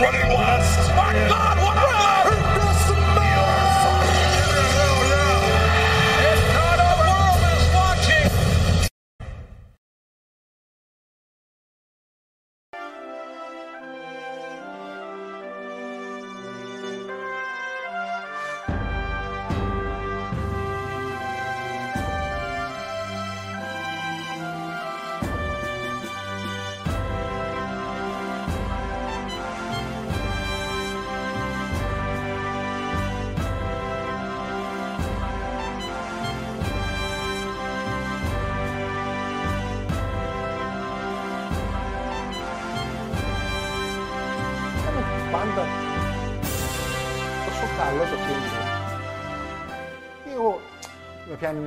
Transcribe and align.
Running 0.00 0.28
west! 0.32 0.88
My 0.96 1.12
God, 1.28 1.58
what 1.58 1.76
a 1.76 2.19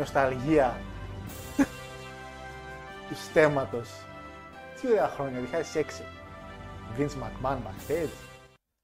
νοσταλγία 0.03 0.81
του 3.07 3.15
στέματος. 3.15 3.89
Τι 4.81 4.91
ωραία 4.91 5.07
χρόνια, 5.07 5.39
2006. 5.73 5.83
Vince 6.97 7.09
McMahon 7.09 7.57
backstage. 7.57 8.09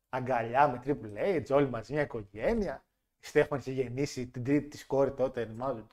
Αγκαλιά 0.09 0.67
με 0.67 0.81
Triple 0.85 1.39
H, 1.41 1.55
όλοι 1.55 1.69
μαζί 1.69 1.93
μια 1.93 2.01
οικογένεια. 2.01 2.83
Η 3.19 3.25
Στέφανης 3.25 3.65
είχε 3.65 3.81
γεννήσει 3.81 4.27
την 4.27 4.43
τρίτη 4.43 4.67
της 4.67 4.85
κόρη 4.85 5.11
τότε, 5.11 5.51
μάλλον. 5.55 5.87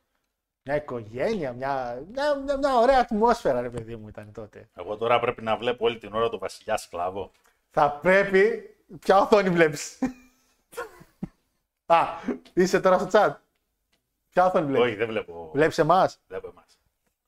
Μια 0.62 0.76
οικογένεια, 0.76 1.52
μια, 1.52 2.04
μια, 2.12 2.34
μια, 2.34 2.56
μια 2.58 2.76
ωραία 2.76 2.98
ατμόσφαιρα, 2.98 3.60
ρε 3.60 3.70
παιδί 3.70 3.96
μου, 3.96 4.08
ήταν 4.08 4.32
τότε. 4.32 4.68
Εγώ 4.74 4.96
τώρα 4.96 5.20
πρέπει 5.20 5.42
να 5.42 5.56
βλέπω 5.56 5.84
όλη 5.84 5.98
την 5.98 6.12
ώρα 6.12 6.28
τον 6.28 6.38
Βασιλιά 6.38 6.76
Σκλάβο. 6.76 7.30
Θα 7.70 7.92
πρέπει. 7.92 8.70
Ποια 9.00 9.18
οθόνη 9.18 9.50
βλέπεις; 9.50 9.98
Α, 11.86 12.04
είσαι 12.52 12.80
τώρα 12.80 12.98
στο 12.98 13.08
chat. 13.12 13.34
Ποια 14.36 14.46
οθόνη 14.46 14.66
βλέπεις; 14.66 14.86
Όχι, 14.86 14.94
δεν 14.94 15.08
βλέπω. 15.08 15.50
Βλέπεις 15.54 15.78
εμάς; 15.78 16.20
Βλέπω 16.28 16.48
εμάς. 16.48 16.78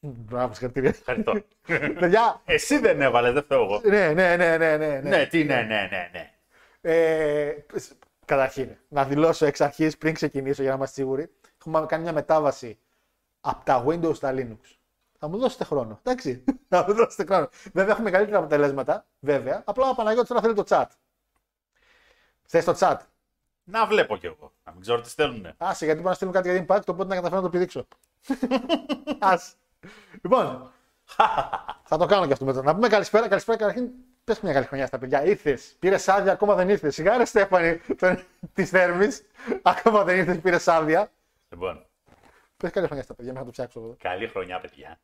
Μπράβο, 0.01 0.53
συγχαρητήρια. 0.53 0.89
Ευχαριστώ. 0.89 1.33
Παιδιά. 2.01 2.43
Εσύ 2.45 2.79
δεν 2.79 3.01
έβαλες, 3.01 3.33
δεν 3.33 3.43
φταίω 3.43 3.63
εγώ. 3.63 3.81
Ναι, 3.85 4.13
ναι, 4.13 4.37
ναι, 4.37 4.57
ναι, 4.57 4.77
ναι. 4.77 5.01
Ναι, 5.01 5.27
τι 5.27 5.45
ναι, 5.45 5.55
ναι, 5.55 5.89
ναι, 5.91 6.11
ναι. 6.13 6.33
Ε, 6.81 7.65
καταρχήν, 8.25 8.77
να 8.89 9.05
δηλώσω 9.05 9.47
εξ 9.47 9.61
αρχής 9.61 9.99
πριν 9.99 10.15
ξεκινήσω 10.15 10.63
για 10.63 10.71
να 10.71 10.77
είμαστε 10.77 11.01
σίγουροι. 11.01 11.31
Έχουμε 11.59 11.87
κάνει 11.87 12.03
μια 12.03 12.13
μετάβαση 12.13 12.79
από 13.41 13.65
τα 13.65 13.85
Windows 13.87 14.15
στα 14.15 14.35
Linux. 14.37 14.77
Θα 15.19 15.29
μου 15.29 15.39
δώσετε 15.39 15.65
χρόνο. 15.65 16.01
Εντάξει. 16.03 16.45
Θα 16.69 16.85
μου 16.89 16.95
δώσετε 16.95 17.25
χρόνο. 17.25 17.49
Βέβαια 17.73 17.93
έχουμε 17.93 18.11
καλύτερα 18.11 18.39
αποτελέσματα. 18.39 19.07
Βέβαια. 19.21 19.63
Απλά 19.67 19.89
ο 19.89 19.95
Παναγιώτης 19.95 20.29
τώρα 20.29 20.41
θέλει 20.41 20.55
το 20.55 20.65
chat. 20.69 20.87
Θες 22.47 22.65
το 22.65 22.77
chat; 22.79 22.97
Να 23.71 23.87
βλέπω 23.87 24.17
κι 24.17 24.27
εγώ. 24.27 24.53
Να 24.65 24.73
μην 24.73 24.81
ξέρω 24.81 25.01
τι 25.01 25.09
στέλνουνε. 25.09 25.55
Άσε, 25.59 25.84
γιατί 25.84 26.01
πάω 26.01 26.09
να 26.09 26.15
στείλουν 26.15 26.33
κάτι 26.33 26.51
για 26.53 26.65
Impact, 26.69 26.87
οπότε 26.87 27.09
να 27.09 27.15
καταφέρω 27.15 27.37
να 27.41 27.43
το 27.43 27.51
πηδήξω. 27.51 27.87
Άσε. 29.19 29.53
Λοιπόν, 30.23 30.73
θα 31.84 31.97
το 31.99 32.06
κάνω 32.06 32.27
και 32.27 32.33
αυτό 32.33 32.45
μετά. 32.45 32.62
Να 32.62 32.75
πούμε 32.75 32.89
καλησπέρα, 32.89 33.29
καλησπέρα 33.29 33.59
καταρχήν. 33.59 33.91
Πες 34.25 34.41
μια 34.41 34.53
καλή 34.53 34.67
χρονιά 34.67 34.87
στα 34.87 34.99
παιδιά. 34.99 35.25
Ήρθες, 35.25 35.77
πήρες 35.79 36.09
άδεια, 36.09 36.33
ακόμα 36.33 36.55
δεν 36.55 36.69
ήρθες. 36.69 36.95
Σιγά 36.95 37.17
ρε 37.17 37.25
Στέφανη 37.25 37.81
της 38.53 38.71
Θέρμης. 38.71 39.27
Ακόμα 39.62 40.05
δεν 40.05 40.17
ήρθες, 40.19 40.41
πήρες 40.41 40.69
άδεια. 40.69 41.11
Λοιπόν, 41.49 41.87
Πες 42.56 42.71
καλή 42.71 42.87
χρονιά 42.87 43.05
στα 43.05 43.15
παιδιά, 43.15 43.33
μέχρι 43.33 43.47
να 43.49 43.53
το 43.55 43.62
φτιάξω 43.62 43.81
εδώ. 43.81 43.97
καλή 43.99 44.29
χρονιά, 44.29 44.61
παιδιά. 44.61 45.00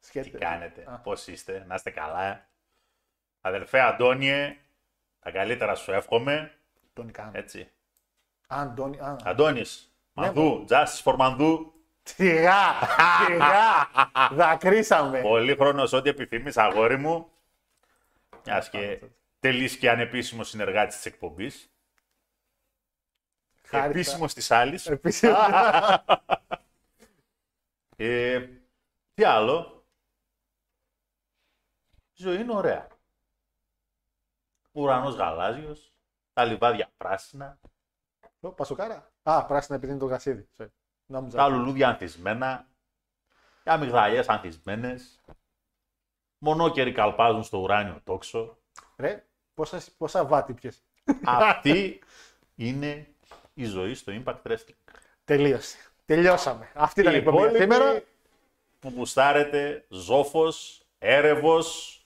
Τι 0.00 0.06
Σκέτε. 0.06 0.38
κάνετε, 0.38 0.84
Α. 0.86 0.98
πώς 0.98 1.26
είστε, 1.26 1.64
να 1.68 1.74
είστε 1.74 1.90
καλά. 1.90 2.48
Αδελφέ 3.40 3.80
Αντώνιε, 3.80 4.56
τα 5.20 5.30
καλύτερα 5.30 5.74
σου 5.74 5.92
εύχομαι. 5.92 6.52
Τον 6.92 7.10
κάνω. 7.10 7.30
Έτσι. 7.34 7.70
Αντώνη. 8.52 8.98
Α, 8.98 9.16
Αντώνης, 9.24 9.94
Μανδού, 10.12 10.64
Justice 10.68 11.02
for 11.04 11.14
Μανδού. 11.16 11.72
Σιγά, 12.02 12.58
σιγά. 13.26 13.90
Δακρύσαμε. 14.32 15.20
Πολύ 15.20 15.54
χρόνος 15.56 15.92
ό,τι 15.92 16.08
επιθυμείς, 16.08 16.56
αγόρι 16.56 16.96
μου. 16.96 17.30
Μιας 18.44 18.70
και 18.70 19.00
τελείς 19.40 19.76
και 19.76 19.90
ανεπίσημος 19.90 20.48
συνεργάτης 20.48 20.96
της 20.96 21.06
εκπομπής. 21.06 21.70
Χάρηκα. 23.62 23.88
Επίσημος 23.90 24.34
της 24.34 24.50
άλλης. 24.50 24.86
Επίσης, 24.86 25.30
Ε, 27.96 28.48
τι 29.14 29.24
άλλο; 29.24 29.84
Η 32.12 32.22
ζωή 32.22 32.40
είναι 32.40 32.54
ωραία. 32.54 32.86
Ο 34.72 34.80
ουρανός 34.80 35.14
γαλάζιος, 35.14 35.92
τα 36.32 36.44
λιβάδια 36.44 36.90
πράσινα, 36.96 37.58
Ω, 37.62 37.69
Πασοκάρα. 38.48 39.10
Α, 39.22 39.44
πράσινα 39.44 39.76
επειδή 39.76 39.92
είναι 39.92 40.00
το 40.00 40.06
γασίδι. 40.06 40.48
Sorry. 40.58 40.66
Νόμιζα. 41.06 41.36
τα 41.36 41.48
λουλούδια 41.48 41.88
ανθισμένα, 41.88 42.66
οι 43.64 43.70
αμυγδαλιές 43.70 44.28
ανθισμένες, 44.28 45.20
μονόκεροι 46.38 46.92
καλπάζουν 46.92 47.42
στο 47.42 47.58
ουράνιο 47.58 48.00
τόξο. 48.04 48.56
Ρε, 48.96 49.24
πόσα, 49.54 49.82
πόσα 49.98 50.24
βάτι 50.24 50.52
πιες. 50.52 50.82
Αυτή 51.24 52.00
είναι 52.56 53.08
η 53.54 53.64
ζωή 53.64 53.94
στο 53.94 54.12
Impact 54.24 54.42
Wrestling. 54.48 54.74
Τελείωσε. 55.24 55.78
Τελειώσαμε. 56.04 56.70
Αυτή 56.74 57.00
ήταν 57.00 57.12
η 57.12 57.16
Οι 57.16 57.18
εκπομπή 57.18 57.36
για 57.36 57.46
υπόλοιποι 57.46 57.72
σήμερα. 57.72 58.02
που 58.78 58.92
γουστάρετε 58.96 59.84
ζόφος, 59.88 60.82
έρευος, 60.98 62.02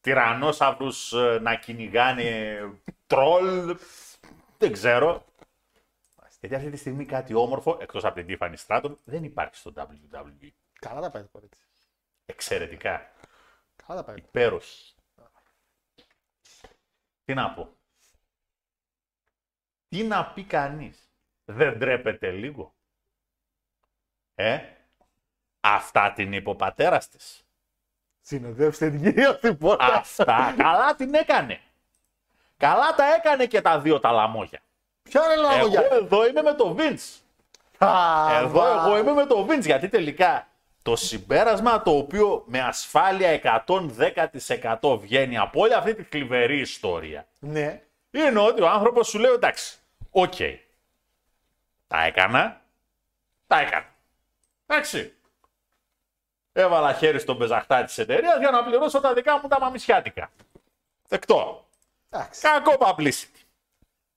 τυρανόσαυρους 0.00 1.12
ε, 1.12 1.38
να 1.42 1.54
κυνηγάνε 1.54 2.58
τρόλ, 3.06 3.76
δεν 4.58 4.72
ξέρω. 4.72 5.24
Γιατί 6.40 6.54
αυτή 6.54 6.70
τη 6.70 6.76
στιγμή 6.76 7.04
κάτι 7.04 7.34
όμορφο, 7.34 7.78
εκτός 7.80 8.04
από 8.04 8.14
την 8.14 8.26
Tiffany 8.28 8.54
Stratton, 8.66 8.94
δεν 9.04 9.24
υπάρχει 9.24 9.56
στο 9.56 9.72
WWE. 9.76 10.48
Καλά 10.80 11.00
τα 11.00 11.10
πάει 11.10 11.22
το 11.22 11.28
κορίτσι. 11.28 11.62
Εξαιρετικά. 12.26 13.12
Καλά 13.86 13.98
τα 13.98 14.04
πάει. 14.04 14.16
Υπέροχη. 14.16 14.94
Τι 17.24 17.34
να 17.34 17.54
πω. 17.54 17.76
Τι 19.88 20.02
να 20.02 20.32
πει 20.32 20.44
κανείς. 20.44 21.12
Δεν 21.44 21.78
ντρέπεται 21.78 22.30
λίγο. 22.30 22.74
Ε, 24.34 24.60
αυτά 25.60 26.12
την 26.12 26.32
είπε 26.32 26.50
ο 26.50 26.56
πατέρας 26.56 27.08
της. 27.08 27.46
Συνοδεύστε 28.20 28.90
την 28.90 29.02
κυρία 29.02 29.32
στην 29.32 29.58
πόρτα. 29.58 29.84
Αυτά 29.84 30.54
καλά 30.56 30.94
την 30.94 31.14
έκανε. 31.14 31.60
Καλά 32.56 32.94
τα 32.94 33.14
έκανε 33.14 33.46
και 33.46 33.60
τα 33.60 33.80
δύο 33.80 34.00
τα 34.00 34.12
λαμόγια. 34.12 34.62
Ποια 35.08 35.22
είναι 35.24 35.46
Εγώ 35.56 35.62
λόγια. 35.62 35.88
εδώ 35.92 36.26
είμαι 36.26 36.42
με 36.42 36.52
το 36.54 36.76
Vince. 36.78 37.20
Εδώ 38.42 38.66
εγώ 38.66 38.98
είμαι 38.98 39.12
με 39.12 39.26
το 39.26 39.46
Vince 39.50 39.60
γιατί 39.64 39.88
τελικά 39.88 40.48
το 40.82 40.96
συμπέρασμα 40.96 41.82
το 41.82 41.90
οποίο 41.96 42.42
με 42.46 42.60
ασφάλεια 42.60 43.40
110% 44.80 44.98
βγαίνει 45.00 45.38
από 45.38 45.60
όλη 45.60 45.74
αυτή 45.74 45.94
τη 45.94 46.02
θλιβερή 46.02 46.60
ιστορία 46.60 47.26
Ναι. 47.38 47.82
είναι 48.10 48.38
ότι 48.40 48.62
ο 48.62 48.68
άνθρωπος 48.68 49.08
σου 49.08 49.18
λέει 49.18 49.32
εντάξει, 49.32 49.76
οκ, 50.10 50.34
τα 51.86 52.02
έκανα, 52.04 52.60
τα 53.46 53.60
έκανα. 53.60 53.86
Εντάξει. 54.66 55.12
Έβαλα 56.52 56.92
χέρι 56.94 57.18
στον 57.18 57.38
μπεζαχτά 57.38 57.84
της 57.84 57.98
εταιρείας 57.98 58.38
για 58.38 58.50
να 58.50 58.64
πληρώσω 58.64 59.00
τα 59.00 59.12
δικά 59.14 59.38
μου 59.42 59.48
τα 59.48 59.60
γαμησιάτικα. 59.60 60.30
Δεκτό. 61.08 61.66
Εντάξει. 62.10 62.40
Κακό 62.40 62.74
publicity. 62.78 63.40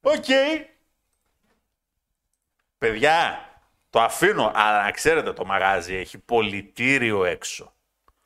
Οκ. 0.02 0.26
Παιδιά, 2.82 3.46
το 3.90 4.02
αφήνω, 4.02 4.52
αλλά 4.56 4.84
να 4.84 4.92
ξέρετε 4.92 5.34
το 5.34 5.46
μαγάζι 5.46 5.96
έχει 5.96 6.18
πωλητήριο 6.18 7.26
έξω. 7.26 7.74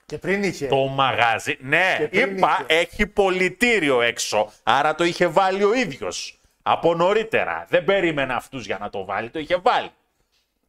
Και 0.05 0.17
πριν 0.17 0.43
είχε. 0.43 0.67
Το 0.67 0.75
μαγάζι. 0.87 1.57
Ναι, 1.61 1.95
Και 1.99 2.07
πριν 2.07 2.37
είπα 2.37 2.65
είχε. 2.69 2.79
έχει 2.79 3.07
πωλητήριο 3.07 4.01
έξω. 4.01 4.51
Άρα 4.63 4.95
το 4.95 5.03
είχε 5.03 5.27
βάλει 5.27 5.63
ο 5.63 5.73
ίδιος. 5.73 6.39
Από 6.63 6.95
νωρίτερα. 6.95 7.65
Δεν 7.69 7.83
περίμενε 7.83 8.33
αυτούς 8.33 8.65
για 8.65 8.77
να 8.77 8.89
το 8.89 9.05
βάλει, 9.05 9.29
το 9.29 9.39
είχε 9.39 9.55
βάλει. 9.55 9.91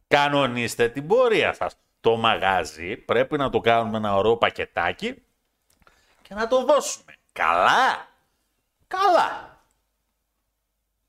Κανονίστε 0.07 0.89
την 0.89 1.07
πορεία 1.07 1.53
σας. 1.53 1.75
Το 2.01 2.15
μαγάζι 2.15 2.97
πρέπει 2.97 3.37
να 3.37 3.49
το 3.49 3.59
κάνουμε 3.59 3.97
ένα 3.97 4.15
ωραίο 4.15 4.37
πακετάκι 4.37 5.23
και 6.21 6.33
να 6.33 6.47
το 6.47 6.65
δώσουμε. 6.65 7.13
Καλά. 7.31 8.07
Καλά. 8.87 9.46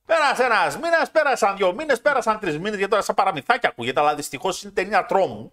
Πέρασε 0.08 0.44
ένας 0.44 0.78
μήνας, 0.78 1.10
πέρασαν 1.10 1.56
δύο 1.56 1.72
μήνες, 1.72 2.00
πέρασαν 2.00 2.38
τρεις 2.38 2.56
μήνες, 2.58 2.74
γιατί 2.74 2.90
τώρα 2.90 3.02
σαν 3.02 3.14
παραμυθάκια 3.14 3.68
ακούγεται, 3.68 4.00
αλλά 4.00 4.14
δυστυχώς 4.14 4.62
είναι 4.62 4.72
ταινία 4.72 5.06
τρόμου. 5.06 5.52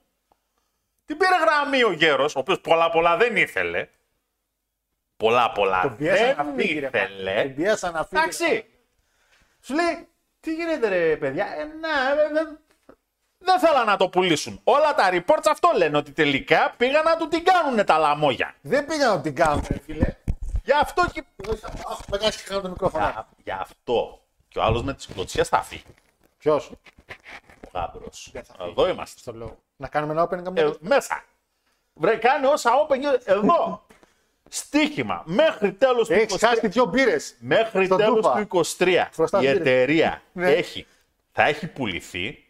Την 1.05 1.17
πήρε 1.17 1.35
γραμμή 1.37 1.83
ο 1.83 1.91
γέρος, 1.91 2.35
ο 2.35 2.39
οποίος 2.39 2.59
πολλά 2.61 2.89
πολλά 2.89 3.17
δεν 3.17 3.35
ήθελε. 3.35 3.87
Πολλά 5.17 5.51
πολλά 5.51 5.81
Τον 5.81 5.95
πιέσαν 5.95 6.35
να 6.37 6.43
δεν 6.43 6.53
φύγει. 6.55 6.79
ρε, 6.79 6.85
ήθελε. 6.87 7.41
Τον 7.43 7.55
πιέσαν 7.55 7.93
να 7.93 8.03
φύγει. 8.03 8.21
Εντάξει. 8.21 8.65
Σου 9.61 9.73
λέει, 9.73 10.07
τι 10.39 10.53
γίνεται 10.53 10.87
ρε 10.87 11.15
παιδιά, 11.17 11.45
ε, 11.45 11.63
να, 11.63 12.21
ε, 12.21 12.29
δεν, 12.33 12.59
δεν 13.37 13.59
θέλαν 13.59 13.85
να 13.85 13.97
το 13.97 14.09
πουλήσουν. 14.09 14.61
Όλα 14.63 14.93
τα 14.95 15.09
reports 15.11 15.45
αυτό 15.49 15.71
λένε, 15.75 15.97
ότι 15.97 16.11
τελικά 16.11 16.73
πήγαν 16.77 17.03
να 17.03 17.17
του 17.17 17.27
την 17.27 17.43
κάνουν 17.43 17.85
τα 17.85 17.97
λαμόγια. 17.97 18.55
Δεν 18.61 18.85
πήγαν 18.85 19.15
να 19.15 19.21
την 19.21 19.35
κάνουν, 19.35 19.65
ρε 19.69 19.79
φίλε. 19.85 20.15
Γι' 20.63 20.71
αυτό 20.71 21.03
και... 21.13 21.23
Αχ, 21.91 21.99
πετάξει 22.11 22.43
και 22.43 22.49
κάνω 22.49 22.61
το 22.61 22.69
μικρόφωνο. 22.69 23.05
Για, 23.05 23.27
γι' 23.43 23.51
αυτό. 23.51 24.19
Και 24.55 24.61
ο 24.61 24.63
άλλος 24.63 24.83
με 24.83 24.93
τις 24.93 25.05
κλωτσιές 25.07 25.47
θα 25.47 25.61
φύγει. 25.61 25.83
Ποιος; 26.37 26.71
Ο 27.65 27.69
γάμπρος. 27.73 28.29
Δεν 28.33 28.43
θα 28.43 28.53
φύγει. 28.57 28.69
Εδώ 28.69 28.87
είμαστε. 28.89 29.19
Στο 29.19 29.31
λόγο. 29.31 29.57
Να 29.75 29.87
κάνουμε 29.87 30.13
ένα 30.13 30.23
opening 30.29 30.43
καμιά. 30.43 30.63
Ε, 30.63 30.73
μέσα. 30.79 31.23
Βρε, 31.93 32.15
κάνει 32.15 32.45
όσα 32.45 32.71
open 32.87 32.99
γίνεται. 32.99 33.31
Εδώ. 33.31 33.85
Στίχημα. 34.49 35.23
Μέχρι 35.25 35.73
τέλος 35.73 36.07
του 36.07 36.13
Έχει 36.13 36.25
23. 36.33 36.37
χάσει 36.39 36.59
και 36.59 36.67
δύο 36.67 36.85
μπύρες. 36.85 37.35
Μέχρι 37.39 37.85
στον 37.85 37.97
τέλος 37.97 38.15
Τούπα. 38.15 38.33
του 38.33 38.65
23 38.77 39.09
Χρωστάς 39.13 39.41
η 39.41 39.45
μπύρες. 39.45 39.59
εταιρεία 39.59 40.21
Ναι. 40.31 40.51
έχει, 40.51 40.87
θα 41.31 41.43
έχει 41.43 41.67
πουληθεί 41.67 42.43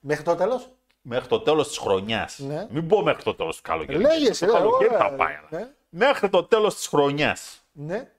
Μέχρι 0.00 0.24
το 0.24 0.34
τέλος; 0.34 0.68
μέχρι 1.02 1.28
το 1.28 1.40
τέλος 1.40 1.68
της 1.68 1.78
χρονιάς. 1.78 2.38
Ναι. 2.38 2.66
Μην 2.70 2.86
πω 2.88 3.02
μέχρι 3.02 3.22
το 3.22 3.34
τέλος 3.34 3.56
του 3.56 3.62
καλοκαίρι. 3.62 3.98
Λέγεσαι, 3.98 4.46
Το 4.46 4.52
ρε, 4.52 4.58
καλοκαίρι 4.58 4.94
ωραία, 4.94 5.08
θα 5.08 5.14
πάει. 5.14 5.34
αλλά. 5.34 5.48
ναι. 5.50 5.70
Μέχρι 5.88 6.28
το 6.28 6.44
τέλος 6.44 6.74
της 6.74 6.86
χρονιάς 6.86 7.60
Ναι, 7.72 8.10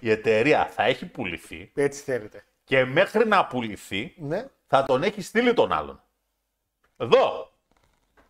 η 0.00 0.10
εταιρεία 0.10 0.66
θα 0.74 0.82
έχει 0.82 1.06
πουληθεί 1.06 1.70
έτσι 1.74 2.02
θέλετε. 2.02 2.44
Και 2.66 2.84
μέχρι 2.84 3.26
να 3.28 3.46
πουληθεί 3.46 4.14
Ναι. 4.16 4.46
θα 4.66 4.84
τον 4.84 5.02
έχει 5.02 5.22
στείλει 5.22 5.54
τον 5.54 5.72
άλλον. 5.72 6.02
Εδώ. 6.96 7.50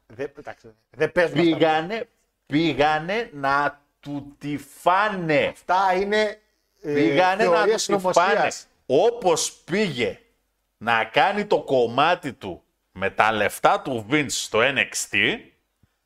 Δεν, 0.06 0.32
εντάξει, 0.38 0.74
δεν 0.90 1.12
παίζουν 1.12 1.38
αυτά. 1.38 1.50
Πήγανε, 1.56 2.08
πήγανε 2.46 3.30
να 3.32 3.80
του 4.00 4.36
τη 4.38 4.56
φάνε. 4.58 5.46
Αυτά 5.46 5.92
είναι 5.94 6.40
ε, 6.82 6.92
Πήγανε 6.94 7.44
να 7.44 7.50
θεωρίες 7.50 7.86
του 7.86 7.94
τη 7.96 8.00
φάνε. 8.00 8.14
συνωμοσίας. 8.28 8.66
Όπως 8.86 9.52
πήγε 9.52 10.20
να 10.76 11.04
κάνει 11.04 11.46
το 11.46 11.62
κομμάτι 11.62 12.32
του 12.32 12.62
με 12.92 13.10
τα 13.10 13.32
λεφτά 13.32 13.80
του 13.80 14.06
Vince 14.10 14.26
στο 14.30 14.58
NXT, 14.62 15.38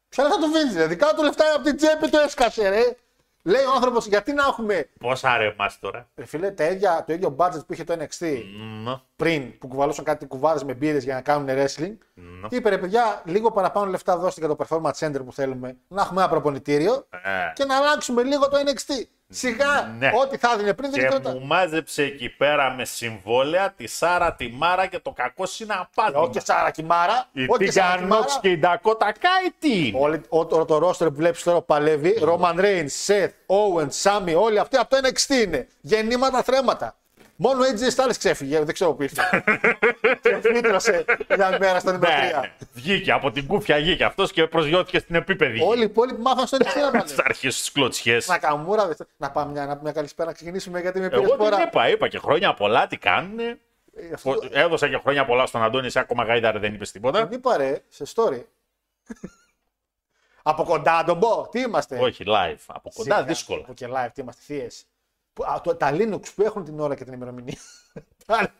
Ποια 0.08 0.24
λεφτά 0.24 0.38
του 0.40 0.50
βίνει, 0.52 0.72
ρε. 0.74 0.86
Δικά 0.86 1.14
του 1.14 1.22
λεφτά 1.22 1.54
από 1.54 1.64
την 1.64 1.76
τσέπη 1.76 2.08
το 2.08 2.18
έσκασε, 2.18 2.68
ρε. 2.68 2.96
Λέει 3.42 3.64
ο 3.64 3.72
άνθρωπος, 3.74 4.06
γιατί 4.06 4.32
να 4.32 4.42
έχουμε. 4.42 4.88
πόσα 4.98 5.36
ρε 5.36 5.46
εμάς 5.46 5.78
τώρα; 5.78 6.08
Ρε 6.16 6.24
φίλε, 6.24 6.50
τα 6.50 6.64
ίδια, 6.64 7.04
το 7.06 7.12
ίδιο 7.12 7.36
budget 7.38 7.66
που 7.66 7.72
είχε 7.72 7.84
το 7.84 7.96
NXT 7.98 8.42
Μ, 8.84 8.88
πριν 9.16 9.58
που 9.58 9.68
κουβαλούσαν 9.68 10.04
κάτι 10.04 10.26
κουβάδε 10.26 10.64
με 10.64 10.74
μπύρες 10.74 11.04
για 11.04 11.14
να 11.14 11.20
κάνουν 11.20 11.48
wrestling. 11.48 11.96
Ναι. 12.14 12.46
Είπε 12.50 12.68
ρε 12.68 12.78
παιδιά, 12.78 13.22
λίγο 13.24 13.50
παραπάνω 13.52 13.90
λεφτά 13.90 14.16
δώστε 14.16 14.46
για 14.46 14.56
το 14.56 14.66
performance 14.66 15.06
center 15.06 15.24
που 15.24 15.32
θέλουμε. 15.32 15.76
Να 15.88 16.02
έχουμε 16.02 16.20
ένα 16.20 16.30
προπονητήριο 16.30 17.06
ε. 17.10 17.52
και 17.54 17.64
να 17.64 17.76
αλλάξουμε 17.76 18.22
λίγο 18.22 18.48
το 18.48 18.56
NXT. 18.56 18.92
Σιγά, 19.32 19.94
Ναι. 19.98 20.10
ό,τι 20.22 20.36
θα 20.36 20.50
έδινε 20.52 20.74
πριν 20.74 20.90
δεν 20.90 21.00
Και 21.00 21.06
γινόταν. 21.06 21.36
μου 21.40 21.46
μάζεψε 21.46 22.02
εκεί 22.02 22.28
πέρα 22.28 22.70
με 22.70 22.84
συμβόλαια 22.84 23.72
τη 23.76 23.86
Σάρα 23.86 24.32
τη 24.34 24.48
Μάρα 24.48 24.86
και 24.86 24.98
το 24.98 25.10
κακό 25.10 25.46
συναπάτημα. 25.46 26.20
Όχι 26.20 26.30
και 26.30 26.40
Σάρα 26.44 26.70
Κιμάρα. 26.70 27.28
Η 27.32 27.46
όχι 27.48 27.64
και 27.64 27.70
Σάρα 27.70 27.86
Τίγκα 27.92 28.00
Κιμάρα. 28.02 28.20
Νόξ 28.20 28.38
και 28.40 28.48
η 28.50 28.56
Ντακότα 28.58 29.12
Κάι 29.12 29.50
τι; 29.58 29.86
Είναι. 29.88 29.98
Όλη, 30.00 30.20
ό, 30.28 30.46
το, 30.46 30.64
το 30.64 30.88
roster 30.88 31.06
που 31.08 31.14
βλέπεις 31.14 31.42
τώρα 31.42 31.58
που 31.58 31.64
παλεύει, 31.64 32.18
Roman 32.22 32.60
Reigns, 32.60 33.06
Seth, 33.06 33.30
Owens, 33.46 34.02
Sammy, 34.02 34.34
όλοι 34.36 34.58
αυτοί 34.58 34.76
από 34.76 34.90
το 34.90 35.08
NXT 35.08 35.44
είναι. 35.46 35.68
Γεννήματα, 35.80 36.42
θρέματα. 36.42 36.94
Μόνο 37.42 37.62
ο 37.62 37.64
AJ 37.66 37.94
Styles 37.94 38.14
ξέφυγε, 38.18 38.58
δεν 38.64 38.74
ξέρω 38.74 38.92
που 38.94 39.02
ήρθε. 39.02 39.22
και 40.22 40.40
φύτρωσε 40.54 41.04
μια 41.36 41.56
μέρα 41.60 41.80
στο 41.80 41.92
νούμερο 41.92 42.12
3. 42.12 42.40
Ναι, 42.40 42.52
βγήκε 42.72 43.12
από 43.12 43.30
την 43.30 43.46
κούφια 43.46 43.76
βγήκε 43.76 44.04
αυτός 44.04 44.32
και 44.32 44.46
προσγειώθηκε 44.46 44.98
στην 44.98 45.14
επίπεδη. 45.14 45.62
Όλοι 45.62 45.80
οι 45.80 45.84
υπόλοιποι 45.84 46.20
μάθαν 46.20 46.46
στο 46.46 46.56
NXT 46.60 46.64
να 46.64 46.72
Θα 46.84 46.90
παλεύουν. 46.90 47.16
αρχίσει 47.24 47.64
τι 47.64 47.72
κλωτσιές. 47.72 48.26
Να 48.28 48.38
καμούρα, 48.38 48.86
δεν- 48.86 48.96
να 49.16 49.30
πάμε 49.30 49.52
μια, 49.52 49.60
να 49.62 49.70
πούμε 49.70 49.82
μια 49.82 49.92
καλησπέρα, 49.92 50.28
να 50.28 50.34
ξεκινήσουμε 50.34 50.80
γιατί 50.80 51.00
με 51.00 51.08
πήρε 51.08 51.20
Εγώ 51.22 51.36
την 51.36 51.44
φορά. 51.44 51.62
είπα, 51.62 51.88
είπα 51.88 52.08
και 52.08 52.18
χρόνια 52.18 52.54
πολλά 52.54 52.86
τι 52.86 52.96
κάνουνε. 52.96 53.58
Ε, 53.94 54.14
αυτό 54.14 54.34
το- 54.34 54.48
Έδωσα 54.52 54.88
και 54.88 54.96
χρόνια 55.02 55.24
πολλά 55.24 55.46
στον 55.46 55.62
Αντώνη, 55.62 55.86
εσύ 55.86 55.98
ακόμα 55.98 56.24
γάιδαρε 56.24 56.58
δεν 56.58 56.74
είπε 56.74 56.84
τίποτα. 56.84 57.26
Την 57.26 57.38
είπα 57.38 57.56
ρε, 57.56 57.82
σε 57.88 58.04
story. 58.14 58.42
Από 60.42 60.64
κοντά 60.64 61.04
τον 61.04 61.18
πω, 61.18 61.48
τι 61.50 61.60
είμαστε; 61.60 61.98
Όχι, 62.00 62.24
live. 62.26 62.56
Από 62.66 62.90
κοντά 62.94 63.14
Σιγά, 63.14 63.24
δύσκολα. 63.26 63.60
Από 63.64 63.74
και 63.74 63.86
live, 63.90 64.08
τι 64.14 64.20
είμαστε, 64.20 64.42
θείε. 64.46 64.66
Τα 65.76 65.90
Linux 65.92 66.22
που 66.34 66.42
έχουν 66.42 66.64
την 66.64 66.80
ώρα 66.80 66.94
και 66.94 67.04
την 67.04 67.12
ημερομηνία. 67.12 67.58
Τα- 68.26 68.54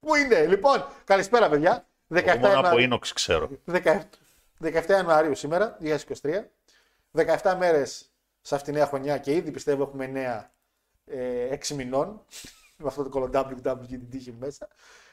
Πού 0.00 0.14
είναι, 0.14 0.46
λοιπόν, 0.46 0.86
καλησπέρα 1.04 1.48
παιδιά. 1.48 1.86
17 2.14 2.22
Εγώ 2.26 2.38
μόνο 2.38 2.58
από 2.58 2.78
Ιανουαρίου, 2.78 2.98
Inox 2.98 3.06
ξέρω. 3.14 3.48
17 3.70 4.00
17 4.62 4.88
Ιανουαρίου 4.88 5.34
σήμερα, 5.34 5.78
2023. 5.82 5.96
17 7.42 7.54
μέρες 7.58 8.12
σε 8.40 8.54
αυτήν 8.54 8.72
τη 8.72 8.78
νέα 8.78 8.88
χρονιά 8.88 9.18
και 9.18 9.32
ήδη 9.34 9.50
πιστεύω 9.50 9.82
έχουμε 9.82 10.06
νέα 10.06 10.52
ε, 11.06 11.56
6 11.68 11.74
μηνών. 11.74 12.20
με 12.80 12.86
αυτό 12.88 13.02
το 13.02 13.08
κολοντάμπλικ 13.08 13.58
και 13.60 13.96
την 13.96 14.10
τύχη 14.10 14.32
μέσα. 14.38 14.68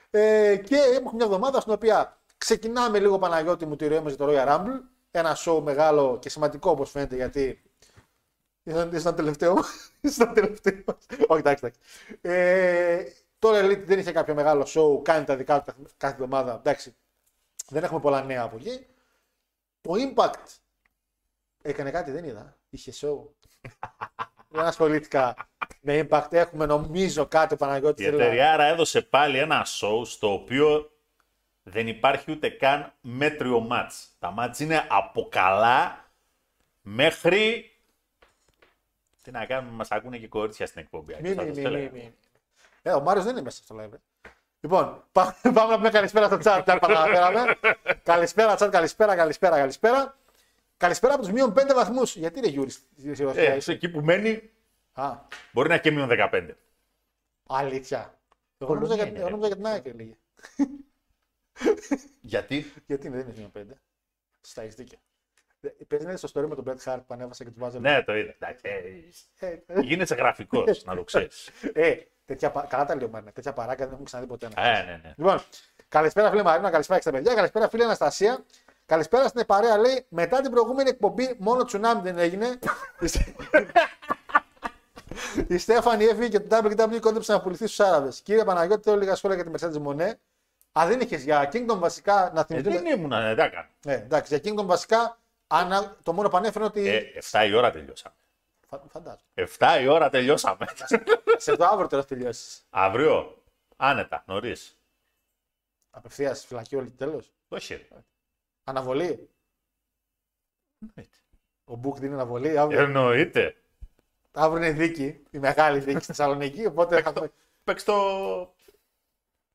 Ε, 0.10 0.56
και 0.58 0.76
έχουμε 0.76 1.12
μια 1.14 1.26
εβδομάδα 1.26 1.60
στην 1.60 1.74
οποία 1.74 2.18
ξεκινάμε 2.38 3.00
λίγο 3.00 3.20
Παναγιώτη 3.20 3.66
μου 3.66 3.76
τη 3.76 3.88
ροή 3.88 4.00
μας 4.00 4.14
για 4.14 4.26
το 4.26 4.32
Royal 4.32 4.48
Rumble. 4.48 4.80
Ένα 5.12 5.38
show 5.46 5.62
μεγάλο 5.64 6.20
και 6.22 6.30
σημαντικό 6.30 6.72
όπως 6.72 6.92
φαίνεται 6.92 7.16
γιατί 7.16 7.62
Ήσταν, 8.68 8.92
ήσταν 8.94 9.16
τελευταίο. 9.16 9.56
ήσταν 10.02 10.34
τελευταίο. 10.34 10.84
Όχι, 11.28 11.40
εντάξει, 11.40 11.66
εντάξει. 11.66 11.80
Ε, 12.22 13.04
το 13.39 13.50
Elite 13.58 13.84
δεν 13.86 14.00
είχε 14.00 14.12
κάποιο 14.12 14.34
μεγάλο 14.34 14.68
show, 14.68 15.04
κάνει 15.04 15.25
τα 15.25 15.36
δικά 15.36 15.60
του 15.60 15.66
καθ- 15.66 15.92
κάθε 15.98 16.13
εβδομάδα. 16.13 16.54
Εντάξει, 16.56 16.96
δεν 17.70 17.84
έχουμε 17.84 18.00
πολλά 18.00 18.24
νέα 18.24 18.42
από 18.44 18.56
εκεί. 18.56 18.86
Το 19.82 19.92
Impact 19.94 20.58
έκανε 21.62 21.92
κάτι, 21.92 22.12
δεν 22.12 22.24
είδα. 22.24 22.58
Είχε 22.70 22.92
show. 23.01 23.18
δεν 24.50 24.63
ασχολήθηκα 24.66 25.36
με 25.82 26.08
Impact. 26.10 26.28
Έχουμε 26.34 26.66
νομίζω 26.66 27.25
κάτι 27.25 27.56
Παναγιώτης. 27.56 28.06
Η 28.06 28.10
θέλω 28.10 28.18
να- 28.18 28.24
εταιρεία 28.24 28.54
άρα 28.54 28.63
έδωσε 28.66 29.01
πάλι 29.01 29.38
ένα 29.38 29.66
show 29.66 30.01
στο 30.06 30.34
οποίο 30.34 30.92
δεν 31.63 31.88
υπάρχει 31.88 32.32
ούτε 32.32 32.50
καν 32.50 32.94
μέτριο 33.01 33.60
μάτς. 33.60 34.16
Τα 34.20 34.32
μάτς 34.32 34.60
είναι 34.60 34.86
από 34.89 35.28
καλά 35.32 36.06
μέχρι... 36.82 37.70
Τι 39.25 39.32
να 39.32 39.46
κάνουμε, 39.46 39.75
μας 39.75 39.91
ακούνε 39.91 40.17
και 40.17 40.27
κορίτσια 40.27 40.65
στην 40.65 40.82
εκπομπή. 40.82 41.15
Μη, 41.22 41.34
Θα 41.34 41.41
μη, 41.44 41.48
σας 41.48 41.58
μη, 41.58 41.63
το 41.63 41.70
μη, 41.70 41.75
λέω. 41.82 41.91
μη. 41.91 42.15
Ε, 42.82 42.91
ο 42.91 43.01
Μάριος 43.01 43.24
δεν 43.25 43.34
είναι 43.34 43.41
μέσα 43.44 43.63
στο 43.63 43.75
live. 43.79 43.94
ε. 43.94 43.98
Λοιπόν, 44.60 45.03
πάμε, 45.12 45.34
πάμε 45.44 45.72
να 45.72 45.75
πούμε 45.75 45.89
καλησπέρα 45.89 46.25
στο 46.25 46.36
chat. 46.44 46.62
Τα 46.65 46.79
παραφέραμε. 46.79 47.55
καλησπέρα, 48.03 48.55
chat, 48.60 48.70
καλησπέρα, 48.72 49.15
καλησπέρα, 49.15 49.58
καλησπέρα. 49.58 50.17
Καλησπέρα 50.77 51.13
από 51.13 51.24
τους 51.24 51.32
μείον 51.32 51.53
5 51.53 51.74
βαθμούς. 51.75 52.15
Γιατί 52.15 52.38
είναι 52.38 52.48
Γιούρι 52.48 52.70
στη 52.70 53.24
Ρωσία, 53.24 53.34
Ε, 53.53 53.55
είσαι. 53.55 53.72
εκεί 53.72 53.89
που 53.89 54.01
μένει 54.01 54.50
Α, 54.94 55.17
μπορεί 55.51 55.67
να 55.67 55.74
είναι 55.74 55.84
και 55.84 55.91
μείον 55.91 56.10
15. 56.10 56.50
αλήθεια. 57.48 58.20
Εγώ 58.58 58.74
νόμιζα 58.74 58.96
για, 58.96 59.05
είναι, 59.08 59.17
εγώ 59.17 59.25
ρε. 59.27 59.32
νόμιζα 59.32 59.48
για 59.48 59.55
την 59.55 59.65
ΑΕΚ 59.65 59.86
έλεγε. 59.86 60.17
Γιατί; 62.22 62.65
Γιατί 62.88 63.08
είναι, 63.08 63.15
δεν 63.24 63.25
είναι 63.36 63.50
μείον 63.53 63.67
5. 63.72 63.74
Στα 64.41 64.62
έχει 64.62 64.74
δίκιο. 64.75 64.98
Παίζει 65.88 66.05
να 66.05 66.10
είναι 66.12 66.19
στο 66.19 66.29
story 66.41 66.48
με 66.48 66.55
τον 66.55 66.63
Bret 66.67 66.91
Hart 66.93 67.00
που 67.07 67.13
ανέβασα 67.13 67.43
και 67.43 67.50
τους 67.50 67.60
βάζω. 67.60 67.79
ναι, 67.79 68.03
το 68.03 68.15
είδα. 68.15 68.36
Εντάξει, 68.39 68.62
ε, 69.39 69.48
Ε, 69.67 69.79
Γίνεσαι 69.81 70.15
γραφικός, 70.15 70.84
να 70.86 70.95
το 70.95 71.03
ξέρεις. 71.03 71.50
ε, 71.74 71.93
τέτοια, 72.25 72.51
πα- 72.51 72.65
καλά 72.69 72.86
τα 72.86 72.95
λέει 72.95 73.05
ο 73.05 73.10
Μάρινα. 73.10 73.31
Τέτοια 73.31 73.53
παράκα 73.53 73.77
δεν 73.84 73.88
έχουμε 73.88 74.03
ξαναδεί 74.05 74.27
ποτέ. 74.29 74.48
να 74.55 74.67
Ε, 74.67 74.84
ναι, 74.84 75.00
ναι. 75.03 75.13
Λοιπόν, 75.17 75.41
καλησπέρα 75.89 76.29
φίλε 76.29 76.43
Μαρίνα, 76.43 76.69
καλησπέρα 76.69 77.00
και 77.00 77.07
στα 77.10 77.17
παιδιά, 77.17 77.34
καλησπέρα 77.34 77.69
φίλε 77.69 77.84
Αναστασία. 77.84 78.45
Καλησπέρα 78.86 79.27
στην 79.27 79.45
παρέα, 79.45 79.77
λέει, 79.77 80.05
μετά 80.10 80.41
την 80.41 80.51
προηγούμενη 80.51 80.89
εκπομπή 80.89 81.36
μόνο 81.38 81.63
τσουνάμι 81.63 82.01
δεν 82.01 82.17
έγινε. 82.17 82.60
Η 85.48 85.57
Στέφανη 85.65 86.03
έφυγε 86.05 86.27
και 86.27 86.39
το 86.39 86.57
WWE 86.63 87.00
κόντεψε 87.00 87.31
να 87.31 87.41
πουληθεί 87.41 87.67
στους 87.67 87.79
Άραβες. 87.79 88.22
Κύριε 88.22 88.43
Παναγιώτη, 88.43 88.84
θέλω 88.84 88.98
λίγα 88.98 89.15
σχόλια 89.15 89.38
για 89.41 89.51
τη 89.51 89.65
Mercedes 89.65 89.77
Μονέ. 89.81 90.19
Α, 90.79 90.86
δεν 90.88 91.00
είχες 91.00 91.24
για 91.24 91.50
Kingdom 91.53 91.77
βασικά 91.77 92.31
να 92.34 92.39
Ε, 92.39 92.43
θυμηθούμε. 92.43 92.75
δεν 92.81 92.98
ήμουν, 92.98 93.12
ε, 93.12 93.34
δεν 93.36 93.45
έκανα. 93.45 93.69
Ναι, 93.86 93.93
εντάξει, 93.93 94.38
για 94.38 94.51
Kingdom 94.53 94.65
βασικά 94.65 95.19
αν, 95.48 95.98
το 96.04 96.14
μόνο 96.14 96.30
που 96.30 96.38
ανέφερε 96.38 96.66
ότι. 96.66 96.88
Ε, 96.88 97.22
7 97.32 97.46
η 97.48 97.54
ώρα 97.54 97.72
τελειώσαμε. 97.72 98.16
Φα- 98.68 98.82
Φαντάζομαι. 98.90 99.22
7 99.34 99.80
η 99.82 99.88
ώρα 99.88 100.10
τελειώσαμε. 100.10 100.66
Σε 101.38 101.56
το 101.56 101.66
αύριο 101.66 101.88
τώρα 101.88 102.02
θα 102.04 102.08
τελειώσεις. 102.08 102.66
Αύριο, 102.70 103.44
άνετα, 103.75 104.24
νωρίς. 104.28 104.78
Απευθείας 105.90 106.46
φυλακή 106.46 106.75
όλη 106.75 106.92
τέλος; 106.92 107.32
Όχι. 107.48 107.74
ρε. 107.74 107.88
Αναβολή; 108.64 109.30
Εννοείται. 110.82 111.18
Ο 111.66 111.75
Μπουκ 111.75 111.98
δίνει 111.98 112.14
αναβολή. 112.14 112.58
Αύριο, 112.58 112.80
Εννοείται. 112.82 113.56
αύριο 114.32 114.66
είναι 114.66 114.75
δίκη, 114.75 115.24
η 115.32 115.38
μεγάλη 115.40 115.80
δίκη 115.80 115.98
στη 115.98 116.06
Θεσσαλονίκη. 116.06 116.66
Οπότε 116.66 117.02
θα 117.02 117.10
έχουμε. 117.10 117.32
Παίξει 117.64 117.86
το. 117.86 117.94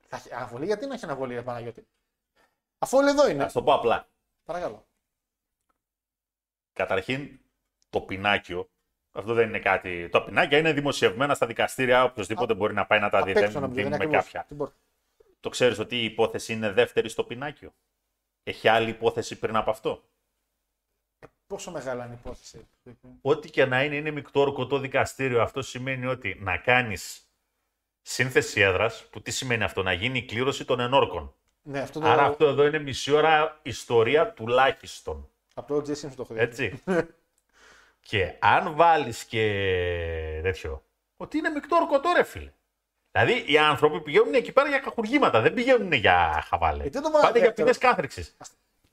Θα 0.07 0.15
έχει 0.17 0.33
αναβολή, 0.33 0.65
γιατί 0.65 0.85
να 0.85 0.93
έχει 0.93 1.05
αναβολή, 1.05 1.33
ρε 1.35 1.41
Παναγιώτη; 1.41 1.87
Αφού 2.79 2.97
όλοι 2.97 3.09
εδώ 3.09 3.29
είναι. 3.29 3.43
Α 3.43 3.51
το 3.51 3.63
πω 3.63 3.73
απλά. 3.73 4.07
Παρακαλώ. 4.43 4.85
Καταρχήν, 6.81 7.39
το 7.89 8.01
πινάκιο. 8.01 8.69
Αυτό 9.11 9.33
δεν 9.33 9.47
είναι 9.47 9.59
κάτι. 9.59 10.09
Τα 10.09 10.23
πινάκια 10.23 10.57
είναι 10.57 10.73
δημοσιευμένα 10.73 11.33
στα 11.33 11.45
δικαστήρια. 11.47 12.03
Οποιοδήποτε 12.03 12.53
μπορεί 12.53 12.73
να 12.73 12.85
πάει 12.85 12.99
να 12.99 13.09
τα 13.09 13.23
δει. 13.23 13.31
Απ' 13.31 13.37
έξω 13.37 13.51
Δεν 13.51 13.61
νομίζω, 13.61 13.75
δεν 13.75 13.85
είναι 13.85 13.97
δίνουμε 13.97 14.15
ακριβώς. 14.15 14.25
κάποια. 14.25 14.45
Τι 14.47 14.53
μπορεί. 14.53 14.71
Το 15.39 15.49
ξέρεις 15.49 15.79
ότι 15.79 15.95
η 15.95 16.03
υπόθεση 16.03 16.53
είναι 16.53 16.71
δεύτερη 16.71 17.09
στο 17.09 17.23
πινάκιο; 17.23 17.73
Έχει 18.43 18.67
άλλη 18.67 18.89
υπόθεση 18.89 19.39
πριν 19.39 19.55
από 19.55 19.69
αυτό; 19.69 20.03
Πόσο 21.47 21.71
μεγάλη 21.71 22.01
είναι 22.01 22.13
η 22.13 22.17
υπόθεση; 22.19 22.67
Ό,τι 23.21 23.49
και 23.49 23.65
να 23.65 23.83
είναι, 23.83 23.95
είναι 23.95 24.11
μεικτό 24.11 24.39
ορκωτό 24.39 24.77
δικαστήριο. 24.79 25.41
Αυτό 25.41 25.61
σημαίνει 25.61 26.05
ότι 26.05 26.37
να 26.39 26.57
κάνεις 26.57 27.31
σύνθεση 28.01 28.61
έδρας, 28.61 29.05
που 29.05 29.21
τι 29.21 29.31
σημαίνει 29.31 29.63
αυτό, 29.63 29.83
να 29.83 29.93
γίνει 29.93 30.17
η 30.17 30.25
κλήρωση 30.25 30.65
των 30.65 30.79
ενόρκων. 30.79 31.35
Ναι, 31.61 31.79
αυτό 31.79 31.99
το. 31.99 32.07
Άρα 32.07 32.23
αυτό 32.23 32.45
εδώ 32.45 32.65
είναι 32.65 32.79
μισή 32.79 33.11
ώρα 33.11 33.59
ιστορία 33.63 34.33
τουλάχιστον. 34.33 35.30
Από 35.61 35.73
το 35.73 35.75
OJ 35.91 35.95
Simpson 35.95 36.11
το 36.15 36.21
έχω 36.21 36.33
δει. 36.33 36.39
Έτσι. 36.39 36.83
και 38.01 38.35
αν 38.39 38.75
βάλεις 38.75 39.23
και 39.25 40.39
τέτοιο. 40.43 40.83
Ότι 41.17 41.37
είναι 41.37 41.49
μεικτό 41.49 41.75
ορκωτό, 41.75 42.11
ρε 42.15 42.23
φίλε. 42.23 42.51
Δηλαδή 43.11 43.43
οι 43.47 43.57
άνθρωποι 43.57 44.01
πηγαίνουν 44.01 44.33
εκεί 44.33 44.51
πέρα 44.51 44.67
για 44.69 44.79
κακουργήματα, 44.79 45.41
δεν 45.41 45.53
πηγαίνουν 45.53 45.91
για 45.91 46.43
χαβάλε. 46.47 46.83
Ε, 46.83 46.89
τι 46.89 47.01
το 47.01 47.11
βάλατε 47.11 47.21
Πάτε 47.27 47.37
για 47.39 47.47
δεύτερο. 47.47 47.67
ποινέ 47.67 47.77
κάθριξη. 47.87 48.27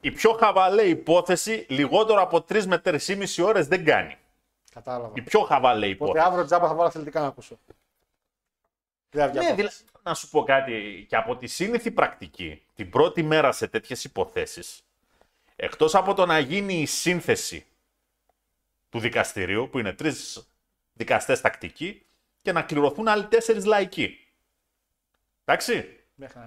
Η 0.00 0.10
πιο 0.10 0.32
χαβαλέ 0.32 0.82
υπόθεση 0.82 1.66
λιγότερο 1.68 2.20
από 2.20 2.36
3 2.48 2.64
με 2.64 2.80
3,5 2.84 2.98
ώρες 3.44 3.66
δεν 3.68 3.84
κάνει. 3.84 4.16
Κατάλαβα. 4.74 5.12
Η 5.14 5.20
πιο 5.22 5.40
χαβαλέ 5.40 5.86
Οπότε 5.86 5.92
υπόθεση. 6.04 6.24
αύριο 6.26 6.44
τζάμπα 6.44 6.68
θα 6.68 6.74
βάλω 6.74 6.88
αθλητικά 6.88 7.20
να 7.20 7.26
ακούσω. 7.26 7.58
Δεν 9.10 9.22
θα 9.22 9.28
βγει 9.28 9.38
Ναι, 9.38 9.44
από- 9.46 9.54
δηλαδή, 9.56 9.76
να 10.02 10.14
σου 10.14 10.28
πω 10.30 10.42
κάτι. 10.42 11.06
Και 11.08 11.16
από 11.16 11.36
τη 11.36 11.46
σύνηθη 11.46 11.90
πρακτική, 11.90 12.62
την 12.74 12.90
πρώτη 12.90 13.22
μέρα 13.22 13.52
σε 13.52 13.66
τέτοιες 13.68 14.04
υποθέσεις, 14.04 14.82
εκτός 15.60 15.94
από 15.94 16.14
το 16.14 16.26
να 16.26 16.38
γίνει 16.38 16.74
η 16.74 16.86
σύνθεση 16.86 17.66
του 18.88 18.98
δικαστηρίου, 18.98 19.68
που 19.70 19.78
είναι 19.78 19.92
τρεις 19.92 20.48
δικαστές 20.92 21.40
τακτικοί, 21.40 22.06
και 22.42 22.52
να 22.52 22.62
κληρωθούν 22.62 23.08
άλλοι 23.08 23.26
τέσσερις 23.26 23.64
λαϊκοί. 23.64 24.18
Εντάξει. 25.44 26.00
Μέχρι 26.14 26.38
να- 26.38 26.46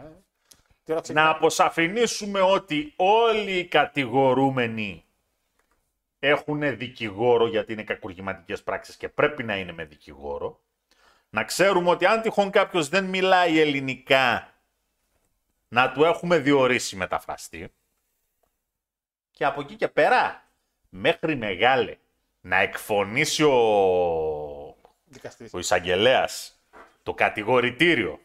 Τι 0.84 0.92
ώρα 0.92 0.96
Να 0.96 1.02
ξεκινά. 1.02 1.30
αποσαφηνίσουμε 1.30 2.42
ότι 2.42 2.94
όλοι 2.96 3.58
οι 3.58 3.66
κατηγορούμενοι 3.66 5.06
έχουν 6.20 6.78
δικηγόρο 6.78 7.48
γιατί 7.48 7.74
είναι 7.74 7.84
κακουργηματικές 7.84 8.64
πράξεις 8.64 8.98
και 8.98 9.10
πρέπει 9.10 9.44
να 9.44 9.58
είναι 9.58 9.72
με 9.72 9.86
δικηγόρο. 9.86 10.62
Να 11.30 11.44
ξέρουμε 11.44 11.90
ότι 11.90 12.06
αν 12.06 12.22
τυχόν 12.22 12.52
κάποιος 12.52 12.90
δεν 12.90 13.06
μιλάει 13.06 13.60
ελληνικά, 13.60 14.54
να 15.68 15.92
του 15.92 16.04
έχουμε 16.04 16.38
διορίσει 16.38 16.96
μεταφραστή. 16.96 17.72
Και 19.42 19.48
από 19.48 19.62
εκεί 19.62 19.76
και 19.76 19.88
πέρα, 19.88 20.44
μέχρι 20.90 21.36
μεγάλε, 21.36 21.98
να 22.42 22.56
εκφωνήσει 22.58 23.44
ο, 23.44 24.76
Δικαστής. 25.06 25.54
ο 25.54 25.60
εισαγγελέας 25.60 26.60
το 27.04 27.14
κατηγορητήριο. 27.14 28.20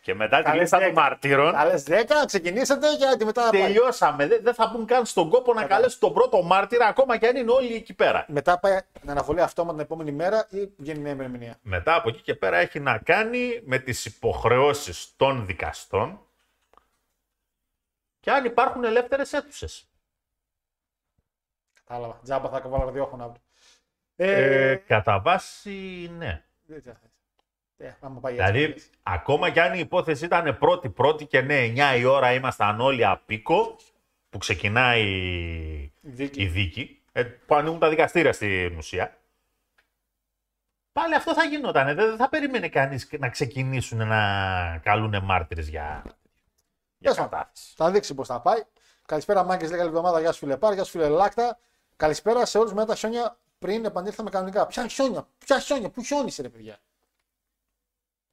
Και 0.00 0.14
μετά 0.14 0.36
τη 0.36 0.42
Καλές 0.42 0.60
λίστα 0.60 0.78
των 0.78 0.86
δέκα. 0.86 1.00
μαρτύρων, 1.00 1.54
Άλλε 1.54 1.82
10, 1.86 2.04
ξεκινήσατε 2.26 2.86
και 3.18 3.24
μετά. 3.24 3.50
πάει. 3.50 3.60
τελειώσαμε. 3.60 4.26
Δεν 4.26 4.40
δεν 4.42 4.54
θα 4.54 4.66
μπουν 4.66 4.86
καν 4.86 5.06
στον 5.06 5.28
κόπο 5.30 5.52
να 5.54 5.64
καλέσουν 5.64 6.00
τον 6.00 6.12
πρώτο 6.12 6.42
μάρτυρα, 6.42 6.86
ακόμα 6.86 7.16
και 7.16 7.26
αν 7.26 7.36
είναι 7.36 7.50
όλοι 7.50 7.74
εκεί 7.74 7.94
πέρα. 7.94 8.24
Μετά 8.28 8.58
πάει 8.58 8.78
την 9.00 9.10
αναβολή 9.10 9.40
αυτόματα 9.40 9.74
την 9.74 9.84
επόμενη 9.84 10.12
μέρα 10.12 10.46
ή 10.50 10.68
βγαίνει 10.76 10.98
μια 10.98 11.10
ημερομηνία. 11.12 11.58
Μετά 11.62 11.94
από 11.94 12.08
εκεί 12.08 12.20
και 12.20 12.34
πέρα 12.34 12.56
έχει 12.56 12.80
να 12.80 12.98
κάνει 12.98 13.60
με 13.64 13.78
τις 13.78 14.04
υποχρεώσεις 14.04 15.12
των 15.16 15.46
δικαστών 15.46 16.20
και 18.20 18.30
αν 18.30 18.44
υπάρχουν 18.44 18.84
ελεύθερες 18.84 19.32
αίθουσες. 19.32 19.88
Κατάλαβα. 21.84 22.20
Τζάμπα 22.22 22.48
θα 22.48 22.60
βάλω 22.68 22.84
ραδιόφωνο 22.84 23.24
αύριο. 23.24 23.40
Ε, 24.16 24.70
Ε, 24.70 24.74
κατά 24.76 25.20
βάση, 25.20 26.10
ναι. 26.16 26.44
δεν 26.66 26.82
θα- 26.82 27.00
ε, 27.76 27.94
άμα 28.00 28.20
πάει 28.20 28.36
έτσι. 28.38 28.52
Δηλαδή, 28.52 28.82
ακόμα 29.02 29.50
κι 29.50 29.60
αν 29.60 29.74
η 29.74 29.78
υπόθεση 29.78 30.24
ήταν 30.24 30.58
πρώτη-πρώτη 30.58 31.26
και 31.26 31.40
ναι, 31.40 31.58
9 31.64 31.96
η 31.96 32.04
ώρα 32.04 32.32
ήμασταν 32.32 32.80
όλοι 32.80 33.04
απίκο, 33.04 33.76
που 34.30 34.38
ξεκινάει 34.38 35.02
Η 35.02 35.92
δίκη. 36.02 36.42
η 36.42 36.46
δίκη, 36.46 37.02
ε, 37.12 37.22
που 37.24 37.54
ανοίγουν 37.54 37.78
τα 37.78 37.88
δικαστήρια 37.88 38.32
στην 38.32 38.76
ουσία, 38.76 39.18
πάλι 40.92 41.14
αυτό 41.14 41.34
θα 41.34 41.44
γινόταν. 41.44 41.86
Δεν 41.86 41.96
δεν 42.08 42.16
θα 42.16 42.28
περίμενε 42.28 42.68
κανείς 42.68 43.08
να 43.18 43.28
ξεκινήσουν 43.28 44.06
να 44.06 44.78
καλούν 44.82 45.24
μάρτυρες 45.24 45.68
για, 45.68 46.02
για 47.00 47.12
Τέλος 47.14 47.16
πάντων. 47.16 47.30
κατάθεση. 47.30 47.72
Θα 47.76 47.90
δείξει 47.90 48.14
πώς 48.14 48.26
θα 48.28 48.40
πάει. 48.40 48.62
Καλησπέρα, 49.06 49.44
Μάγκες. 49.44 49.70
Λίγα 49.70 49.82
εβδομάδα. 49.82 50.20
Γεια 50.20 50.32
σου, 50.32 50.38
φίλε 50.38 50.56
Πάρ. 50.56 50.72
Γεια 50.72 50.84
σου, 50.84 50.90
φίλε 50.90 51.08
Λάκτα. 51.08 51.58
Καλησπέρα 51.96 52.46
σε 52.46 52.58
όλους 52.58 52.72
μετά 52.72 52.86
τα 52.86 52.94
χιόνια 52.94 53.36
πριν 53.58 53.84
επανήλθαμε 53.84 54.30
κανονικά. 54.30 54.66
Ποια 54.66 54.86
χιόνια, 54.88 55.26
ποια 55.38 55.58
χιόνια, 55.58 55.90
πού 55.90 56.02
χιόνισε, 56.02 56.42
ρε 56.42 56.48
παιδιά; 56.48 56.78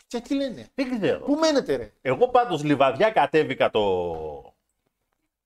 Και 0.08 0.20
τι 0.22 0.36
λένε; 0.36 0.68
Δεν 0.76 1.00
ξέρω. 1.00 1.20
Πού 1.26 1.34
μένετε, 1.36 1.76
ρε; 1.76 1.94
Εγώ 2.02 2.28
πάντως 2.30 2.64
λιβαδιά 2.64 3.10
κατέβηκα 3.12 3.70
το... 3.70 4.54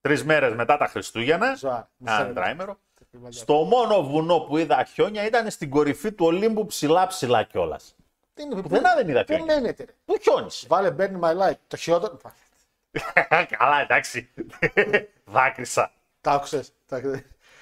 τρεις 0.01 0.23
μέρες 0.23 0.53
μετά 0.55 0.77
τα 0.77 0.87
Χριστούγεννα. 0.87 1.55
Ζωά. 1.55 1.89
Ένα 2.05 2.33
τριήμερο. 2.33 2.79
Στο 3.29 3.53
μόνο 3.53 4.03
βουνό 4.03 4.39
που 4.39 4.57
είδα 4.57 4.83
χιόνια 4.83 5.25
ήταν 5.25 5.49
στην 5.49 5.69
κορυφή 5.69 6.11
του 6.11 6.25
Ολύμπου 6.25 6.65
ψηλά 6.65 7.07
ψηλά 7.07 7.43
κιόλας. 7.43 7.95
Τι 8.33 8.43
είναι, 8.43 8.61
Πουθενά 8.61 8.95
δεν 8.95 9.07
είδα 9.09 9.23
Πού 9.25 9.33
χιόνια. 9.33 9.55
μένετε, 9.55 9.83
ρε; 9.83 9.91
Πού 10.05 10.15
χιόνισε; 10.21 10.67
Βάλε 10.69 10.95
Burn 10.99 11.19
My 11.19 11.37
Light. 11.41 11.55
Το 11.67 11.77
χειρότερο. 11.77 12.17
Καλά, 13.57 13.81
εντάξει. 13.81 14.29
Δάκρυσα. 15.25 15.91
Τα 16.21 16.31
άκουσες. 16.31 16.73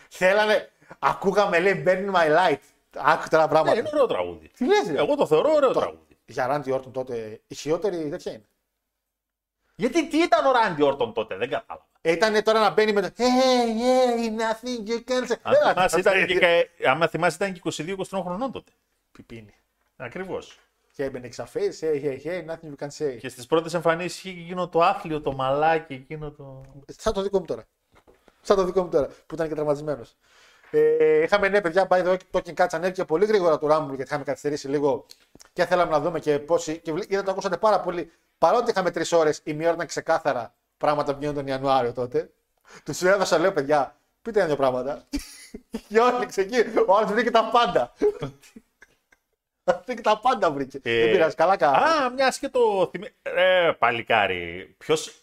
Θέλανε. 0.10 0.72
Ακούγαμε 1.00 1.60
λέει 1.60 1.84
Burn 1.88 2.12
My 2.16 2.28
Light. 2.38 2.58
Άκου 2.96 3.28
τώρα 3.30 3.44
Ναι, 3.44 3.50
πράγματα. 3.50 3.78
είναι 3.80 3.90
ωραίο 3.94 4.06
τραγούδι. 4.06 4.48
Τι 4.48 4.66
λες, 4.66 4.88
ρε. 4.92 4.98
Εγώ 4.98 5.16
το 5.16 5.26
θεωρώ 5.28 5.52
ωραίο 5.54 5.72
τραγούδι. 5.72 6.18
Για 6.26 6.48
Ράντι 6.48 6.72
Όρτον 6.72 6.92
τότε 6.92 7.42
η 7.48 7.56
χειρότερη 7.56 8.10
τέτοια 8.10 8.32
είναι. 8.32 8.46
Γιατί 9.76 10.08
τι 10.08 10.18
ήταν 10.18 10.46
ο 10.46 10.52
Ράντι 10.52 10.82
Όρτον 10.82 11.14
τότε, 11.14 11.36
δεν 11.38 11.50
κατάλαβα. 11.50 11.88
Ε, 12.02 12.12
ήταν 12.12 12.44
τώρα 12.44 12.60
να 12.60 12.70
μπαίνει 12.70 12.94
με 12.94 13.02
το 13.02 13.10
Hey, 13.18 13.22
hey, 13.22 14.28
nothing 14.42 14.90
you 14.90 15.12
can 15.12 15.28
say. 15.32 15.36
Αν 15.42 15.54
Δεν 15.54 15.74
θυμάσαι, 15.74 16.00
ήταν 16.00 16.14
ήταν 16.18 16.28
και, 16.28 16.40
και- 16.78 16.88
άμα 16.90 17.08
θυμάσαι, 17.08 17.36
ήταν 17.36 17.54
και 17.54 17.62
22-23 18.10 18.22
χρονών 18.24 18.52
τότε. 18.52 18.72
Πιπίνι. 19.12 19.54
Ακριβώς. 19.98 20.60
Και 21.00 21.06
έμπαινε 21.06 21.26
εξαφές, 21.26 21.80
hey, 21.84 22.04
hey, 22.04 22.18
hey, 22.24 22.46
nothing 22.46 22.74
you 22.74 22.86
can 22.86 22.88
say. 22.98 23.18
Και 23.20 23.30
στις 23.30 23.46
πρώτες 23.46 23.74
εμφανίσεις 23.74 24.24
είχε 24.24 24.40
εκείνο 24.40 24.70
το 24.70 24.82
άθλιο, 24.82 25.22
το 25.22 25.34
μαλάκι, 25.34 25.94
εκείνο 25.94 26.32
το. 26.32 26.62
Σαν 26.98 27.14
το 27.14 27.22
δικό 27.22 27.40
μου 27.40 27.46
τώρα. 27.46 27.64
Σαν 28.42 28.56
το 28.56 28.64
δικό 28.64 28.84
μου 28.84 28.90
τώρα, 28.90 29.08
που 29.08 29.36
ήταν 29.36 29.48
και 29.48 29.54
τραυματισμένος. 29.54 30.16
Ε, 30.72 31.22
είχαμε 31.22 31.50
ναι, 31.50 31.62
παιδιά, 31.62 31.88
by 31.90 32.04
the 32.04 32.14
way, 32.14 32.18
το 32.32 32.42
King 32.46 32.54
Cats 32.54 32.68
ανέβηκε 32.72 33.06
πολύ 33.06 33.26
γρήγορα 33.26 33.58
το 33.58 33.68
Rumble 33.72 33.88
γιατί 33.88 34.02
είχαμε 34.02 34.24
καθυστερήσει 34.24 34.68
λίγο 34.68 35.06
και 35.54 35.66
θέλαμε 35.66 35.92
να 35.92 36.00
δούμε 36.00 36.20
και 36.20 36.40
πόσοι. 36.40 36.78
Και 36.78 36.92
βλέ- 36.92 37.12
είδατε, 37.12 37.26
το 37.26 37.32
ακούσατε 37.32 37.58
πάρα 37.58 37.80
πολύ. 37.80 38.12
Παρότι 38.38 38.70
είχαμε 38.72 38.92
τρεις 38.92 39.12
ώρες, 39.12 39.42
η 39.44 39.54
μία 39.54 39.66
ώρα 39.66 39.76
ήταν 39.76 39.88
ξεκάθαρα 39.88 40.54
πράγματα 40.78 41.14
που 41.14 41.20
γίνονταν 41.20 41.46
τον 41.46 41.54
Ιανουάριο 41.54 41.94
τότε. 41.94 42.32
Τους 42.84 43.02
έδωσα, 43.02 43.38
λέω, 43.38 43.54
παιδιά, 43.54 43.98
πείτε 44.22 44.40
ένα-δύο 44.40 44.58
πράγματα. 44.58 45.04
και 45.90 46.00
όλοι 46.00 46.28
εκεί. 46.36 46.58
Ο 46.88 46.98
άλλος 46.98 47.12
βρήκε 47.12 47.32
τα 47.32 47.50
πάντα. 47.52 47.94
Βρήκε 49.86 50.02
τα 50.02 50.20
πάντα 50.20 50.52
βρήκε. 50.52 50.80
Ε, 50.84 51.00
Δεν 51.00 51.12
πειράζει, 51.12 51.36
καλά 51.36 51.58
καλά. 51.58 51.78
Α, 51.78 52.10
μιας 52.12 52.40
και 52.40 52.50
το 52.50 52.90
θυμάμαι. 52.92 53.14
Ρε, 53.24 53.74
παλικάρι. 53.74 54.76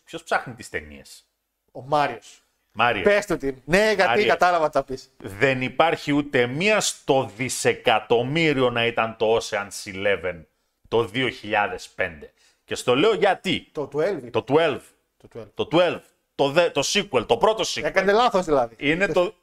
Ποιος 0.04 0.22
ψάχνει 0.24 0.54
τις 0.54 0.68
ταινίες; 0.68 1.24
Ο 1.72 1.80
Μάριος. 1.82 2.40
Μάριος. 2.72 3.04
Πες 3.04 3.26
του 3.26 3.36
την. 3.36 3.56
Ναι, 3.64 3.84
γιατί 3.94 4.02
Άρη. 4.10 4.24
κατάλαβα 4.24 4.66
τι 4.66 4.72
θα 4.72 4.84
πεις. 4.84 5.10
Δεν 5.18 5.62
υπάρχει 5.62 6.12
ούτε 6.12 6.46
μία 6.46 6.80
στο 6.80 7.30
δισεκατομμύριο 7.36 8.70
να 8.70 8.86
ήταν 8.86 9.16
το 9.18 9.36
Ocean's 9.36 9.92
Eleven 9.94 10.40
το 10.88 11.10
2005. 11.14 12.32
Και 12.64 12.74
στο 12.74 12.94
λέω 12.96 13.14
γιατί. 13.14 13.68
Το 13.72 13.88
12. 13.94 14.30
Το 14.30 14.44
12. 14.48 14.78
Το 15.16 15.28
12. 15.34 15.50
Το 15.54 15.68
12. 15.72 16.00
Το, 16.34 16.48
δε, 16.50 16.70
το 16.70 16.82
sequel, 16.84 17.26
το 17.26 17.36
πρώτο 17.36 17.64
sequel. 17.66 17.82
Έκανε 17.84 18.12
λάθος 18.12 18.44
δηλαδή. 18.44 18.74
Είναι 18.78 19.06
το, 19.06 19.34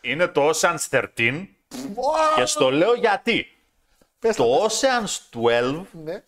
είναι 0.00 0.26
το 0.26 0.50
Ocean's 0.50 1.00
13 1.16 1.46
και 2.36 2.44
στο 2.44 2.70
λέω 2.70 2.94
γιατί. 2.94 3.51
Πες 4.22 4.36
το. 4.36 4.44
Το 4.44 4.66
Ocean's 4.66 5.18
12 5.50 5.84
Ναι. 6.04 6.22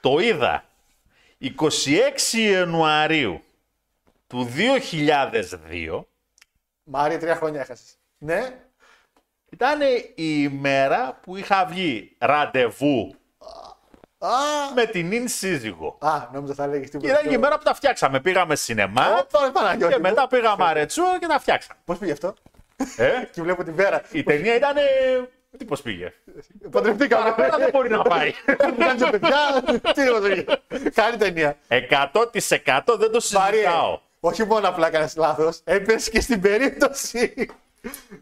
το 0.00 0.18
είδα 0.18 0.64
26 1.40 2.38
Ιανουαρίου 2.50 3.42
του 4.26 4.48
2002 5.70 6.00
Μάρια, 6.82 7.18
τρία 7.18 7.36
χρόνια 7.36 7.60
έχασες. 7.60 7.98
Ναι. 8.18 8.58
ήταν 9.50 9.80
η 9.80 10.14
ημέρα 10.16 11.18
που 11.22 11.36
είχα 11.36 11.64
βγει 11.66 12.16
ραντεβού 12.18 13.14
Α, 14.18 14.28
με 14.74 14.84
την 14.86 15.12
ίν 15.12 15.28
σύζυγο. 15.28 15.96
α 16.00 16.28
νόμιζα 16.32 16.54
θα 16.54 16.66
λέγεις 16.66 16.90
Και 16.90 16.96
τίποτα. 16.96 17.12
ήταν 17.18 17.28
και 17.28 17.34
η 17.34 17.38
μέρα 17.38 17.58
που 17.58 17.64
τα 17.64 17.74
φτιάξαμε. 17.74 18.20
Πήγαμε 18.20 18.56
σινεμά 18.56 19.06
Ω, 19.14 19.26
τώρα, 19.26 19.50
Παναγιώτη 19.50 19.92
και 19.94 20.00
μου. 20.00 20.08
μετά 20.08 20.26
πήγαμε 20.26 20.64
αρετσού 20.64 21.02
και 21.20 21.26
τα 21.26 21.38
φτιάξαμε. 21.38 21.80
Πώς 21.84 21.98
πήγε 21.98 22.12
αυτό; 22.12 22.34
Ε, 22.96 23.10
Και 23.32 23.42
βλέπω 23.42 23.64
την 23.64 23.74
πέρα. 23.74 24.02
η 24.12 24.22
ταινία 24.22 24.54
ήταν. 24.54 24.74
Τι 25.58 25.64
πώ 25.64 25.76
πήγε. 25.82 26.12
Παντρευτήκαμε. 26.70 27.22
Παραπέρα 27.22 27.56
δεν 27.58 27.68
μπορεί 27.72 27.88
να 27.88 28.02
πάει. 28.02 28.32
Μου 28.70 28.76
κάνει 28.78 29.10
παιδιά. 29.10 29.62
Τι 29.94 30.00
είναι 30.02 30.44
αυτό. 30.44 30.90
Καλή 30.94 31.16
ταινία. 31.16 31.56
100% 31.68 31.78
δεν 32.98 33.10
το 33.10 33.20
Μαρία, 33.32 33.60
συζητάω. 33.60 34.00
όχι 34.20 34.44
μόνο 34.44 34.68
απλά 34.68 34.86
έκανε 34.86 35.08
λάθο, 35.16 35.52
έπεσε 35.64 36.10
και 36.10 36.20
στην 36.20 36.40
περίπτωση. 36.40 37.32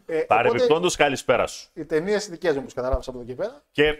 Ε, 0.05 0.13
οπότε, 0.13 0.25
Παρεμπιπτόντω, 0.27 0.89
καλησπέρα 0.97 1.47
σου. 1.47 1.67
οι 1.73 1.85
ταινίε 1.85 2.17
δικέ 2.17 2.51
μου, 2.51 2.59
όπω 2.63 2.71
κατάλαβα 2.75 3.01
από 3.07 3.17
εδώ 3.17 3.27
και 3.27 3.33
πέρα. 3.35 3.63
Και 3.71 3.93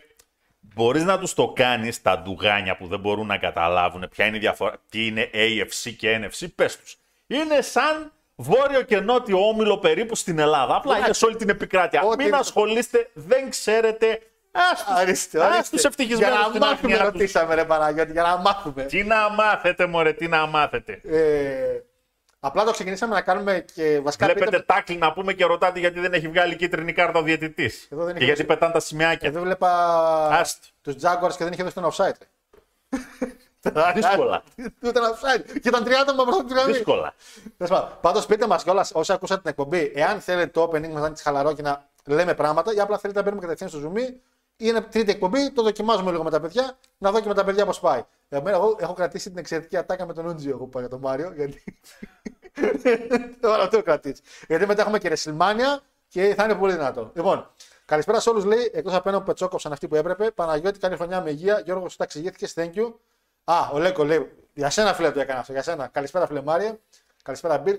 μπορεί 0.60 1.01
να 1.01 1.19
του 1.19 1.34
το 1.34 1.48
κάνει 1.55 1.91
τα 2.01 2.22
ντουγάνια 2.22 2.77
που 2.77 2.88
δεν 2.88 3.00
μπορούν 3.00 3.27
να 3.27 3.38
καταλάβουν 3.38 4.07
ποια 4.12 4.25
είναι 4.25 4.38
η 4.38 4.39
διαφορά, 4.39 4.75
τι 4.89 5.05
είναι 5.05 5.29
AFC 5.34 5.93
και 5.98 6.19
NFC, 6.31 6.46
πε 6.55 6.65
του. 6.65 6.98
Είναι 7.27 7.62
σαν 7.62 8.12
βόρειο 8.41 8.82
και 8.82 9.00
νότιο 9.00 9.48
όμιλο 9.48 9.77
περίπου 9.77 10.15
στην 10.15 10.39
Ελλάδα. 10.39 10.75
Απλά 10.75 10.98
είναι 10.98 11.13
σε 11.13 11.25
όλη 11.25 11.36
την 11.36 11.50
επικράτεια. 11.50 12.01
Ό,τι- 12.01 12.24
Μην 12.24 12.36
ασχολείστε, 12.36 13.10
δεν 13.13 13.50
ξέρετε. 13.50 14.22
Ορίστε, 15.01 15.39
Ας 15.44 15.46
ορίστε. 15.53 15.75
τους 15.75 15.84
ευτυχισμένους 15.86 16.36
Για 16.38 16.46
στην 16.48 16.60
να 16.60 16.65
μάθουμε, 16.65 16.94
αγνιά 16.94 17.06
τους. 17.12 17.20
ρωτήσαμε 17.20 17.56
ρε 17.56 17.65
Παναγιώτη, 17.65 18.12
για 18.12 18.22
να 18.22 18.38
μάθουμε. 18.38 18.84
Τι 18.84 19.03
να 19.03 19.29
μάθετε, 19.29 19.86
μωρέ, 19.86 20.13
τι 20.13 20.27
να 20.27 20.46
μάθετε. 20.46 21.01
Ε, 21.10 21.82
απλά 22.39 22.63
το 22.63 22.72
ξεκινήσαμε 22.72 23.13
να 23.13 23.22
κάνουμε 23.22 23.65
και 23.74 24.00
βασικά 24.03 24.25
Βλέπετε 24.25 24.50
πείτε- 24.50 24.65
τάκλι 24.65 24.96
να 24.98 25.13
πούμε 25.13 25.34
και 25.34 25.46
ρωτάτε 25.46 25.79
γιατί 25.79 26.00
δεν 26.00 26.13
έχει 26.13 26.27
βγάλει 26.27 26.56
κίτρινη 26.56 26.94
κάρτα 26.94 27.20
ο 27.20 27.22
διαιτητής. 27.22 27.88
Εδώ 27.91 28.03
δεν 28.03 28.12
Και 28.13 28.17
έχει 28.17 28.25
γιατί 28.25 28.41
δώσει- 28.44 28.53
πετάνε 28.60 28.74
τα 28.74 28.79
σημαίακια. 28.79 29.29
Εδώ 29.29 29.41
βλέπα 29.41 29.70
Άστο. 30.27 30.67
τους 30.82 30.94
Jaguars 31.01 31.34
και 31.38 31.44
δεν 31.44 31.53
είχε 31.53 31.63
δώσει 31.63 31.75
τον 31.75 31.91
offside. 31.91 32.22
Δύσκολα. 33.94 34.44
Του 34.82 34.88
ήταν 34.88 35.04
offside. 35.04 35.60
Και 35.62 35.68
ήταν 35.68 35.84
τρία 35.84 36.00
άτομα 36.00 36.24
μπροστά 36.24 36.42
από 36.42 36.50
την 36.50 36.58
γραμμή. 36.58 36.74
Δύσκολα. 36.74 37.14
Πάντως 38.02 38.26
πείτε 38.26 38.48
μας 38.48 38.64
κιόλας 38.64 38.92
όσοι 38.94 39.14
ακούσατε 39.14 39.42
την 39.42 39.50
εκπομπή, 39.50 39.92
εάν 39.96 40.22
θέλετε 40.22 40.48
το 40.48 40.64
opening 40.64 40.90
μας 40.90 41.02
να 41.02 41.08
είναι 41.08 41.16
χαλαρό 41.22 41.54
και 41.54 41.62
να 41.62 41.90
λέμε 42.06 42.34
πράγματα, 42.34 42.74
ή 42.74 42.80
απλά 42.80 42.98
θέλετε 42.98 43.20
να 43.20 43.26
μπαίνουμε 43.26 43.42
κατευθείαν 43.42 43.70
στο 43.70 43.92
zoom 43.92 44.00
ή 44.00 44.22
είναι 44.58 44.82
τρίτη 44.82 45.12
εκπομπή, 45.12 45.52
το 45.52 45.64
δοκιμάζουμε 45.64 46.12
λίγο 46.12 46.24
με 46.24 46.30
τα 46.30 46.40
παιδιά, 46.40 46.78
να 46.98 47.12
δω 47.12 47.20
και 47.20 47.28
με 47.28 47.34
τα 47.34 47.44
παιδιά 47.44 47.66
πώς 47.66 47.80
πάει. 47.80 48.04
Εμένα, 48.30 48.58
εγώ 48.58 48.76
έχω 48.80 48.94
κρατήσει 48.94 49.30
την 49.30 49.38
εξαιρετική 49.38 49.78
ατάκα 49.78 50.06
με 50.06 50.14
τον 50.14 50.26
Ούντζιο 50.26 50.52
εγώ 50.52 50.66
που 50.66 50.80
για 50.80 50.90
τον 50.90 51.00
Μάριο. 51.00 51.34
Γιατί. 51.36 51.64
Τώρα 53.42 53.64
αυτό 53.64 53.76
έχω 53.76 53.86
κρατήσει. 53.86 54.22
Γιατί 54.48 54.66
μετά 54.66 54.82
έχουμε 54.82 54.98
και 54.98 55.14
WrestleMania 55.14 55.80
και 56.08 56.34
θα 56.38 56.44
είναι 56.44 56.56
πολύ 56.56 56.74
δυνατό. 56.74 57.12
Λοιπόν, 57.14 57.50
καλησπέρα 57.86 58.20
σε 58.20 58.30
όλους, 58.30 58.46
λέει, 58.46 58.72
εκτός 58.74 58.94
από 58.94 59.10
ένα 59.10 59.18
που 59.18 59.26
πετσόκοψαν 59.26 59.72
αυτοί 59.72 59.88
που 59.88 59.96
έπρεπε. 59.96 60.32
Παναγιώτη, 60.32 60.80
καλή 60.80 60.96
χρονιά 60.96 61.22
με 61.22 61.30
υγεία. 61.30 61.62
Γιώργος, 61.66 61.96
τα 61.96 62.04
εξηγήθηκε, 62.04 62.48
thank 62.56 62.74
you. 62.74 62.94
Α, 63.50 63.70
ο 63.74 63.80
Λέκο 63.80 64.04
λέει, 64.04 64.32
για 64.54 64.70
σένα 64.70 64.94
φίλε 64.94 65.12
το 65.12 65.20
έκανα 65.20 65.39
αυτό, 65.39 65.51
για 65.51 65.63
σένα. 65.63 65.88
Καλησπέρα 65.88 66.27
φίλε 66.27 66.42
Μάριε. 66.42 66.80
Καλησπέρα 67.24 67.58
Μπίρ. 67.58 67.75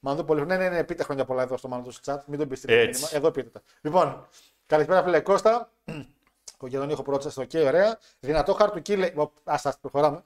Μανδού 0.00 0.24
πολύ. 0.24 0.46
Ναι, 0.46 0.56
ναι, 0.56 0.68
ναι, 0.68 0.84
πείτε 0.84 1.02
χρόνια 1.02 1.24
πολλά 1.24 1.42
εδώ 1.42 1.56
στο 1.56 1.68
Μανδού 1.68 1.90
στο 1.90 2.12
chat. 2.12 2.18
Μην 2.26 2.38
τον 2.38 2.48
πείτε 2.48 2.80
Έτσι. 2.80 3.00
μήνυμα. 3.00 3.08
Εδώ 3.12 3.30
πείτε 3.30 3.48
τα. 3.48 3.62
Λοιπόν, 3.80 4.28
καλησπέρα 4.66 5.02
φίλε 5.02 5.20
Κώστα. 5.20 5.70
Ο 6.58 6.66
Γεδονί 6.66 6.92
έχω 6.92 7.02
πρόταση 7.02 7.30
στο 7.30 7.42
OK, 7.42 7.66
ωραία. 7.66 7.98
Δυνατό 8.20 8.54
χαρτουκί 8.54 8.96
λέει. 8.96 9.14
Α 9.44 9.56
τα 9.62 9.74
προχωράμε. 9.80 10.22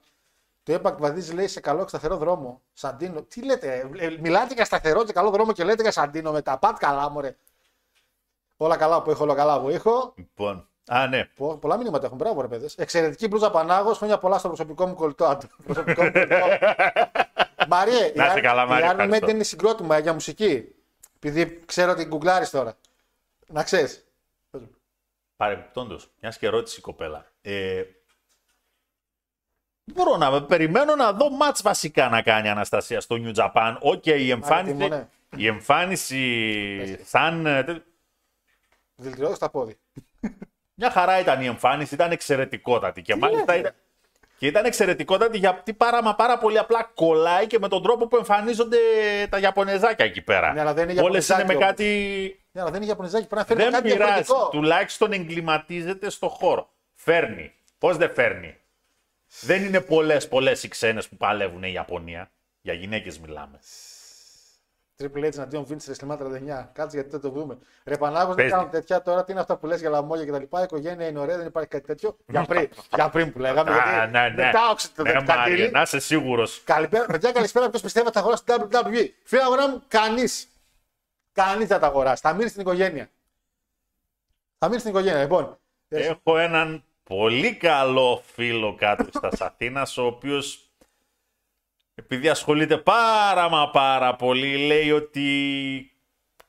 Το 0.63 0.73
Impact 0.73 0.95
βαδίζει 0.97 1.33
λέει 1.33 1.47
σε 1.47 1.59
καλό 1.59 1.81
και 1.81 1.87
σταθερό 1.89 2.17
δρόμο. 2.17 2.61
Σαντίνο. 2.73 3.21
Τι 3.21 3.45
λέτε, 3.45 3.89
ε, 3.97 4.09
μιλάτε 4.19 4.53
για 4.53 4.65
σταθερό 4.65 5.03
και 5.03 5.13
καλό 5.13 5.29
δρόμο 5.29 5.51
και 5.51 5.63
λέτε 5.63 5.81
για 5.81 5.91
Σαντίνο 5.91 6.31
μετά. 6.31 6.57
Πάτε 6.57 6.85
καλά, 6.85 7.09
μωρέ. 7.09 7.35
Όλα 8.57 8.77
καλά 8.77 9.01
που 9.01 9.09
έχω, 9.11 9.23
όλα 9.23 9.35
καλά 9.35 9.61
που 9.61 9.69
έχω. 9.69 10.13
Λοιπόν. 10.15 10.69
Α, 10.87 11.07
ναι. 11.07 11.25
Πο- 11.25 11.57
Πολλά 11.57 11.77
μηνύματα 11.77 12.05
έχουν. 12.05 12.17
Μπράβο, 12.17 12.41
ρε 12.41 12.47
παιδες. 12.47 12.75
Εξαιρετική 12.75 13.27
μπλούζα 13.27 13.51
Πανάγος. 13.51 13.97
Χρόνια 13.97 14.17
πολλά 14.17 14.37
στο 14.37 14.47
προσωπικό 14.47 14.85
μου 14.87 14.93
κολλητό. 14.95 15.25
Α, 15.25 15.37
το 15.37 15.47
προσωπικό 15.63 16.03
μου 16.03 16.11
κολλητό. 16.11 16.35
Μαριέ, 17.69 18.11
Να 18.15 18.25
είστε 18.25 18.41
καλά, 18.41 18.65
Μαρία, 18.65 18.85
η 18.85 18.89
Army 18.89 18.99
ευχαριστώ. 18.99 19.25
Maiden 19.27 19.29
είναι 19.29 19.43
συγκρότημα 19.43 19.97
για 19.99 20.13
μουσική. 20.13 20.75
Επειδή 21.15 21.61
ξέρω 21.65 21.91
ότι 21.91 22.05
γκουγκλάρεις 22.05 22.49
τώρα. 22.49 22.77
Να 23.47 23.63
ξέρεις. 23.63 24.05
Παρεμπιπτόντως, 25.35 25.99
μια 26.21 26.29
και 26.39 26.47
ρώτησε 26.47 26.75
η 26.79 26.81
κοπέλα. 26.81 27.25
Ε, 27.41 27.83
δεν 29.83 29.95
μπορώ 30.05 30.17
να 30.17 30.43
περιμένω 30.43 30.95
να 30.95 31.13
δω 31.13 31.29
ματς 31.29 31.61
βασικά 31.61 32.09
να 32.09 32.21
κάνει 32.21 32.47
η 32.47 32.49
Αναστασία 32.51 33.01
στο 33.01 33.15
New 33.19 33.33
Japan. 33.35 33.77
Οκ, 33.79 34.05
η 34.05 34.29
εμφάνιση, 34.31 34.75
τιμώνε. 34.75 35.09
η 35.35 35.47
εμφάνιση 35.47 37.03
σαν... 37.05 37.45
ε, 37.45 37.63
τε- 37.63 37.81
Δηλητηριώδη 38.95 39.35
στα 39.35 39.49
πόδι. 39.49 39.77
Μια 40.79 40.91
χαρά 40.91 41.19
ήταν 41.19 41.41
η 41.41 41.45
εμφάνιση, 41.45 41.93
ήταν 41.93 42.11
εξαιρετικότατη. 42.11 43.01
Και 43.01 43.15
μάλιστα 43.15 43.55
ήταν, 43.55 43.73
και 44.37 44.47
ήταν 44.47 44.65
εξαιρετικότατη 44.65 45.37
γιατί 45.37 45.73
πάρα, 45.73 46.03
μα 46.03 46.15
πάρα 46.15 46.37
πολύ 46.37 46.57
απλά 46.57 46.91
κολλάει 46.93 47.47
και 47.47 47.59
με 47.59 47.67
τον 47.67 47.83
τρόπο 47.83 48.07
που 48.07 48.17
εμφανίζονται 48.17 48.77
τα 49.29 49.39
Ιαπωνεζάκια 49.39 50.05
εκεί 50.05 50.21
πέρα. 50.21 50.53
Ναι, 50.53 50.59
αλλά 50.59 50.73
δεν 50.73 50.89
είναι 50.89 51.01
Όλες 51.01 51.29
είναι 51.29 51.37
με 51.37 51.53
Ιαπωνεζάκι 51.53 51.77
κάτι... 51.83 52.45
Ναι, 52.51 52.61
αλλά 52.61 52.71
δεν 52.71 52.81
είναι 52.81 52.89
Ιαπωνεζάκι. 52.89 53.27
Πρέπει 53.27 53.41
να 53.41 53.47
φέρει 53.47 53.63
Δεν 53.63 53.71
κάτι 53.71 53.91
πειράζει. 53.91 54.13
διαφορετικό. 54.13 54.49
Τουλάχιστον 54.49 55.11
εγκληματίζεται 55.11 56.09
στο 56.09 56.27
χώρο. 56.29 56.69
Φέρνει. 56.93 57.53
Πώς 57.77 57.97
δεν 57.97 58.13
φέρνει; 58.13 58.57
Δεν 59.39 59.63
είναι 59.63 59.81
πολλές 59.81 60.27
πολλές 60.27 60.63
οι 60.63 60.67
ξένες 60.67 61.07
που 61.07 61.17
παλεύουν 61.17 61.63
η 61.63 61.71
Ιαπωνία. 61.73 62.31
Για 62.61 62.73
γυναίκες 62.73 63.19
μιλάμε. 63.19 63.59
Triple 65.03 65.25
H 65.25 65.33
εναντίον 65.35 65.65
Vince 65.69 65.91
WrestleMania 65.91 66.17
39. 66.17 66.69
Κάτσε 66.73 66.95
γιατί 66.97 67.09
δεν 67.09 67.19
το 67.19 67.29
δούμε. 67.29 67.57
Ρε 67.85 67.97
Πανάγος 67.97 68.25
δεν 68.27 68.35
Παίζει. 68.35 68.51
κάνουν 68.51 68.69
τέτοια 68.69 69.01
τώρα. 69.01 69.23
Τι 69.23 69.31
είναι 69.31 69.41
αυτά 69.41 69.57
που 69.57 69.65
λες 69.67 69.79
για 69.79 69.89
λαμόγια 69.89 70.25
και 70.25 70.31
τα 70.31 70.39
λοιπά. 70.39 70.59
Η 70.59 70.63
οικογένεια 70.63 71.07
είναι 71.07 71.19
ωραία, 71.19 71.37
δεν 71.37 71.45
υπάρχει 71.47 71.69
κάτι 71.69 71.85
τέτοιο. 71.85 72.17
Για 72.27 72.43
πριν, 72.45 72.69
για 72.95 73.09
πριν 73.09 73.31
που 73.31 73.39
λέγαμε. 73.39 73.71
Α, 73.71 73.73
γιατί 73.73 74.11
ναι, 74.11 74.29
ναι. 74.29 74.45
Μετά 74.45 74.69
όξε 74.71 74.87
το 74.95 75.03
Ναι, 75.03 75.11
δεκατήλι. 75.11 75.37
Μάρια, 75.57 75.69
να 75.71 75.81
είσαι 75.81 75.99
σίγουρος. 75.99 76.61
Καλησπέρα, 76.63 77.05
παιδιά, 77.05 77.31
καλησπέρα. 77.31 77.69
Ποιος 77.69 77.81
πιστεύει 77.81 78.05
ότι 78.05 78.15
θα 78.15 78.21
αγοράσει 78.21 78.43
την 78.43 78.55
WWE. 78.71 79.07
Φίλε 79.23 79.41
αγορά 79.43 79.69
μου, 79.69 79.83
κανείς. 79.87 80.47
Κανείς 81.31 81.67
δεν 81.67 81.79
τα 81.79 81.87
αγοράσει. 81.87 82.21
Θα 82.21 82.33
μείνει 82.33 82.49
στην 82.49 82.61
οικογένεια. 82.61 83.09
Θα 84.57 84.67
μείνει 84.67 84.79
στην 84.79 84.91
οικογένεια. 84.91 85.21
Λοιπόν, 85.21 85.57
Έχω 85.89 86.37
έναν 86.37 86.83
πολύ 87.03 87.55
καλό 87.55 88.23
φίλο 88.33 88.75
κάτω 88.75 89.05
στα 89.31 89.45
Αθήνα, 89.45 89.87
ο 89.97 90.01
οποίος 90.01 90.66
επειδή 91.99 92.29
ασχολείται 92.29 92.77
πάρα 92.77 93.49
μα 93.49 93.69
πάρα 93.69 94.15
πολύ, 94.15 94.57
λέει 94.57 94.91
ότι 94.91 95.91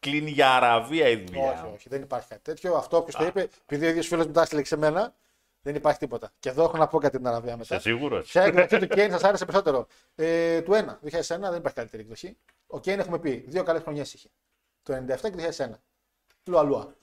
κλείνει 0.01 0.31
για 0.31 0.55
Αραβία 0.55 1.09
η 1.09 1.17
δουλειά. 1.17 1.53
όχι, 1.53 1.73
όχι, 1.75 1.89
δεν 1.89 2.03
υπάρχει 2.03 2.29
κάτι 2.29 2.43
τέτοιο. 2.43 2.75
Αυτό 2.75 2.97
όποιος 2.97 3.17
το 3.17 3.25
είπε, 3.25 3.49
επειδή 3.67 3.87
ο 3.87 3.89
ίδιος 3.89 4.07
φίλος 4.07 4.27
μου 4.27 4.33
τα 4.33 4.43
έστειλε 4.43 4.65
σε 4.65 4.77
μένα, 4.77 5.15
δεν 5.63 5.75
υπάρχει 5.75 5.99
τίποτα. 5.99 6.31
Και 6.39 6.49
εδώ 6.49 6.65
έχω 6.65 6.77
να 6.77 6.87
πω 6.87 6.99
κάτι 6.99 7.17
την 7.17 7.27
Αραβία 7.27 7.57
μετά. 7.57 7.75
Είσαι 7.77 7.89
σίγουρος; 7.89 8.31
Ποια 8.31 8.43
εκδοχή 8.43 8.79
του 8.79 8.87
Κέιν 8.87 9.11
σας 9.11 9.25
άρεσε 9.25 9.45
περισσότερο. 9.45 9.87
Ε, 10.15 10.61
του 10.61 10.73
1, 10.73 10.77
2001 10.77 11.51
δεν 11.51 11.55
υπάρχει 11.55 11.77
καλύτερη 11.77 12.03
εκδοχή. 12.03 12.37
Ο 12.67 12.81
Κέιν 12.81 12.99
έχουμε 12.99 13.19
πει, 13.19 13.45
δύο 13.47 13.63
καλές 13.63 13.83
χρονιές 13.83 14.15
είχε. 14.15 14.29
Το 14.83 14.95
97 14.95 15.31
και 15.31 15.31
το 15.31 15.43
2001. 15.57 15.69
Λουα 16.45 16.63
λουα. 16.63 16.95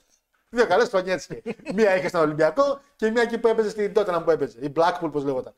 Δύο 0.50 0.66
καλές 0.66 0.88
χρονιές 0.88 1.26
είχε. 1.26 1.42
μία 1.74 1.96
είχε 1.96 2.08
στον 2.08 2.20
Ολυμπιακό 2.20 2.80
και 2.96 3.10
μία 3.10 3.22
εκεί 3.22 3.38
που 3.38 3.48
έπαιζε 3.48 3.70
στην 3.70 3.92
Τότενα 3.92 4.22
που 4.22 4.30
έπαιζε. 4.30 4.58
Η 4.60 4.72
Blackpool, 4.76 5.12
πώς 5.12 5.24
λέγονταν. 5.24 5.54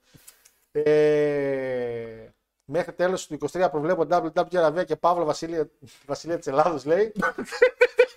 Ε, 0.73 2.29
μέχρι 2.71 2.93
τέλος 2.93 3.27
του 3.27 3.39
23 3.53 3.69
προβλέπω 3.71 4.07
WW 4.11 4.57
Αραβία 4.57 4.85
και 4.85 4.97
Παύλο 4.97 5.25
Βασίλεια, 5.25 5.69
Βασιλεία 6.07 6.39
της 6.39 6.47
Ελλάδος 6.47 6.85
λέει. 6.85 7.13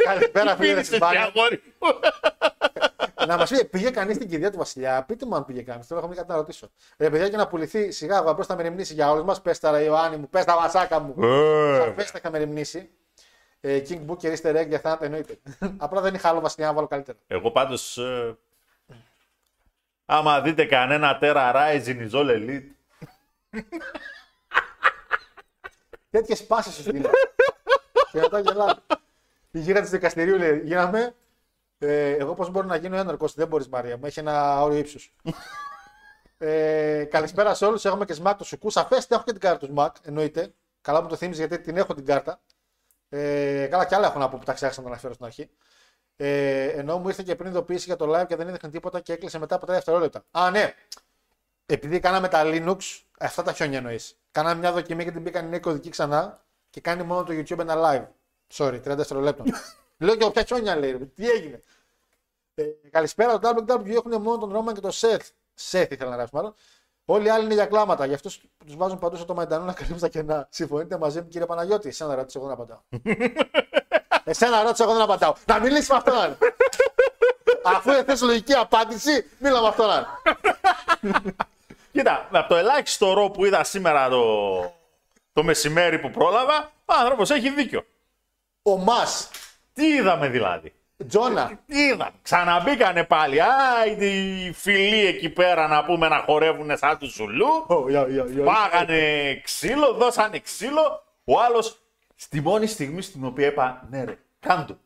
Καλησπέρα, 0.03 0.55
φίλε 0.55 0.81
τη 0.81 0.97
Μπάνια. 0.97 1.31
Να 3.27 3.37
μας 3.37 3.49
πει, 3.49 3.65
πήγε 3.65 3.89
κανείς 3.89 4.15
στην 4.15 4.29
κηδεία 4.29 4.51
του 4.51 4.57
Βασιλιά; 4.57 5.03
Πείτε 5.03 5.25
μου 5.25 5.35
αν 5.35 5.45
πήγε 5.45 5.61
κανείς. 5.61 5.87
Τώρα 5.87 6.01
έχω 6.01 6.13
κάτι 6.13 6.29
να 6.29 6.35
ρωτήσω. 6.35 6.69
Ρε 6.97 7.09
παιδιά, 7.09 7.29
και 7.29 7.37
να 7.37 7.47
πουληθεί 7.47 7.91
σιγά 7.91 8.21
ο 8.21 8.23
γαμπρό 8.23 8.43
θα 8.43 8.55
μεριμνήσει 8.55 8.93
για 8.93 9.11
όλους 9.11 9.23
μας. 9.23 9.41
Πες 9.41 9.59
τα 9.59 9.71
ρε 9.71 9.83
Ιωάννη 9.83 10.17
μου, 10.17 10.29
πες 10.29 10.45
τα 10.45 10.55
βασάκα 10.55 10.99
μου. 10.99 11.15
Σαφέ 11.77 12.19
θα 12.19 12.29
μεριμνήσει. 12.29 12.89
Ε, 13.61 13.81
King 13.89 14.05
Book 14.07 14.17
και 14.17 14.37
Easter 14.37 14.61
Egg 14.61 14.67
για 14.67 14.79
θάνατο 14.79 15.05
εννοείται. 15.05 15.39
Απλά 15.77 16.01
δεν 16.01 16.13
είχα 16.13 16.29
άλλο 16.29 16.39
Βασιλιά 16.39 16.67
να 16.67 16.73
βάλω 16.73 16.87
καλύτερα. 16.87 17.17
Εγώ 17.27 17.51
πάντως. 17.51 17.97
Ε, 17.97 18.37
άμα 20.05 20.41
δείτε 20.41 20.65
κανένα 20.65 21.19
Terra 21.21 21.53
Rising 21.55 22.09
is 22.09 22.11
all 22.11 22.29
elite. 22.29 22.69
Τέτοιες 26.11 26.45
πάσει 26.45 26.71
σου 26.71 26.91
δίνω. 26.91 27.09
και 28.11 28.19
μετά 28.19 28.39
γελάω. 28.39 28.75
Η 29.51 29.59
γύρα 29.59 29.81
της 29.81 29.89
δικαστηρίου 29.89 30.37
λέει: 30.37 30.61
Γίναμε. 30.63 31.15
Ε, 31.77 32.09
εγώ 32.09 32.33
πώς 32.33 32.49
μπορώ 32.49 32.67
να 32.67 32.75
γίνω 32.75 32.97
ένορκο, 32.97 33.27
δεν 33.35 33.47
μπορείς 33.47 33.67
Μαρία 33.67 33.97
μου, 33.97 34.05
έχει 34.05 34.19
ένα 34.19 34.61
όριο 34.61 34.77
ύψους. 34.77 35.13
ε, 36.37 37.03
καλησπέρα 37.09 37.53
σε 37.53 37.65
όλους. 37.65 37.85
Έχουμε 37.85 38.05
και 38.05 38.15
Smack 38.23 38.33
το 38.37 38.43
Σουκού. 38.43 38.69
Σαφέστε, 38.69 39.15
έχω 39.15 39.23
και 39.23 39.31
την 39.31 39.41
κάρτα 39.41 39.67
του 39.67 39.73
Smack, 39.75 39.91
εννοείται. 40.03 40.53
Καλά 40.81 41.01
που 41.01 41.07
το 41.07 41.15
θύμιζε 41.15 41.45
γιατί 41.45 41.63
την 41.63 41.77
έχω 41.77 41.93
την 41.93 42.05
κάρτα. 42.05 42.41
Ε, 43.09 43.67
καλά, 43.69 43.85
κι 43.85 43.95
άλλα 43.95 44.07
έχω 44.07 44.19
να 44.19 44.29
πω 44.29 44.37
που 44.37 44.45
τα 44.45 44.53
ξέχασα 44.53 44.79
να 44.79 44.85
τα 44.85 44.91
αναφέρω 44.91 45.13
στην 45.13 45.25
αρχή. 45.25 45.49
Ε, 46.15 46.65
ενώ 46.65 46.97
μου 46.97 47.07
ήρθε 47.07 47.23
και 47.23 47.35
πριν 47.35 47.49
ειδοποίηση 47.49 47.85
για 47.85 47.95
το 47.95 48.19
live 48.19 48.25
και 48.27 48.35
δεν 48.35 48.47
έδειχνε 48.47 48.69
τίποτα 48.69 48.99
και 48.99 49.13
έκλεισε 49.13 49.39
μετά 49.39 49.55
από 49.55 49.65
3 49.65 49.69
δευτερόλεπτα. 49.69 50.23
Α, 50.31 50.51
ναι. 50.51 50.73
Επειδή 51.71 51.99
κάναμε 51.99 52.27
τα 52.27 52.41
Linux, 52.45 52.77
αυτά 53.19 53.43
τα 53.43 53.53
χιόνια 53.53 53.77
εννοείς. 53.77 54.19
Κάναμε 54.31 54.59
μια 54.59 54.71
δοκιμή 54.71 55.03
και 55.03 55.11
την 55.11 55.21
μπήκαν 55.21 55.49
νέοι 55.49 55.59
κωδικοί 55.59 55.89
ξανά 55.89 56.45
και 56.69 56.81
κάνει 56.81 57.03
μόνο 57.03 57.23
το 57.23 57.33
YouTube 57.33 57.59
ένα 57.59 57.75
live. 57.77 58.07
Sorry, 58.53 58.75
30 58.75 58.81
δευτερολέπτων. 58.81 59.45
Λέω 59.97 60.15
και 60.15 60.29
ποια 60.29 60.43
χιόνια 60.43 60.75
λέει, 60.75 60.91
ρε, 60.91 60.97
τι 60.97 61.29
έγινε. 61.29 61.63
Ε, 62.55 62.63
καλησπέρα, 62.89 63.39
το 63.39 63.65
WWE 63.67 63.89
έχουν 63.89 64.21
μόνο 64.21 64.37
τον 64.37 64.55
Roman 64.55 64.73
και 64.73 64.79
τον 64.79 64.91
Seth. 64.93 65.25
Seth 65.71 65.91
ήθελα 65.91 66.09
να 66.09 66.15
γράψω 66.15 66.35
μάλλον. 66.35 66.53
Όλοι 67.05 67.25
οι 67.25 67.29
άλλοι 67.29 67.45
είναι 67.45 67.53
για 67.53 67.65
κλάματα. 67.65 68.05
Γι' 68.05 68.13
αυτό 68.13 68.29
τους 68.65 68.75
βάζουν 68.75 68.99
παντού 68.99 69.15
στο 69.15 69.33
μαϊντανό 69.33 69.65
να 69.65 69.73
καλύψουν 69.73 69.99
τα 69.99 70.07
κενά. 70.07 70.47
Συμφωνείτε 70.49 70.97
μαζί 70.97 71.21
μου, 71.21 71.27
κύριε 71.27 71.47
Παναγιώτη. 71.47 71.87
Εσένα 71.87 72.09
να 72.09 72.15
ρωτήσω, 72.15 72.39
εγώ 72.39 72.47
να 72.47 72.53
απαντάω. 72.53 72.79
Εσένα 74.23 74.63
ρώτησα, 74.63 74.83
εγώ 74.83 74.93
δεν 74.93 75.01
απαντάω. 75.01 75.33
Να 75.45 75.59
μιλήσεις 75.59 75.89
με 75.89 75.95
αυτόν. 75.95 76.37
Αφού 77.75 77.91
δεν 77.91 78.05
θες 78.05 78.21
λογική 78.21 78.53
απάντηση, 78.53 79.25
μίλα 79.39 79.61
με 79.61 79.67
αυτόν. 79.67 80.05
Κοίτα, 81.91 82.27
από 82.31 82.47
το 82.47 82.55
ελάχιστο 82.55 83.13
ρο 83.13 83.29
που 83.29 83.45
είδα 83.45 83.63
σήμερα 83.63 84.09
το, 84.09 84.73
το 85.33 85.43
μεσημέρι 85.43 85.99
που 85.99 86.11
πρόλαβα, 86.11 86.71
ο 86.85 86.93
άνθρωπος 86.93 87.29
έχει 87.29 87.49
δίκιο. 87.49 87.85
Ο 88.61 88.77
Μας, 88.77 89.29
Τι 89.73 89.87
είδαμε 89.87 90.27
δηλαδή; 90.27 90.73
Τζόνα, 91.07 91.59
Τι 91.67 91.81
είδαμε; 91.81 92.11
Ξαναμπήκανε 92.21 93.03
πάλι. 93.03 93.41
Α, 93.41 93.47
οι 93.97 94.51
φιλοί 94.51 95.05
εκεί 95.05 95.29
πέρα 95.29 95.67
να 95.67 95.85
πούμε 95.85 96.07
να 96.07 96.17
χορεύουν 96.17 96.77
σαν 96.77 96.97
τους 96.97 97.13
Ζουλού. 97.13 97.65
Ω, 97.67 97.89
γεια, 97.89 98.07
γεια, 98.07 98.25
γεια. 98.25 98.43
Πάγανε 98.43 99.35
ξύλο, 99.43 99.93
δώσανε 99.93 100.39
ξύλο. 100.39 101.03
Ο 101.23 101.39
άλλος 101.39 101.79
στη 102.15 102.41
μόνη 102.41 102.67
στιγμή 102.67 103.01
στην 103.01 103.25
οποία 103.25 103.47
είπα 103.47 103.87
ναι, 103.89 104.03
ρε, 104.03 104.17
κάντο. 104.39 104.77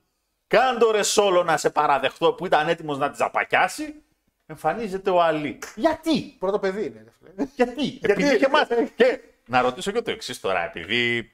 Κάντο 0.48 0.92
ρε 0.92 1.04
σόλο 1.04 1.44
να 1.44 1.58
σε 1.58 1.70
παραδεχτώ 1.70 2.34
που 2.34 2.46
ήταν 2.46 2.68
έτοιμος 2.68 2.98
να 2.98 3.10
τη 3.10 3.16
ζαπακιάσει. 3.16 4.04
Εμφανίζεται 4.46 5.10
ο 5.10 5.22
Αλή. 5.22 5.60
Γιατί, 5.76 6.36
πρώτο 6.40 6.60
παιδί 6.60 6.86
είναι. 6.86 7.04
ρε 7.04 7.12
φίλε. 7.20 7.48
γιατί, 7.56 8.00
επειδή 8.02 8.38
και 8.38 8.46
εμάς. 8.46 8.68
Και 8.96 9.20
να 9.46 9.62
ρωτήσω 9.62 9.92
και 9.92 10.02
το 10.02 10.12
εξής 10.12 10.40
τώρα, 10.40 10.64
επειδή. 10.64 11.34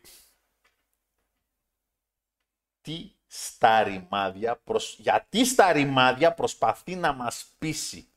Τι 2.82 3.12
στα 3.28 3.84
ρημάδια, 3.84 4.56
προσ... 4.56 4.96
γιατί 5.00 5.46
στα 5.46 5.72
ρημάδια 5.72 6.34
προσπαθεί 6.34 6.96
να 6.96 7.14
μας 7.14 7.46
πείσει 7.60 8.08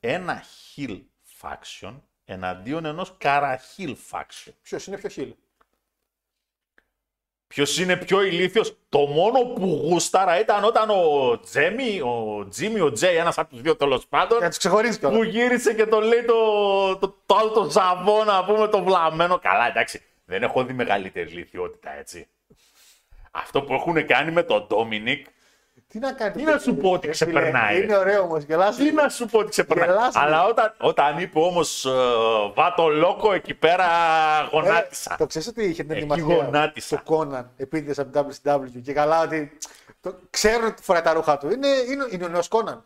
ένα 0.00 0.42
hill 0.76 1.02
faction 1.40 2.00
εναντίον 2.24 2.84
ενός 2.84 3.14
καραχίλ 3.18 3.96
faction; 4.10 4.52
Ποιος 4.62 4.86
είναι 4.86 4.98
πιο 4.98 5.08
χείλ. 5.08 5.34
Ποιος 7.48 7.78
είναι 7.78 7.96
πιο 7.96 8.22
ηλίθιος, 8.22 8.76
το 8.88 8.98
μόνο 8.98 9.38
που 9.40 9.80
γούσταρα 9.84 10.40
ήταν 10.40 10.64
όταν 10.64 10.90
ο 10.90 11.40
Τζέμι, 11.40 12.00
ο 12.00 12.46
Τζίμι, 12.48 12.80
ο 12.80 12.92
Τζέι, 12.92 13.16
ένας 13.16 13.38
από 13.38 13.50
τους 13.50 13.60
δύο 13.60 13.76
τέλος 13.76 14.06
πάντων, 14.06 14.36
Για 14.36 14.40
να 14.40 14.48
τους 14.48 14.58
ξεχωρίσει 14.58 15.00
που 15.00 15.08
κιόλα. 15.08 15.24
γύρισε 15.24 15.74
και 15.74 15.86
το 15.86 16.00
λέει 16.00 16.24
το, 16.24 16.34
το, 16.96 17.16
το 17.26 17.36
άλλο 17.36 17.50
το 17.50 17.70
ζαβό, 17.70 18.24
να 18.24 18.44
πούμε, 18.44 18.68
το 18.68 18.82
βλαμμένο. 18.84 19.38
Καλά, 19.38 19.68
εντάξει, 19.68 20.02
δεν 20.24 20.42
έχω 20.42 20.64
δει 20.64 20.72
μεγαλύτερη 20.72 21.30
ηλικιότητα, 21.30 21.98
έτσι. 21.98 22.28
Αυτό 23.30 23.62
που 23.62 23.74
έχουν 23.74 24.06
κάνει 24.06 24.30
με 24.30 24.42
τον 24.42 24.66
Ντόμινικ, 24.66 25.26
Τι 25.88 25.98
να 25.98 26.12
κάνει. 26.12 26.32
Τι 26.32 26.42
να 26.42 26.58
σου 26.58 26.74
πω 26.76 26.90
ότι 26.90 27.06
ρε 27.06 27.12
φίλε, 27.12 27.30
ξεπερνάει, 27.32 27.78
ρε. 27.78 27.84
Είναι 27.84 27.96
ωραίο 27.96 28.22
όμως. 28.22 28.42
Γελάς. 28.44 28.76
τι 28.76 28.92
να 28.92 29.08
σου 29.08 29.26
πω 29.26 29.38
ότι 29.38 29.48
ξεπερνάει. 29.50 29.86
Γελάς, 29.88 30.16
Αλλά 30.16 30.42
ρε. 30.42 30.48
όταν, 30.50 30.74
όταν 30.80 31.18
είπε 31.18 31.38
όμως 31.38 31.86
βάτο 32.54 32.88
λόκο, 32.88 33.32
εκεί 33.32 33.54
πέρα 33.54 33.86
γονάτισα. 34.52 35.12
Ε, 35.12 35.16
το 35.16 35.26
ξέρεις 35.26 35.48
ότι 35.48 35.64
είχε 35.64 35.82
την 35.82 35.90
Εκεί 35.90 36.00
ετοιμασία 36.00 36.34
γονάτισα. 36.34 36.96
του 36.96 37.02
Κόναν 37.04 37.50
επίτηδε 37.56 38.02
από 38.02 38.30
την 38.30 38.52
WCW 38.52 38.82
και 38.82 38.92
καλά 38.92 39.22
ότι. 39.22 39.58
Το, 40.00 40.18
ξέρουν 40.30 40.66
ότι 40.66 40.82
φοράει 40.82 41.02
τα 41.02 41.12
ρούχα 41.12 41.38
του. 41.38 41.50
Είναι, 41.50 41.68
είναι, 41.68 42.06
είναι 42.10 42.24
ο 42.24 42.28
νέος 42.28 42.48
Κόναν. 42.48 42.84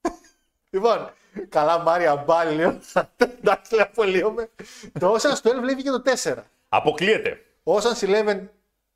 λοιπόν, 0.70 1.10
καλά 1.48 1.78
Μάρια 1.78 2.16
Μπάλι, 2.16 2.54
λέω. 2.54 2.78
Εντάξει, 3.16 3.74
λέω 3.74 3.84
απολύομαι. 3.84 4.50
Το 5.00 5.16
Ocean's 5.16 5.48
12 5.50 5.62
λέει 5.62 5.74
και 5.82 5.90
το 5.90 6.02
4. 6.22 6.34
Αποκλείεται. 6.68 7.40
Ocean's 7.64 8.26
11 8.28 8.40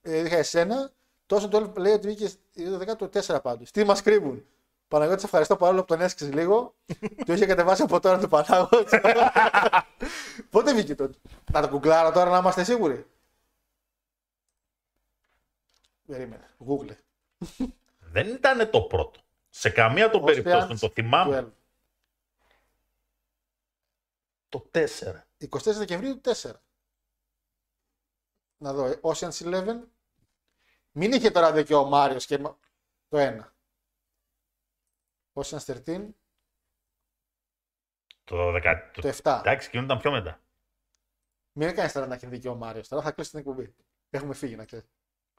ε, 0.02 0.18
είχα 0.18 0.36
εσένα. 0.36 0.90
Το 1.26 1.48
Ocean's 1.52 1.56
12 1.56 1.74
λέει 1.76 1.92
ότι 1.92 2.06
βγήκε 2.06 2.32
το 2.56 3.08
14 3.36 3.42
πάντως. 3.42 3.70
Τι 3.70 3.84
μας 3.84 4.02
κρύβουν. 4.02 4.46
Παναγιώτης, 4.88 5.20
σε 5.20 5.26
ευχαριστώ 5.26 5.56
πάρα 5.56 5.70
πολύ 5.70 5.82
που 5.84 5.88
τον 5.94 6.00
έσκησε 6.00 6.32
λίγο. 6.32 6.74
το 7.26 7.32
είχε 7.32 7.46
κατεβάσει 7.46 7.82
από 7.82 8.00
τώρα 8.00 8.18
το 8.18 8.28
Παναγιώτη. 8.28 9.00
Πότε 10.50 10.72
βγήκε 10.74 10.94
τότε. 10.94 11.18
Να 11.52 11.60
το 11.60 11.68
κουκλάρω 11.68 12.12
τώρα 12.12 12.30
να 12.30 12.38
είμαστε 12.38 12.64
σίγουροι. 12.64 13.06
Περίμενε. 16.06 16.50
Google. 16.66 16.96
Δεν 17.98 18.28
ήταν 18.28 18.70
το 18.70 18.82
πρώτο. 18.82 19.20
Σε 19.48 19.70
καμία 19.70 20.10
των 20.10 20.20
Ocean's 20.20 20.24
περιπτώσεων 20.24 20.78
το 20.78 20.88
θυμάμαι. 20.88 21.40
12. 21.40 21.50
Το 24.48 24.70
4. 24.74 24.84
24 25.50 25.60
Δεκεμβρίου 25.62 26.20
4. 26.24 26.50
Να 28.56 28.72
δω. 28.72 28.86
ε, 28.86 29.00
Ocean's 29.02 29.30
11. 29.30 29.76
Μην 30.98 31.12
είχε 31.12 31.30
τώρα 31.30 31.52
δίκιο 31.52 31.78
ο 31.78 31.84
Μάριος 31.84 32.26
και 32.26 32.38
μα- 32.38 32.56
το 33.08 33.18
1. 33.18 33.52
Ocean's 35.34 35.64
13. 35.84 36.14
Το 38.24 38.52
10. 38.52 38.90
Το 38.92 39.08
7. 39.08 39.38
Εντάξει, 39.44 39.66
εκείνο 39.68 39.82
ήταν 39.84 39.98
πιο 39.98 40.10
μετά. 40.10 40.40
Μην 41.52 41.74
κάνεις 41.74 41.92
τώρα 41.92 42.06
να 42.06 42.14
έχει 42.14 42.26
δίκιο 42.26 42.50
ο 42.50 42.54
Μάριος. 42.54 42.88
Τώρα 42.88 43.02
θα 43.02 43.10
κλείσει 43.10 43.30
την 43.30 43.38
εκπομπή. 43.38 43.74
Έχουμε 44.10 44.34
φύγει 44.34 44.56
να 44.56 44.64
ξέρεις. 44.64 44.86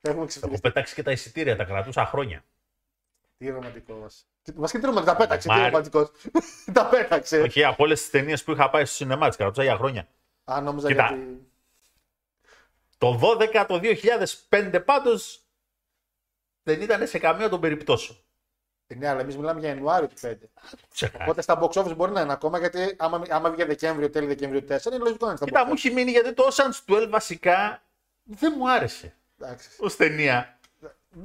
Έχουμε 0.01 0.19
Έχω 0.21 0.27
ξεφύγει. 0.29 0.59
πετάξει 0.61 0.93
και 0.93 1.03
τα 1.03 1.11
εισιτήρια, 1.11 1.55
τα 1.55 1.63
κρατούσα 1.63 2.05
χρόνια. 2.05 2.43
Τι 3.37 3.49
ρομαντικός. 3.49 4.23
Μας 4.55 4.71
και 4.71 4.79
τι 4.79 4.85
ρομαντικός. 4.85 5.13
Τα 5.15 5.21
πέταξε. 5.21 5.47
Τι 5.47 5.53
Μάρι- 5.53 5.71
ρομαντικός. 5.71 6.09
Τα 6.73 6.89
πέταξε. 6.89 7.41
Όχι, 7.41 7.63
από 7.63 7.83
όλες 7.83 7.99
τις 8.01 8.09
ταινίες 8.09 8.43
που 8.43 8.51
είχα 8.51 8.69
πάει 8.69 8.85
στο 8.85 8.95
σινεμά, 8.95 9.27
τις 9.27 9.37
κρατούσα 9.37 9.63
για 9.63 9.75
χρόνια. 9.77 10.07
Αν 10.43 10.63
νόμιζα 10.63 10.87
Κοίτα. 10.87 11.07
γιατί. 11.07 11.45
Το 12.97 13.13
12, 13.21 13.65
το 13.67 13.79
2005 13.79 14.81
πάντως 14.85 15.41
δεν 16.73 16.81
ήταν 16.81 17.07
σε 17.07 17.17
καμία 17.19 17.49
των 17.49 17.59
περιπτώσεων. 17.59 18.17
Ε, 18.87 18.95
Ναι, 18.95 19.07
αλλά 19.07 19.19
εμείς 19.21 19.37
μιλάμε 19.37 19.59
για 19.59 19.69
Ιανουάριο 19.69 20.07
του 20.07 20.15
5. 20.21 20.31
Ξεχάσει. 20.93 21.21
Οπότε 21.23 21.41
στα 21.41 21.59
box 21.61 21.69
office 21.71 21.95
μπορεί 21.95 22.11
να 22.11 22.21
είναι 22.21 22.31
ακόμα 22.31 22.59
γιατί 22.59 22.93
άμα, 22.97 23.21
άμα 23.29 23.49
βγει 23.49 23.63
Δεκέμβριο, 23.63 24.09
τέλη 24.09 24.27
Δεκεμβρίου 24.27 24.59
4, 24.61 24.85
είναι 24.85 24.97
λογικό 24.97 25.25
να 25.25 25.27
είναι 25.27 25.35
στα 25.37 25.45
Κοίτα, 25.45 25.61
box 25.63 25.65
μου 25.65 25.71
office. 25.71 25.75
έχει 25.75 25.91
μείνει 25.91 26.11
γιατί 26.11 26.33
το 26.33 26.47
Ocean's 26.51 26.93
12 26.93 27.07
βασικά 27.09 27.81
δεν 28.23 28.53
μου 28.57 28.71
άρεσε 28.71 29.13
Εντάξει. 29.41 29.69
ως 29.79 29.95
ταινία. 29.95 30.59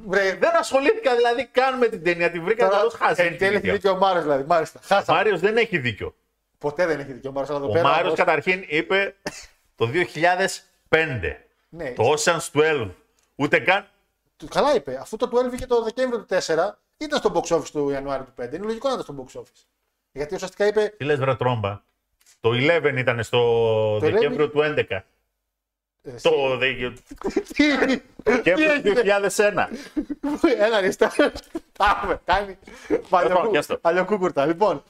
Βρε, 0.05 0.35
Δεν 0.35 0.55
ασχολήθηκα 0.57 1.15
δηλαδή 1.15 1.45
καν 1.45 1.77
με 1.77 1.87
την 1.87 2.03
ταινία, 2.03 2.31
την 2.31 2.43
βρήκα 2.43 2.65
τώρα, 2.65 2.77
καλώ 2.77 2.89
χάσει. 2.89 3.21
εν 3.23 3.37
τέλει 3.37 3.55
έχει 3.55 3.71
δίκιο 3.71 3.91
ο 3.91 3.97
Μάριος 3.97 4.23
δηλαδή. 4.23 4.43
Μάλιστα. 4.47 4.79
Ο 4.83 4.85
Χάσαμε. 4.87 5.17
Μάριος 5.17 5.39
δεν 5.39 5.57
έχει 5.57 5.77
δίκιο. 5.77 6.15
Ποτέ 6.57 6.85
δεν 6.85 6.99
έχει 6.99 7.11
δίκιο 7.13 7.29
ο 7.29 7.33
Μάριος. 7.33 7.55
Αλλά 7.55 7.59
εδώ 7.65 7.69
Ο 7.69 7.73
πέρα. 7.73 7.83
Μάριος 7.87 8.03
όμως- 8.05 8.17
καταρχήν 8.19 8.63
είπε 8.67 9.15
το 9.75 9.85
2005. 10.89 11.37
Ναι, 11.69 11.91
Το 11.91 12.13
Ocean's 12.17 12.49
12. 12.53 12.89
Ούτε 13.35 13.59
καν. 13.59 13.87
Του- 14.37 14.47
καλά 14.47 14.75
είπε. 14.75 14.97
Αφού 15.01 15.17
το 15.17 15.29
12 15.33 15.49
βγήκε 15.49 15.65
το 15.65 15.83
Δεκέμβριο 15.83 16.19
του 16.19 16.25
4, 16.25 16.79
ήταν 16.97 17.19
στο 17.19 17.31
box 17.35 17.55
office 17.57 17.69
του 17.71 17.89
Ιανουάριου 17.89 18.25
του 18.25 18.33
5. 18.43 18.53
Είναι 18.55 18.65
λογικό 18.65 18.87
να 18.87 18.93
ήταν 18.93 19.05
στο 19.05 19.25
box 19.27 19.39
office. 19.41 19.63
Γιατί 20.11 20.35
ουσιαστικά 20.35 20.65
είπε. 20.67 20.93
Τι 20.97 21.03
λες 21.03 21.19
βρε 21.19 21.35
τρόμπα. 21.35 21.81
Το 22.39 22.49
11 22.53 22.97
ήταν 22.97 23.23
στο 23.23 23.37
Το 23.99 24.05
11 24.05 24.11
Δεκέμβριο 24.11 24.49
του 24.49 24.59
11. 24.61 25.03
ε, 26.01 26.11
Το 26.21 26.57
Δεκέμβριο 26.57 26.91
Τι 27.33 28.53
του 28.53 28.61
έγινε; 28.61 29.21
2001. 29.27 29.67
Ένα 30.57 30.79
ριστά. 30.85 31.11
Πάμε. 31.77 32.21
Κάνει. 32.25 32.57
Λοιπόν, 33.23 33.51
πιάστο. 33.51 33.77
Παλιοκούκουρτα. 33.77 34.45
Λοιπόν. 34.45 34.83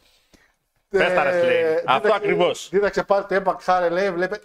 Πες 0.90 1.14
τα, 1.14 1.24
ρε, 1.24 1.40
ε, 1.40 1.44
λέει. 1.44 1.64
Αυτό 1.74 1.84
δίδαξε- 1.86 2.14
ακριβώς. 2.16 2.70
Δίδαξε 2.72 3.04
πάλι 3.04 3.26
το 3.26 3.42
Impact 3.46 3.60
Χάρε, 3.62 3.90
λέει. 3.90 4.12
Βλέπε, 4.12 4.40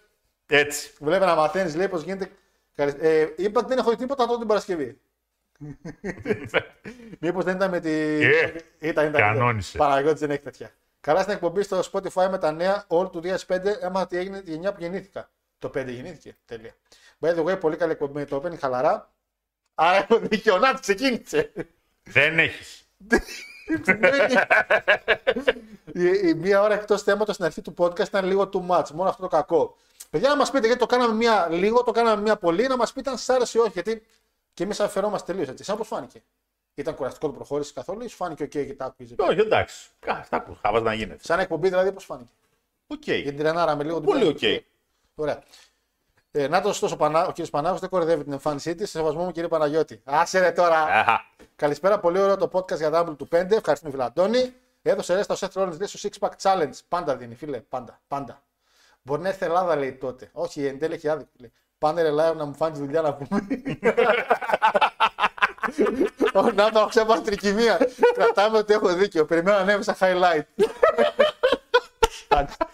Έτσι. 0.46 0.90
Βλέπει 1.00 1.24
να 1.24 1.34
μαθαίνεις, 1.34 1.74
λέει 1.76 1.88
πώς 1.88 2.02
γίνεται. 2.02 2.30
Ε, 2.78 3.34
είπα 3.36 3.60
ότι 3.60 3.68
δεν 3.68 3.78
έχω 3.78 3.90
δει 3.90 3.96
τίποτα 3.96 4.26
τότε 4.26 4.38
την 4.38 4.46
Παρασκευή. 4.46 5.00
Μήπως 7.20 7.44
δεν 7.44 7.56
ήταν 7.56 7.70
με 7.70 7.80
τη. 7.80 7.90
Ε, 7.90 8.54
ήταν, 8.78 9.08
ήταν. 9.08 9.20
κανόνισε. 9.20 9.78
Παναγιώτη 9.78 10.18
δεν 10.18 10.30
έχει 10.30 10.42
τέτοια. 10.42 10.70
Καλά 11.00 11.20
στην 11.20 11.32
εκπομπή 11.32 11.62
στο 11.62 11.80
Spotify 11.92 12.28
με 12.30 12.38
τα 12.38 12.52
νέα 12.52 12.84
όλου 12.86 13.10
του 13.10 13.22
2005 13.24 13.64
έμαθα 13.80 14.06
τι 14.06 14.16
έγινε 14.16 14.40
τη 14.40 14.50
γενιά 14.50 14.72
που 14.72 14.80
γεννήθηκα. 14.80 15.30
Το 15.58 15.68
5 15.68 15.72
γεννήθηκε. 15.88 16.36
Τέλεια. 16.44 16.74
By 17.20 17.34
the 17.34 17.44
way, 17.44 17.60
πολύ 17.60 17.76
καλή 17.76 17.92
εκπομπή 17.92 18.12
με 18.12 18.24
το 18.24 18.42
opening 18.44 18.58
χαλαρά. 18.58 19.12
Άρα 19.74 19.96
έχω 20.02 20.18
δίκιο 20.18 20.58
να 20.58 20.74
τη 20.74 20.80
ξεκίνησε. 20.80 21.52
Δεν 22.02 22.38
έχεις. 22.38 22.88
η, 25.92 26.28
η 26.28 26.34
μία 26.34 26.62
ώρα 26.62 26.74
εκτός 26.74 27.02
θέματος 27.02 27.34
στην 27.34 27.46
αρχή 27.46 27.62
του 27.62 27.74
podcast 27.78 28.06
ήταν 28.06 28.24
λίγο 28.24 28.48
too 28.52 28.66
much. 28.66 28.90
Μόνο 28.90 29.08
αυτό 29.08 29.22
το 29.22 29.28
κακό. 29.28 29.76
Παιδιά, 30.10 30.28
να 30.28 30.36
μας 30.36 30.50
πείτε 30.50 30.64
γιατί 30.66 30.80
το 30.80 30.86
κάναμε 30.86 31.14
μία 31.14 31.48
λίγο, 31.50 31.82
το 31.82 31.90
κάναμε 31.92 32.22
μία 32.22 32.36
πολύ, 32.36 32.66
να 32.66 32.76
μας 32.76 32.92
πείτε 32.92 33.10
αν 33.10 33.18
σας 33.18 33.28
άρεσε 33.36 33.58
ή 33.58 33.60
όχι. 33.60 33.70
Γιατί 33.70 34.06
και 34.54 34.62
εμείς 34.62 34.80
αφαιρόμαστε 34.80 35.32
τελείως 35.32 35.48
έτσι. 35.48 35.64
Σας 35.64 35.76
πώς 35.76 35.84
φάνηκε. 35.84 36.22
Ήταν 36.74 36.94
κουραστικό 36.94 37.26
το 37.26 37.32
προχώρησε 37.32 37.72
καθόλου 37.72 38.02
ή 38.04 38.08
σου 38.08 38.16
φάνηκε 38.16 38.42
οκ 38.42 38.48
και 38.48 38.74
τα 38.74 38.84
άκουγες; 38.84 39.14
Όχι, 39.18 39.40
εντάξει. 39.40 39.88
Κα- 39.98 40.12
Αυτά 40.12 40.42
που 40.42 40.56
χάβας 40.62 40.82
να 40.82 40.94
γίνεται. 40.94 41.24
Σαν 41.24 41.38
εκπομπή 41.38 41.68
δηλαδή 41.68 41.92
πώς 41.92 42.04
φάνηκε; 42.04 42.30
Οκ. 42.86 43.02
Γιατί 43.06 43.32
τρενάραμε 43.32 43.84
λίγο. 43.84 43.96
την 43.96 44.04
Πολύ 44.06 44.24
πρώτη. 44.24 44.54
οκ. 44.54 44.62
Ωραία. 45.14 45.42
Ε, 46.30 46.48
να 46.48 46.60
το 46.60 46.68
ωστόσο 46.68 46.96
Πανά... 46.96 47.26
ο 47.26 47.32
κ. 47.32 47.46
Πανάγος 47.50 47.80
δεν 47.80 47.88
κορυδεύει 47.88 48.22
την 48.24 48.32
εμφάνισή 48.32 48.74
της. 48.74 48.90
Σεβασμό 48.90 49.24
μου 49.24 49.30
κύριε 49.32 49.48
Παναγιώτη. 49.48 50.00
Άσε 50.04 50.38
ρε 50.40 50.50
τώρα. 50.52 50.82
Αχα. 50.82 51.24
Καλησπέρα, 51.56 51.98
πολύ 52.00 52.18
ωραίο 52.18 52.36
το 52.36 52.50
podcast 52.52 52.76
για 52.76 52.90
Rumble 52.94 53.14
του 53.18 53.28
5. 53.32 53.50
Ευχαριστούμε, 53.50 53.92
φίλε 53.92 54.04
Αντώνη. 54.04 54.54
Έδωσε 54.82 55.14
ρε 55.14 55.22
στο 55.22 55.34
Seth 55.38 55.52
Rollins 55.62 55.78
λέει, 55.78 55.86
στο 55.88 56.08
Six 56.08 56.28
Pack 56.28 56.32
Challenge. 56.42 56.70
Πάντα 56.88 57.16
δίνει, 57.16 57.34
φίλε. 57.34 57.60
Πάντα. 57.60 58.00
Πάντα. 58.08 58.42
Μπορεί 59.02 59.22
να 59.22 59.28
έρθει 59.28 59.44
Ελλάδα, 59.44 59.76
λέει 59.76 59.92
τότε. 59.92 60.28
Όχι, 60.32 60.64
εν 60.64 60.78
τέλει 60.78 60.94
έχει 60.94 61.08
άδικο. 61.08 61.30
Λέει. 61.38 61.52
Πάνε 61.78 62.02
ρε 62.02 62.10
live 62.10 62.36
να 62.36 62.44
μου 62.44 62.54
φάνει 62.54 62.78
δουλειά 62.78 63.02
να 63.02 63.14
πούμε. 63.14 63.46
Ω, 66.34 66.42
Να 66.42 66.70
το 66.70 66.78
έχω 66.78 66.88
ξεπάσει 66.88 67.22
τρικυμία. 67.22 67.78
Κρατάμε 68.14 68.58
ότι 68.58 68.72
έχω 68.72 68.94
δίκιο. 68.94 69.24
Περιμένω 69.24 69.56
να 69.56 69.62
ανέβει 69.62 69.82
σαν 69.82 69.94
highlight. 70.00 70.64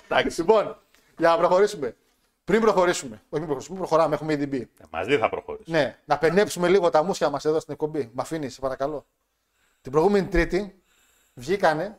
Εντάξει. 0.08 0.40
Λοιπόν, 0.40 0.78
για 1.18 1.28
να 1.28 1.37
προχωρήσουμε. 1.37 1.96
Πριν 2.44 2.60
προχωρήσουμε, 2.60 3.14
όχι 3.14 3.26
πριν 3.28 3.44
προχωρήσουμε, 3.44 3.78
προχωράμε, 3.78 4.14
έχουμε 4.14 4.34
EDB. 4.34 4.52
Ε, 4.54 4.64
Μαζί 4.90 5.10
δεν 5.10 5.18
θα 5.18 5.28
προχωρήσουμε. 5.28 5.78
Ναι, 5.78 5.98
να 6.04 6.18
πενέψουμε 6.18 6.68
λίγο 6.68 6.90
τα 6.90 7.02
μουσια 7.02 7.30
μας 7.30 7.44
εδώ 7.44 7.60
στην 7.60 7.72
εκπομπή. 7.72 8.10
Μ' 8.14 8.20
αφήνεις, 8.20 8.54
σε 8.54 8.60
παρακαλώ. 8.60 9.06
Την 9.80 9.92
προηγούμενη 9.92 10.26
Τρίτη 10.26 10.82
βγήκανε, 11.34 11.98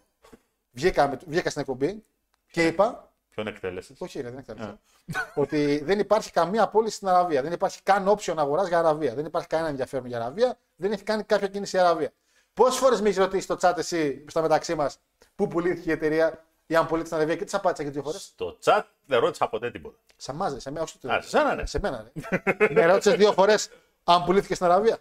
βγήκαμε, 0.72 1.20
βγήκα 1.28 1.50
στην 1.50 1.62
εκπομπή 1.62 2.04
και 2.52 2.66
είπα. 2.68 3.14
Ποιον 3.36 3.48
εκτέλεσες; 3.48 3.98
Όχι, 4.00 4.22
ρε, 4.22 4.30
δεν 4.30 4.38
εκτέλεσα. 4.38 4.80
ότι 5.44 5.84
δεν 5.84 6.00
υπάρχει 6.00 6.32
καμία 6.32 6.68
πώληση 6.68 6.96
στην 6.96 7.08
Αραβία. 7.08 7.42
Δεν 7.42 7.52
υπάρχει 7.52 7.82
καν 7.84 8.08
option 8.10 8.34
αγοράς 8.38 8.68
για 8.68 8.80
Αραβία. 8.80 9.16
Δεν 9.16 9.26
υπάρχει 9.26 9.48
κανένα 9.48 9.70
ενδιαφέρον 9.70 10.06
για 10.06 10.18
Αραβία. 10.18 10.58
Δεν 10.76 10.92
έχει 10.92 11.04
κάνει 11.04 11.24
κάποια 11.24 11.48
κίνηση 11.48 11.76
η 11.76 11.80
Αραβία. 11.80 12.12
Πόσες 12.54 12.80
φορές 12.80 13.02
με 13.02 13.08
έχεις 13.08 13.20
ρωτήσει 13.20 13.44
στο 13.44 13.58
chat 13.62 13.78
εσύ, 13.78 14.26
στα 14.28 14.42
μεταξύ 14.42 14.76
μας, 14.76 15.00
πού 15.36 15.48
πουλήθηκε 15.48 15.90
η 15.90 15.94
εταιρεία 15.94 16.46
ή 16.66 16.76
αν 16.76 16.86
πουλήθηκε 16.88 17.06
στην 17.06 17.18
Αραβία 17.18 17.36
και 17.36 17.46
τι 17.46 17.58
απάντησα 17.58 17.84
και 17.84 17.90
δύο 17.90 18.04
φορές; 18.04 18.22
Στο 18.22 18.58
chat 18.64 18.82
δεν 19.06 19.20
ρώτησα 19.20 19.48
ποτέ 19.48 19.72
τίποτα. 19.72 19.98
Σε 20.16 20.34
μάζες, 20.34 20.62
σε 20.62 20.72
μένα, 20.72 20.84
όχι 20.84 21.08
Α, 21.08 21.22
σε 21.22 21.30
σένα, 21.30 21.56
ναι. 21.56 21.66
Σε 21.66 21.80
μένα, 21.80 22.12
ναι. 22.14 22.68
με 22.70 22.86
ρώτησες 22.86 23.16
δύο 23.16 23.32
φορές 23.32 23.70
αν 24.04 24.24
πουλήθηκε 24.24 24.56
στην 24.56 24.66
Αραβία; 24.66 24.98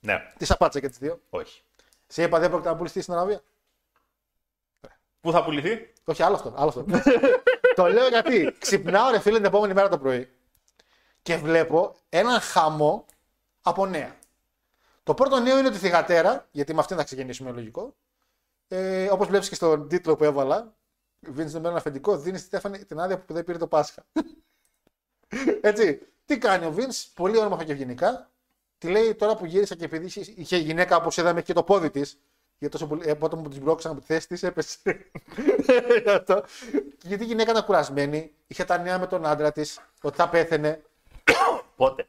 Ναι, 0.00 0.32
Τι 0.38 0.46
απάντησα 0.48 0.80
και 0.80 0.88
τις 0.88 0.98
δύο; 0.98 1.20
όχι. 1.30 1.62
Σε 2.06 2.22
είπα 2.22 2.38
δεν 2.38 2.48
πρόκειται 2.48 2.70
να 2.70 2.76
πουληθεί 2.76 3.00
στην 3.00 3.14
Αραβία; 3.14 3.42
Πού 5.20 5.32
θα 5.32 5.44
πουληθεί, 5.44 5.92
Όχι, 6.04 6.22
άλλο 6.22 6.34
αυτό. 6.34 6.54
Άλλο 6.56 6.68
αυτό. 6.68 6.84
το 7.78 7.86
λέω 7.86 8.08
γιατί 8.08 8.54
ξυπνάω 8.58 9.10
ρε 9.10 9.18
φίλε 9.18 9.36
την 9.36 9.44
επόμενη 9.44 9.74
μέρα 9.74 9.88
το 9.88 9.98
πρωί 9.98 10.28
και 11.22 11.36
βλέπω 11.36 11.96
έναν 12.08 12.40
χαμό 12.40 13.06
από 13.62 13.86
νέα. 13.86 14.16
Το 15.02 15.14
πρώτο 15.14 15.40
νέο 15.40 15.58
είναι 15.58 15.66
ότι 15.68 15.76
η 15.76 15.80
θηγατέρα, 15.80 16.48
γιατί 16.50 16.74
με 16.74 16.80
αυτήν 16.80 16.96
θα 16.96 17.04
ξεκινήσουμε 17.04 17.50
λογικό, 17.50 17.96
ε, 18.68 19.08
όπως 19.10 19.26
βλέπεις 19.26 19.48
και 19.48 19.54
στον 19.54 19.88
τίτλο 19.88 20.16
που 20.16 20.24
έβαλα, 20.24 20.76
Βίνει 21.20 21.52
με 21.52 21.68
ένα 21.68 21.76
αφεντικό, 21.76 22.16
δίνει 22.18 22.38
στη 22.38 22.46
Στέφανη 22.46 22.84
την 22.84 22.98
άδεια 23.00 23.18
που 23.18 23.32
δεν 23.34 23.44
πήρε 23.44 23.58
το 23.58 23.66
Πάσχα. 23.66 24.06
Έτσι. 25.60 26.00
Τι 26.24 26.38
κάνει 26.38 26.66
ο 26.66 26.72
Βίν, 26.72 26.88
πολύ 27.14 27.38
όμορφα 27.38 27.64
και 27.64 27.72
ευγενικά. 27.72 28.30
Τη 28.78 28.88
λέει 28.88 29.14
τώρα 29.14 29.36
που 29.36 29.44
γύρισα 29.44 29.74
και 29.74 29.84
επειδή 29.84 30.06
είχε- 30.06 30.32
είχε 30.36 30.56
γυναίκα 30.56 30.96
όπως 30.96 31.16
είδαμε 31.16 31.42
και 31.42 31.52
το 31.52 31.62
πόδι 31.62 31.90
της, 31.90 32.20
γιατί 32.58 32.78
τόσο 32.78 32.86
πολύ, 32.86 33.08
ε, 33.08 33.10
από 33.10 33.26
όταν 33.26 33.38
μου 33.38 33.48
την 33.48 33.62
μπλόξαν 33.62 33.92
από 33.92 34.00
τη 34.00 34.06
θέση 34.06 34.28
της, 34.28 34.42
έπεσε. 34.42 34.78
Αυτό. 36.98 37.08
γιατί 37.08 37.24
η 37.24 37.26
γυναίκα 37.26 37.50
ήταν 37.50 37.64
κουρασμένη, 37.64 38.32
είχε 38.46 38.64
τα 38.64 38.78
νέα 38.78 38.98
με 38.98 39.06
τον 39.06 39.26
άντρα 39.26 39.52
της, 39.52 39.80
ότι 40.02 40.16
θα 40.16 40.28
πέθαινε 40.28 40.82
πότε; 41.76 42.06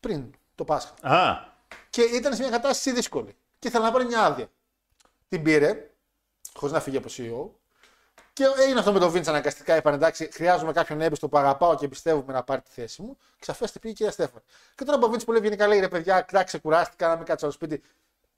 πριν 0.00 0.30
το 0.54 0.64
Πάσχα. 0.64 0.94
Α, 1.00 1.48
Και 1.90 2.02
ήταν 2.02 2.34
σε 2.34 2.42
μια 2.42 2.50
κατάσταση 2.50 2.92
δύσκολη. 2.92 3.36
Και 3.58 3.68
ήθελε 3.68 3.84
να 3.84 3.92
πάρει 3.92 4.04
μια 4.04 4.20
άδεια. 4.20 4.50
Την 5.28 5.42
πήρε, 5.42 5.90
χωρίς 6.54 6.74
να 6.74 6.80
φύγει 6.80 6.96
από 6.96 7.08
CEO. 7.16 7.58
Και 8.32 8.44
έγινε 8.58 8.78
αυτό 8.78 8.92
με 8.92 8.98
τον 8.98 9.10
Βίντσα 9.10 9.30
αναγκαστικά. 9.30 9.76
Είπαν 9.76 9.94
εντάξει, 9.94 10.28
χρειάζομαι 10.32 10.72
κάποιον 10.72 11.00
έμπιστο 11.00 11.28
που 11.28 11.38
αγαπάω 11.38 11.74
και 11.74 11.88
πιστεύουμε 11.88 12.32
να 12.32 12.42
πάρει 12.42 12.60
τη 12.60 12.70
θέση 12.70 13.02
μου. 13.02 13.16
Και 13.38 13.44
σαφέστε 13.44 13.78
πήγε 13.78 13.92
η 13.92 13.96
κυρία 13.96 14.12
Στέφανη. 14.12 14.42
Και 14.74 14.84
τώρα 14.84 14.98
ο 15.02 15.08
Βίντσα 15.08 15.26
πολύ 15.26 15.38
ευγενικά 15.38 15.66
λέει: 15.66 15.80
Ρε 15.80 15.88
παιδιά, 15.88 16.20
κοιτάξτε, 16.20 16.58
κουράστηκα 16.58 17.08
να 17.08 17.16
μην 17.16 17.24
κάτσω 17.24 17.50
στο 17.50 17.54
σπίτι. 17.54 17.82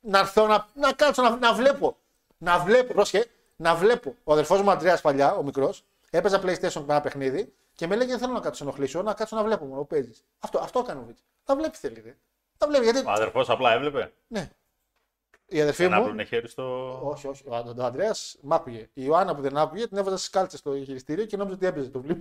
Να 0.00 0.18
έρθω 0.18 0.46
να, 0.46 0.66
να 0.74 0.92
κάτσω 0.92 1.22
να, 1.22 1.36
να 1.36 1.54
βλέπω. 1.54 1.96
Να 2.38 2.58
βλέπω, 2.58 2.92
πρόσχε, 2.92 3.26
να 3.62 3.74
βλέπω. 3.74 4.14
Ο 4.24 4.32
αδερφός 4.32 4.62
μου 4.62 4.70
Αντρέας 4.70 5.00
παλιά, 5.00 5.34
ο 5.34 5.42
μικρός, 5.42 5.84
έπαιζα 6.10 6.40
PlayStation 6.42 6.72
με 6.72 6.92
ένα 6.92 7.00
παιχνίδι 7.00 7.52
και 7.74 7.86
με 7.86 7.96
λέγει: 7.96 8.10
Δεν 8.10 8.18
θέλω 8.18 8.32
να 8.32 8.40
κάτσω 8.40 8.64
να 8.64 8.70
ενοχλήσω, 8.70 9.02
να 9.02 9.14
κάτσω 9.14 9.36
να 9.36 9.44
βλέπω 9.44 9.64
μόνο. 9.64 9.84
Παίζεις. 9.84 10.24
Αυτό, 10.38 10.58
αυτό 10.58 10.78
έκανε 10.78 11.00
ο 11.00 11.04
Βίντσα. 11.04 11.22
Θα 11.44 11.56
βλέπει 11.56 11.76
θέλει. 11.76 12.00
Ρε. 12.00 12.16
Θα 12.56 12.66
βλέπει 12.66 12.84
γιατί. 12.84 12.98
ο 13.06 13.10
αδερφός 13.10 13.50
απλά 13.50 13.72
έβλεπε; 13.72 14.12
Ναι. 14.26 14.50
Η 15.46 15.60
αδερφή 15.60 15.82
Δεν 15.82 15.92
μου. 15.94 16.00
άπλωνε 16.02 16.24
χέρι 16.24 16.48
στο. 16.48 16.98
Όχι, 17.08 17.26
όχι. 17.28 17.42
Ο, 17.46 17.54
ο 17.78 17.84
Αντρέας 17.84 18.38
μ' 18.42 18.52
άκουγε. 18.52 18.80
Η 18.80 18.88
Ιωάννα 18.94 19.34
που 19.34 19.40
δεν 19.42 19.56
άκουγε 19.56 19.88
την 19.88 19.96
έβαζα 19.96 20.16
στις 20.16 20.30
κάλτσες 20.30 20.58
στο 20.58 20.84
χειριστήριο 20.84 21.24
και 21.26 21.36
νόμιζε 21.36 21.54
ότι 21.56 21.66
έπαιζε 21.66 21.88
το 21.88 22.00
βλήμα. 22.00 22.20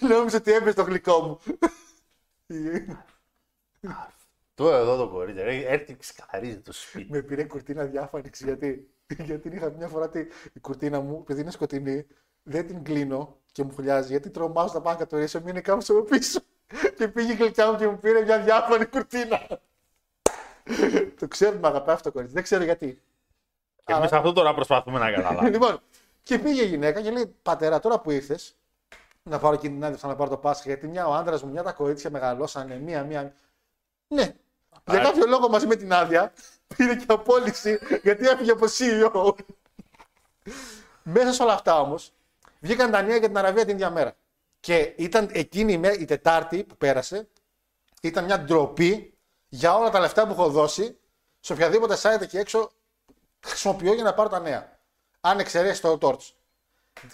νόμιζε 0.08 0.36
ότι 0.36 0.52
έπαιζε 0.52 0.74
το 0.74 0.82
γλυκό 0.82 1.20
μου. 1.22 1.38
Το 4.62 4.74
εδώ 4.74 4.96
το 4.96 5.08
κορίτσι. 5.08 5.42
ρε, 5.42 5.56
Έρθει 5.56 5.84
και 5.84 5.94
ξεκαθαρίζει 5.98 6.58
το 6.58 6.72
σπίτι. 6.72 7.12
Με 7.12 7.22
πήρε 7.22 7.44
κουρτίνα 7.44 7.84
διάφανη. 7.84 8.30
Γιατί, 8.34 8.90
γιατί 9.18 9.48
είχα 9.48 9.70
μια 9.70 9.88
φορά 9.88 10.08
τη, 10.08 10.20
η 10.52 10.60
κουρτίνα 10.60 11.00
μου, 11.00 11.18
επειδή 11.22 11.40
είναι 11.40 11.50
σκοτεινή, 11.50 12.06
δεν 12.42 12.66
την 12.66 12.84
κλείνω 12.84 13.36
και 13.52 13.62
μου 13.62 13.72
φουλιάζει. 13.72 14.08
Γιατί 14.08 14.30
τρομάζω 14.30 14.72
να 14.74 14.80
πάω 14.80 14.92
να 14.92 14.98
κατορίσω, 14.98 15.38
μην 15.38 15.48
είναι 15.48 15.60
κάπου 15.60 15.84
από 15.88 16.02
πίσω. 16.02 16.40
και 16.96 17.08
πήγε 17.08 17.32
η 17.32 17.36
γλυκιά 17.36 17.70
μου 17.70 17.78
και 17.78 17.86
μου 17.86 17.98
πήρε 17.98 18.22
μια 18.22 18.38
διάφανη 18.38 18.86
κουρτίνα. 18.86 19.46
το 21.18 21.28
ξέρω 21.28 21.50
ότι 21.50 21.60
με 21.60 21.68
αγαπάει 21.68 21.94
αυτό 21.94 22.08
το 22.08 22.14
κορίτσι. 22.14 22.34
Δεν 22.34 22.42
ξέρω 22.42 22.64
γιατί. 22.64 23.02
Και 23.84 23.92
εμείς 23.92 24.12
αυτό 24.12 24.32
τώρα 24.32 24.54
προσπαθούμε 24.54 24.98
να 24.98 25.10
καταλάβουμε. 25.10 25.50
λοιπόν, 25.56 25.80
και 26.22 26.38
πήγε 26.38 26.62
η 26.62 26.66
γυναίκα 26.66 27.00
και 27.00 27.10
λέει: 27.10 27.36
Πατέρα, 27.42 27.80
τώρα 27.80 28.00
που 28.00 28.10
ήρθες, 28.10 28.56
να 29.22 29.38
πάρω 29.38 29.54
εκείνη 29.54 29.74
την 29.74 29.84
άδεια 29.84 30.08
να 30.08 30.16
πάρω 30.16 30.30
το 30.30 30.36
Πάσχα, 30.36 30.62
γιατί 30.66 30.88
μια 30.88 31.06
ο 31.06 31.14
άντρας 31.14 31.42
μου, 31.42 31.50
μια 31.50 31.62
τα 31.62 31.72
κορίτσια 31.72 32.10
μεγαλώσανε, 32.10 32.78
μία, 32.78 33.04
μία. 33.04 33.32
Ναι. 34.08 34.34
Για 34.90 34.98
κάποιο 35.00 35.26
λόγο 35.26 35.48
μαζί 35.48 35.66
με 35.66 35.76
την 35.76 35.92
άδεια 35.92 36.32
πήρε 36.76 36.94
και 36.94 37.04
απόλυση 37.08 37.78
γιατί 38.02 38.26
έφυγε 38.28 38.50
από 38.50 38.66
CEO. 38.78 39.34
Μέσα 41.02 41.32
σε 41.32 41.42
όλα 41.42 41.52
αυτά 41.52 41.80
όμως, 41.80 42.12
βγήκαν 42.60 42.90
τα 42.90 43.02
νέα 43.02 43.16
για 43.16 43.28
την 43.28 43.38
Αραβία 43.38 43.64
την 43.64 43.74
ίδια 43.74 43.90
μέρα. 43.90 44.16
Και 44.60 44.92
ήταν 44.96 45.28
εκείνη 45.32 45.72
η, 45.72 45.78
μέ- 45.78 46.00
η 46.00 46.04
Τετάρτη 46.04 46.64
που 46.64 46.76
πέρασε, 46.76 47.28
ήταν 48.02 48.24
μια 48.24 48.40
ντροπή 48.40 49.14
για 49.48 49.76
όλα 49.76 49.90
τα 49.90 50.00
λεφτά 50.00 50.26
που 50.26 50.32
έχω 50.32 50.48
δώσει 50.50 50.98
σε 51.40 51.52
οποιαδήποτε 51.52 51.96
site 52.02 52.20
εκεί 52.20 52.36
έξω 52.36 52.70
χρησιμοποιώ 53.46 53.94
για 53.94 54.04
να 54.04 54.14
πάρω 54.14 54.28
τα 54.28 54.40
νέα. 54.40 54.78
Αν 55.20 55.38
εξαιρέσεις 55.38 55.80
το 55.80 55.98
Torch. 56.00 56.30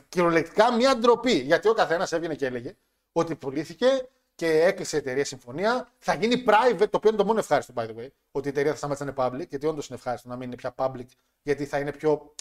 Κυριολεκτικά 0.08 0.72
μια 0.72 0.96
ντροπή. 0.96 1.32
Γιατί 1.32 1.68
ο 1.68 1.74
καθένας 1.74 2.12
έβγαινε 2.12 2.34
και 2.34 2.46
έλεγε 2.46 2.76
ότι 3.12 3.34
πουλήθηκε 3.34 4.08
και 4.38 4.62
έκλεισε 4.62 4.96
η 4.96 4.98
εταιρεία 4.98 5.24
συμφωνία. 5.24 5.88
Θα 5.98 6.14
γίνει 6.14 6.44
private, 6.46 6.78
το 6.78 6.96
οποίο 6.96 7.08
είναι 7.08 7.18
το 7.18 7.24
μόνο 7.24 7.38
ευχάριστο, 7.38 7.72
by 7.76 7.82
the 7.82 8.00
way. 8.00 8.06
Ότι 8.30 8.48
η 8.48 8.50
εταιρεία 8.50 8.70
θα 8.70 8.76
σταματήσει 8.76 9.04
να 9.04 9.14
είναι 9.16 9.36
public, 9.36 9.48
γιατί 9.48 9.66
όντως 9.66 9.86
είναι 9.88 9.96
ευχάριστο 9.96 10.28
να 10.28 10.36
μην 10.36 10.46
είναι 10.46 10.56
πια 10.56 10.74
public, 10.76 11.06
γιατί 11.42 11.64
θα 11.64 11.78
είναι 11.78 11.92
πιο. 11.92 12.34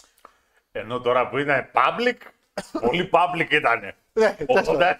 Ενώ 0.71 0.99
τώρα 0.99 1.29
που 1.29 1.38
ήταν 1.38 1.69
public, 1.73 2.15
πολύ 2.79 3.10
public 3.13 3.51
ήταν. 3.51 3.79
Ναι, 4.13 4.36
τέλος 4.45 4.65
πάντων. 4.65 4.77
81% 4.81 4.91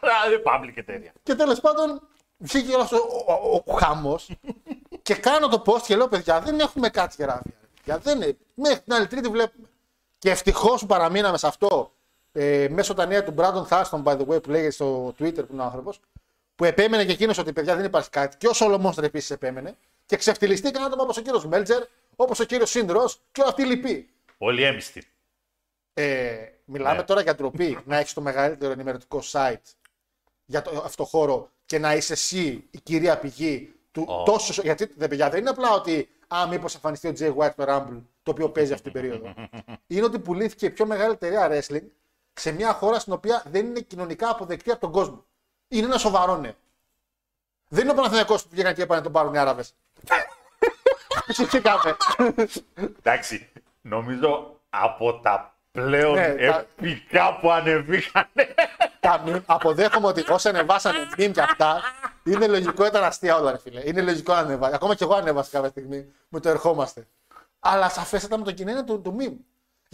άρα 0.00 0.26
είναι 0.26 0.42
public 0.44 0.72
εταιρεία. 0.74 1.12
Και 1.22 1.34
τέλος 1.34 1.60
πάντων 1.60 2.08
βγήκε 2.36 2.74
όλος 2.74 2.92
ο, 2.92 2.96
ο, 3.26 3.62
ο, 3.64 3.72
χαμό 3.72 4.18
και 5.02 5.14
κάνω 5.14 5.48
το 5.48 5.62
post 5.66 5.82
και 5.82 5.96
λέω: 5.96 6.08
Παιδιά, 6.08 6.40
δεν 6.40 6.60
έχουμε 6.60 6.88
κάτι 6.88 7.14
για 7.16 7.26
ράβια. 7.26 7.54
Για 7.84 7.98
δεν 7.98 8.16
είναι. 8.22 8.36
Μέχρι 8.54 8.80
την 8.80 8.92
άλλη 8.92 9.06
Τρίτη 9.06 9.28
βλέπουμε. 9.28 9.68
Και 10.18 10.30
ευτυχώς 10.30 10.80
που 10.80 10.86
παραμείναμε 10.86 11.38
σε 11.38 11.46
αυτό 11.46 11.92
ε, 12.36 12.66
μέσω 12.70 12.94
τα 12.94 13.06
νέα 13.06 13.24
του 13.24 13.34
Brandon 13.38 13.66
Thurston, 13.68 14.02
by 14.02 14.18
the 14.18 14.26
way, 14.26 14.42
που 14.42 14.50
λέγεται 14.50 14.70
στο 14.70 15.08
Twitter 15.08 15.34
που 15.46 15.52
είναι 15.52 15.62
ο 15.62 15.64
άνθρωπος, 15.64 16.00
που 16.56 16.64
επέμενε 16.64 17.04
και 17.04 17.12
εκείνος 17.12 17.38
ότι 17.38 17.52
παιδιά 17.52 17.76
δεν 17.76 17.84
υπάρχει 17.84 18.10
κάτι. 18.10 18.36
Και 18.36 18.46
ο 18.48 18.52
Σολομόνστρ 18.52 19.04
επίσης 19.04 19.30
επέμενε. 19.30 19.76
Και 20.06 20.16
ξεφτυλιστήκαν 20.16 20.82
άτομα 20.84 21.02
όπως 21.02 21.16
ο 21.16 21.20
κύριος 21.20 21.46
Μέλτζερ, 21.46 21.82
όπως 22.16 22.40
ο 22.40 22.44
κύριος 22.44 22.70
Σύνδρο 22.70 23.10
και 23.32 23.40
όλοι 23.40 23.50
αυτοί 23.50 23.62
οι 23.62 23.66
λοιποί. 23.66 24.08
Πολύ 24.38 24.62
έμιστη. 24.62 25.04
Ε, 25.94 26.34
μιλάμε 26.64 26.96
Ναι. 26.96 27.02
τώρα 27.02 27.20
για 27.20 27.34
ντροπή 27.34 27.78
να 27.86 27.96
έχεις 27.98 28.12
το 28.12 28.20
μεγαλύτερο 28.20 28.72
ενημερωτικό 28.72 29.22
site 29.32 29.56
για 30.44 30.62
το, 30.62 30.82
αυτό 30.84 31.02
το 31.02 31.08
χώρο 31.08 31.50
και 31.66 31.78
να 31.78 31.94
είσαι 31.94 32.12
εσύ 32.12 32.64
η 32.70 32.80
κυρία 32.82 33.18
πηγή 33.18 33.74
του 33.92 34.04
Ω. 34.08 34.22
τόσο. 34.22 34.62
Γιατί 34.62 34.92
δεν, 34.96 35.08
παιδιά, 35.08 35.30
δεν 35.30 35.40
είναι 35.40 35.50
απλά 35.50 35.72
ότι 35.72 36.08
α, 36.28 36.46
μήπως 36.48 36.74
εμφανιστεί 36.74 37.08
ο 37.08 37.12
Jay 37.18 37.34
White 37.36 37.52
το 37.56 37.64
Rumble, 37.68 38.00
το 38.22 38.30
οποίο 38.30 38.48
παίζει 38.50 38.72
αυτή 38.72 38.90
την 38.90 38.92
περίοδο. 38.92 39.34
είναι 39.86 40.04
ότι 40.04 40.18
πουλήθηκε 40.18 40.66
η 40.66 40.70
πιο 40.70 40.86
μεγάλη 40.86 41.12
εταιρεία 41.12 41.48
wrestling 41.50 41.82
σε 42.34 42.52
μια 42.52 42.72
χώρα 42.72 42.98
στην 42.98 43.12
οποία 43.12 43.42
δεν 43.50 43.66
είναι 43.66 43.80
κοινωνικά 43.80 44.28
αποδεκτή 44.30 44.70
από 44.70 44.80
τον 44.80 44.92
κόσμο. 44.92 45.24
Είναι 45.68 45.86
ένα 45.86 45.98
σοβαρό 45.98 46.36
νέο. 46.36 46.54
Δεν 47.68 47.82
είναι 47.82 47.92
ο 47.92 47.94
Παναθηναϊκός 47.94 48.42
που 48.42 48.48
βγήκαν 48.52 48.74
και 48.74 48.82
είπαν 48.82 48.96
να 48.96 49.02
τον 49.02 49.12
πάρουν 49.12 49.34
οι 49.34 49.38
Άραβες. 49.38 49.74
Ψηφίκαμε. 51.28 51.96
Εντάξει, 52.98 53.50
νομίζω 53.80 54.60
από 54.70 55.20
τα 55.20 55.54
πλέον 55.72 56.14
Ναι, 56.14 56.34
τα- 56.34 56.66
επικά 56.78 57.38
που 57.40 57.50
ανεβήκανε. 57.50 58.54
τα 59.00 59.22
meme, 59.26 59.42
αποδέχομαι 59.46 60.06
ότι 60.06 60.24
όσοι 60.32 60.48
ανεβάσανε 60.48 60.98
meme 61.16 61.30
και 61.32 61.40
αυτά, 61.40 61.82
είναι 62.24 62.46
λογικό, 62.46 62.86
ήταν 62.86 63.04
αστεία 63.04 63.36
όλα, 63.36 63.50
ρε 63.50 63.58
φίλε. 63.58 63.82
Είναι 63.88 64.02
λογικό 64.02 64.32
να 64.32 64.38
ανεβάσει. 64.38 64.74
Ακόμα 64.74 64.94
και 64.94 65.04
εγώ 65.04 65.14
ανέβασα 65.14 65.50
κάποια 65.50 65.68
στιγμή, 65.68 66.12
με 66.28 66.40
το 66.40 66.48
ερχόμαστε. 66.48 67.06
Αλλά 67.60 67.88
σαφέστατα 67.88 68.38
με 68.38 68.44
το 68.44 68.52
κοινένα 68.52 68.84
του, 68.84 69.00
του 69.00 69.16
meme. 69.20 69.36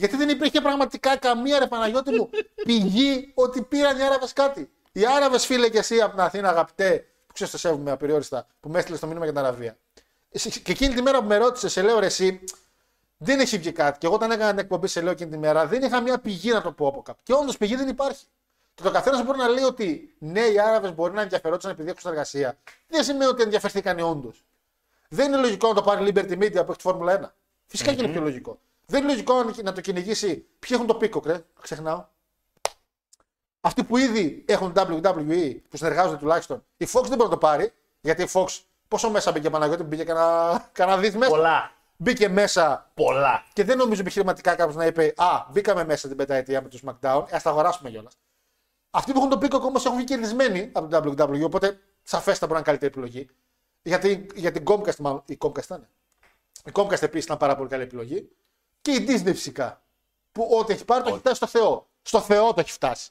Γιατί 0.00 0.16
δεν 0.16 0.28
υπήρχε 0.28 0.60
πραγματικά 0.60 1.16
καμία 1.16 1.58
ρε 1.58 1.66
Παναγιώτη 1.66 2.10
μου 2.10 2.30
πηγή 2.64 3.30
ότι 3.34 3.62
πήραν 3.62 3.98
οι 3.98 4.02
Άραβες 4.02 4.32
κάτι. 4.32 4.70
Οι 4.92 5.06
Άραβες, 5.06 5.46
φίλε 5.46 5.68
και 5.68 5.78
εσύ 5.78 6.00
από 6.00 6.10
την 6.10 6.20
Αθήνα, 6.20 6.48
αγαπητέ, 6.48 7.06
που 7.26 7.32
ξέρεις 7.32 7.52
το 7.52 7.58
σέβομαι 7.58 7.90
απεριόριστα, 7.90 8.46
που 8.60 8.68
με 8.68 8.78
έστειλες 8.78 9.00
το 9.00 9.06
μήνυμα 9.06 9.24
για 9.24 9.34
την 9.34 9.42
Αραβία. 9.44 9.76
Εσύ- 10.30 10.60
Και 10.60 10.72
εκείνη 10.72 10.94
τη 10.94 11.02
μέρα 11.02 11.20
που 11.20 11.26
με 11.26 11.36
ρώτησες, 11.36 11.72
σε 11.72 11.82
λέω 11.82 11.98
ρε, 11.98 12.06
εσύ, 12.06 12.40
δεν 13.16 13.40
έχει 13.40 13.58
βγει 13.58 13.72
κάτι. 13.72 13.98
Και 13.98 14.06
εγώ 14.06 14.14
όταν 14.14 14.30
έκανα 14.30 14.50
την 14.50 14.58
εκπομπή, 14.58 14.86
σε 14.88 15.00
λέω 15.00 15.12
εκείνη 15.12 15.30
τη 15.30 15.36
μέρα, 15.38 15.66
δεν 15.66 15.82
είχα 15.82 16.00
μια 16.00 16.18
πηγή 16.18 16.50
να 16.50 16.62
το 16.62 16.72
πω 16.72 16.86
από 16.86 17.02
κάπου. 17.02 17.20
Και 17.22 17.32
όντως 17.32 17.56
πηγή 17.56 17.76
δεν 17.76 17.88
υπάρχει. 17.88 18.24
Και 18.74 18.82
το 18.82 18.90
καθένας 18.90 19.24
μπορεί 19.24 19.38
να 19.38 19.48
λέει 19.48 19.64
ότι 19.64 20.14
ναι, 20.18 20.40
οι 20.40 20.60
Άραβες 20.60 20.94
μπορεί 20.94 21.14
να 21.14 21.22
ενδιαφερόντουσαν 21.22 21.70
επειδή 21.70 21.88
έχουν 21.88 22.00
συνεργασία. 22.00 22.58
Δεν 22.88 23.04
σημαίνει 23.04 23.24
ότι 23.30 23.42
ενδιαφερθήκαν 23.42 23.98
όντως. 24.00 24.44
Δεν 25.08 25.26
είναι 25.32 25.36
λογικό 25.40 25.68
να 25.68 25.74
το 25.74 25.82
πάρει 25.82 26.12
Liberty 26.14 26.32
Media 26.38 26.52
που 26.52 26.72
έχει 26.72 26.76
τη 26.76 26.80
Φόρμουλα 26.82 27.12
1. 27.12 27.34
Φυσικά 27.66 27.92
και 27.94 28.02
είναι 28.02 28.12
πιο 28.12 28.20
λογικό. 28.20 28.58
Δεν 28.90 29.02
είναι 29.02 29.10
λογικό 29.12 29.42
να- 29.42 29.62
να 29.62 29.72
το 29.72 29.80
κυνηγήσει. 29.80 30.34
Ποιοι 30.58 30.70
έχουν 30.70 30.86
το 30.86 30.94
πίκο, 30.94 31.22
ρε; 31.26 31.44
Ξεχνάω. 31.60 32.04
Αυτοί 33.60 33.84
που 33.84 33.96
ήδη 33.96 34.44
έχουν 34.48 34.72
WWE, 34.76 35.56
που 35.68 35.76
συνεργάζονται 35.76 36.16
τουλάχιστον. 36.16 36.64
Η 36.76 36.84
Fox 36.92 37.00
δεν 37.02 37.16
μπορεί 37.16 37.22
να 37.22 37.28
το 37.28 37.36
πάρει. 37.36 37.72
Γιατί 38.00 38.22
η 38.22 38.28
Fox 38.32 38.46
πόσο 38.88 39.10
μέσα 39.10 39.32
μπήκε 39.32 39.50
Παναγιώτη, 39.50 39.82
μπήκε 39.82 40.04
κανένα, 40.04 40.68
κανένα 40.72 40.98
δις 40.98 41.16
μέσα. 41.16 41.30
Πολλά. 41.30 41.72
Μπήκε 41.96 42.28
μέσα 42.28 42.90
Πολλά. 42.94 43.44
και 43.52 43.64
δεν 43.64 43.78
νομίζω 43.78 44.00
επιχειρηματικά 44.00 44.54
κάποιος 44.54 44.76
να 44.76 44.86
είπε 44.86 45.12
Α, 45.16 45.46
μπήκαμε 45.50 45.84
μέσα 45.84 46.08
την 46.08 46.16
πενταετία 46.16 46.62
με 46.62 46.68
το 46.68 46.78
SmackDown, 46.84 47.24
ας 47.30 47.42
τα 47.42 47.50
αγοράσουμε 47.50 47.90
κιόλας. 47.90 48.18
Αυτοί 48.90 49.12
που 49.12 49.18
έχουν 49.18 49.30
τον 49.30 49.38
πίκο 49.38 49.56
όμως 49.56 49.84
έχουν 49.84 49.96
βγει 49.96 50.06
κερδισμένοι 50.06 50.70
από 50.72 50.88
το 50.88 51.14
WWE, 51.26 51.42
οπότε 51.44 51.78
σαφέστα 52.02 52.46
μπορεί 52.46 52.60
να 52.62 52.70
είναι 52.70 52.78
καλύτερη 52.78 52.92
επιλογή. 52.92 53.28
Γιατί, 53.82 54.26
για 54.34 54.52
την 54.52 54.64
Comcast, 54.66 54.96
μάλλον, 54.96 55.22
η 55.26 55.38
Comcast 55.40 55.62
ήταν. 55.64 55.88
Η 56.64 56.70
Comcast 56.74 57.02
επίσης 57.02 57.24
ήταν 57.24 57.36
πάρα 57.36 57.56
πολύ 57.56 57.68
καλή 57.68 57.82
επιλογή. 57.82 58.30
Και 58.80 58.90
η 58.92 59.04
Disney 59.08 59.24
φυσικά. 59.24 59.82
Που 60.32 60.48
ό,τι 60.60 60.72
έχει 60.72 60.84
πάρει 60.84 61.02
το 61.02 61.08
έχει 61.08 61.18
φτάσει 61.18 61.36
στο 61.36 61.46
Θεό. 61.46 61.88
Στο 62.02 62.20
Θεό 62.20 62.54
το 62.54 62.60
έχει 62.60 62.70
φτάσει. 62.72 63.10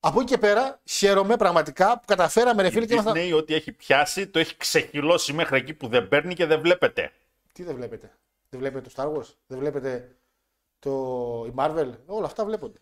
Από 0.00 0.20
εκεί 0.20 0.30
και 0.30 0.38
πέρα 0.38 0.80
χαίρομαι 0.84 1.36
πραγματικά 1.36 1.98
που 1.98 2.04
καταφέραμε 2.06 2.62
ρε 2.62 2.70
φίλε 2.70 2.84
Η 2.84 2.86
και 2.86 2.94
ήμασταν. 2.94 3.14
Disney 3.16 3.32
ό,τι 3.36 3.54
έχει 3.54 3.72
πιάσει 3.72 4.26
το 4.28 4.38
έχει 4.38 4.56
ξεχυλώσει 4.56 5.32
μέχρι 5.32 5.56
εκεί 5.56 5.74
που 5.74 5.88
δεν 5.88 6.08
παίρνει 6.08 6.34
και 6.34 6.46
δεν 6.46 6.60
βλέπετε. 6.60 7.12
Τι 7.52 7.62
δεν 7.62 7.74
βλέπετε; 7.74 8.18
Δεν 8.48 8.60
βλέπετε 8.60 8.88
το 8.88 8.94
Star 8.96 9.16
Wars; 9.16 9.26
Δεν 9.46 9.58
βλέπετε 9.58 10.16
το... 10.78 10.90
η 11.48 11.52
Marvel; 11.56 11.92
Όλα 12.06 12.26
αυτά 12.26 12.44
βλέπονται. 12.44 12.78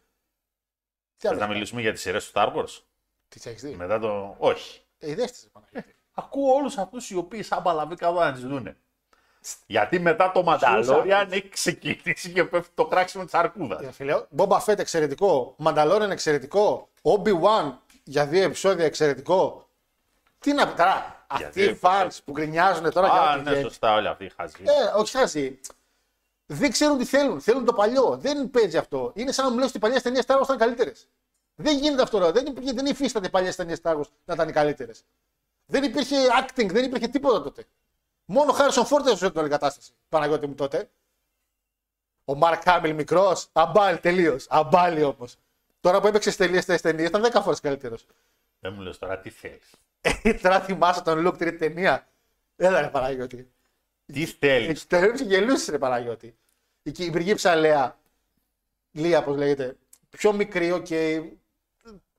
Τι 1.16 1.26
Θες 1.26 1.30
άλλο. 1.30 1.40
να 1.40 1.46
μιλήσουμε 1.46 1.80
για 1.80 1.92
τις 1.92 2.00
σειρές 2.00 2.30
του 2.30 2.32
Star 2.35 2.54
Wars; 2.54 2.80
Τι 3.28 3.40
τι 3.40 3.50
έχεις 3.50 3.62
δει; 3.62 3.74
Μετά 3.74 3.98
το... 3.98 4.37
Όχι. 4.38 4.80
Ε, 4.98 5.11
είδες 5.11 5.32
τις, 5.32 5.48
Παναγιώτη. 5.52 5.94
Ακούω 6.12 6.54
όλους 6.54 6.78
αυτούς 6.78 7.11
οι 7.11 7.16
οποίοι 7.16 7.42
σαν 7.42 7.62
παλαβίκα 7.62 8.09
εδώ 8.09 8.20
να 8.20 8.32
τις 8.32 8.42
δούνε. 8.42 8.76
Γιατί 9.66 9.98
μετά 9.98 10.32
το 10.32 10.44
Mandalorian 10.46 11.26
έχει 11.30 11.48
ξεκινήσει 11.48 12.30
και 12.32 12.44
πέφτει 12.44 12.70
το 12.74 12.87
κράξιμο 12.87 13.24
της 13.24 13.35
αρκούδας. 13.35 13.82
Ε, 13.82 13.92
φίλε, 13.92 14.22
Boba 14.37 14.59
Fett 14.64 14.78
εξαιρετικό. 14.78 15.56
Mandalorian 15.64 16.11
εξαιρετικό. 16.11 16.88
Obi-Wan 17.02 17.72
για 18.04 18.26
δύο 18.26 18.42
επεισόδια 18.42 18.85
εξαιρετικό. 18.85 19.68
Τι 20.38 20.52
να 20.52 20.66
πει 20.66 20.74
τώρα. 20.76 21.24
Αυτοί 21.26 21.61
δύο 21.61 21.70
οι 21.70 21.78
fans 21.82 22.09
που 22.24 22.32
γκρινιάζουν 22.32 22.90
τώρα 22.92 23.06
για 23.06 23.20
Α, 23.20 23.32
ό,τι 23.35 23.42
ναι, 23.42 23.50
βγαίνει. 23.50 23.62
σωστά 23.62 23.94
όλοι 23.94 24.09
αυτοί 24.09 24.24
οι 24.24 24.32
χαζοί. 24.37 24.62
Ε, 24.62 24.98
όχι 24.98 25.16
χάσει. 25.16 25.61
Δεν 26.46 26.70
ξέρουν 26.70 26.98
τι 26.98 27.04
θέλουν. 27.04 27.40
Θέλουν 27.40 27.64
το 27.64 27.72
παλιό. 27.72 28.16
Δεν 28.20 28.50
παίζει 28.50 28.76
αυτό. 28.76 29.12
Είναι 29.14 29.32
σαν 29.32 29.44
να 29.44 29.50
μου 29.50 29.59
λες 29.59 29.68
ότι 29.68 29.76
οι 29.76 29.80
παλιές 29.80 30.02
ταινίες 30.02 30.24
Star 30.26 30.35
Wars 30.37 30.42
ήταν 30.42 30.56
καλύτερες. 30.59 31.09
Δεν 31.54 31.78
γίνεται 31.78 32.02
αυτό. 32.02 32.18
ρε. 32.18 32.30
Δεν, 32.30 32.46
υπήρχε, 32.46 32.72
δεν 32.72 32.87
υφίσταται 32.87 33.26
οι 33.26 33.30
παλιές 33.30 33.56
ταινίες 33.56 33.80
Star 33.82 33.92
Wars 33.96 34.09
να 34.24 34.35
ήταν 34.35 34.48
οι 34.48 34.52
καλύτερες. 34.52 35.04
Δεν 35.66 35.82
υπήρχε 35.82 36.16
acting, 36.40 36.68
δεν 36.70 36.85
υπήρχε 36.85 37.09
τίποτα 37.09 37.42
τότε. 37.42 37.64
Μόνο 38.26 38.50
ο 38.50 38.54
Χάρισον 38.54 38.86
Φόρτ 38.86 39.06
έζησε 39.06 39.30
την 39.30 39.40
όλη 39.40 39.48
κατάσταση. 39.48 39.92
Παναγιώτη 40.08 40.46
μου 40.46 40.54
τότε. 40.54 40.90
Ο 42.24 42.34
Μαρκ 42.34 42.62
Χάμιλ 42.62 42.94
μικρός, 42.94 43.48
αμπάλι 43.52 43.98
τελείως. 43.98 44.46
Αμπάλι 44.48 45.02
όμως. 45.02 45.36
Τώρα 45.80 46.00
που 46.00 46.06
έπαιξες 46.06 46.36
τελείως 46.36 46.62
στι 46.62 46.80
ταινίες 46.80 47.08
ήταν 47.08 47.22
10 47.22 47.40
φορές 47.42 47.60
καλύτερος. 47.60 48.06
Δεν 48.60 48.72
μου 48.72 48.80
λες 48.80 48.98
τώρα 48.98 49.18
τι 49.18 49.30
θέλεις. 49.30 49.70
Ε, 50.00 50.34
τώρα 50.34 50.60
θυμάσαι 50.60 51.02
τον 51.02 51.20
Λουκ 51.20 51.36
τρίτη 51.36 51.56
ταινία. 51.56 52.08
Έλα 52.56 52.80
ρε 52.80 52.88
Παναγιώτη. 52.88 53.50
Τι 54.06 54.26
θέλεις. 54.26 54.68
Έχει 54.68 54.86
το 54.86 54.96
έριξε 54.96 55.24
γελούσες 55.24 55.68
ρε 55.68 55.78
Παναγιώτη. 55.78 56.36
Η, 56.82 56.92
η 56.96 57.10
πριγκίπισσα 57.11 57.54
Λέα, 57.56 57.98
Λία 58.92 59.22
πώς 59.22 59.36
λέγεται, 59.36 59.76
πιο 60.10 60.32
μικρή, 60.32 60.72
οκ, 60.72 60.90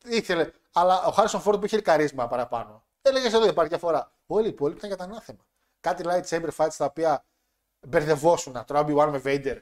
ήθελε, 0.04 0.52
αλλά 0.72 1.06
ο 1.06 1.12
Χάρισον 1.12 1.42
Φόρντ 1.42 1.60
που 1.60 1.66
είχε 1.66 1.82
καρίσμα 1.82 2.28
παραπάνω. 2.28 2.84
Έλεγε 3.02 3.28
εδώ 3.28 3.48
υπάρχει 3.48 3.70
διαφορά. 3.70 4.12
Όλοι 4.28 4.46
οι 4.46 4.50
υπόλοιποι 4.50 4.78
ήταν 4.78 4.90
για 4.90 4.98
τα 4.98 5.04
ανάθεμα. 5.04 5.46
Κάτι 5.88 6.04
lightsaber 6.06 6.50
fights 6.58 6.76
τα 6.78 6.86
οποία 6.86 7.26
μπερδευόσουν. 7.88 8.64
Τώρα 8.66 8.86
Obi-Wan 8.86 9.08
με 9.12 9.22
Vader. 9.26 9.58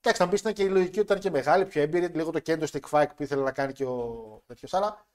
Εντάξει, 0.00 0.22
να 0.22 0.28
πεις 0.28 0.40
ήταν 0.40 0.52
και 0.52 0.62
η 0.62 0.68
λογική 0.68 0.98
ότι 0.98 1.06
ήταν 1.12 1.18
και 1.18 1.30
μεγάλη, 1.30 1.64
πιο 1.64 1.82
έμπειρη, 1.82 2.06
λίγο 2.06 2.30
το 2.30 2.38
kendo 2.38 2.66
stick 2.72 2.90
fight 2.90 3.06
που 3.16 3.22
ήθελε 3.22 3.42
να 3.42 3.52
κάνει 3.52 3.72
και 3.72 3.84
ο 3.84 4.42
τέτοιος. 4.46 4.74
Αλλά 4.74 5.06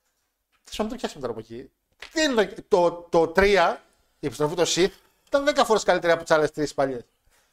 θα 0.64 0.84
μην 0.84 0.92
το 0.92 0.98
πιάσουμε 0.98 1.22
τώρα 1.22 1.34
από 1.34 1.42
εκεί. 1.42 1.72
Τι 2.12 2.22
είναι 2.22 2.46
το, 2.68 2.92
το, 3.10 3.26
το 3.26 3.34
3, 3.36 3.76
η 4.20 4.26
επιστροφή 4.26 4.56
του 4.56 4.68
Sith, 4.68 4.92
ήταν 5.28 5.48
10 5.48 5.62
φορές 5.66 5.84
καλύτερη 5.84 6.14
από 6.14 6.22
τις 6.24 6.32
άλλες 6.32 6.52
τρεις 6.52 6.74
παλιές. 6.74 7.06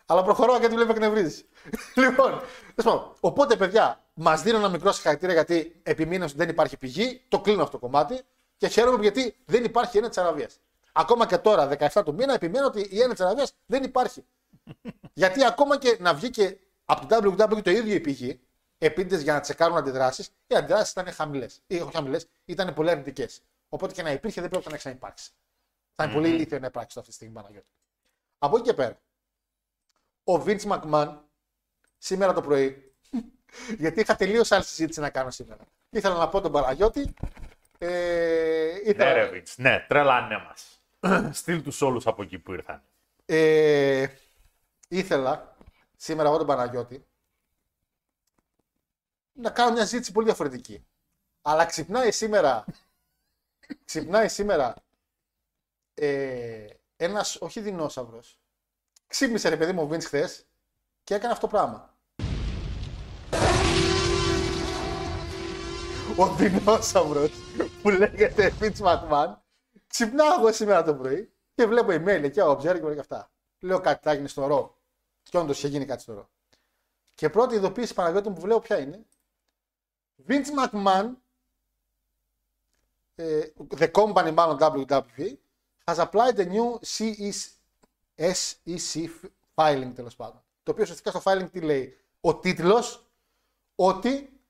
Αλλά 0.07 0.23
προχωρώ 0.23 0.59
γιατί 0.59 0.75
βλέπω 0.75 0.91
εκνευρίζεις. 0.91 1.45
λοιπόν, 2.03 2.31
τέλος 2.75 2.95
πάντων, 2.95 3.15
οπότε 3.21 3.57
παιδιά, 3.57 4.05
μας 4.15 4.43
δίνω 4.43 4.59
ένα 4.59 4.69
μικρό 4.69 4.93
συγχαρητήρια 4.93 5.35
γιατί 5.35 5.81
επιμείνω 5.83 6.25
ότι 6.25 6.35
δεν 6.37 6.49
υπάρχει 6.49 6.77
πηγή. 6.77 7.23
Το 7.29 7.41
κλείνω 7.41 7.63
αυτό 7.63 7.79
το 7.79 7.87
κομμάτι 7.87 8.21
και 8.57 8.69
χαίρομαι 8.69 9.03
γιατί 9.03 9.37
δεν 9.45 9.65
υπάρχει 9.65 9.99
ένα 9.99 10.09
της 10.09 10.19
Αραβίας. 10.19 10.59
Ακόμα 10.97 11.27
και 11.27 11.39
τώρα, 11.39 11.69
17 11.79 12.03
του 12.05 12.15
μήνα, 12.15 12.35
επιμένω 12.35 12.67
ότι 12.67 12.81
η 12.91 13.01
ένα 13.01 13.15
τη 13.15 13.23
Αραβία 13.25 13.47
δεν 13.67 13.83
υπάρχει. 13.83 14.25
γιατί 15.13 15.45
ακόμα 15.45 15.79
και 15.79 15.97
να 16.01 16.15
βγήκε 16.15 16.59
από 16.85 17.07
το 17.07 17.17
WWE 17.17 17.63
το 17.63 17.71
ίδιο 17.71 17.95
η 17.95 18.01
πηγή, 18.01 18.41
επίτηδες 18.79 19.23
για 19.23 19.33
να 19.33 19.41
τσεκάρουν 19.41 19.77
αντιδράσεις, 19.77 20.31
οι 20.47 20.55
αντιδράσεις 20.55 20.91
ήταν 20.91 21.13
χαμηλές. 21.13 21.63
Ή 21.67 21.81
όχι 21.81 21.93
χαμηλές, 21.95 22.27
ήταν 22.45 22.75
πολύ 22.75 22.91
αρνητικές. 22.91 23.43
Οπότε 23.69 23.93
και 23.93 24.03
να 24.03 24.11
υπήρχε 24.11 24.41
δεν 24.41 24.51
πρέπει 24.51 24.71
να 24.71 24.77
ξαναυπάρξει. 24.77 25.31
Θα 25.95 26.05
είναι 26.05 26.13
πολύ 26.13 26.29
ηλίθιο 26.29 26.59
να 26.59 26.67
υπάρξει 26.67 26.99
αυτή 26.99 27.11
τη 27.11 27.17
στιγμή, 27.17 27.35
Παναγιώτη. 27.35 27.67
Από 28.39 28.57
εκεί 28.57 28.67
και 28.67 28.75
πέρα, 28.75 29.01
ο 30.25 30.35
Vince 30.47 30.61
McMahon 30.61 31.17
σήμερα 31.99 32.33
το 32.33 32.41
πρωί, 32.41 32.95
γιατί 33.79 34.01
είχα 34.01 34.17
τελείως 34.17 34.53
άλλη 34.53 34.65
συζήτηση 34.65 35.01
να 35.01 35.11
κάνω 35.11 35.31
σήμερα. 35.31 35.65
Ήθελα 35.91 36.15
να 36.15 36.29
πω 36.29 36.41
τον 36.41 36.53
Παναγιώτη. 36.53 37.15
Ε, 37.79 37.89
Ναι, 37.89 38.91
ήθελα, 38.91 39.13
ρε 39.13 39.27
Βίτς, 39.27 39.59
ναι, 39.59 39.85
τρελάνε 39.89 40.39
μας. 40.39 40.84
Στείλ 41.33 41.63
τους 41.63 41.81
όλους 41.81 42.07
από 42.07 42.23
εκεί 42.23 42.39
που 42.39 42.53
ήρθαν. 42.53 42.83
ε, 43.27 44.07
ήθελα 44.89 45.57
σήμερα 45.97 46.29
εγώ 46.29 46.39
τον 46.39 46.47
Παναγιώτη 46.47 47.07
να 49.33 49.51
κάνω 49.51 49.73
μια 49.73 49.83
συζήτηση 49.83 50.13
πολύ 50.13 50.27
διαφορετική. 50.27 50.87
Αλλά 51.43 51.65
ξυπνάει 51.65 52.11
σήμερα, 52.13 52.65
ξυπνάει 53.85 54.29
σήμερα 54.29 54.75
ε, 55.95 56.67
ένας, 56.97 57.37
όχι 57.41 57.61
δεινόσαυρος, 57.61 58.39
ξύπνησε 59.07 59.49
ρε 59.49 59.57
παιδί 59.57 59.73
μου 59.73 59.83
ο 59.83 59.89
Vince 59.93 60.05
χθες 60.05 60.47
και 61.05 61.15
έκανε 61.15 61.33
αυτό 61.33 61.47
το 61.47 61.53
πράγμα. 61.57 61.95
Ο 66.17 66.35
δεινόσαυρος 66.35 67.31
που 67.83 67.91
λέγεται 67.91 68.55
Vince 68.61 68.79
McMahon 68.79 69.35
ξυπνάω 69.95 70.39
εγώ 70.39 70.53
σήμερα 70.53 70.83
το 70.83 70.95
πρωί 70.95 71.33
και 71.55 71.67
βλέπω 71.67 71.89
email 71.91 72.23
εκεί, 72.23 72.41
ο 72.41 72.51
Observer 72.51 72.93
και 72.93 73.01
αυτά. 73.01 73.31
Λέω 73.61 73.81
κάτι 73.81 74.01
θα 74.03 74.15
γίνει 74.15 74.29
στο 74.29 74.47
ρο. 74.47 74.79
Και 75.23 75.39
όντως 75.39 75.59
είχε 75.59 75.69
γίνει 75.69 75.85
κάτι 75.85 76.03
στο 76.03 76.15
ρο. 76.15 76.31
Και 77.15 77.31
πρώτη 77.31 77.55
ειδοποίηση 77.55 77.95
Παναγιώτη 77.95 78.29
μου 78.29 78.35
που 78.35 78.41
βλέπω 78.41 78.61
ποια 78.61 78.79
είναι. 78.79 79.07
Vince 80.29 80.47
McMahon, 80.59 81.13
ε, 83.15 83.53
the 83.77 83.91
company 83.91 84.33
μάλλον 84.33 84.59
WWE, 84.61 85.35
has 85.85 85.97
applied 85.97 86.37
a 86.37 86.47
new 86.47 86.79
CEC, 86.87 87.35
SEC 88.17 89.09
filing 89.55 89.93
τέλος 89.95 90.17
πάντων. 90.17 90.43
Το 90.63 90.71
οποίο 90.71 90.83
ουσιαστικά 90.83 91.11
στο 91.11 91.23
filing 91.25 91.49
τι 91.53 91.61
λέει; 91.61 91.99
Ο 92.21 92.37
τίτλος 92.39 93.07
ότι 93.75 94.41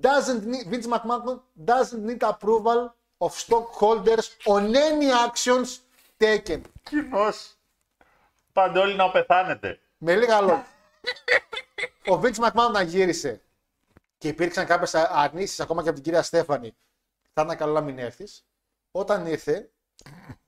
doesn't 0.00 0.42
need, 0.44 0.72
Vince 0.72 0.88
McMahon 0.88 1.40
doesn't 1.64 2.06
need 2.08 2.18
approval 2.18 2.88
of 3.18 3.30
stockholders 3.30 4.26
on 4.46 4.74
any 4.74 5.10
actions 5.10 5.78
taken. 6.18 6.60
Κοινώς. 6.82 7.56
Πάντε 8.52 8.78
όλοι 8.78 8.94
να 8.94 9.10
πεθάνετε. 9.10 9.78
Με 9.98 10.14
λίγα 10.16 10.40
λόγια. 10.40 10.66
ο 12.06 12.20
Vince 12.22 12.44
McMahon 12.44 12.70
να 12.72 12.82
γύρισε 12.82 13.40
και 14.18 14.28
υπήρξαν 14.28 14.66
κάποιες 14.66 14.94
αρνήσεις 14.94 15.60
ακόμα 15.60 15.82
και 15.82 15.88
από 15.88 15.96
την 15.96 16.04
κυρία 16.04 16.22
Στέφανη. 16.22 16.76
Θα 17.32 17.42
ήταν 17.42 17.56
καλό 17.56 17.72
να 17.72 17.80
μην 17.80 17.98
έρθεις. 17.98 18.46
Όταν 18.90 19.26
ήρθε, 19.26 19.70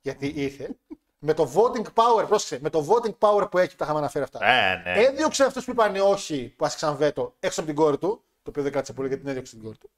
γιατί 0.00 0.26
ήρθε, 0.26 0.76
με 1.18 1.34
το 1.34 1.50
voting 1.54 1.86
power, 1.94 2.26
πρόσεξε, 2.26 2.58
με 2.62 2.70
το 2.70 2.86
voting 2.88 3.14
power 3.18 3.50
που 3.50 3.58
έχει, 3.58 3.70
που 3.70 3.76
τα 3.76 3.84
είχαμε 3.84 3.98
αναφέρει 3.98 4.24
αυτά. 4.24 4.46
Ε, 4.46 4.82
ναι. 4.84 5.02
Έδιωξε 5.04 5.44
αυτούς 5.44 5.64
που 5.64 5.70
είπαν 5.70 5.96
όχι, 5.96 6.54
που 6.56 6.64
άσκησαν 6.64 6.96
βέτο 6.96 7.34
έξω 7.40 7.60
από 7.60 7.68
την 7.68 7.78
κόρη 7.78 7.98
του, 7.98 8.22
το 8.42 8.50
οποίο 8.50 8.62
δεν 8.62 8.72
κράτησε 8.72 8.92
πολύ 8.92 9.08
γιατί 9.08 9.22
την 9.22 9.30
έδιωξε 9.30 9.54
την 9.54 9.64
κόρη 9.64 9.78
του. 9.78 9.90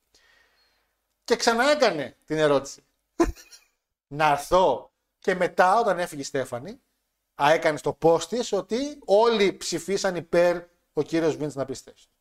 Και 1.29 1.37
ξαναέκανε 1.37 2.16
την 2.24 2.39
ερώτηση. 2.39 2.85
να 4.18 4.31
έρθω. 4.31 4.93
Και 5.18 5.35
μετά, 5.35 5.79
όταν 5.79 5.99
έφυγε 5.99 6.20
η 6.20 6.24
Στέφανη, 6.24 6.81
α, 7.43 7.53
έκανε 7.53 7.79
στο 7.79 7.99
post 8.03 8.22
της 8.22 8.53
ότι 8.53 8.99
όλοι 9.05 9.53
ψηφίσαν 9.53 10.16
υπέρ 10.16 10.62
ο 10.93 11.03
κύριος 11.03 11.37
Βίντς 11.37 11.55
να 11.55 11.64
πει 11.64 11.74
στη 11.74 11.91
θέση 11.91 12.09
του. 12.09 12.14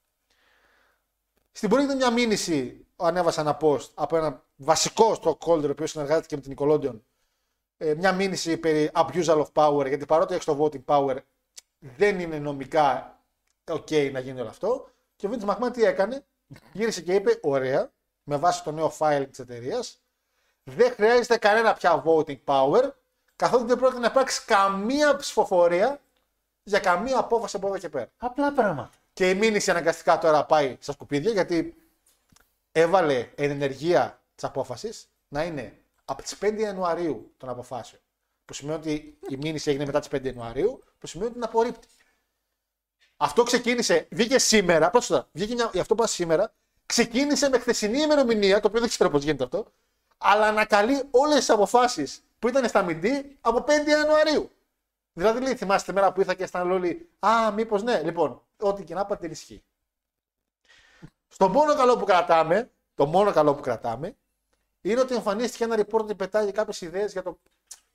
Στην 1.52 1.70
πορεία 1.70 1.86
ήταν 1.86 1.98
μια 1.98 2.12
μήνυση, 2.12 2.88
ανέβασα 2.96 3.42
ένα 3.42 3.58
post 3.62 3.90
από 3.94 4.18
ένα 4.18 4.46
βασικό 4.56 5.18
stockholder, 5.22 5.68
ο 5.68 5.70
οποίος 5.70 5.92
συνεργάζεται 5.92 6.28
και 6.28 6.36
με 6.36 6.42
την 6.42 6.56
Nickelodeon, 6.58 7.00
ε, 7.78 7.94
μια 7.94 8.14
μήνυση 8.14 8.58
περί 8.58 8.92
abusal 8.94 9.46
of 9.46 9.52
power, 9.54 9.88
γιατί 9.88 10.06
παρότι 10.06 10.34
έχεις 10.34 10.46
το 10.46 10.64
voting 10.64 10.86
power, 10.86 11.18
δεν 11.80 12.20
είναι 12.20 12.40
νομικά 12.40 13.20
ok 13.64 14.12
να 14.12 14.20
γίνει 14.20 14.40
όλο 14.40 14.50
αυτό. 14.50 14.90
Και 15.16 15.28
ο 15.28 15.30
Vince 15.34 15.50
McMahon 15.50 15.74
τι 15.74 15.84
έκανε, 15.84 16.26
γύρισε 16.74 17.02
και 17.02 17.14
είπε, 17.14 17.40
ωραία, 17.42 17.92
με 18.30 18.38
βάση 18.38 18.64
το 18.64 18.72
νέο 18.72 18.94
file 19.00 19.26
της 19.30 19.40
εταιρείας, 19.40 20.02
δεν 20.64 20.92
χρειάζεται 20.92 21.38
κανένα 21.38 21.74
πια 21.74 22.04
voting 22.06 22.38
power, 22.46 22.92
καθότι 23.36 23.66
δεν 23.66 23.78
πρόκειται 23.78 24.00
να 24.00 24.08
υπάρξει 24.08 24.46
καμία 24.46 25.16
ψηφοφορία 25.16 26.02
για 26.64 26.80
καμία 26.80 27.18
απόφαση 27.18 27.56
από 27.56 27.68
εδώ 27.68 27.78
και 27.78 27.90
πέρα. 27.90 28.10
Απλά 28.18 28.54
πράγματα. 28.54 28.90
Και 29.14 29.30
η 29.30 29.36
μήνυση 29.36 29.72
αναγκαστικά 29.72 30.18
τώρα 30.18 30.46
πάει 30.46 30.78
στα 30.80 30.92
σκουπίδια 30.92 31.32
γιατί 31.32 31.76
έβαλε 32.72 33.30
εν 33.36 33.50
ενεργεία 33.50 34.22
της 34.36 34.44
απόφασης 34.44 35.10
να 35.28 35.44
είναι 35.44 35.78
από 36.06 36.22
τις 36.22 36.38
5 36.42 36.58
Ιανουαρίου 36.58 37.34
των 37.38 37.50
αποφάσεων. 37.50 38.02
Που 38.46 38.54
σημαίνει 38.54 38.78
ότι 38.78 39.18
η 39.30 39.38
μήνυση 39.38 39.70
έγινε 39.70 39.86
μετά 39.86 40.00
τις 40.00 40.10
5 40.12 40.26
Ιανουαρίου, 40.26 40.84
που 41.00 41.08
σημαίνει 41.08 41.30
ότι 41.30 41.40
την 41.40 41.48
απορρίπτει. 41.48 41.88
Αυτό 43.18 43.44
ξεκίνησε, 43.44 44.08
βγήκε 44.12 44.40
σήμερα, 44.40 44.90
πρόσφατα, 44.90 45.28
βγήκε 45.32 45.54
μια, 45.54 45.66
αυτό 45.66 45.96
που 45.96 46.02
είπα 46.04 46.08
σήμερα, 46.08 46.54
ξεκίνησε 46.88 47.50
με 47.50 47.60
χθεσινή 47.60 48.02
ημερομηνία, 48.02 48.60
το 48.60 48.68
οποίο 48.68 48.80
δεν 48.80 48.90
ξέρω 48.90 49.10
πώς 49.10 49.24
γίνεται 49.24 49.44
αυτό, 49.44 49.72
αλλά 50.18 50.48
ανακαλεί 50.48 51.04
όλες 51.12 51.38
τις 51.38 51.50
αποφάσεις 51.50 52.24
που 52.40 52.48
ήταν 52.48 52.68
στα 52.68 52.82
Μιντή 52.84 53.38
από 53.42 53.64
5 53.68 53.90
Ιανουαρίου. 53.90 54.52
Δηλαδή, 55.14 55.42
λέει, 55.42 55.56
θυμάστε 55.56 55.92
τη 55.92 55.98
μέρα 56.00 56.14
που 56.14 56.20
ήρθα 56.20 56.34
και 56.34 56.44
αισθάνομαι 56.44 56.74
όλοι, 56.74 57.10
Α, 57.20 57.52
μήπως 57.52 57.84
ναι. 57.84 58.02
Λοιπόν, 58.04 58.42
ό,τι 58.60 58.84
και 58.84 58.94
να 58.94 59.06
πάτε 59.06 59.28
ισχύει. 59.28 59.64
Στο 61.28 61.50
μόνο 61.50 61.76
καλό 61.76 61.98
που 61.98 62.06
κρατάμε, 62.06 62.72
το 62.96 63.06
μόνο 63.06 63.32
καλό 63.32 63.56
που 63.56 63.62
κρατάμε, 63.62 64.16
είναι 64.82 65.00
ότι 65.00 65.16
εμφανίστηκε 65.16 65.64
ένα 65.64 65.76
report 65.80 66.00
ότι 66.02 66.16
πετάει 66.16 66.52
κάποιες 66.52 66.82
ιδέες 66.82 67.12
για 67.12 67.24
το 67.24 67.40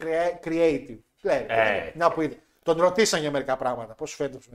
crea- 0.03 0.41
creative. 0.45 0.99
Λέει, 1.23 1.47
Ε. 1.49 1.93
Μια 1.95 2.11
που 2.13 2.21
είδε. 2.21 2.43
Τον 2.63 2.79
ρωτήσαν 2.81 3.21
για 3.21 3.31
μερικά 3.31 3.57
πράγματα. 3.57 3.95
Πώς 3.95 4.11
σου 4.11 4.17
φαίνεται 4.17 4.37
που 4.37 4.43
σου 4.43 4.51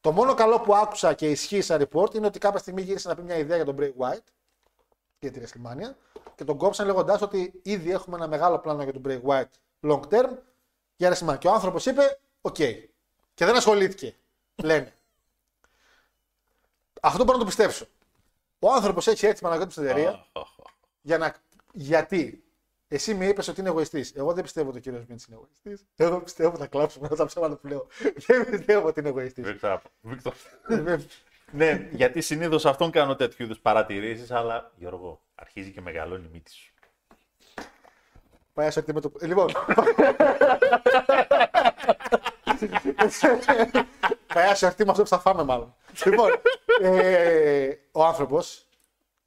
Το 0.00 0.12
μόνο 0.12 0.34
καλό 0.34 0.60
που 0.60 0.74
άκουσα 0.74 1.14
και 1.14 1.30
ισχύει 1.30 1.60
σαν 1.60 1.88
report 1.88 2.14
είναι 2.14 2.26
ότι 2.26 2.38
κάποια 2.38 2.58
στιγμή 2.58 2.82
γύρισε 2.82 3.08
να 3.08 3.14
πει 3.14 3.22
μια 3.22 3.36
ιδέα 3.36 3.56
για 3.56 3.64
τον 3.64 3.76
Bray 3.78 3.92
Wyatt 3.98 4.24
για 5.18 5.30
τη 5.30 5.40
WrestleMania 5.40 5.94
και 6.34 6.44
τον 6.44 6.56
κόψαν 6.56 6.86
λέγοντάς 6.86 7.22
ότι 7.22 7.60
ήδη 7.62 7.90
έχουμε 7.90 8.16
ένα 8.16 8.28
μεγάλο 8.28 8.58
πλάνο 8.58 8.82
για 8.82 8.92
τον 8.92 9.02
Bray 9.06 9.22
Wyatt 9.22 9.50
long 9.80 10.00
term 10.10 10.30
για 10.96 11.16
WrestleMania. 11.18 11.38
Και 11.38 11.48
ο 11.48 11.52
άνθρωπος 11.52 11.86
είπε: 11.86 12.18
Οκ. 12.40 12.54
Και 13.34 13.44
δεν 13.44 13.56
ασχολήθηκε. 13.56 14.14
Λένε. 14.56 14.94
Αυτό 17.02 17.24
μπορώ 17.24 17.38
να 17.38 17.44
το 17.44 17.48
πιστέψω. 17.48 17.86
Ο 18.58 18.72
άνθρωπος 18.72 19.06
έχει 19.06 19.26
έρθει 19.26 19.40
Παναγιώτη 19.40 19.72
στην 19.72 19.84
εταιρεία 19.84 20.26
για 21.00 21.18
να. 21.18 21.34
Γιατί 21.72 22.45
εσύ 22.88 23.14
με 23.14 23.26
είπες 23.26 23.48
ότι 23.48 23.60
είναι 23.60 23.68
εγωιστής. 23.68 24.12
Εγώ 24.14 24.32
δεν 24.32 24.42
πιστεύω 24.42 24.68
ότι 24.68 24.78
ο 24.78 24.80
κύριος 24.80 25.04
Μίντ 25.08 25.20
είναι 25.28 25.36
εγωιστής. 25.36 25.86
Εγώ 25.96 26.20
πιστεύω 26.20 26.48
ότι 26.48 26.58
θα 26.58 26.66
κλάψουμε 26.66 27.06
όλα 27.06 27.16
τα 27.16 27.26
ψέματα 27.26 27.56
που 27.56 27.66
λέω. 27.66 27.86
Δεν 28.26 28.50
πιστεύω 28.50 28.86
ότι 28.86 29.00
είναι 29.00 29.08
εγωιστής. 29.08 29.44
Βίκτορ, 29.44 29.80
Βίκτορ. 30.00 30.34
ναι, 31.52 31.88
γιατί 31.92 32.20
συνήθως 32.20 32.66
αυτόν 32.66 32.90
κάνω 32.90 33.16
τέτοιου 33.16 33.44
είδους 33.44 33.58
παρατηρήσεις, 33.58 34.30
αλλά 34.30 34.72
Γιώργο, 34.76 35.20
αρχίζει 35.34 35.70
και 35.70 35.80
μεγαλώνει 35.80 36.26
η 36.26 36.30
μύτη 36.32 36.52
σου. 36.52 36.72
Πάει 38.52 38.70
σε 38.70 38.84
με 38.92 39.00
το. 39.00 39.12
Ε, 39.20 39.26
Λοιπόν. 39.26 39.52
Πάει 44.34 44.54
σε 44.54 44.74
με 44.78 44.90
αυτό 44.90 45.02
που 45.02 45.08
θα 45.08 45.18
φάμε, 45.18 45.44
μάλλον. 45.44 45.74
λοιπόν, 46.04 46.30
ε, 46.80 47.70
ο 47.92 48.04
άνθρωπος, 48.04 48.68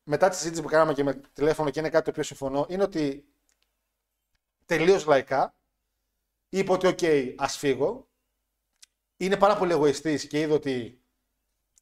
μετά 0.04 0.30
τη 0.30 0.36
συζήτηση 0.36 0.62
που 0.62 0.68
κάναμε 0.68 0.94
και 0.94 1.04
με 1.04 1.22
τηλέφωνο 1.34 1.70
και 1.70 1.80
είναι 1.80 1.90
κάτι 1.90 2.04
το 2.04 2.10
οποίο 2.10 2.24
συμφωνώ, 2.24 2.66
είναι 2.70 2.84
ότι 2.84 3.29
τελείως 4.70 5.06
λαϊκά 5.06 5.54
είπε 6.50 6.72
ότι, 6.72 6.88
οκ, 6.88 7.00
ας 7.36 7.58
φύγω. 7.58 8.08
Είναι 9.18 9.38
πάρα 9.38 9.58
πολύ 9.58 9.72
εγωιστής 9.72 10.28
και 10.28 10.40
είδε 10.40 10.54
ότι 10.54 11.02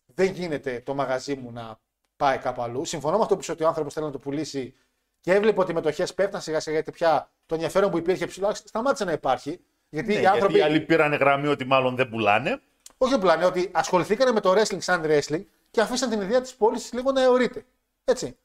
δεν 0.06 0.32
γίνεται 0.32 0.82
το 0.86 0.94
μαγαζί 0.94 1.36
μου 1.36 1.52
να 1.52 1.80
πάει 2.16 2.38
κάπου 2.38 2.62
αλλού. 2.62 2.86
Συμφωνώ 2.86 3.18
με 3.18 3.24
αυτό 3.24 3.36
που 3.36 3.42
είπε 3.44 3.52
ότι 3.52 3.64
ο 3.64 3.68
άνθρωπος 3.68 3.94
θέλει 3.94 4.06
να 4.06 4.12
το 4.12 4.20
πουλήσει 4.20 4.76
και 5.22 5.34
έβλεπε 5.34 5.60
ότι 5.60 5.72
οι 5.72 5.74
μετοχές 5.74 6.14
πέφτουν 6.14 6.42
σιγά 6.42 6.60
σιγά 6.60 6.76
γιατί 6.76 6.92
πια 6.92 7.30
το 7.46 7.56
ενδιαφέρον 7.56 7.92
που 7.92 7.98
υπήρχε 7.98 8.26
ψηλό 8.26 8.54
σταμάτησε 8.54 9.04
να 9.04 9.12
υπάρχει. 9.12 9.60
Γιατί 9.90 10.14
Ναι, 10.14 10.20
οι 10.22 10.26
άνθρωποι. 10.26 10.54
Γιατί 10.54 10.70
οι 10.70 10.74
άλλοι 10.74 10.86
πήραν 10.86 11.14
γραμμή 11.14 11.48
ότι 11.48 11.66
μάλλον 11.66 11.96
δεν 11.96 12.10
πουλάνε. 12.10 12.62
Όχι 12.98 13.14
απλά, 13.14 13.36
είναι 13.36 13.46
ότι 13.46 13.70
ασχοληθήκαν 13.74 14.34
με 14.34 14.40
το 14.40 14.52
wrestling 14.52 14.82
σαν 14.82 15.04
wrestling 15.06 15.44
και 15.72 15.82
αφήσαν 15.82 16.10
την 16.10 16.22
ιδέα 16.22 16.42
της 16.42 16.56
πώλησης 16.56 16.94
λίγο 16.94 17.12
να 17.12 17.22
αιωρείται. 17.22 17.66
Έτσι. 18.04 18.38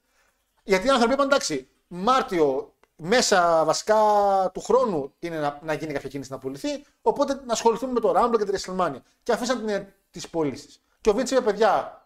Γιατί 0.62 0.86
οι 0.86 0.90
άνθρωποι 0.90 1.12
είπαν 1.12 1.26
εντάξει, 1.26 1.68
Μάρτιο, 1.88 2.71
μέσα 3.04 3.64
βασικά 3.64 3.96
του 4.54 4.60
χρόνου 4.60 5.14
είναι 5.18 5.38
να, 5.38 5.58
να 5.62 5.72
γίνει 5.72 5.92
κάποια 5.92 6.08
κίνηση 6.08 6.30
να 6.30 6.38
πουληθεί. 6.38 6.84
Οπότε 7.02 7.34
να 7.46 7.52
ασχοληθούμε 7.52 7.92
με 7.92 8.00
το 8.00 8.14
Rumble 8.16 8.38
και 8.38 8.44
τη 8.44 8.62
WrestleMania. 8.66 9.00
Και 9.22 9.32
αφήσαν 9.32 9.58
την 9.58 9.68
ιδέα 9.68 9.86
τη 10.10 10.20
πώληση. 10.30 10.68
Και 11.00 11.10
ο 11.10 11.14
Βίντ 11.14 11.30
είπε, 11.30 11.40
παιδιά, 11.40 12.02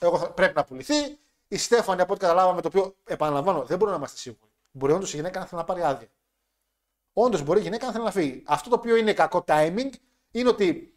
εγώ 0.00 0.18
θα, 0.18 0.30
πρέπει 0.30 0.54
να 0.54 0.64
πουληθεί. 0.64 1.18
Η 1.48 1.56
Στέφανη, 1.56 2.00
από 2.00 2.12
ό,τι 2.12 2.20
καταλάβαμε, 2.20 2.60
το 2.60 2.68
οποίο 2.68 2.96
επαναλαμβάνω, 3.04 3.58
δεν 3.58 3.76
μπορούμε 3.78 3.90
να 3.90 3.96
είμαστε 3.96 4.18
σίγουροι. 4.18 4.50
Μπορεί 4.70 4.92
όντως 4.92 5.12
η 5.12 5.16
γυναίκα 5.16 5.38
να 5.38 5.46
θέλει 5.46 5.60
να 5.60 5.66
πάρει 5.66 5.82
άδεια. 5.82 6.08
Όντως 7.12 7.42
μπορεί 7.42 7.58
η 7.58 7.62
γυναίκα 7.62 7.86
να 7.86 7.92
θέλει 7.92 8.04
να 8.04 8.10
φύγει. 8.10 8.42
Αυτό 8.46 8.68
το 8.68 8.76
οποίο 8.76 8.96
είναι 8.96 9.12
κακό 9.12 9.44
timing 9.46 9.90
είναι 10.30 10.48
ότι 10.48 10.94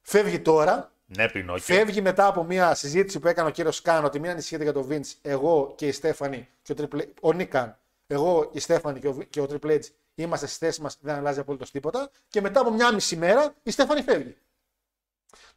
φεύγει 0.00 0.40
τώρα, 0.40 0.92
Ναι, 1.06 1.28
Πινόκιο. 1.28 1.62
Φεύγει 1.74 2.00
μετά 2.00 2.26
από 2.26 2.44
μια 2.44 2.74
συζήτηση 2.74 3.18
που 3.18 3.28
έκανε 3.28 3.48
ο 3.48 3.50
κύριος 3.50 3.82
Καν 3.82 4.04
ότι 4.04 4.20
μην 4.20 4.30
ανησυχείτε 4.30 4.62
για 4.62 4.72
το 4.72 4.86
Vince, 4.90 5.12
εγώ 5.22 5.72
και 5.76 5.86
η 5.86 5.92
Στέφανη 5.92 6.48
και 6.62 6.72
ο, 6.72 6.74
Triple, 6.78 7.06
ο 7.20 7.32
Νίκαν, 7.32 7.78
εγώ, 8.10 8.50
η 8.52 8.60
Στέφανη 8.60 9.00
και 9.00 9.08
ο, 9.08 9.14
και 9.30 9.40
ο 9.40 9.46
Triple 9.50 9.70
H 9.70 9.80
είμαστε 10.14 10.46
στι 10.46 10.58
θέσει 10.58 10.80
μας, 10.80 10.96
δεν 11.00 11.14
αλλάζει 11.14 11.40
απολύτως 11.40 11.70
τίποτα. 11.70 12.10
Και 12.28 12.40
μετά 12.40 12.60
από 12.60 12.70
μια 12.70 12.92
μισή 12.92 13.16
μέρα 13.16 13.54
η 13.62 13.70
Στέφανη 13.70 14.02
φεύγει. 14.02 14.36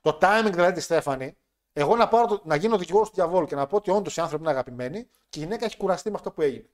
Το 0.02 0.18
timing 0.22 0.50
δηλαδή 0.52 0.74
της 0.74 0.84
Στέφανη, 0.84 1.38
εγώ 1.74 1.96
να, 1.96 2.08
πάρω 2.08 2.28
το, 2.28 2.42
να 2.46 2.56
γίνω 2.56 2.78
δικηγόρος 2.78 3.10
του 3.10 3.16
διαβόλου 3.16 3.46
και 3.46 3.56
να 3.56 3.68
πω 3.68 3.76
ότι 3.76 3.92
όντως 3.92 4.18
οι 4.18 4.22
άνθρωποι 4.22 4.44
είναι 4.44 4.52
αγαπημένοι 4.52 5.08
και 5.30 5.40
η 5.40 5.44
γυναίκα 5.44 5.66
έχει 5.66 5.78
κουραστεί 5.78 6.10
με 6.10 6.16
αυτό 6.16 6.32
που 6.32 6.42
έγινε. 6.42 6.70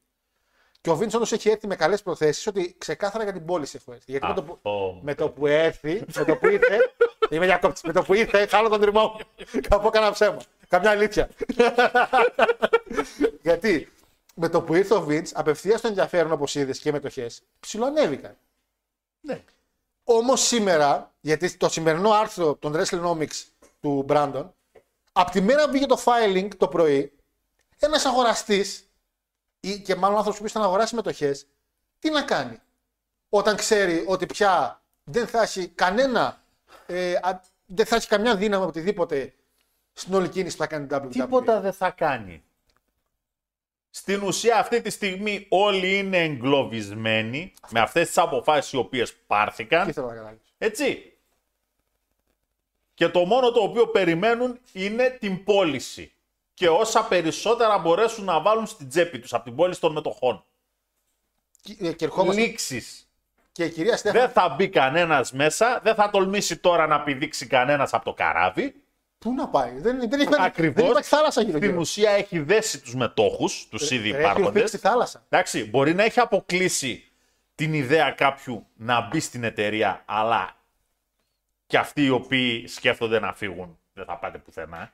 Και 0.82 0.89
ο 0.89 0.99
Vince 0.99 1.13
όντως 1.15 1.32
έχει 1.32 1.49
έρθει 1.49 1.67
με 1.67 1.75
καλές 1.75 2.01
προθέσεις 2.01 2.47
ότι 2.47 2.75
ξεκάθαρα 2.78 3.23
για 3.23 3.34
την 3.34 3.45
πώληση 3.45 3.78
έχω 3.82 3.91
έρθει. 3.91 4.11
Γιατί 4.11 4.28
με 4.28 4.34
το, 4.34 4.43
που, 4.43 4.53
Αυτό. 4.53 4.99
με 5.01 5.15
το 5.15 5.30
που 5.30 5.47
έρθει, 5.47 6.03
με 6.15 6.23
το 6.25 6.36
που 6.36 6.47
ήρθε. 6.47 6.78
Είμαι 7.32 7.45
διακόπτη. 7.45 7.82
Με 7.84 7.93
το 7.93 8.03
που 8.03 8.13
ήρθε, 8.13 8.45
χάλω 8.45 8.69
τον 8.69 8.82
τριμμό 8.82 9.01
μου. 9.01 9.45
Θα 9.69 9.80
πω 9.80 9.89
κανένα 9.89 10.11
ψέμα. 10.11 10.38
Καμιά 10.67 10.89
αλήθεια. 10.89 11.30
Γιατί 13.41 13.91
με 14.39 14.49
το 14.49 14.61
που 14.61 14.75
ήρθε 14.75 14.93
ο 14.93 15.05
Vince, 15.09 15.31
απευθείας 15.33 15.81
το 15.81 15.88
ενδιαφέρον 15.88 16.31
όπως 16.31 16.55
είδες 16.55 16.79
και 16.79 16.89
οι 16.89 16.91
μετοχέ, 16.91 17.29
ψιλοανέβηκαν. 17.59 18.38
Ναι. 19.21 19.43
Όμως 20.03 20.41
σήμερα, 20.41 21.13
γιατί 21.21 21.57
το 21.57 21.69
σημερινό 21.69 22.11
άρθρο 22.11 22.55
των 22.55 22.75
WrestleNomics 22.75 23.43
του 23.81 24.05
Brandon, 24.09 24.49
από 25.11 25.31
τη 25.31 25.41
μέρα 25.41 25.65
που 25.65 25.71
βγήκε 25.71 25.85
το 25.85 26.01
filing 26.05 26.47
το 26.57 26.67
πρωί, 26.67 27.13
ένας 27.79 28.05
αγοραστής 28.05 28.89
ή 29.59 29.79
και 29.79 29.95
μάλλον 29.95 30.17
άνθρωπος 30.17 30.39
που 30.39 30.45
ήθελε 30.45 30.63
να 30.63 30.69
αγοράσει 30.69 30.95
μετοχέ, 30.95 31.39
τι 31.99 32.09
να 32.09 32.21
κάνει. 32.21 32.59
Όταν 33.29 33.55
ξέρει 33.55 34.03
ότι 34.07 34.25
πια 34.25 34.81
δεν 35.03 35.27
θα 35.27 35.41
έχει 35.41 35.67
κανένα, 35.67 36.43
ε, 36.85 37.13
α- 37.13 37.41
δεν 37.65 37.85
θα 37.85 37.95
έχει 37.95 38.07
καμιά 38.07 38.35
δύναμη 38.35 38.65
οτιδήποτε 38.65 39.33
στην 39.93 40.13
όλη 40.13 40.29
κίνηση 40.29 40.57
που 40.57 40.61
θα 40.61 40.67
κάνει 40.67 40.85
η 40.85 40.88
WWE. 40.91 41.09
Τίποτα 41.09 41.59
δεν 41.61 41.73
θα 41.73 41.91
κάνει. 41.91 42.43
Στην 43.89 44.21
ουσία 44.23 44.57
αυτή 44.59 44.81
τη 44.81 44.89
στιγμή 44.89 45.45
όλοι 45.49 45.97
είναι 45.97 46.17
εγκλωβισμένοι 46.23 47.53
με 47.69 47.79
αυτές 47.79 48.07
τις 48.07 48.17
αποφάσεις 48.17 48.71
οι 48.71 48.77
οποίες 48.77 49.11
Τι 49.11 49.17
πάρθηκαν. 49.27 49.93
θέλω 49.93 50.07
να 50.07 50.13
καταλάβεις. 50.13 50.53
Έτσι. 50.57 51.11
Και 52.93 53.07
το 53.09 53.25
μόνο 53.25 53.51
το 53.51 53.59
οποίο 53.59 53.88
περιμένουν 53.88 54.59
είναι 54.71 55.09
την 55.19 55.43
πώληση. 55.43 56.11
Και 56.53 56.69
όσα 56.69 57.03
περισσότερα 57.05 57.77
μπορέσουν 57.77 58.25
να 58.25 58.41
βάλουν 58.41 58.65
στην 58.65 58.89
τσέπη 58.89 59.19
τους 59.19 59.33
από 59.33 59.43
την 59.43 59.55
πώληση 59.55 59.79
των 59.79 59.91
μετοχών. 59.91 60.43
Και, 61.61 61.75
ε, 61.79 61.91
και 61.93 62.05
ερχόμαστε. 62.05 62.41
Λήξεις. 62.41 63.07
Και 63.51 63.63
η 63.63 63.69
κυρία 63.69 63.97
Στέφανη. 63.97 64.23
Δεν 64.23 64.33
θα 64.33 64.49
μπει 64.49 64.69
κανένας 64.69 65.31
μέσα, 65.31 65.79
δεν 65.83 65.95
θα 65.95 66.09
τολμήσει 66.09 66.57
τώρα 66.57 66.88
να 66.88 67.01
πηδήξει 67.03 67.47
κανένας 67.47 67.93
από 67.93 68.05
το 68.05 68.13
καράβι. 68.13 68.75
Πού 69.18 69.34
να 69.34 69.47
πάει; 69.49 69.72
Δεν, 69.80 69.82
δεν, 69.99 70.20
υπάρχει, 70.20 70.26
δεν 70.28 70.41
Ακριβώς. 70.41 70.89
υπάρχει 70.89 71.07
θάλασσα 71.09 71.41
γύρω 71.41 71.57
Στην 71.57 71.70
γύρω. 71.70 71.80
ουσία 71.82 72.11
έχει 72.11 72.39
δέσει 72.39 72.82
τους 72.82 72.95
μετόχους, 72.95 73.68
τους 73.70 73.91
ήδη 73.91 74.03
Ρε, 74.11 74.18
Έχει 74.18 74.20
υπάρχοντες. 74.20 74.49
οφείλει 74.49 74.68
στη 74.68 74.78
θάλασσα. 74.78 75.24
Εντάξει, 75.30 75.65
μπορεί 75.70 75.93
να 75.93 76.03
έχει 76.03 76.20
αποκλείσει 76.20 77.03
την 77.55 77.74
ιδέα 77.74 78.11
κάποιου 78.11 78.68
να 78.76 79.07
μπει 79.07 79.20
στην 79.20 79.43
εταιρεία, 79.43 80.03
αλλά 80.05 80.55
και 81.68 81.78
αυτοί 81.78 82.03
οι 82.05 82.09
οποίοι 82.09 82.68
σκέφτονται 82.68 83.20
να 83.20 83.34
φύγουν 83.34 83.80
δεν 83.93 84.05
θα 84.05 84.18
πάτε 84.18 84.38
πουθενά. 84.38 84.93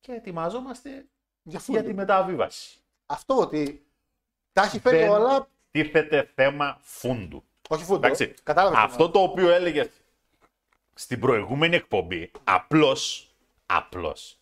Και 0.00 0.12
ετοιμαζόμαστε 0.12 1.04
Για, 1.42 1.60
για 1.66 1.82
τη 1.84 1.94
μεταβίβαση. 1.94 2.78
Αυτό 3.06 3.34
ότι 3.40 3.86
τα 4.52 4.62
έχει 4.62 4.78
φέρει 4.80 4.96
Δεν 4.98 5.08
όλα. 5.08 5.48
τίθεται 5.70 6.30
θέμα 6.34 6.78
φούντου. 6.80 7.44
Όχι 7.68 7.84
φούντο. 7.84 8.06
Εντάξει, 8.06 8.34
Κατάλαβες. 8.42 8.78
τι 8.78 8.84
αυτό 8.84 9.10
το 9.10 9.18
οποίο 9.20 9.50
έλεγες 9.50 9.88
στην 10.98 11.20
προηγούμενη 11.20 11.76
εκπομπή, 11.76 12.30
απλώς, 12.44 13.30
απλώς, 13.66 14.38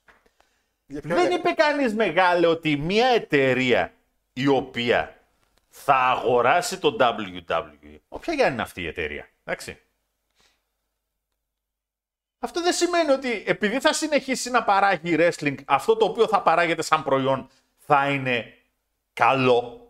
Για 0.87 1.01
ποιο 1.01 1.15
Δεν 1.15 1.19
έλεγα. 1.25 1.37
είπε 1.37 1.51
κανείς 1.51 1.95
μεγάλε 1.95 2.47
ότι 2.47 2.77
μια 2.77 3.07
εταιρεία 3.07 3.93
η 4.33 4.47
οποία 4.47 5.21
θα 5.69 5.95
αγοράσει 5.95 6.79
το 6.79 6.97
WWE, 7.01 7.99
όποια 8.09 8.35
για 8.35 8.49
είναι 8.49 8.63
αυτή 8.63 8.83
η 8.83 8.87
εταιρεία, 8.87 9.29
εντάξει. 9.45 9.81
Αυτό 12.39 12.63
δεν 12.63 12.73
σημαίνει 12.73 13.11
ότι 13.11 13.43
επειδή 13.47 13.81
θα 13.81 13.93
συνεχίσει 13.93 14.51
να 14.51 14.65
παράγει 14.65 15.17
wrestling, 15.19 15.57
αυτό 15.65 15.97
το 15.97 16.05
οποίο 16.05 16.29
θα 16.29 16.43
παράγεται 16.43 16.83
σαν 16.83 17.03
προϊόν 17.03 17.49
θα 17.79 18.11
είναι 18.11 18.55
καλό 19.13 19.86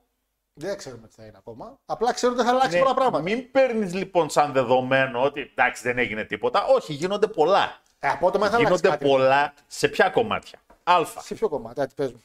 Δεν 0.58 0.76
ξέρουμε 0.76 1.08
τι 1.08 1.14
θα 1.14 1.24
είναι 1.24 1.36
ακόμα. 1.36 1.78
Απλά 1.86 2.12
ξέρω 2.12 2.32
ότι 2.32 2.42
θα 2.42 2.48
αλλάξει 2.50 2.76
Ναι, 2.76 2.82
πολλά 2.82 2.94
πράγματα. 2.94 3.22
Μην 3.22 3.50
παίρνεις 3.50 3.94
λοιπόν 3.94 4.30
σαν 4.30 4.52
δεδομένο 4.52 5.22
ότι 5.22 5.40
εντάξει 5.40 5.82
δεν 5.82 5.98
έγινε 5.98 6.24
τίποτα. 6.24 6.64
Όχι, 6.64 6.92
γίνονται 6.92 7.26
πολλά. 7.26 7.80
Ε, 7.98 8.08
απότομα 8.08 8.48
θα 8.48 8.56
αλλάξει 8.56 8.72
γίνονται 8.72 8.88
κάτι. 8.88 9.04
πολλά 9.04 9.54
σε 9.66 9.88
ποια 9.88 10.10
κομμάτια; 10.10 10.58
Α. 10.82 11.04
Σε 11.20 11.34
ποιο 11.34 11.48
κομμάτι, 11.48 11.80
έτσι 11.80 11.94
παίζουμε. 11.94 12.20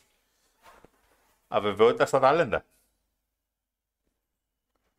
Αβεβαιότητα 1.47 2.05
στα 2.05 2.19
ταλέντα. 2.19 2.65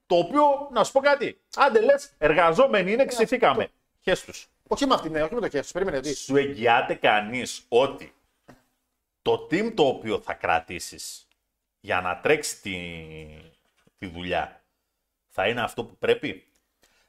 Το 0.06 0.16
οποίο, 0.16 0.68
να 0.72 0.84
σου 0.84 0.92
πω 0.92 1.00
κάτι. 1.00 1.40
Άντε 1.56 1.80
λες, 1.80 2.10
εργαζόμενοι 2.18 2.92
είναι, 2.92 3.04
ξηθήκαμε. 3.04 3.68
Χες 4.00 4.24
τους. 4.24 4.48
Όχι 4.68 4.86
με 4.86 4.94
αυτή, 4.94 5.08
ναι, 5.10 5.22
όχι 5.22 5.34
με 5.34 5.40
το 5.40 5.48
χέρι. 5.48 5.66
Περίμενε. 5.72 6.00
Τι. 6.00 6.14
Σου 6.14 6.36
εγγυάται 6.36 6.94
κανείς 6.94 7.64
ότι 7.68 8.14
το 9.22 9.48
team 9.50 9.72
το 9.74 9.86
οποίο 9.86 10.20
θα 10.20 10.34
κρατήσεις 10.34 11.26
για 11.84 12.00
να 12.00 12.20
τρέξει 12.20 12.60
τη, 12.62 12.76
τη 13.98 14.06
δουλειά 14.06 14.62
θα 15.28 15.48
είναι 15.48 15.62
αυτό 15.62 15.84
που 15.84 15.96
πρέπει. 15.96 16.44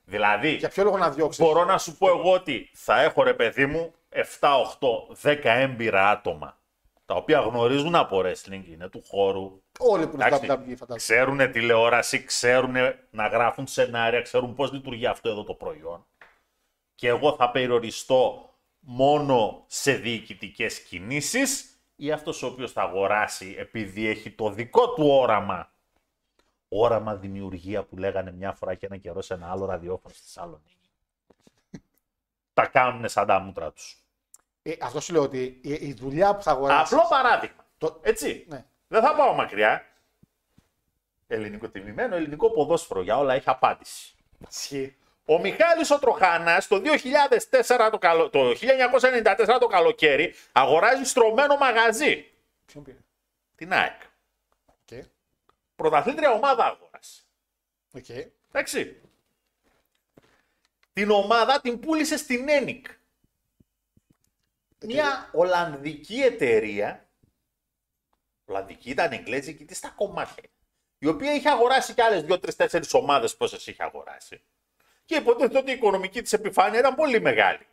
Δηλαδή, 0.03 0.49
Για 0.49 0.69
ποιο 0.69 0.83
λόγο 0.83 0.97
να 0.97 1.09
διώξεις; 1.09 1.43
μπορώ 1.45 1.65
να 1.65 1.77
σου 1.77 1.97
πω 1.97 2.07
εγώ 2.07 2.33
ότι 2.33 2.69
θα 2.73 3.01
έχω 3.01 3.23
ρε 3.23 3.33
παιδί 3.33 3.65
μου 3.65 3.93
7, 4.39 4.49
8, 5.21 5.31
10 5.31 5.39
έμπειρα 5.43 6.09
άτομα 6.09 6.57
τα 7.05 7.15
οποία 7.15 7.39
γνωρίζουν 7.39 7.95
από 7.95 8.21
wrestling, 8.25 8.63
είναι 8.67 8.89
του 8.89 9.03
χώρου, 9.07 9.61
Όλοι 9.79 10.07
που 10.07 10.15
είναι 10.15 10.25
στο 10.25 10.35
Εντάξει, 10.43 10.47
WWE 10.49 10.77
φαντάζομαι. 10.77 10.95
ξέρουν 10.97 11.51
τηλεόραση, 11.51 12.23
ξέρουν 12.23 12.73
να 13.09 13.27
γράφουν 13.27 13.67
σενάρια, 13.67 14.21
ξέρουν 14.21 14.53
πώς 14.53 14.71
λειτουργεί 14.71 15.05
αυτό 15.05 15.29
εδώ 15.29 15.43
το 15.43 15.53
προϊόν. 15.53 16.05
Και 16.95 17.07
εγώ 17.07 17.35
θα 17.35 17.51
περιοριστώ 17.51 18.53
μόνο 18.79 19.63
σε 19.67 19.93
διοικητικές 19.93 20.79
κινήσεις 20.79 21.72
ή 21.95 22.11
αυτός 22.11 22.43
ο 22.43 22.47
οποίος 22.47 22.71
θα 22.71 22.81
αγοράσει 22.81 23.55
επειδή 23.57 24.07
έχει 24.07 24.31
το 24.31 24.49
δικό 24.49 24.93
του 24.93 25.07
όραμα. 25.07 25.71
Όραμα 26.67 27.15
δημιουργία 27.15 27.83
που 27.83 27.97
λέγανε 27.97 28.31
μια 28.31 28.51
φορά 28.53 28.75
και 28.75 28.85
ένα 28.85 28.97
καιρό 28.97 29.21
σε 29.21 29.33
ένα 29.33 29.51
άλλο 29.51 29.65
ραδιόφωνο 29.65 30.13
στη 30.13 30.23
Θεσσαλονίκη. 30.23 30.89
Τα 32.53 32.65
κάνουν 32.67 33.09
σαν 33.09 33.27
τα 33.27 33.39
μούτρα 33.39 33.71
τους. 33.71 33.97
Ε, 34.61 34.73
αυτό 34.81 34.99
σου 34.99 35.13
λέω 35.13 35.21
ότι 35.21 35.59
η, 35.63 35.73
η 35.73 35.93
δουλειά 35.93 36.35
που 36.35 36.41
θα 36.43 36.51
αγοράσει. 36.51 36.95
Απλό 36.95 37.07
παράδειγμα. 37.09 37.65
Το- 37.77 37.99
Έτσι. 38.03 38.45
Ναι. 38.49 38.65
Δεν 38.87 39.01
θα 39.01 39.15
πάω 39.15 39.33
μακριά. 39.33 39.85
Ελληνικό 41.27 41.69
τιμημένο, 41.69 42.15
ελληνικό 42.15 42.51
ποδόσφαιρο 42.51 43.01
για 43.01 43.17
όλα 43.17 43.33
έχει 43.33 43.49
απάντηση. 43.49 44.15
Ισχύει. 44.49 44.97
Ο 45.25 45.39
Μιχάλης 45.39 45.91
ο 45.91 45.99
Τροχανάς 45.99 46.67
το 46.67 46.81
2004 47.59 47.89
το, 47.91 47.97
καλο... 47.97 48.29
το 48.29 48.49
1994 48.49 49.57
το 49.59 49.67
καλοκαίρι 49.67 50.35
αγοράζει 50.51 51.03
στρωμένο 51.03 51.57
μαγαζί. 51.57 52.31
Ποιον 52.65 52.83
πήρε; 52.83 52.97
Την 53.55 53.73
ΑΕΚ. 53.73 54.01
Οκ. 54.65 55.03
Πρωταθλήτρια 55.75 56.31
ομάδα 56.31 56.65
αγόρασε. 56.65 57.21
Οκ. 57.93 58.09
Εντάξει. 58.51 59.01
Την 60.93 61.11
ομάδα 61.11 61.61
την 61.61 61.79
πούλησε 61.79 62.17
στην 62.17 62.49
ENIC. 62.49 62.87
Μια 64.85 65.29
Ολλανδική 65.33 66.21
εταιρεία. 66.21 67.07
Ολλανδική 68.45 68.89
ήταν 68.89 69.11
εγγλέζικη, 69.11 69.65
τι 69.65 69.75
στα 69.75 69.89
κομμάτια. 69.89 70.43
Η 70.97 71.07
οποία 71.07 71.33
είχε 71.33 71.49
αγοράσει 71.49 71.93
και 71.93 72.03
άλλες 72.03 72.23
δύο-τρει-τέσσερι 72.23 72.87
ομάδες 72.91 73.37
πόσες 73.37 73.67
είχε 73.67 73.83
αγοράσει. 73.83 74.41
Και 75.05 75.15
υποτίθεται 75.15 75.57
ότι 75.57 75.69
η 75.69 75.73
οικονομική 75.73 76.21
της 76.21 76.33
επιφάνεια 76.33 76.79
ήταν 76.79 76.95
πολύ 76.95 77.21
μεγάλη. 77.21 77.67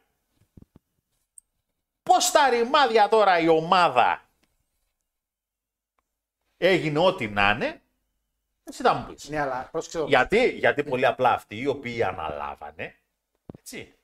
Πώς 2.02 2.24
στα 2.24 2.48
ρημάδια 2.48 3.08
τώρα 3.08 3.38
η 3.38 3.48
ομάδα 3.48 4.22
έγινε 6.56 6.98
ό,τι 6.98 7.28
να 7.28 7.50
είναι, 7.50 7.80
εσύ 8.64 8.82
θα 8.82 8.94
μου 8.94 9.06
πεις. 9.06 9.28
Ναι, 9.28 9.40
αλλά 9.40 9.68
πρόσεξε. 9.72 9.98
εδώ. 9.98 10.06
Γιατί, 10.06 10.48
γιατί 10.48 10.84
πολύ 10.84 11.06
απλά 11.06 11.32
αυτοί 11.32 11.56
οι 11.60 11.66
οποίοι 11.66 12.02
αναλάβανε, 12.02 12.94
έτσι, 13.58 13.94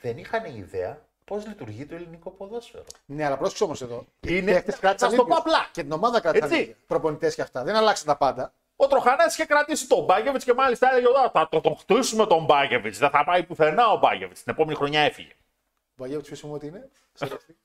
δεν 0.00 0.18
είχαν 0.18 0.44
ιδέα 0.56 1.06
πώς 1.24 1.46
λειτουργεί 1.46 1.86
το 1.86 1.94
ελληνικό 1.94 2.30
ποδόσφαιρο. 2.30 2.84
Ναι, 3.06 3.24
αλλά 3.24 3.36
πρόσεξε 3.36 3.64
όμως 3.64 3.82
εδώ. 3.82 3.98
Οι 4.20 4.28
Είναι- 4.30 4.52
παίκτες 4.52 4.74
θα 4.74 4.80
κράτησαν 4.80 5.10
σου 5.10 5.16
το 5.16 5.22
ίδιους. 5.22 5.36
πω 5.36 5.42
απλά. 5.42 5.68
Και 5.72 5.82
την 5.82 5.92
ομάδα 5.92 6.20
κράτησαν. 6.20 6.48
Έτσι. 6.50 6.62
ίδιους. 6.62 6.76
Προπονητές 6.86 7.34
και 7.34 7.42
αυτά. 7.42 7.62
Δεν 7.62 7.74
αλλάξαν 7.76 8.06
τα 8.06 8.16
πάντα. 8.16 8.52
Ο 8.80 8.86
Τροχανάς 8.86 9.34
είχε 9.34 9.44
κρατήσει 9.44 9.88
τον 9.88 10.04
Μπάγκεβιτς 10.04 10.44
και 10.44 10.54
μάλιστα 10.54 10.90
έλεγε: 10.90 11.06
«Ω, 11.06 11.30
Θα 11.32 11.48
το, 11.48 11.60
τον 11.60 11.76
χτίσουμε 11.76 12.26
τον 12.26 12.44
Μπάγκεβιτς. 12.44 12.98
Δεν 12.98 13.10
θα 13.10 13.24
πάει 13.24 13.42
πουθενά 13.42 13.88
ο 13.88 13.98
Μπάγκεβιτς. 13.98 14.42
Την 14.42 14.52
επόμενη 14.52 14.76
χρονιά 14.76 15.00
έφυγε. 15.00 15.32
Ο 15.32 15.94
Βαγγέλης 15.96 16.26
ποιος 16.26 16.44
ότι 16.44 16.66
είναι; 16.66 16.90
Σε 17.12 17.26
ρωτή. 17.26 17.56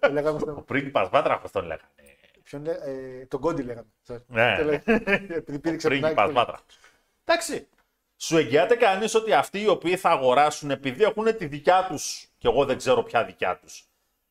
Το 0.00 0.12
λέγαμε 0.12 0.36
Ο 0.36 0.38
στο... 0.38 0.52
πρίγκιπας 0.52 1.08
Βάτραχος 1.08 1.50
τον 1.50 1.64
λέγανε. 1.64 1.90
Ποιον 2.42 2.64
λέ... 2.64 2.70
ε, 2.72 3.26
τον 3.26 3.40
Κόντι 3.40 3.62
λέγαμε. 3.62 3.88
Sorry. 4.08 4.22
Ναι. 4.26 4.56
Το 4.56 4.64
λέγαμε. 4.64 5.04
Επειδή 5.28 5.58
πήδηξε 5.58 5.88
την 5.88 6.00
Πρίγκιπας 6.00 6.24
άκρη. 6.24 6.32
Βάτραχος. 6.32 6.78
Εντάξει. 7.24 7.68
Σου 8.16 8.36
εγγυάται 8.36 8.74
κανείς 8.76 9.14
ότι 9.14 9.32
αυτοί 9.32 9.60
οι 9.60 9.68
οποίοι 9.68 9.96
θα 9.96 10.10
αγοράσουν 10.10 10.70
επειδή 10.70 11.02
έχουν 11.02 11.36
τη 11.36 11.46
δικιά 11.46 11.86
τους, 11.88 12.28
και 12.38 12.48
εγώ 12.48 12.64
δεν 12.64 12.76
ξέρω 12.76 13.02
ποια 13.02 13.24
δικιά 13.24 13.58
τους, 13.58 13.88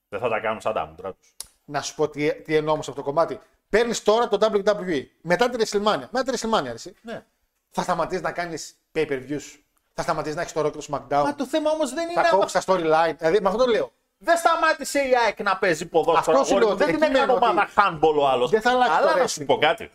δεν 0.09 0.19
θα 0.19 0.29
τα 0.29 0.39
κάνουν 0.39 0.61
σαν 0.61 0.73
τα 0.73 0.85
μούτρα 0.85 1.13
τους. 1.13 1.35
Να 1.65 1.81
σου 1.81 1.95
πω 1.95 2.09
τι, 2.09 2.41
τι 2.41 2.55
εννοώ 2.55 2.73
όμως 2.73 2.87
αυτό 2.87 3.01
το 3.01 3.07
κομμάτι. 3.07 3.39
Παίρνεις 3.69 4.03
τώρα 4.03 4.27
το 4.27 4.37
WWE 4.41 5.03
μετά 5.21 5.49
τη 5.49 5.57
WrestleMania. 5.69 6.07
Μετά 6.09 6.23
τη 6.23 6.31
WrestleMania, 6.41 6.65
εσύ. 6.73 6.95
Ναι. 7.01 7.23
Θα 7.69 7.81
σταματήσεις 7.81 8.21
να 8.23 8.31
κάνεις 8.31 8.75
pay 8.95 9.07
per 9.09 9.19
views. 9.29 9.59
Θα 9.93 10.01
σταματήσεις 10.03 10.35
να 10.35 10.41
έχεις 10.41 10.53
το 10.53 10.61
Rock 10.65 10.71
και 10.71 10.77
το 10.77 10.85
SmackDown. 10.89 11.23
Μα 11.23 11.35
το 11.35 11.45
θέμα 11.45 11.71
όμως 11.71 11.93
δεν 11.93 12.03
είναι. 12.09 12.21
Θα 12.21 12.29
άμα- 12.29 12.37
κόψεις 12.39 12.65
τα 12.65 12.73
storyline. 12.73 13.15
Δηλαδή, 13.17 13.39
με 13.41 13.49
αυτό 13.49 13.63
το 13.63 13.71
λέω. 13.71 13.91
Δεν 14.17 14.37
σταμάτησε 14.37 14.99
η 14.99 15.11
ΑΕΚ 15.25 15.41
να 15.41 15.57
παίζει 15.57 15.85
ποδόσφαιρο. 15.85 16.37
Αυτό 16.39 16.45
σου 16.45 16.55
αγόρι 16.55 16.59
λέω, 16.65 16.69
μου. 16.69 16.75
Δεν 16.77 16.87
την 16.87 16.95
εκεί 16.95 17.05
έκανε 17.05 17.19
μένω 17.19 17.33
ομάδα 17.33 17.69
handball 17.75 18.15
ο 18.19 18.27
άλλος. 18.27 18.49
Δεν 18.51 18.61
θα 18.61 18.69
αλλάξει 18.71 18.97
Αλλά 18.97 19.11
το 19.13 19.17
να 19.19 19.27
σου 19.27 19.41
wrestling. 19.41 19.45
πω 19.45 19.57
κάτι. 19.57 19.91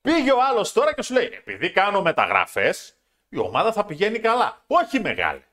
Πήγε 0.00 0.32
ο 0.32 0.36
άλλος 0.50 0.72
τώρα 0.72 0.94
και 0.94 1.02
σου 1.02 1.14
λέει: 1.14 1.30
Επειδή 1.32 1.70
κάνω 1.72 2.02
μεταγραφές, 2.02 2.94
η 3.28 3.38
ομάδα 3.38 3.72
θα 3.72 3.84
πηγαίνει 3.84 4.18
καλά. 4.18 4.62
Όχι 4.66 5.00
μεγάλη. 5.00 5.44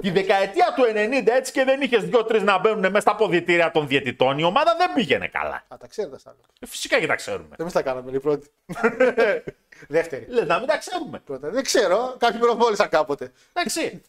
Τη 0.00 0.10
δεκαετία 0.10 0.74
του 0.76 0.82
90 0.82 1.26
έτσι 1.26 1.52
και 1.52 1.64
δεν 1.64 1.80
είχες 1.80 2.04
δύο-τρει 2.04 2.42
να 2.42 2.58
μπαίνουν 2.58 2.80
μέσα 2.80 3.00
στα 3.00 3.16
ποδητήρια 3.16 3.70
των 3.70 3.86
διαιτητών, 3.86 4.38
η 4.38 4.42
ομάδα 4.42 4.74
δεν 4.78 4.92
πήγαινε 4.92 5.28
καλά. 5.28 5.64
Α, 5.68 5.76
τα 5.76 5.86
ξέρετε 5.86 6.16
αυτά. 6.16 6.36
Ε, 6.60 6.66
Φυσικά 6.66 7.00
και 7.00 7.06
τα 7.06 7.14
ξέρουμε. 7.14 7.56
Εμείς 7.58 7.72
τα 7.72 7.82
κάναμε, 7.82 8.10
η 8.10 8.20
πρώτη. 8.20 8.50
Δεύτερη. 9.88 10.26
Λες 10.28 10.46
να 10.46 10.58
μην 10.58 10.68
τα 10.68 10.78
ξέρουμε. 10.78 11.18
Πρώτα. 11.18 11.50
Δεν 11.50 11.62
ξέρω, 11.62 12.16
κάποιοι 12.18 12.40
προβόλησαν 12.40 12.88
κάποτε. 12.88 13.32
Εντάξει. 13.52 14.02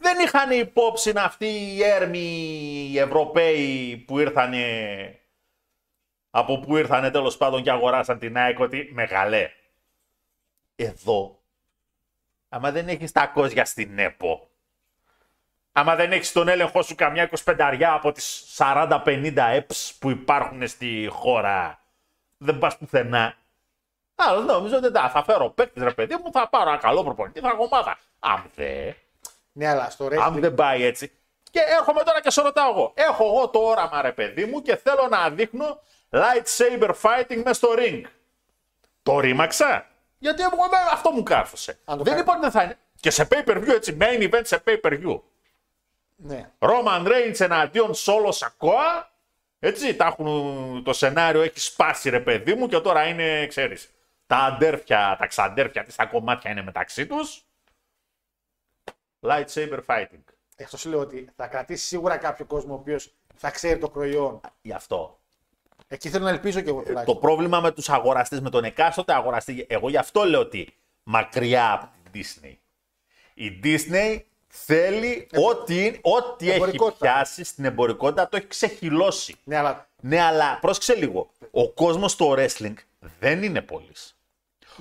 Δεν 0.00 0.18
είχαν 0.18 0.50
υπόψη 0.50 1.12
αυτοί 1.16 1.46
οι 1.46 1.82
έρμοι 1.82 2.18
οι 2.92 2.98
Ευρωπαίοι 2.98 3.96
που 4.06 4.18
ήρθαν 4.18 4.52
από 6.30 6.60
που 6.60 6.76
ήρθαν 6.76 7.12
τέλος 7.12 7.36
πάντων 7.36 7.62
και 7.62 7.70
αγοράσαν 7.70 8.18
την 8.18 8.36
ΑΕΚ 8.36 8.58
ότι 8.58 8.90
μεγαλέ. 8.92 9.50
Εδώ, 10.76 11.37
άμα 12.48 12.70
δεν 12.70 12.88
έχεις 12.88 13.12
τα 13.12 13.26
κόζια 13.26 13.64
στην 13.64 13.98
ΕΠΟ, 13.98 14.48
άμα 15.72 15.94
δεν 15.94 16.12
έχεις 16.12 16.32
τον 16.32 16.48
έλεγχο 16.48 16.82
σου 16.82 16.94
καμιά 16.94 17.30
25 17.44 17.82
από 17.82 18.12
τις 18.12 18.54
40-50 18.58 19.32
ΕΠΣ 19.36 19.94
που 19.98 20.10
υπάρχουν 20.10 20.68
στη 20.68 21.08
χώρα, 21.12 21.80
δεν 22.38 22.58
πας 22.58 22.76
πουθενά. 22.76 23.34
Άλλο 24.14 24.40
νομίζω 24.40 24.76
ότι 24.76 24.98
«Α, 24.98 25.10
θα 25.10 25.24
φέρω 25.24 25.50
παίκτης, 25.50 25.82
ρε 25.82 25.92
παιδί 25.92 26.16
μου, 26.24 26.32
θα 26.32 26.48
πάρω 26.48 26.70
ένα 26.70 26.78
καλό 26.78 27.04
προπονητή, 27.04 27.40
θα 27.40 27.48
έχω 27.48 27.62
ομάδα. 27.62 27.98
Αν 28.18 28.50
δεν, 28.54 28.94
Ναι, 29.52 29.68
αλλά 29.68 29.90
στο 29.90 30.04
αν 30.04 30.34
wrestling. 30.36 30.40
δεν 30.40 30.54
πάει 30.54 30.84
έτσι. 30.84 31.12
Και 31.50 31.60
έρχομαι 31.78 32.02
τώρα 32.02 32.20
και 32.20 32.30
σε 32.30 32.42
ρωτάω 32.42 32.70
εγώ. 32.70 32.92
Έχω 32.94 33.24
εγώ 33.24 33.48
το 33.48 33.58
όραμα, 33.58 34.02
ρε 34.02 34.12
παιδί 34.12 34.44
μου, 34.44 34.62
και 34.62 34.76
θέλω 34.76 35.06
να 35.10 35.30
δείχνω 35.30 35.80
lightsaber 36.10 36.90
fighting 37.02 37.36
μέσα 37.36 37.52
στο 37.52 37.68
ring. 37.78 38.02
Το 39.02 39.20
ρήμαξα. 39.20 39.86
Γιατί 40.18 40.42
εγώ 40.42 40.64
εμένα 40.64 40.90
αυτό 40.92 41.10
μου 41.10 41.22
κάρφωσε. 41.22 41.78
Αν 41.84 41.98
το 41.98 42.02
Δεν 42.04 42.12
κάνει- 42.12 42.24
είπα 42.26 42.32
ότι 42.32 42.40
δεν 42.40 42.50
θα 42.50 42.62
είναι. 42.62 42.78
Και 43.00 43.10
σε 43.10 43.28
pay 43.30 43.44
per 43.48 43.56
view, 43.56 43.68
έτσι, 43.74 43.96
main 44.00 44.30
event 44.32 44.40
σε 44.44 44.62
pay 44.66 44.80
per 44.82 44.92
view. 45.04 45.20
Ναι. 46.16 46.50
Roman 46.58 47.06
Reigns 47.06 47.40
εναντίον 47.40 47.92
Solo 47.94 48.30
Sikoa. 48.32 49.04
Έτσι, 49.58 49.96
τα 49.96 50.06
έχουν, 50.06 50.82
το 50.84 50.92
σενάριο 50.92 51.42
έχει 51.42 51.60
σπάσει 51.60 52.10
ρε 52.10 52.20
παιδί 52.20 52.54
μου 52.54 52.68
και 52.68 52.78
τώρα 52.78 53.06
είναι, 53.06 53.46
ξέρεις, 53.46 53.90
τα 54.26 54.36
αντέρφια, 54.36 55.16
τα 55.18 55.26
ξαντέρφια 55.26 55.82
της, 55.84 55.94
τα 55.96 56.06
κομμάτια 56.06 56.50
είναι 56.50 56.62
μεταξύ 56.62 57.06
τους. 57.06 57.42
Lightsaber 59.20 59.78
fighting. 59.86 60.22
Αυτό 60.64 60.76
σου 60.76 60.88
λέω 60.88 61.00
ότι 61.00 61.28
θα 61.36 61.46
κρατήσει 61.46 61.86
σίγουρα 61.86 62.16
κάποιο 62.16 62.44
κόσμο 62.44 62.72
ο 62.74 62.76
οποίος 62.76 63.14
θα 63.36 63.50
ξέρει 63.50 63.78
το 63.78 63.88
προϊόν. 63.88 64.40
Γι' 64.62 64.72
αυτό. 64.72 65.17
Εκεί 65.88 66.08
θέλω 66.08 66.24
να 66.24 66.30
ελπίζω 66.30 66.60
και 66.60 66.68
εγώ 66.68 66.78
Το 66.78 66.84
τουλάχιστον. 66.86 67.18
πρόβλημα 67.20 67.60
με 67.60 67.70
τους 67.72 67.88
αγοραστές, 67.88 68.40
με 68.40 68.50
τον 68.50 68.64
εκάστοτε 68.64 69.12
αγοραστή, 69.14 69.66
εγώ 69.68 69.88
γι' 69.88 69.96
αυτό 69.96 70.24
λέω 70.24 70.40
ότι 70.40 70.74
μακριά 71.02 71.72
από 71.72 71.88
την 72.10 72.22
Disney. 72.22 72.54
Η 73.34 73.60
Disney 73.64 74.18
θέλει 74.48 75.26
ό,τι, 75.50 75.98
ό,τι 76.02 76.46
έχει 76.46 76.54
Εμπορικότητα. 76.54 76.98
πιάσει 77.06 77.44
στην 77.44 77.64
εμπορικότητα 77.64 78.28
το 78.28 78.36
έχει 78.36 78.46
ξεχυλώσει. 78.46 79.34
Ναι, 79.44 79.56
αλλά 79.56 79.88
Ναι, 80.00 80.20
αλλά 80.20 80.58
πρόσεξε 80.60 80.94
λίγο. 80.94 81.30
Ο 81.50 81.68
κόσμος 81.68 82.12
στο 82.12 82.34
wrestling 82.38 82.74
δεν 83.18 83.42
είναι 83.42 83.60
πολύς. 83.62 84.16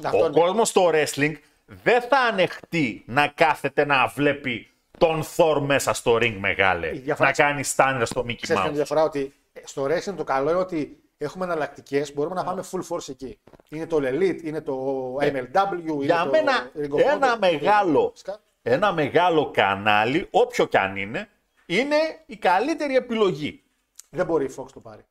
αυτό 0.04 0.24
Ο 0.24 0.30
ναι. 0.30 0.40
κόσμος 0.40 0.70
στο 0.70 0.90
wrestling 0.94 1.34
δεν 1.66 2.02
θα 2.02 2.18
ανεχτεί 2.20 3.04
να 3.08 3.28
κάθεται 3.28 3.86
να 3.86 4.08
βλέπει 4.08 4.70
τον 4.98 5.24
Thor 5.36 5.62
μέσα 5.62 5.94
στο 5.94 6.16
ring 6.16 6.36
μεγάλε. 6.40 6.88
Η 6.96 7.00
διαφορά- 7.00 7.30
Να 7.30 7.36
κάνει 7.36 7.64
στάνερ 7.64 8.08
στο 8.08 8.22
Mickey 8.22 8.36
ξέρεις 8.42 8.62
την 8.62 8.72
Mouse. 8.72 8.76
διαφορά 8.76 9.04
ότι 9.04 9.34
στο 9.68 9.84
wrestling 9.84 10.16
το 10.16 10.24
καλό 10.24 10.50
είναι 10.50 10.60
ότι 10.60 11.00
έχουμε 11.18 11.46
εναλλακτικές, 11.46 12.14
μπορούμε 12.14 12.36
να 12.36 12.44
πάμε 12.44 12.64
full 12.72 12.82
force 12.90 13.10
εκεί. 13.10 13.40
Είναι 13.70 13.88
το 13.88 13.98
Elite, 14.02 14.44
είναι 14.44 14.62
το 14.62 15.16
MLW, 15.16 15.80
είναι 15.84 16.06
Για 16.06 16.24
το 16.24 16.30
μένα 16.30 16.72
Ring 16.76 16.90
of 16.92 17.00
ένα 17.00 17.36
Honor. 17.36 17.40
μεγάλο, 17.40 18.10
Φυσικά. 18.12 18.40
ένα 18.62 18.94
μεγάλο 18.94 19.52
κανάλι, 19.52 20.28
όποιο 20.32 20.66
κι 20.66 20.78
αν 20.78 20.96
είναι, 20.98 21.30
είναι 21.66 21.96
η 22.26 22.38
καλύτερη 22.38 22.96
επιλογή. 22.96 23.64
Δεν 24.10 24.26
μπορεί 24.26 24.46
η 24.46 24.54
Fox 24.58 24.66
το 24.74 24.80
πάρει. 24.80 25.02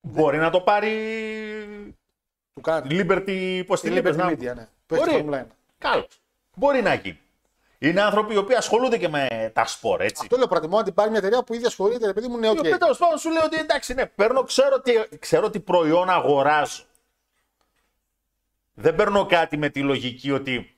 Μπορεί 0.00 0.38
να 0.38 0.50
το 0.50 0.60
πάρει 0.60 0.90
Του 2.54 2.60
κάνει. 2.60 2.88
Liberty, 2.90 3.62
πώς 3.66 3.80
τη 3.80 3.90
Τη 3.90 3.96
είπες, 3.96 4.14
Liberty 4.14 4.18
να- 4.18 4.30
Media, 4.30 4.54
ναι. 4.54 4.68
Παίζει 4.86 5.04
τη 5.04 5.10
Μπορεί. 5.22 5.24
Formula 5.28 5.38
1. 5.38 5.46
Καλώς. 5.78 6.20
Μπορεί 6.56 6.82
να 6.82 6.94
γίνει. 6.94 7.20
Είναι 7.84 8.02
άνθρωποι 8.02 8.34
οι 8.34 8.36
οποίοι 8.36 8.54
ασχολούνται 8.56 8.98
και 8.98 9.08
με 9.08 9.50
τα 9.54 9.66
σπορ, 9.66 10.00
έτσι. 10.00 10.18
Αυτό 10.22 10.36
λέω 10.36 10.46
προτιμώ 10.46 10.76
να 10.76 10.82
την 10.82 10.94
πάρει 10.94 11.10
μια 11.10 11.18
εταιρεία 11.18 11.42
που 11.42 11.54
ήδη 11.54 11.64
ασχολείται, 11.66 12.06
ρε 12.06 12.12
παιδί 12.12 12.28
μου, 12.28 12.38
ναι, 12.38 12.46
Η 12.46 12.50
οκ. 12.50 12.58
οποία 12.58 12.78
τέλο 12.78 12.96
πάντων 12.98 13.18
σου 13.18 13.30
λέει 13.30 13.42
ότι 13.44 13.56
εντάξει, 13.56 13.94
ναι, 13.94 14.06
παίρνω, 14.06 14.42
ξέρω 14.42 14.80
τι, 14.80 14.92
ξέρω 15.18 15.50
τι 15.50 15.60
προϊόν 15.60 16.10
αγοράζω. 16.10 16.82
Δεν 18.74 18.94
παίρνω 18.94 19.26
κάτι 19.26 19.56
με 19.56 19.68
τη 19.68 19.80
λογική 19.80 20.30
ότι 20.32 20.76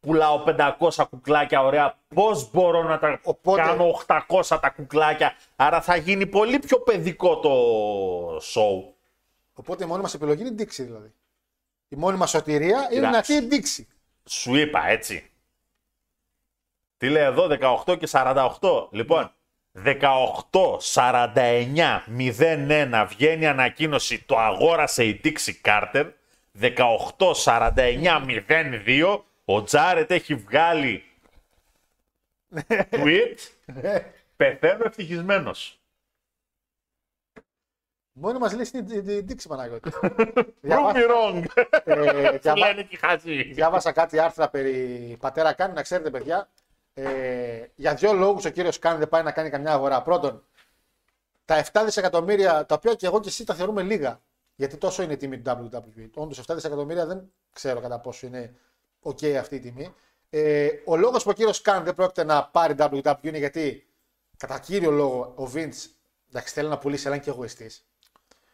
πουλάω 0.00 0.44
500 0.46 1.04
κουκλάκια, 1.10 1.62
ωραία, 1.62 1.98
πώς 2.14 2.50
μπορώ 2.50 2.82
να 2.82 2.98
τα 2.98 3.20
Οπότε- 3.22 3.62
κάνω 3.62 4.02
800 4.28 4.58
τα 4.60 4.70
κουκλάκια, 4.70 5.34
άρα 5.56 5.80
θα 5.80 5.96
γίνει 5.96 6.26
πολύ 6.26 6.58
πιο 6.58 6.78
παιδικό 6.80 7.38
το 7.40 7.52
show. 8.36 8.92
Οπότε 9.54 9.84
η 9.84 9.86
μόνη 9.86 10.02
μας 10.02 10.14
επιλογή 10.14 10.40
είναι 10.46 10.62
η 10.62 10.66
Dixie 10.68 10.84
δηλαδή. 10.84 11.12
Η 11.88 11.96
μόνη 11.96 12.16
μας 12.16 12.30
σωτηρία 12.30 12.78
είναι 12.78 12.88
Κοίτα. 12.94 13.10
να 13.10 13.18
αρχίσει 13.18 13.44
η 13.44 13.48
Dixie. 13.50 13.84
Σου 14.28 14.54
είπα, 14.54 14.86
έτσι. 14.86 15.28
Τι 17.04 17.10
λέει 17.10 17.22
εδώ, 17.24 17.48
18 17.86 17.98
και 17.98 18.08
48. 18.10 18.88
Λοιπόν, 18.90 19.32
18, 19.84 20.78
49, 20.94 22.04
01 22.08 23.06
βγαίνει 23.08 23.46
ανακοίνωση 23.46 24.24
το 24.24 24.38
αγόρασε 24.38 25.04
η 25.04 25.20
Dixie 25.24 25.52
Carter. 25.64 26.10
18, 26.60 27.32
49, 27.44 28.44
02 28.86 29.22
ο 29.44 29.62
Τζάρετ 29.62 30.10
έχει 30.10 30.34
βγάλει 30.34 31.04
tweet. 32.90 33.36
Πεθαίνω 34.36 34.84
ευτυχισμένος. 34.84 35.78
Η 38.16 38.20
μόνη 38.20 38.38
μας 38.38 38.52
λύση 38.54 38.78
είναι 38.78 39.12
η 39.12 39.16
η 39.16 39.24
Dixie 39.28 39.46
Παναγιώτη. 39.48 39.90
Prove 40.02 40.54
Διαβά- 40.60 40.94
me 40.94 41.10
wrong. 41.10 41.44
ε, 41.84 41.94
Σου 42.32 42.38
διαβά- 42.38 42.56
λένε 42.66 42.82
και 42.82 42.94
οι 42.94 42.98
χαζοί. 42.98 43.42
Διάβασα 43.42 43.92
κάτι 43.92 44.18
άρθρα 44.18 44.48
περί 44.48 45.16
πατέρα 45.20 45.52
Καν, 45.52 45.72
να 45.72 45.82
ξέρετε 45.82 46.10
παιδιά. 46.10 46.48
Ε, 46.94 47.64
για 47.74 47.94
δύο 47.94 48.12
λόγους 48.12 48.44
ο 48.44 48.48
κύριος 48.50 48.78
Καν 48.78 48.98
δεν 48.98 49.08
πάει 49.08 49.22
να 49.22 49.32
κάνει 49.32 49.50
καμιά 49.50 49.72
αγορά. 49.72 50.02
Πρώτον, 50.02 50.44
τα 51.44 51.64
7 51.72 51.82
δισεκατομμύρια, 51.84 52.66
τα 52.66 52.74
οποία 52.74 52.94
και 52.94 53.06
εγώ 53.06 53.20
και 53.20 53.28
εσύ 53.28 53.44
τα 53.44 53.54
θεωρούμε 53.54 53.82
λίγα. 53.82 54.20
Γιατί 54.54 54.76
τόσο 54.76 55.02
είναι 55.02 55.12
η 55.12 55.16
τιμή 55.16 55.40
του 55.40 55.68
WWE. 55.72 56.10
Όντως, 56.14 56.38
7 56.38 56.54
δισεκατομμύρια 56.54 57.06
δεν 57.06 57.32
ξέρω 57.52 57.80
κατά 57.80 58.00
πόσο 58.00 58.26
είναι 58.26 58.54
OK 59.02 59.26
αυτή 59.26 59.56
η 59.56 59.60
τιμή. 59.60 59.94
Ε, 60.30 60.68
ο 60.84 60.96
λόγος 60.96 61.22
που 61.22 61.30
ο 61.30 61.32
κύριος 61.32 61.60
Καν 61.60 61.84
δεν 61.84 61.94
πρόκειται 61.94 62.24
να 62.24 62.44
πάρει 62.46 62.74
WWE 62.78 63.14
είναι 63.20 63.38
γιατί 63.38 63.86
κατά 64.36 64.58
κύριο 64.58 64.90
λόγο 64.90 65.34
ο 65.36 65.50
Vince 65.54 65.88
εντάξει, 66.28 66.54
θέλει 66.54 66.68
να 66.68 66.78
πουλήσει, 66.78 67.06
αλλά 67.06 67.14
είναι 67.14 67.24
και 67.24 67.30
εγωιστής. 67.30 67.86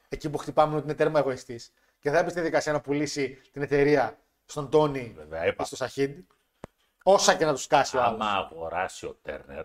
Εκεί 0.09 0.31
που 0.31 0.39
χτυπάμε 0.39 0.77
ότι 0.77 0.85
είναι 0.85 0.95
τέρμα 0.95 1.19
εγωιστής. 1.19 1.73
Και 2.01 2.11
θα 2.11 2.23
μπει 2.23 2.31
στη 2.31 2.41
δικασία 2.41 2.73
να 2.73 2.81
πουλήσει 2.81 3.39
την 3.53 3.63
εταιρεία 3.63 4.19
στον 4.47 4.71
Τόνι 4.71 5.15
Βέβαια, 5.17 5.47
είπα. 5.47 5.57
και 5.57 5.65
στο 5.65 5.77
Σαχίντ. 5.77 6.19
Όσα 7.03 7.35
και 7.35 7.45
να 7.45 7.53
τους 7.53 7.67
κάσει 7.67 7.97
ο 7.97 8.03
άλλος. 8.03 8.21
Άμα 8.21 8.31
αγοράσει 8.31 9.07
ο 9.07 9.19
Τέρνερ, 9.23 9.65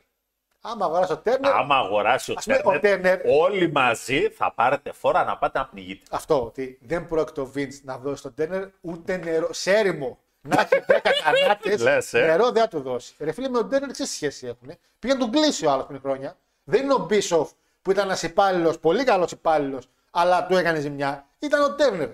Άμα 0.62 0.86
αγοράσει 0.86 1.12
ο 1.12 1.18
Τέρνερ, 1.18 1.52
άμα 1.54 1.76
αγοράσει 1.78 2.32
ο 2.32 2.36
Ας 2.38 2.44
πούμε, 2.46 2.62
ο 2.64 2.80
Τέρνερ, 2.80 3.20
Turner- 3.20 3.40
όλοι 3.42 3.72
μαζί 3.72 4.30
θα 4.30 4.52
πάρετε 4.54 4.92
φόρα 4.92 5.24
να 5.24 5.38
πάτε 5.38 5.60
να 5.60 5.66
πνιγείτε. 5.66 6.06
αυτό 6.12 6.44
ότι 6.46 6.80
δεν 6.82 7.08
πρόκειται 7.08 7.42
ο 7.42 7.52
Vince 7.56 7.82
να 7.84 7.98
δώσει 7.98 8.16
στον 8.18 8.34
Τέρνερ 8.34 8.68
ούτε 8.82 9.18
νερό. 9.18 9.54
Σε 9.54 9.72
έρημο. 9.76 10.20
Να 10.42 10.62
έχει 10.62 10.84
10 10.88 11.00
κανάτε. 11.24 11.78
Λες, 11.84 12.14
ε. 12.14 12.20
Νερό 12.26 12.52
δεν 12.52 12.62
θα 12.62 12.68
του 12.68 12.82
δώσει. 12.82 13.16
Ρε 13.20 13.32
φίλε 13.32 13.50
με 13.50 13.58
τον 13.58 13.70
Τέρνερ 13.70 13.92
τι 13.92 14.06
σχέση 14.06 14.48
έχουν. 14.48 14.78
Πήγε 15.00 15.14
να 15.14 15.20
τον 15.20 15.32
κλείσει 15.32 15.66
ο 15.66 15.72
άλλος 15.72 15.86
πριν 15.86 16.00
χρόνια. 16.00 16.38
Δεν 16.64 16.84
είναι 16.84 16.94
ο 16.94 16.98
Μπίσοφ 16.98 17.52
που 17.82 17.92
ήταν 17.92 18.06
ένας 18.06 18.24
υπάλληλος, 18.24 18.80
πολύ 18.80 19.04
καλός 19.04 19.32
υπάλληλος, 19.32 19.90
αλλά 20.12 20.46
του 20.46 20.56
έκανε 20.58 20.80
ζημιά. 20.80 21.28
Ήταν 21.40 21.64
ο 21.64 21.76
Τέρνερ. 21.76 22.10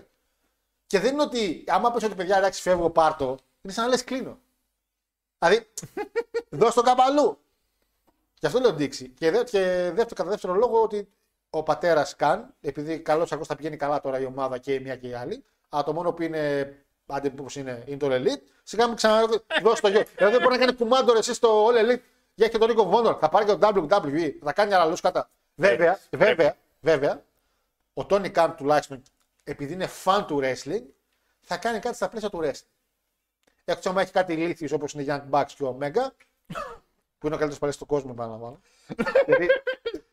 Και 0.88 1.00
δεν 1.00 1.14
είναι 1.14 1.22
ότι 1.22 1.64
άμα 1.68 1.92
πει 1.92 2.06
ότι 2.06 2.16
παιδιά 2.16 2.38
εντάξει 2.38 2.62
φεύγω 2.62 2.90
πάρτο, 2.90 3.38
είναι 3.62 3.74
σαν 3.74 3.84
να 3.84 3.90
λες 3.90 4.04
κλείνω. 4.04 4.38
Δηλαδή, 5.42 5.68
δώσ' 6.50 6.74
το 6.74 6.82
καπαλού. 6.82 7.40
Γι' 8.40 8.46
αυτό 8.46 8.60
λέω 8.60 8.74
Ντίξη. 8.74 9.10
Και, 9.10 9.32
δε, 9.32 9.44
και 9.44 9.60
δεύτερο, 9.94 10.16
κατά 10.16 10.30
δεύτερο 10.30 10.54
λόγο 10.54 10.82
ότι 10.82 11.10
ο 11.50 11.64
πατέρας 11.64 12.16
Καν, 12.16 12.54
επειδή 12.62 13.00
καλώς 13.00 13.32
ακούς 13.32 13.48
θα 13.48 13.56
πηγαίνει 13.56 13.78
καλά 13.78 14.02
τώρα 14.02 14.20
η 14.20 14.26
ομάδα 14.26 14.58
και 14.58 14.74
η 14.74 14.80
μία 14.80 14.96
και 14.96 15.08
η 15.08 15.14
άλλη, 15.14 15.44
αλλά 15.70 15.84
το 15.84 15.94
μόνο 15.94 16.14
που 16.14 16.22
είναι, 16.22 16.76
άντε 17.06 17.30
πώς 17.30 17.56
είναι, 17.56 17.84
είναι 17.86 17.98
το 17.98 18.08
All 18.10 18.22
Elite, 18.22 18.42
σιγά 18.64 18.88
μην 18.88 18.96
ξαναδώσει 18.96 19.82
το 19.82 19.88
γιο. 19.88 20.04
Δηλαδή 20.16 20.36
δεν 20.36 20.42
μπορεί 20.42 20.58
να 20.58 20.58
κάνει 20.58 20.74
κουμάντο 20.74 21.18
εσύ 21.18 21.34
στο 21.34 21.68
All 21.68 21.76
Elite 21.76 22.02
για 22.34 22.46
έχει 22.46 22.50
και 22.50 22.58
τον 22.58 22.70
Ring 22.70 22.80
of 22.80 22.92
Honor, 22.94 23.18
θα 23.20 23.30
πάρει 23.30 23.46
και 23.46 23.56
το 23.56 23.68
WWE, 23.86 24.32
θα 24.44 24.54
κάνει 24.54 24.74
άλλα 24.74 24.98
κατά. 25.02 25.30
Βέβαια, 25.56 25.92
Έτσι, 25.92 26.08
βέβαια, 26.12 26.56
βέβαια, 26.80 27.24
ο 27.94 28.06
Τόνι 28.06 28.30
Καν 28.30 28.56
τουλάχιστον, 28.56 29.02
επειδή 29.44 29.74
είναι 29.74 29.90
fan 30.04 30.24
του 30.28 30.40
wrestling, 30.44 30.84
θα 31.42 31.58
κάνει 31.58 31.80
κάτι 31.80 31.96
στα 31.96 32.10
πλαίσια 32.10 32.30
του 32.30 32.40
wrestling. 32.44 32.71
Εκτό 33.66 33.90
αν 33.90 33.98
έχει 33.98 34.12
κάτι 34.12 34.34
ηλίθιου 34.34 34.68
όπως 34.74 34.94
είναι 34.94 35.04
οι 35.04 35.06
Young 35.10 35.30
Bucks 35.30 35.52
και 35.56 35.64
ο 35.64 35.78
Omega, 35.80 36.08
που 37.18 37.26
είναι 37.28 37.36
ο 37.36 37.38
καλύτερος 37.38 37.58
παλιό 37.60 37.74
στον 37.76 37.88
κόσμο, 37.88 38.10
επαναλαμβάνω. 38.14 38.60
Γιατί 39.26 39.48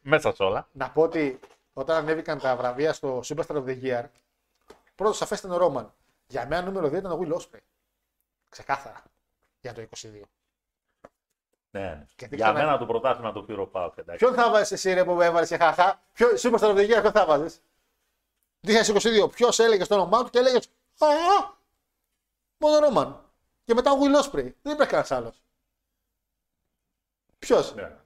Μέσα 0.01 0.35
σε 0.35 0.43
όλα. 0.43 0.69
να 0.73 0.91
πω 0.91 1.03
ότι 1.03 1.39
όταν 1.73 1.97
ανέβηκαν 1.97 2.39
τα 2.39 2.57
βραβεία 2.57 2.93
στο 2.93 3.21
Superstar 3.25 3.57
of 3.57 3.65
the 3.65 3.83
Year, 3.83 4.05
πρώτος 4.95 5.17
σαφές 5.17 5.39
ήταν 5.39 5.51
ο 5.51 5.57
Ρόμαν. 5.57 5.93
Για 6.27 6.47
μένα 6.47 6.63
νούμερο 6.63 6.87
2 6.89 6.93
ήταν 6.99 7.13
ο 7.13 7.19
Will 7.23 7.33
Ospreay. 7.37 7.61
Ξεκάθαρα. 8.49 9.03
Για 9.61 9.73
το 9.75 9.81
22. 9.81 10.21
Ναι, 11.71 11.81
ναι. 11.81 12.07
Και 12.07 12.15
Για 12.17 12.29
δείξαμε- 12.29 12.59
μένα 12.65 12.79
το 12.79 12.87
πρωτάθλημα 12.87 13.33
το 13.33 13.43
πήρε 13.43 13.61
ο 13.61 13.67
Πάοκ. 13.67 13.97
εντάξει. 13.99 14.25
Ποιον 14.25 14.37
θα 14.39 14.51
βάζεις 14.51 14.73
εσύ 14.73 14.93
ρε 14.93 15.05
που 15.05 15.21
έβαλες 15.21 15.49
και 15.49 15.57
χαχά; 15.57 16.03
Ποιο, 16.13 16.29
Superstar 16.43 16.59
of 16.71 16.75
the 16.77 16.85
Year, 16.85 17.01
ποιον 17.01 17.13
θα 17.13 17.27
βάζεις; 17.27 17.63
2022. 18.61 19.29
Ποιος 19.29 19.59
έλεγε 19.59 19.87
το 19.87 19.95
όνομά 19.95 20.25
του 20.25 20.31
και 20.31 20.39
έλεγες 20.39 20.67
Α, 20.99 21.07
μόνο 22.59 22.77
ο 22.77 22.79
Ρόμαν. 22.79 23.28
Και 23.69 23.75
μετά 23.75 23.93
ο 23.93 23.97
Will 24.01 24.23
Ospreay. 24.23 24.53
Δεν 24.63 24.73
υπάρχει 24.73 24.93
κανένας 24.93 25.11
άλλος. 25.11 25.43
Ποιος; 27.39 27.75
Ναι. 27.75 27.97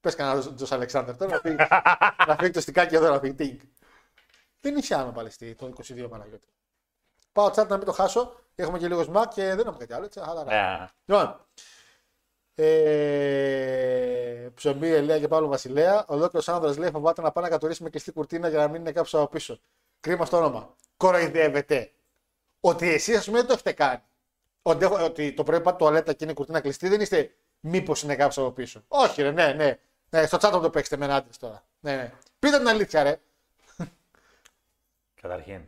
Πες 0.00 0.14
κανένα 0.14 0.54
Τζος 0.54 0.72
Αλεξάνδρ 0.72 1.16
τώρα 1.16 1.30
να 1.32 1.38
φύγει, 1.38 1.56
να 2.28 2.36
φύγει 2.38 2.50
το 2.50 2.60
στικάκι 2.60 2.94
εδώ 2.94 3.10
να 3.10 3.18
φύγει. 3.18 3.34
Τίνγκ. 3.34 3.58
Δεν 4.60 4.76
είχε 4.76 4.94
άλλο 4.94 5.12
παλαιστή 5.12 5.54
το 5.54 5.72
22 5.76 6.06
Παναγιώτη. 6.10 6.46
Πάω 7.32 7.50
τσάτ 7.50 7.70
να 7.70 7.76
μην 7.76 7.86
το 7.86 7.92
χάσω. 7.92 8.40
Έχουμε 8.54 8.78
και 8.78 8.88
λίγος 8.88 9.04
σμακ 9.04 9.32
και 9.32 9.42
δεν 9.42 9.58
έχουμε 9.58 9.76
κάτι 9.78 9.92
άλλο. 9.92 10.04
Έτσι, 10.04 10.20
χαλαρά. 10.20 10.78
Ναι. 10.78 10.88
Λοιπόν. 11.04 11.46
Ε, 12.54 14.48
ψωμί, 14.54 14.88
Ελέα 14.88 15.18
και 15.18 15.28
Παύλο 15.28 15.48
Βασιλέα. 15.48 16.04
Ολόκληρος 16.08 16.48
άνδρας 16.48 16.76
λέει: 16.76 16.90
Φοβάται 16.90 17.22
να 17.22 17.32
πάει 17.32 17.44
να 17.44 17.50
κατορίσει 17.50 17.82
με 17.82 17.90
κλειστή 17.90 18.12
κουρτίνα 18.12 18.48
για 18.48 18.58
να 18.58 18.68
μην 18.68 18.80
είναι 18.80 18.92
κάποιος 18.92 19.14
από 19.14 19.28
πίσω. 19.28 19.60
Κρίμα 20.00 20.24
στο 20.24 20.36
όνομα. 20.36 20.76
Κοροϊδεύετε. 20.96 21.92
Ότι 22.60 22.88
εσείς, 22.88 23.16
ας 23.16 23.24
πούμε, 23.24 23.38
δεν 23.38 23.46
το 23.46 23.52
έχετε 23.52 23.72
κάνει. 23.72 24.02
Ότι, 24.62 24.84
έχω- 24.84 25.04
ότι 25.04 25.32
το 25.34 25.42
πρωί 25.42 25.60
πάτε 25.60 25.76
τουαλέτα 25.76 26.12
και 26.12 26.24
είναι 26.24 26.32
κουρτίνα 26.32 26.60
κλειστή, 26.60 26.88
δεν 26.88 27.00
είστε 27.00 27.34
μήπως 27.60 28.02
είναι 28.02 28.16
κάποιος 28.16 28.38
από 28.38 28.52
πίσω. 28.52 28.84
Όχι, 28.88 29.22
ρε, 29.22 29.30
ναι, 29.30 29.52
ναι. 29.52 29.78
ναι 30.10 30.26
στο 30.26 30.36
τσάτο 30.36 30.60
το 30.60 30.70
παίξετε 30.70 30.96
με 30.96 31.14
άντρε 31.14 31.30
τώρα. 31.38 31.64
Ναι, 31.80 31.96
ναι. 31.96 32.12
Πείτε 32.38 32.58
την 32.58 32.68
αλήθεια, 32.68 33.02
ρε. 33.02 33.20
Καταρχήν. 35.14 35.60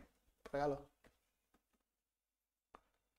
Παρακαλώ. 0.51 0.87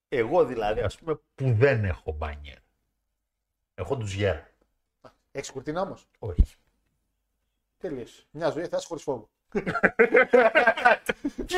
Εγώ 0.08 0.44
δηλαδή, 0.44 0.80
ας 0.80 0.98
πούμε, 0.98 1.20
που 1.34 1.52
δεν 1.52 1.84
έχω 1.84 2.12
μπάνιερ. 2.12 2.58
Έχω 3.74 3.96
τους 3.96 4.12
γέρα. 4.12 4.50
Έχεις 5.32 5.50
κουρτίνα 5.50 5.80
όμως; 5.80 6.06
Όχι. 6.18 6.42
Τελείωσε. 7.78 8.22
Μια 8.30 8.50
ζωή 8.50 8.66
θα 8.66 8.76
είσαι 8.76 8.86
χωρίς 8.86 9.02
φόβο. 9.02 9.30
Τι 11.46 11.56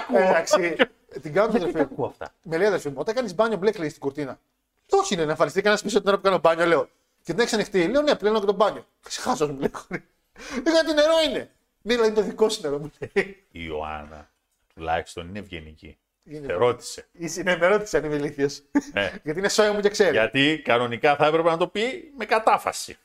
ακούω; 0.00 0.18
Εντάξει. 0.22 0.76
Την 1.22 1.32
κάνω 1.32 1.48
την 1.48 1.58
Τι 1.60 1.64
αδερφή 1.64 1.76
μου. 1.76 1.82
ακούω 1.82 2.06
αυτά; 2.06 2.34
Με 2.42 2.56
λέει 2.56 2.66
αδερφή 2.66 2.88
μου, 2.88 2.94
όταν 2.98 3.14
κάνεις 3.14 3.34
μπάνιο 3.34 3.56
μπλε 3.56 3.70
κλείνει 3.70 3.90
την 3.90 4.00
κουρτίνα. 4.00 4.40
Όχι, 4.90 5.14
είναι 5.14 5.24
να 5.24 5.30
εμφανιστεί 5.30 5.60
κανένας 5.60 5.82
πίσω 5.82 5.98
την 5.98 6.08
ώρα 6.08 6.16
που 6.16 6.22
κάνω 6.22 6.38
μπάνιο, 6.38 6.66
λέω. 6.66 6.88
Και 7.22 7.32
την 7.32 7.38
έχει 7.42 7.54
ανοιχτή. 7.54 7.88
Λέω 7.88 8.02
ναι, 8.02 8.14
πλένω 8.16 8.40
και 8.40 8.46
τον 8.46 8.54
μπάνιο. 8.54 8.86
Ξεχάσω, 9.02 9.46
μου 9.48 9.58
λέει. 9.58 9.70
Λέω 10.64 10.72
γιατί 10.72 10.94
νερό 10.94 11.12
είναι. 11.28 11.50
Ναι, 11.82 11.94
δηλαδή 11.94 12.06
είναι 12.10 12.20
το 12.20 12.22
δικό 12.22 12.48
σου 12.48 12.60
νερό, 12.62 12.78
μου 12.78 12.90
λέει. 12.98 13.46
Η 13.50 13.60
Ιωάννα 13.66 14.30
τουλάχιστον 14.74 15.28
είναι 15.28 15.38
ευγενική. 15.38 15.98
Είναι- 16.24 16.46
Σε 16.46 16.52
ρώτησε. 16.52 17.06
Είσαι 17.12 17.42
ναι, 17.42 17.56
με 17.56 17.66
ρώτησε 17.66 17.96
αν 17.96 18.04
είμαι 18.04 18.14
ηλίθιος. 18.14 18.62
Ναι. 18.92 19.12
γιατί 19.24 19.38
είναι 19.38 19.48
σόι 19.48 19.70
μου 19.70 19.80
και 19.80 19.88
ξέρει. 19.88 20.10
Γιατί 20.10 20.60
κανονικά 20.64 21.16
θα 21.16 21.26
έπρεπε 21.26 21.48
να 21.50 21.56
το 21.56 21.68
πει 21.68 22.12
με 22.16 22.24
κατάφαση. 22.24 22.96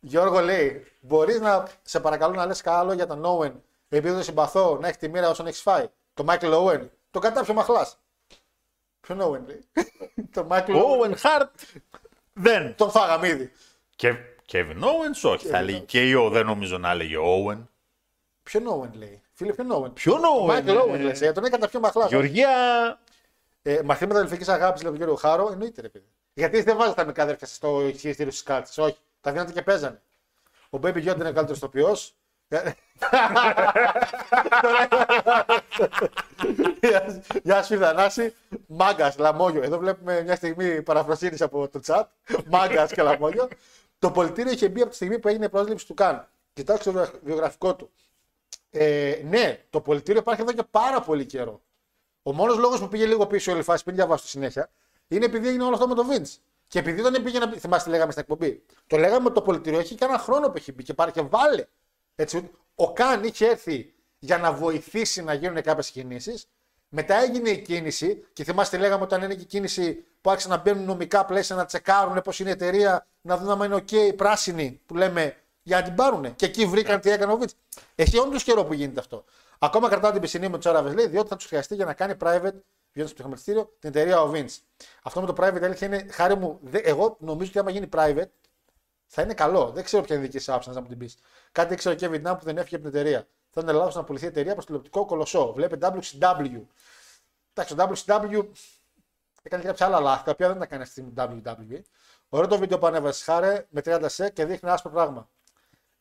Γιώργο 0.00 0.40
λέει, 0.40 0.86
μπορείς 1.00 1.40
να 1.40 1.68
σε 1.82 2.00
παρακαλώ 2.00 2.34
να 2.34 2.46
λες 2.46 2.60
καλό 2.60 2.92
για 2.92 3.06
τον 3.06 3.22
Owen, 3.24 3.52
επειδή 3.88 4.14
δεν 4.14 4.22
συμπαθώ 4.22 4.78
να 4.80 4.86
έχεις 4.86 4.98
τη 4.98 5.08
μοίρα 5.08 5.28
όσον 5.28 5.46
έχεις 5.46 5.60
φάει. 5.62 5.88
Το 6.14 6.24
Michael 6.28 6.52
Owen. 6.52 6.88
Το 7.10 7.18
κατάψε 7.18 7.52
μαχλάς. 7.52 7.98
Ποιον 9.00 9.20
Owen 9.22 9.46
λέει; 9.46 9.64
το 10.34 10.46
Michael 10.50 10.74
Ο 10.74 11.02
Owen. 11.02 11.10
Owen 11.10 11.14
Hart 11.14 11.48
δεν. 12.32 12.74
Τον 12.74 12.90
φάγαμε 12.90 13.28
ήδη. 13.28 13.52
Και, 13.96 14.14
Kevin 14.52 14.82
Owens, 14.82 15.30
όχι. 15.30 15.46
Θα 15.46 15.58
έλεγε 15.58 15.78
και 15.78 16.16
ο, 16.16 16.28
δεν 16.28 16.46
νομίζω 16.46 16.78
να 16.78 16.90
έλεγε 16.90 17.16
Owen. 17.18 17.66
Ποιον 18.42 18.64
Owen 18.68 18.92
λέει; 18.92 19.22
Φίλε, 19.32 19.52
ποιον 19.52 19.68
Owen; 19.72 19.94
Ποιον 19.94 20.20
Owen. 20.20 20.46
Μάικλ 20.46 20.70
ε, 20.70 20.80
Owen 20.80 21.00
λες. 21.00 21.18
Για 21.18 21.32
τον 21.32 21.44
έκανε 21.44 21.62
τα 21.62 21.68
πιο 21.68 21.80
μαχλά. 21.80 22.06
Γεωργία. 22.06 22.50
Ε, 23.62 23.80
μαθήματα 23.84 24.20
αδελφική 24.20 24.50
αγάπης, 24.50 24.82
λέει 24.82 24.92
ο 24.92 24.96
κύριο 24.96 25.14
Χάρο, 25.14 25.48
εννοείται 25.52 25.80
ρε 25.80 25.88
παιδί. 25.88 26.08
Γιατί 26.34 26.62
δεν 26.62 26.76
βάζετε 26.76 26.94
τα 26.94 27.04
μικρά 27.04 27.22
αδέρφια 27.22 27.46
σας 27.46 27.56
στο 27.56 27.90
χειριστήριο 27.96 28.32
στι 28.32 28.44
κάρτε. 28.44 28.82
Όχι. 28.82 28.96
Τα 29.20 29.32
δίνατε 29.32 29.52
και 29.52 29.62
παίζανε. 29.62 30.02
Ο 30.70 30.78
Baby 30.82 30.96
Yoda 30.96 31.14
είναι 31.14 31.32
καλύτερος 31.32 31.56
ηθοποιός. 31.56 32.14
Γεια 37.42 37.62
σου, 37.62 37.78
Θανάση. 37.78 38.34
Μάγκας, 38.66 39.18
λαμόγιο. 39.18 39.62
Εδώ 39.62 39.78
βλέπουμε 39.78 40.22
μια 40.22 40.36
στιγμή 40.36 40.82
παραφροσύνης 40.82 41.40
από 41.40 41.68
το 41.68 41.80
chat. 41.86 42.02
Μάγκας 42.46 42.92
και 42.92 43.02
λαμόγιο. 43.02 43.48
Το 43.98 44.10
πολιτήριο 44.10 44.52
είχε 44.52 44.68
μπει 44.68 44.80
από 44.80 44.90
τη 44.90 44.96
στιγμή 44.96 45.18
που 45.18 45.28
έγινε 45.28 45.44
η 45.44 45.48
πρόσληψη 45.48 45.86
του 45.86 45.94
Καν. 45.94 46.28
Κοιτάξτε 46.52 46.92
το 46.92 47.10
βιογραφικό 47.22 47.76
του. 47.76 47.90
Ε, 48.70 49.20
ναι, 49.24 49.64
το 49.70 49.80
πολιτήριο 49.80 50.20
υπάρχει 50.20 50.40
εδώ 50.40 50.52
και 50.52 50.62
πάρα 50.70 51.00
πολύ 51.00 51.26
καιρό. 51.26 51.62
Ο 52.22 52.32
μόνος 52.32 52.56
λόγος 52.56 52.80
που 52.80 52.88
πήγε 52.88 53.06
λίγο 53.06 53.26
πίσω 53.26 53.50
η 53.50 53.54
όλη 53.54 53.62
φάση, 53.62 53.84
πριν 53.84 53.96
διαβάσω 53.96 54.22
τη 54.22 54.28
συνέχεια, 54.28 54.70
είναι 55.08 55.24
επειδή 55.24 55.48
έγινε 55.48 55.64
όλο 55.64 55.74
αυτό 55.74 55.88
με 55.88 55.94
το 55.94 56.06
Vince. 56.10 56.36
Και 56.70 56.78
επειδή 56.78 57.02
δεν 57.02 57.22
πήγε 57.22 57.38
να. 57.38 57.52
Θυμάστε, 57.52 57.84
τι 57.84 57.90
λέγαμε 57.90 58.12
στην 58.12 58.22
εκπομπή. 58.22 58.62
Το 58.86 58.96
λέγαμε 58.96 59.24
ότι 59.24 59.34
το 59.34 59.42
πολιτήριο 59.42 59.78
έχει 59.78 59.94
και 59.94 60.04
ένα 60.04 60.18
χρόνο 60.18 60.48
που 60.48 60.56
έχει 60.56 60.72
μπει 60.72 60.82
και 60.82 60.94
πάρει 60.94 61.10
και 61.12 61.20
βάλε. 61.20 61.66
Έτσι, 62.14 62.50
ο 62.74 62.92
Καν 62.92 63.24
είχε 63.24 63.46
έρθει 63.46 63.94
για 64.18 64.38
να 64.38 64.52
βοηθήσει 64.52 65.22
να 65.22 65.34
γίνουν 65.34 65.62
κάποιες 65.62 65.90
κινήσεις. 65.90 66.48
Μετά 66.88 67.14
έγινε 67.14 67.50
η 67.50 67.62
κίνηση 67.62 68.24
και 68.32 68.44
θυμάστε, 68.44 68.76
λέγαμε 68.78 69.02
όταν 69.02 69.22
είναι 69.22 69.34
και 69.34 69.42
η 69.42 69.44
κίνηση 69.44 70.04
που 70.20 70.30
άρχισαν 70.30 70.50
να 70.50 70.56
μπαίνουν 70.56 70.84
νομικά 70.84 71.24
πλαίσια 71.24 71.56
να 71.56 71.64
τσεκάρουν 71.64 72.22
πώς 72.22 72.40
είναι 72.40 72.48
η 72.48 72.52
εταιρεία, 72.52 73.06
να 73.20 73.36
δουν 73.36 73.50
αν 73.50 73.72
είναι 73.72 73.84
OK, 73.88 74.16
πράσινη 74.16 74.80
που 74.86 74.96
λέμε 74.96 75.36
για 75.62 75.76
να 75.76 75.82
την 75.82 75.94
πάρουν. 75.94 76.36
Και 76.36 76.46
εκεί 76.46 76.66
βρήκαν 76.66 77.00
τι 77.00 77.10
έκανε 77.10 77.32
ο 77.32 77.36
Βίτς. 77.36 77.54
Έχει 77.94 78.18
όντως 78.18 78.42
καιρό 78.42 78.64
που 78.64 78.72
γίνεται 78.72 79.00
αυτό. 79.00 79.24
Ακόμα 79.58 79.88
κρατάω 79.88 80.12
την 80.12 80.20
πισινή 80.20 80.48
με 80.48 80.58
του 80.58 80.68
Άραβε, 80.68 80.92
λέει, 80.92 81.06
διότι 81.06 81.28
θα 81.28 81.36
τους 81.36 81.46
χρειαστεί 81.46 81.74
για 81.74 81.84
να 81.84 81.92
κάνει 81.92 82.14
private 82.20 82.60
βγαίνοντα 82.92 83.12
στο 83.14 83.22
χρηματιστήριο 83.22 83.72
την 83.78 83.88
εταιρεία 83.88 84.22
ο 84.22 84.32
Vince. 84.34 84.56
Αυτό 85.02 85.20
με 85.20 85.26
το 85.26 85.34
private 85.38 85.62
αλήθεια 85.62 85.86
είναι 85.86 86.06
χάρη 86.10 86.36
μου. 86.36 86.58
δε- 86.62 86.78
εγώ 86.78 87.16
νομίζω 87.20 87.48
ότι 87.50 87.58
άμα 87.58 87.70
γίνει 87.70 87.88
private 87.92 88.30
θα 89.06 89.22
είναι 89.22 89.34
καλό. 89.34 89.70
Δεν 89.70 89.84
ξέρω 89.84 90.02
ποια 90.02 90.14
είναι 90.16 90.24
η 90.24 90.26
δική 90.28 90.38
σας 90.42 90.48
άποψη, 90.54 90.70
να 90.70 90.80
μου 90.80 90.86
την 90.88 90.98
πει. 90.98 91.10
Κάτι 91.52 91.72
ήξερε 91.72 91.94
ο 91.94 91.98
Kevin 92.00 92.26
Dunn 92.26 92.36
που 92.38 92.44
δεν 92.44 92.58
έφυγε 92.58 92.76
από 92.76 92.90
την 92.90 92.98
εταιρεία. 93.00 93.26
Θα 93.50 93.60
είναι 93.60 93.72
λάθος 93.72 93.94
να 93.94 94.04
πουληθεί 94.04 94.24
η 94.24 94.28
εταιρεία 94.28 94.52
προς 94.52 94.66
τηλεοπτικό 94.66 95.04
κολοσσό. 95.06 95.52
Βλέπε 95.52 95.76
WCW. 95.80 96.60
Εντάξει, 97.54 97.74
το 97.74 97.92
WCW 98.06 98.44
έκανε 99.42 99.62
και 99.62 99.68
κάποια 99.68 99.86
άλλα 99.86 100.00
λάθη, 100.00 100.24
τα 100.24 100.30
οποία 100.30 100.48
δεν 100.48 100.58
τα 100.58 100.66
κάνει 100.66 100.82
αυτή 100.82 101.02
τη 101.02 101.10
στιγμή 101.12 101.42
το 101.44 101.54
WWE. 101.78 101.80
Ωραίο 102.28 102.48
το 102.48 102.58
βίντεο 102.58 102.78
που 102.78 102.86
ανέβασες 102.86 103.22
χάρε 103.22 103.66
με 103.70 103.80
30 103.84 104.04
σε 104.06 104.30
και 104.30 104.44
δείχνει 104.44 104.70
άσπρο 104.70 104.90
πράγμα. 104.90 105.28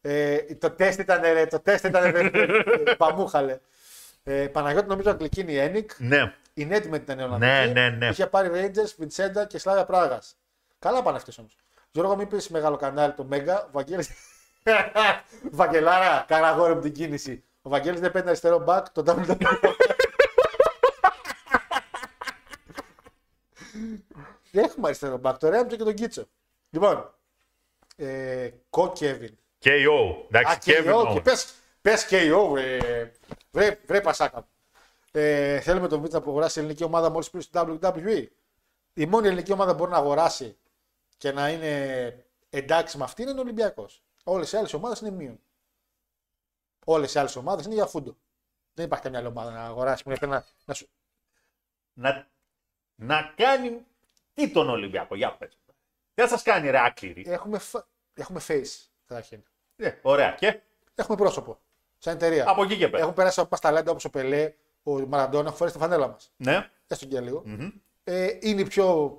Ε, 0.01 0.37
το 0.55 0.71
τεστ 0.71 0.99
ήταν 0.99 1.21
ρε, 1.21 1.45
το 1.45 1.59
τεστ 1.59 1.83
ήταν 1.85 2.11
ρε, 2.11 2.29
παμούχαλε. 2.97 3.59
Ε, 4.23 4.47
Παναγιώτη 4.47 4.87
νομίζω 4.87 5.09
αγγλική 5.09 5.41
είναι 5.41 5.51
η 5.51 5.57
Ένικ. 5.57 5.91
Ναι. 5.97 6.33
Η 6.53 6.65
Νέτ 6.65 6.85
με 6.85 6.99
την 6.99 7.19
Ολλανδική. 7.19 7.51
Ναι, 7.51 7.65
ναι, 7.65 7.89
ναι. 7.89 8.07
Είχε 8.07 8.27
πάρει 8.27 8.49
Rangers, 8.53 8.93
Βιντσέντα 8.97 9.45
και 9.45 9.57
Σλάβια 9.57 9.85
Πράγα. 9.85 10.21
Καλά 10.79 11.01
πάνε 11.03 11.17
αυτές 11.17 11.37
όμως. 11.37 11.57
Γιώργο, 11.91 12.15
μην 12.15 12.27
πεις 12.27 12.49
μεγάλο 12.49 12.75
κανάλι 12.75 13.13
το 13.13 13.23
Μέγα. 13.23 13.63
Ο 13.63 13.69
Βαγγέλης... 13.71 14.09
Βαγγελάρα, 15.51 16.25
καραγόρε 16.27 16.75
με 16.75 16.81
την 16.81 16.91
κίνηση. 16.93 17.43
Ο 17.61 17.69
Βαγγέλης 17.69 17.99
δεν 17.99 18.11
παίρνει 18.11 18.27
αριστερό 18.27 18.63
back, 18.67 18.83
το 18.91 19.03
WWE. 19.07 19.37
Δεν 24.51 24.63
έχουμε 24.69 24.87
αριστερό 24.87 25.19
back, 25.23 25.35
το 25.39 25.49
Ρέμπτο 25.49 25.75
και 25.75 25.83
τον 25.83 25.93
Κίτσο. 25.93 26.27
Λοιπόν, 26.69 27.13
ε, 27.95 28.49
Κο 28.69 28.91
Κέβιν. 28.91 29.37
KO. 29.63 30.15
Α, 30.35 30.39
Εντάξει, 30.39 30.57
Kevin 30.65 30.93
KO, 30.93 31.03
και 31.13 31.19
Owens. 31.19 31.23
πες, 31.23 31.53
πες 31.81 32.07
KO, 32.09 32.47
βρε, 32.51 32.77
βρε, 33.51 33.79
βρε 33.85 34.01
πασάκα 34.01 34.37
μου. 34.37 34.47
Ε, 35.12 35.60
θέλουμε 35.60 35.88
τον 35.88 36.01
Βίτσα 36.01 36.22
που 36.22 36.30
αγοράσει 36.30 36.60
η 36.60 36.62
ελληνική 36.62 36.84
ομάδα 36.84 37.10
μόλις 37.10 37.30
πριν 37.30 37.41
στο 37.41 37.80
WWE. 37.82 38.28
Η 38.93 39.05
μόνη 39.05 39.28
ελληνική 39.28 39.51
ομάδα 39.51 39.72
που 39.72 39.78
μπορεί 39.78 39.91
να 39.91 39.97
αγοράσει 39.97 40.57
και 41.18 41.32
να 41.32 41.49
είναι 41.49 42.26
εντάξει 42.49 42.97
με 42.97 43.03
αυτή 43.03 43.22
είναι 43.22 43.32
ο 43.32 43.39
Ολυμπιακός. 43.39 44.03
Όλες 44.24 44.51
οι 44.51 44.57
άλλες 44.57 44.74
ομάδες 44.74 44.99
είναι 44.99 45.12
μείον. 45.12 45.39
Όλες 46.86 47.14
οι 47.14 47.20
άλλες 47.20 47.36
ομάδες 47.36 47.66
είναι 47.66 47.74
για 47.74 47.86
φούντο. 47.86 48.18
Δεν 48.74 48.86
υπάρχει 48.86 49.03
καμιά 49.03 49.20
άλλη 49.20 49.28
ομάδα 49.28 49.51
να 49.51 49.64
αγοράσει 49.64 50.03
που 50.03 50.14
να, 50.28 50.45
να 50.66 50.74
σου... 50.74 50.88
Να, 51.93 52.28
να 52.95 53.34
κάνει 53.36 53.86
τι 54.34 54.51
τον 54.51 54.70
Ολυμπιακό. 54.70 55.16
Για 55.16 55.36
πες. 55.38 55.57
Τι 56.14 56.22
θα 56.22 56.28
σας 56.28 56.41
κάνει 56.43 56.70
ρε 56.70 56.80
άκληρη. 56.80 57.24
Έχουμε, 57.28 57.60
φα- 57.60 57.88
έχουμε 58.14 58.41
face 58.47 58.88
καταρχήν. 59.07 59.43
Ε, 59.76 59.91
ωραία. 60.01 60.32
Και; 60.32 60.60
Έχουμε 60.95 61.18
πρόσωπο. 61.18 61.60
Σαν 61.97 62.16
εταιρεία. 62.16 62.49
από 62.49 62.64
εκεί 62.64 62.78
και 62.78 62.88
πέρα. 62.89 63.01
Έχουν 63.03 63.14
περάσει 63.14 63.39
από 63.39 63.60
ταλέντα 63.60 63.91
όπως 63.91 64.05
ο 64.05 64.10
Πελέ, 64.10 64.53
ο 64.93 65.05
Μαραντόνα, 65.07 65.43
έχουν 65.45 65.57
φορέσει 65.57 65.75
τη 65.75 65.81
φανέλα 65.81 66.07
μας. 66.07 66.31
Ναι. 66.37 66.69
έστω 66.87 67.05
και 67.05 67.19
λίγο. 67.19 67.43
Ε, 68.03 68.27
είναι 68.39 68.61
η 68.61 68.65
πιο. 68.65 69.17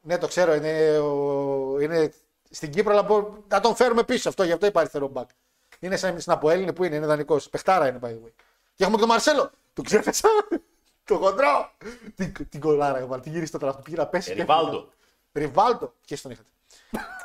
Ναι, 0.00 0.18
το 0.18 0.26
ξέρω, 0.26 0.54
είναι, 0.54 0.98
ο... 0.98 1.80
είναι 1.80 2.12
στην 2.50 2.70
Κύπρο, 2.70 2.92
αλλά 2.92 3.02
μπο- 3.02 3.36
να 3.48 3.60
τον 3.60 3.74
φέρουμε 3.76 4.02
πίσω 4.04 4.28
αυτό, 4.28 4.42
γι' 4.42 4.52
αυτό 4.52 4.66
υπάρχει 4.66 4.78
αριστερό 4.78 5.08
μπακ. 5.08 5.28
Είναι 5.80 5.96
σαν 5.96 6.20
στην 6.20 6.32
Αποέλ, 6.32 6.60
είναι 6.62 6.72
που 6.72 6.84
είναι, 6.84 6.96
είναι 6.96 7.06
δανεικός. 7.06 7.48
Πεχτάρα 7.48 7.88
είναι, 7.88 7.98
by 8.02 8.06
the 8.06 8.10
way. 8.26 8.30
Και 8.74 8.82
έχουμε 8.84 8.94
και 8.94 9.00
τον 9.00 9.08
Μαρσέλο. 9.08 9.50
Του 9.72 9.82
ξέφεσα. 9.82 10.28
το 11.04 11.16
χοντρό. 11.16 11.70
την, 12.14 12.32
την 12.48 12.60
κολάρα, 12.60 12.98
έβαλε, 12.98 13.22
την 13.22 13.32
γύρισε 13.32 13.52
το 13.52 13.58
τώρα, 13.58 13.74
του 13.76 13.82
πήγε 13.82 13.96
να 13.96 14.06
πέσει. 14.06 14.30
Ε, 14.30 14.34
και- 14.34 14.40
Ριβάλτο. 14.40 14.88
Ριβάλτο. 15.32 15.94
Και 16.04 16.16
στον 16.16 16.30
είχατε. 16.30 16.48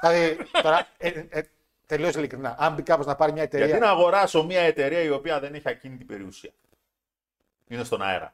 δηλαδή, 0.02 0.38
τώρα, 0.62 0.88
ε, 0.98 1.26
ε, 1.30 1.42
τελείως 1.86 2.16
ειλικρινά. 2.16 2.56
Αν 2.60 2.74
μπει 2.74 2.82
κάποιο 2.82 3.06
να 3.06 3.16
πάρει 3.16 3.32
μια 3.32 3.44
εταιρεία. 3.44 3.66
Γιατί 3.66 3.82
να 3.82 3.90
αγοράσω 3.90 4.44
μια 4.46 4.62
εταιρεία 4.62 5.02
η 5.02 5.10
οποία 5.10 5.40
δεν 5.40 5.54
έχει 5.54 5.70
ακίνητη 5.70 6.04
περιουσία; 6.04 6.52
Είναι 7.68 7.84
στον 7.84 8.02
αέρα. 8.02 8.34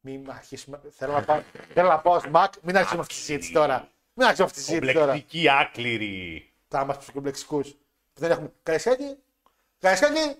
Μην 0.00 0.30
αρχίσουμε. 0.30 0.80
Θέλω 0.90 1.12
να 1.12 1.22
πάω, 1.22 1.42
θέλω 1.74 1.88
να 1.88 1.98
πάω 1.98 2.18
στο 2.18 2.30
Mac. 2.34 2.46
Μην 2.62 2.76
αρχίσουμε 2.76 3.00
αυτή 3.00 3.14
τη 3.14 3.20
συζήτηση 3.20 3.52
τώρα. 3.52 3.88
Μην 4.14 4.26
αρχίσουμε 4.26 4.46
αυτή 4.46 4.58
τη 4.58 4.64
συζήτηση 4.64 4.92
τώρα. 4.92 5.06
Κομπλεκτική 5.06 5.48
άκληρη. 5.50 6.52
Θα 6.68 6.80
είμαστε 6.80 7.02
ψυχομπλεξικού. 7.02 7.60
Που 8.12 8.20
δεν 8.20 8.30
έχουμε. 8.30 8.52
Καραϊσκάκι. 8.62 9.16
Καραϊσκάκι. 9.78 10.36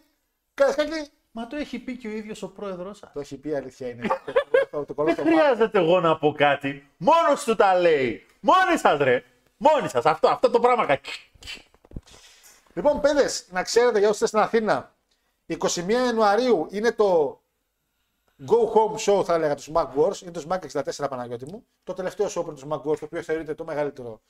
Καραϊσκάκι. 0.55 1.11
Μα 1.31 1.47
το 1.47 1.57
έχει 1.57 1.79
πει 1.79 1.97
και 1.97 2.09
ο 2.09 2.11
ίδιος 2.11 2.43
ο 2.43 2.49
πρόεδρος 2.49 2.99
σας. 2.99 3.13
Το 3.13 3.21
έχει 3.21 3.37
πει 3.37 3.49
η 3.49 3.55
αλήθεια 3.55 3.89
είναι. 3.89 4.07
το, 4.71 4.85
το 4.85 4.95
κολλώ 4.95 5.15
Δεν 5.15 5.25
στο 5.25 5.25
Mac. 5.25 5.39
χρειάζεται 5.39 5.79
εγώ 5.79 6.01
να 6.01 6.19
πω 6.19 6.33
κάτι. 6.33 6.89
Μόνος 6.97 7.45
του 7.45 7.57
τα 7.57 7.75
λέει. 7.81 8.27
Μόνοι 8.41 8.79
σας 8.79 8.99
ρε. 8.99 9.25
Μόνοι 9.57 9.89
σας. 9.89 10.07
Αυτό, 10.07 10.29
αυτό 10.29 10.51
το 10.51 10.61
πράγμα 10.61 10.87
κάνει. 10.87 11.01
Λοιπόν, 12.75 13.01
παιδες, 13.01 13.47
να 13.51 13.63
ξέρετε 13.63 13.99
για 13.99 14.09
όσοι 14.09 14.15
είστε 14.15 14.27
στην 14.27 14.39
Αθήνα, 14.39 14.92
21 15.47 15.89
Ιανουαρίου 15.89 16.67
είναι 16.71 16.93
το 16.93 17.41
Go 18.47 18.73
Home 18.75 18.97
Show, 18.97 19.25
θα 19.25 19.35
έλεγα, 19.35 19.55
τους 19.55 19.71
Smack 19.73 19.89
Wars. 19.97 20.23
Είναι 20.23 20.31
το 20.31 20.45
Smack 20.49 20.83
64 20.83 21.09
Παναγιώτη 21.09 21.45
μου. 21.45 21.67
Το 21.83 21.93
τελευταίο 21.93 22.27
show 22.27 22.43
πριν 22.45 22.55
τους 22.55 22.65
Smack 22.69 22.83
Wars, 22.83 22.99
το 22.99 23.05
οποίο 23.05 23.23
θεωρείται 23.23 23.55
το 23.55 23.65
μεγαλύτερο 23.65 24.21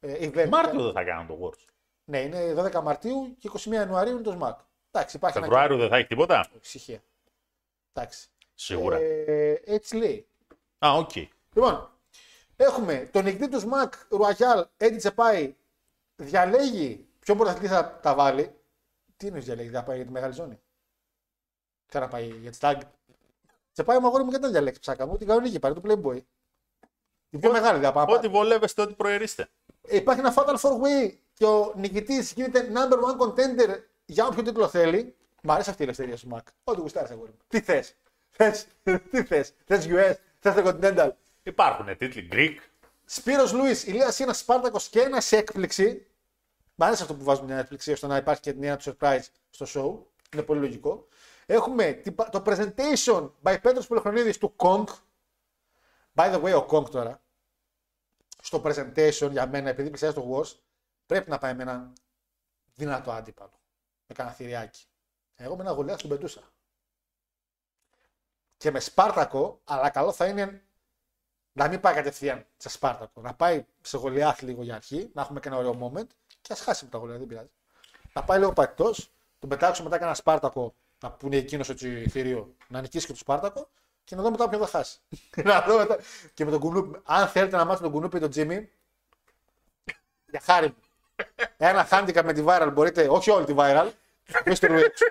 ε, 0.00 0.28
event. 0.28 0.48
Μάρτιο 0.48 0.82
δεν 0.82 0.92
θα 0.92 1.04
κάνω 1.04 1.26
το 1.26 1.38
Wars. 1.42 1.64
Ναι, 2.04 2.20
είναι 2.20 2.54
12 2.56 2.82
Μαρτίου 2.82 3.36
και 3.38 3.50
21 3.52 3.72
Ιανουαρίου 3.72 4.12
είναι 4.12 4.22
το 4.22 4.38
Smack. 4.40 4.56
Εντάξει, 4.90 5.16
υπάρχει 5.16 5.38
ένα 5.38 5.46
Φεβρουάριο 5.46 5.76
δεν 5.76 5.88
θα 5.88 5.96
έχει 5.96 6.06
τίποτα; 6.06 6.48
Ησυχία. 6.62 7.02
Εντάξει. 7.92 8.28
Σίγουρα. 8.54 8.96
Ε, 8.96 9.62
έτσι 9.64 9.96
λέει. 9.96 10.26
Α, 10.78 10.92
οκ. 10.92 11.10
Λοιπόν, 11.54 11.90
έχουμε 12.56 13.08
τον 13.12 13.24
νικητή 13.24 13.48
του 13.48 13.60
ΣΜΑΚ 13.60 13.94
Ρουαγιάλ, 14.08 14.66
Έντι 14.76 14.96
Τσεπάη, 14.96 15.54
διαλέγει 16.16 17.06
ποιον 17.18 17.36
πρωταθλητή 17.36 17.66
θα 17.66 17.98
τα 18.02 18.14
βάλει. 18.14 18.57
Τι 19.18 19.26
είναι 19.26 19.38
διαλέγει, 19.38 19.68
θα 19.68 19.82
πάει 19.82 19.96
για 19.96 20.04
τη 20.04 20.10
μεγάλη 20.12 20.32
ζώνη; 20.32 20.60
Τι 21.86 21.98
να 21.98 22.08
πάει 22.08 22.26
για 22.26 22.50
τη 22.50 22.58
τάγκ. 22.58 22.80
Τσεπάη 23.72 23.98
μου 23.98 24.06
αγόρι 24.06 24.22
μου 24.22 24.28
γιατί 24.28 24.44
δεν 24.44 24.52
διαλέξεις 24.52 24.80
ψάκα 24.80 25.06
μου, 25.06 25.16
την 25.16 25.26
κανονική 25.26 25.58
πάρει 25.58 25.74
το 25.74 25.80
Playboy. 25.84 26.20
Η 27.30 27.38
πιο 27.38 27.52
μεγάλη 27.52 27.78
δεν 27.78 27.92
θα 27.92 28.04
πάει. 28.04 28.16
Ό,τι 28.16 28.28
βολεύεστε, 28.28 28.82
ό,τι 28.82 28.94
προερίστε. 28.94 29.48
Ε, 29.82 29.96
Υπάρχει 29.96 30.20
ένα 30.20 30.34
Fatal 30.36 30.54
4 30.54 30.70
Way 30.70 31.14
και 31.32 31.44
ο 31.44 31.72
νικητής 31.76 32.32
γίνεται 32.32 32.70
number 32.74 32.96
one 32.96 33.26
contender 33.26 33.78
για 34.04 34.26
όποιο 34.26 34.42
τίτλο 34.42 34.68
θέλει. 34.68 35.16
Μ' 35.42 35.50
αρέσει 35.50 35.70
αυτή 35.70 35.82
η 35.82 35.84
ελευθερία 35.84 36.16
σου, 36.16 36.28
Μακ. 36.28 36.48
Ό,τι 36.64 36.80
γουστάρεις, 36.80 37.10
αγόρι 37.10 37.30
μου. 37.30 37.38
Τι 37.48 37.60
θες. 37.60 37.94
Θες, 38.30 38.66
τι 39.10 39.22
θες. 39.24 39.54
Θες 39.64 39.86
US, 39.88 40.14
θες 40.38 40.54
το 40.54 40.62
Continental. 40.64 41.10
Υπάρχουν 41.42 41.96
τίτλοι 41.96 42.28
Greek. 42.32 42.56
Σπύρος 43.04 43.52
Λούι, 43.52 43.70
Ηλίας 43.84 44.20
ένα 44.20 44.32
Σπάρτακος 44.32 44.88
και 44.88 45.00
ένας 45.00 45.24
σε 45.24 45.36
έκπληξη. 45.36 46.06
Μ' 46.80 46.82
αρέσει 46.82 47.02
αυτό 47.02 47.14
που 47.14 47.24
βάζουμε 47.24 47.46
μια 47.46 47.58
έκπληξη 47.58 47.92
ώστε 47.92 48.06
να 48.06 48.16
υπάρχει 48.16 48.40
και 48.40 48.52
την 48.52 48.62
έννοια 48.62 48.76
του 48.76 48.96
surprise 49.00 49.24
στο 49.50 49.66
show. 49.68 50.06
Είναι 50.32 50.42
πολύ 50.42 50.60
λογικό. 50.60 51.08
Έχουμε 51.46 51.92
την 51.92 52.14
πα- 52.14 52.28
το 52.28 52.42
presentation 52.46 53.30
by 53.42 53.58
Πέτρος 53.62 53.86
Πολυχρονίδης 53.86 54.38
του 54.38 54.54
Kong. 54.56 54.84
By 56.14 56.34
the 56.34 56.42
way, 56.42 56.62
ο 56.62 56.66
Kong 56.70 56.90
τώρα, 56.90 57.22
στο 58.42 58.62
presentation 58.64 59.28
για 59.30 59.46
μένα, 59.46 59.68
επειδή 59.68 59.88
πλησιάζει 59.88 60.14
το 60.14 60.30
Wars, 60.32 60.56
πρέπει 61.06 61.30
να 61.30 61.38
πάει 61.38 61.54
με 61.54 61.62
έναν 61.62 61.92
δυνατό 62.74 63.10
αντίπαλο. 63.12 63.60
Με 64.06 64.14
κανένα 64.14 64.34
θηριάκι. 64.34 64.84
Εγώ 65.34 65.56
με 65.56 65.62
ένα 65.62 65.72
γολέα 65.72 65.96
τον 65.96 66.08
πετούσα. 66.08 66.42
Και 68.56 68.70
με 68.70 68.80
Σπάρτακο, 68.80 69.60
αλλά 69.64 69.90
καλό 69.90 70.12
θα 70.12 70.26
είναι 70.26 70.62
Να 71.52 71.68
μην 71.68 71.80
πάει 71.80 71.94
κατευθείαν 71.94 72.46
σε 72.56 72.68
Σπάρτακο. 72.68 73.20
Να 73.20 73.34
πάει 73.34 73.66
σε 73.80 73.96
Γολιάθ 73.96 74.42
λίγο 74.42 74.62
για 74.62 74.74
αρχή, 74.74 75.10
να 75.14 75.22
έχουμε 75.22 75.40
και 75.40 75.48
ένα 75.48 75.56
ωραίο 75.56 75.92
moment 75.94 76.06
και 76.40 76.52
ας 76.52 76.60
χάσει 76.60 76.84
με 76.84 76.90
τα 76.90 76.98
Γολιάθ, 76.98 77.18
δεν 77.18 77.26
πειράζει. 77.26 77.50
Να 78.12 78.22
πάει 78.24 78.38
λίγο 78.38 78.52
πατητό, 78.52 78.94
τον 79.38 79.48
πετάξουμε 79.48 79.88
μετά 79.88 79.98
και 79.98 80.04
ένα 80.04 80.14
Σπάρτακο, 80.14 80.74
να 81.00 81.10
που 81.10 81.26
είναι 81.26 81.36
εκείνος 81.36 81.68
έτσι 81.68 82.08
θηρίο, 82.08 82.54
να 82.68 82.80
νικήσει 82.80 83.06
και 83.06 83.12
το 83.12 83.18
Σπάρτακο 83.18 83.68
και 84.04 84.14
να 84.14 84.22
δούμε 84.22 84.36
μετά 84.38 84.48
ποιο 84.48 84.58
θα 84.58 84.66
χάσει. 84.66 84.98
να 85.44 85.62
δούμε 85.62 85.78
μετά. 85.78 85.98
Και 86.34 86.44
με 86.44 86.50
τον 86.50 86.60
Κουνούπι, 86.60 87.00
αν 87.04 87.28
θέλετε 87.28 87.56
να 87.56 87.64
μάθετε 87.64 87.82
τον 87.82 87.92
Κουνούπι 87.92 88.16
ή 88.16 88.20
τον 88.20 88.30
Τζίμι, 88.30 88.70
για 90.30 90.40
χάρη 90.40 90.66
μου. 90.66 90.76
Ένα 91.56 91.88
handicap 91.90 92.22
με 92.24 92.32
τη 92.32 92.44
viral 92.46 92.70
μπορείτε, 92.72 93.08
όχι 93.10 93.30
όλη 93.30 93.44
τη 93.44 93.54
viral. 93.56 93.90
Αφήστε 94.38 94.66
το 94.66 94.72
Λουί 94.72 94.82
έξω. 94.82 95.04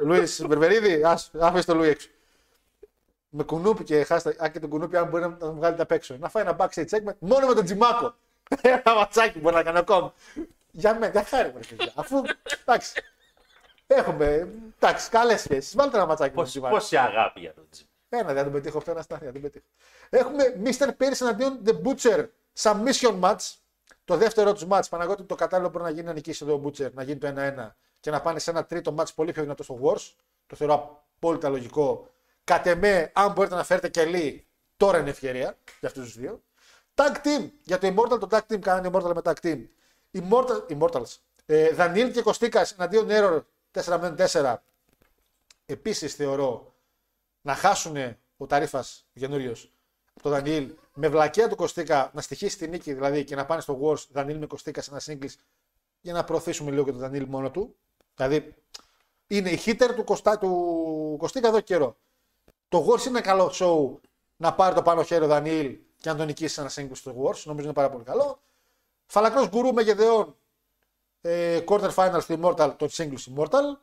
Λουίς 0.00 0.46
Μπερβερίδη, 0.46 1.02
άφησε 1.40 1.66
το 1.66 1.74
Λουί 1.74 1.88
έξω. 1.88 2.08
Με 3.28 3.42
κουνούπι 3.42 3.84
και 3.84 4.04
χάστα, 4.04 4.34
α, 4.38 4.48
και 4.48 4.60
τον 4.60 4.70
κουνούπι, 4.70 4.96
αν 4.96 5.08
μπορεί 5.08 5.22
να 5.22 5.36
τον 5.36 5.54
βγάλετε 5.54 5.82
απ' 5.82 5.90
έξω. 5.90 6.16
Να 6.16 6.28
φάει 6.28 6.42
ένα 6.42 6.56
backstage 6.58 6.88
segment 6.88 7.16
μόνο 7.18 7.46
με 7.46 7.54
τον 7.54 7.64
Τζιμάκο. 7.64 8.14
Ένα 8.60 8.94
ματσάκι 8.94 9.38
μπορεί 9.38 9.54
να 9.54 9.62
κάνει 9.62 9.78
ακόμα. 9.78 10.12
Για 10.70 10.92
μένα, 10.94 11.08
για 11.08 11.24
χάρη 11.24 11.48
μου, 11.48 11.58
ρε 11.58 11.74
παιδιά. 11.74 11.92
Αφού, 11.94 12.22
εντάξει, 12.62 13.02
έχουμε, 13.86 14.48
εντάξει, 14.78 15.10
καλές 15.10 15.40
σχέσεις. 15.40 15.74
Βάλτε 15.74 15.96
ένα 15.96 16.06
ματσάκι 16.06 16.30
με 16.30 16.34
τον 16.34 16.44
Πόση, 16.44 16.50
Τζιμάκο. 16.50 16.74
πόση 16.74 16.96
αγάπη 16.96 17.40
για 17.40 17.54
τον 17.54 17.66
Τζιμ. 17.70 17.86
Ένα, 18.08 18.32
δεν 18.32 18.44
τον 18.44 18.52
πετύχω 18.52 18.78
αυτό, 18.78 18.90
ένα 18.90 19.02
στάθι, 19.02 19.24
δεν 19.24 19.32
τον 19.32 19.42
πετύχω. 19.42 19.66
Έχουμε 20.10 20.44
Mr. 20.64 20.88
Pierce 20.88 21.20
εναντίον 21.20 21.60
The 21.66 21.72
Butcher 21.84 22.26
submission 22.60 23.20
match. 23.20 23.54
Το 24.04 24.16
δεύτερο 24.16 24.52
τους 24.52 24.66
match, 24.70 24.82
Παναγιώτη, 24.90 25.22
το 25.22 25.34
κατάλληλο 25.34 25.68
μπορεί 25.68 25.84
να 25.84 25.90
γίνει 25.90 26.06
να 26.06 26.12
νικήσει 26.12 26.44
το 26.44 26.62
Butcher, 26.64 26.92
να 26.92 27.02
γίνει 27.02 27.18
το 27.18 27.26
1-1 27.26 27.74
και 28.00 28.10
να 28.10 28.20
πάνε 28.20 28.38
σε 28.38 28.50
ένα 28.50 28.64
τρίτο 28.64 28.94
match 28.98 29.14
πολύ 29.14 29.32
πιο 29.32 29.42
δυνατό 29.42 29.62
στο 29.62 29.78
Wars. 29.82 30.12
Το 30.46 30.56
θεωρώ 30.56 31.02
απόλυτα 31.16 31.48
λογικό. 31.48 32.10
Κατ' 32.44 32.66
εμέ, 32.66 33.10
αν 33.14 33.32
μπορείτε 33.32 33.54
να 33.54 33.64
φέρετε 33.64 33.88
και 33.88 34.02
Lee, 34.06 34.38
τώρα 34.76 34.98
είναι 34.98 35.10
ευκαιρία 35.10 35.56
για 35.80 35.88
αυτούς 35.88 36.04
τους 36.04 36.16
δύο. 36.18 36.42
Tag 36.98 37.16
team. 37.24 37.50
Για 37.62 37.78
το 37.78 37.86
Immortal, 37.86 38.20
το 38.20 38.28
tag 38.30 38.40
team 38.52 38.58
κάνανε 38.58 38.90
Immortal 38.92 39.14
με 39.14 39.20
tag 39.24 39.34
team. 39.42 39.64
Immortal, 40.12 40.78
Immortals. 40.78 41.16
Ε, 41.46 41.70
Δανίλ 41.70 42.10
και 42.12 42.22
Κωστίκας 42.22 42.72
εναντίον 42.72 43.06
Error 43.10 43.40
4-4. 43.72 44.54
Επίσης 45.66 46.14
θεωρώ 46.14 46.74
να 47.40 47.54
χάσουν 47.54 47.96
ο 48.36 48.46
Ταρίφας 48.46 49.06
καινούριος 49.14 49.72
από 50.14 50.22
τον 50.22 50.32
Δανίλ 50.32 50.74
με 50.94 51.08
βλακία 51.08 51.48
του 51.48 51.56
Κωστίκα 51.56 52.10
να 52.14 52.20
στοιχήσει 52.20 52.58
τη 52.58 52.68
νίκη 52.68 52.92
δηλαδή 52.92 53.24
και 53.24 53.34
να 53.34 53.46
πάνε 53.46 53.60
στο 53.60 53.80
Wars 53.82 54.06
Δανίλ 54.10 54.38
με 54.38 54.46
Κωστίκα 54.46 54.82
σε 54.82 54.90
ένα 54.90 55.00
singles 55.04 55.34
για 56.00 56.12
να 56.12 56.24
προωθήσουμε 56.24 56.70
λίγο 56.70 56.84
και 56.84 56.90
τον 56.90 57.00
Δανίλ 57.00 57.24
μόνο 57.28 57.50
του. 57.50 57.76
Δηλαδή 58.14 58.54
είναι 59.26 59.50
η 59.50 59.60
hitter 59.64 59.92
του, 59.96 60.04
Κωστά, 60.04 60.38
του 60.38 61.16
Κωστίκα 61.18 61.48
εδώ 61.48 61.56
και 61.56 61.62
καιρό. 61.62 61.96
Το 62.68 62.86
Wars 62.86 63.00
είναι 63.00 63.18
ένα 63.18 63.20
καλό 63.20 63.52
show 63.54 64.00
να 64.36 64.54
πάρει 64.54 64.74
το 64.74 64.82
πάνω 64.82 65.02
χέρι 65.02 65.24
ο 65.24 65.26
Δανίλ 65.26 65.78
και 65.98 66.10
να 66.10 66.16
τον 66.16 66.26
νικήσει 66.26 66.54
σε 66.54 66.60
ένας 66.60 66.78
singles 66.78 66.96
στο 66.96 67.10
Wars. 67.22 67.42
Νομίζω 67.44 67.64
είναι 67.64 67.72
πάρα 67.72 67.90
πολύ 67.90 68.04
καλό. 68.04 68.40
Φαλακρός 69.06 69.48
γκουρού 69.48 69.72
με 69.72 69.82
γεδεών 69.82 70.36
ε, 71.20 71.60
quarter 71.68 71.94
final 71.94 72.18
στο 72.20 72.38
Immortal, 72.40 72.74
το 72.76 72.88
singles 72.92 73.34
Immortal. 73.36 73.76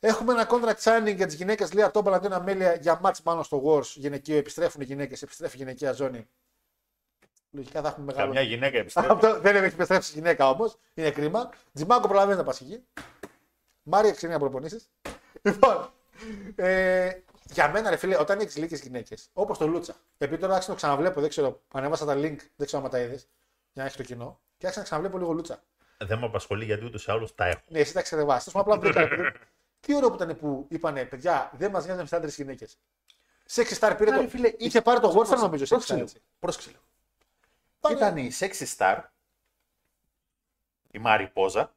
Έχουμε 0.00 0.32
ένα 0.32 0.48
contract 0.50 0.82
signing 0.82 1.14
για 1.16 1.26
τις 1.26 1.34
γυναίκες 1.34 1.72
Λία 1.72 1.90
Τόμπα 1.90 2.14
αντίον 2.14 2.32
Αμέλεια 2.32 2.74
για 2.74 3.00
match 3.04 3.22
πάνω 3.22 3.42
στο 3.42 3.62
Wars. 3.64 3.84
Γυναικείο, 3.94 4.36
επιστρέφουν 4.36 4.80
οι 4.80 4.84
γυναίκες, 4.84 5.22
επιστρέφει 5.22 5.54
η 5.56 5.58
γυναικεία 5.58 5.92
ζώνη. 5.92 6.28
Λογικά 7.50 7.82
θα 7.82 7.88
έχουμε 7.88 8.04
μεγάλο. 8.04 8.26
Καμιά 8.26 8.42
γυναίκα 8.42 8.78
επιστρέφει. 8.78 9.08
Αυτό 9.10 9.40
δεν 9.40 9.56
έχει 9.56 9.74
επιστρέψει 9.74 10.10
η 10.10 10.14
γυναίκα 10.14 10.50
όμως. 10.50 10.78
Είναι 10.94 11.10
κρίμα. 11.10 11.50
Τζιμάκο 11.72 12.06
προλαβαίνει 12.06 12.38
να 12.38 12.44
πας 12.44 12.60
εκεί. 12.60 12.84
Μάρια 13.82 14.10
ξεκινά 14.12 14.38
προπονήσεις. 14.38 14.90
Λοιπόν, 15.42 15.92
ε, 16.54 17.10
για 17.50 17.68
μένα, 17.70 17.90
ρε 17.90 17.96
φίλε, 17.96 18.16
όταν 18.20 18.38
έχεις 18.40 18.56
λίγε 18.56 18.76
γυναίκες, 18.76 19.28
όπως 19.32 19.58
το 19.58 19.66
Λούτσα, 19.66 19.94
επειδή 20.18 20.40
τώρα 20.40 20.52
άρχισα 20.52 20.70
να 20.70 20.76
το 20.76 20.82
ξαναβλέπω, 20.84 21.20
δεν 21.20 21.28
ξέρω, 21.30 21.60
ανέβασα 21.72 22.04
τα 22.04 22.12
link, 22.14 22.36
δεν 22.56 22.66
ξέρω 22.66 22.82
αν 22.84 22.90
τα 22.90 22.98
είδες, 23.00 23.28
για 23.72 23.82
να 23.82 23.84
έχει 23.84 23.96
το 23.96 24.02
κοινό, 24.02 24.40
και 24.56 24.66
άρχισα 24.66 24.78
να 24.80 24.84
ξαναβλέπω 24.84 25.18
λίγο 25.18 25.32
Λούτσα. 25.32 25.62
Δεν 25.98 26.18
με 26.18 26.26
απασχολεί 26.26 26.64
γιατί 26.64 26.84
ούτως 26.84 27.06
ή 27.06 27.10
άλλως 27.10 27.34
τα 27.34 27.46
έχω. 27.46 27.60
Ναι, 27.68 27.78
εσύ 27.78 27.92
τα 27.92 28.02
ξεδεβάσει. 28.02 28.44
Τόσο 28.44 28.58
απλά 28.58 28.78
βρήκα. 28.78 29.00
επειδή- 29.00 29.32
Τι 29.80 29.94
ωραίο 29.94 30.08
που 30.08 30.14
ήταν 30.14 30.36
που 30.36 30.66
είπανε, 30.68 31.04
παιδιά, 31.04 31.50
δεν 31.56 31.70
μας 31.70 31.84
νοιάζει 31.84 32.00
με 32.02 32.08
άντρες 32.16 32.36
γυναίκες. 32.36 32.78
Sexy 33.50 33.78
Star 33.78 33.94
πήρε 33.98 34.12
Άρα, 34.12 34.22
το. 34.22 34.28
φίλε, 34.28 34.52
είχε 34.58 34.82
πάρει 34.82 35.00
το 35.00 35.08
Warfare 35.08 35.38
νομίζω. 35.38 35.64
Sexy 35.64 35.68
Πρόσεξε 35.68 35.92
Star, 35.92 35.96
λίγο. 35.96 36.02
έτσι. 36.08 36.22
Πρόσεξε 36.38 36.68
λίγο. 36.70 36.82
Πάνε- 37.80 37.96
Ήταν 37.96 38.16
η 38.16 38.30
Sexy 38.38 38.66
Star, 38.76 39.00
Η 40.90 40.98
Μαριπόζα, 40.98 41.74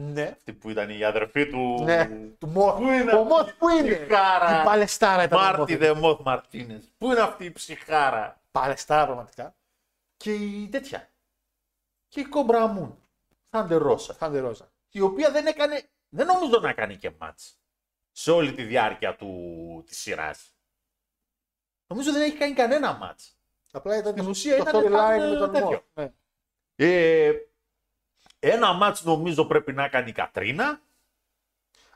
Ναι. 0.00 0.22
αυτή 0.22 0.52
που 0.52 0.70
ήταν 0.70 0.90
η 0.90 1.04
αδερφή 1.04 1.48
του. 1.48 1.82
Ναι. 1.84 2.06
Του 2.38 2.46
Μόθ. 2.46 2.76
Πού 2.76 2.82
είναι 2.82 3.12
Ο 3.12 3.16
αυτή 3.20 3.28
Μόθ 3.28 3.52
που 3.58 3.68
η 3.68 3.72
είναι; 3.78 3.94
ψυχάρα; 3.94 4.60
Η 4.60 4.64
Παλαιστάρα 4.64 5.22
ήταν. 5.22 5.38
ο 5.38 5.42
Μάρτι 5.42 5.72
Μόθ. 5.72 5.80
Δε 5.80 5.94
Μόθ 5.94 6.20
Μαρτίνες. 6.20 6.92
Πού 6.98 7.06
είναι 7.10 7.20
αυτή 7.20 7.44
η 7.44 7.52
ψυχάρα; 7.52 8.40
Παλαιστάρα 8.50 9.04
πραγματικά. 9.04 9.56
και 10.16 10.32
η 10.32 10.68
τέτοια. 10.68 11.10
Και 12.08 12.20
η 12.20 12.24
Κόμπρα 12.24 12.66
Μουν. 12.66 12.98
Θάντερ 13.50 13.82
Ρώσα. 13.82 14.14
Φάντε 14.14 14.38
ρόζα. 14.38 14.72
Η 14.90 15.00
οποία 15.00 15.30
δεν 15.30 15.46
έκανε. 15.46 15.88
Δεν 16.08 16.26
νομίζω 16.26 16.58
να 16.60 16.72
κάνει 16.72 16.96
και 16.96 17.10
μάτς 17.18 17.58
σε 18.12 18.30
όλη 18.30 18.52
τη 18.52 18.62
διάρκεια 18.62 19.16
του, 19.16 19.82
της 19.86 19.98
σειράς. 19.98 20.54
Νομίζω 21.86 22.12
δεν 22.12 22.22
έχει 22.22 22.36
κάνει 22.36 22.52
κανένα 22.54 22.92
μάτς. 22.92 23.38
Απλά 23.72 23.96
ήταν 23.98 24.12
Στην 24.12 24.28
ουσία 24.28 24.56
το 24.56 24.68
ήταν 24.68 24.84
storyline 24.84 25.18
σαν, 25.18 25.28
με 25.30 25.36
ε, 25.36 25.38
τον 25.38 25.52
τέτοιο. 25.52 25.68
Μόθ. 25.68 25.82
Ναι. 25.94 26.12
Ε, 26.76 27.32
ένα 28.38 28.72
μάτς 28.72 29.02
νομίζω 29.04 29.44
πρέπει 29.44 29.72
να 29.72 29.88
κάνει 29.88 30.08
η 30.08 30.12
Κατρίνα. 30.12 30.64
Α, 30.68 30.78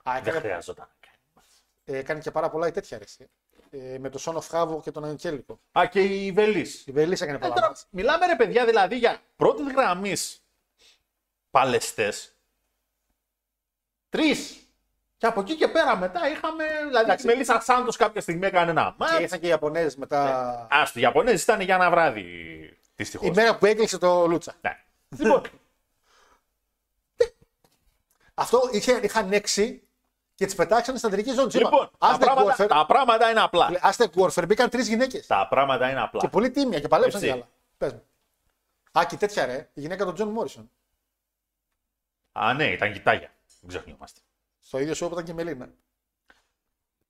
Δεν 0.03 0.17
έκανε, 0.23 0.39
χρειάζονταν 0.39 0.89
να 0.89 1.09
κάνει. 1.09 1.47
ε, 1.85 1.99
έκανε 1.99 2.21
και 2.21 2.31
πάρα 2.31 2.51
πολλά 2.51 2.67
η 2.67 2.71
τέτοια 2.71 2.97
αρέσει. 2.97 3.29
Ε, 3.71 3.99
με 3.99 4.09
το 4.09 4.19
Son 4.25 4.35
of 4.35 4.49
Havoc 4.59 4.83
και 4.83 4.91
τον 4.91 5.05
Αγγέλικο. 5.05 5.61
Α, 5.79 5.87
και 5.87 6.01
η 6.03 6.33
Βελής. 6.33 6.87
Η 6.87 6.93
Βελίσσα 6.93 7.25
έκανε 7.25 7.39
Ε, 7.39 7.41
πολλά. 7.41 7.55
τώρα, 7.55 7.67
μάτς. 7.67 7.87
μιλάμε 7.91 8.27
ρε 8.27 8.37
παιδιά 8.37 8.65
δηλαδή 8.65 8.97
για 8.97 9.19
πρώτης 9.37 9.67
γραμμής 9.73 10.43
παλαιστές. 11.51 12.33
Τρεις. 14.09 14.57
Και 15.17 15.27
από 15.27 15.41
εκεί 15.41 15.57
και 15.57 15.69
πέρα 15.69 15.97
μετά 15.97 16.29
είχαμε. 16.29 16.65
Δηλαδή, 16.87 17.05
Εντάξει. 17.05 17.25
η 17.27 17.29
Μελίσσα 17.29 17.61
Σάντος 17.61 17.97
κάποια 17.97 18.21
στιγμή 18.21 18.47
έκανε 18.47 18.71
ένα 18.71 18.85
Και 18.89 18.95
μάτς. 18.99 19.19
ήρθαν 19.19 19.41
και 19.41 19.47
οι 19.47 19.49
Ιαπωνέζε 19.49 19.97
μετά. 19.99 20.21
Α, 20.75 20.87
στη 20.87 21.01
Ιαπωνέζη 21.01 21.43
ήταν 21.43 21.61
για 21.61 21.75
ένα 21.75 21.91
βράδυ. 21.91 22.25
Δυστυχώς. 22.97 23.29
Η 23.29 23.31
μέρα 23.31 23.59
που 23.59 23.67
έκλεισε 23.67 23.99
το 23.99 24.27
Λούτσα. 24.27 24.55
Ναι. 24.61 24.79
Λοιπόν, 25.19 25.43
Αυτό 28.35 28.61
είχε, 28.73 28.93
είχαν 29.03 29.33
έξι 29.33 29.87
και 30.35 30.45
τις 30.45 30.55
πετάξανε 30.55 30.99
στην 30.99 31.11
αντρική 31.11 31.33
ζώνη. 31.33 31.53
λοιπόν 31.55 31.91
τα, 31.99 32.19
πράγματα, 32.19 32.67
τα 32.67 32.87
πράγματα 32.87 33.31
είναι 33.31 33.41
απλά. 33.41 33.71
Aztec 33.83 34.11
Warfare 34.15 34.45
μπήκαν 34.47 34.71
τρεις 34.71 34.89
γυναίκες. 34.89 35.27
Τα 35.27 35.47
πράγματα 35.49 35.91
είναι 35.91 36.01
απλά. 36.01 36.21
Και 36.21 36.29
πολύ 36.29 36.51
τίμια 36.51 36.81
και 36.81 36.89
παλέψαν 36.89 37.21
Έτσι. 37.23 37.33
κι 37.33 37.39
άλλα. 37.39 37.49
Πες 37.79 37.93
μου. 37.93 38.03
Α, 38.99 39.05
και 39.07 39.17
τέτοια 39.17 39.47
ρε. 39.47 39.71
Η 39.75 39.81
γυναίκα 39.81 40.05
του 40.05 40.13
Τζον 40.13 40.29
Μόρισον. 40.29 40.71
Α, 42.33 42.55
ναι, 42.55 42.65
ήταν 42.71 42.93
κοιτάγια. 42.93 43.31
Μην 43.61 43.69
ξεχνιόμαστε. 43.69 44.21
Στο 44.61 44.79
ίδιο 44.79 44.93
show 44.93 45.09
που 45.09 45.13
ήταν 45.13 45.25
και 45.25 45.31
η 45.31 45.35
Μελίνα. 45.35 45.69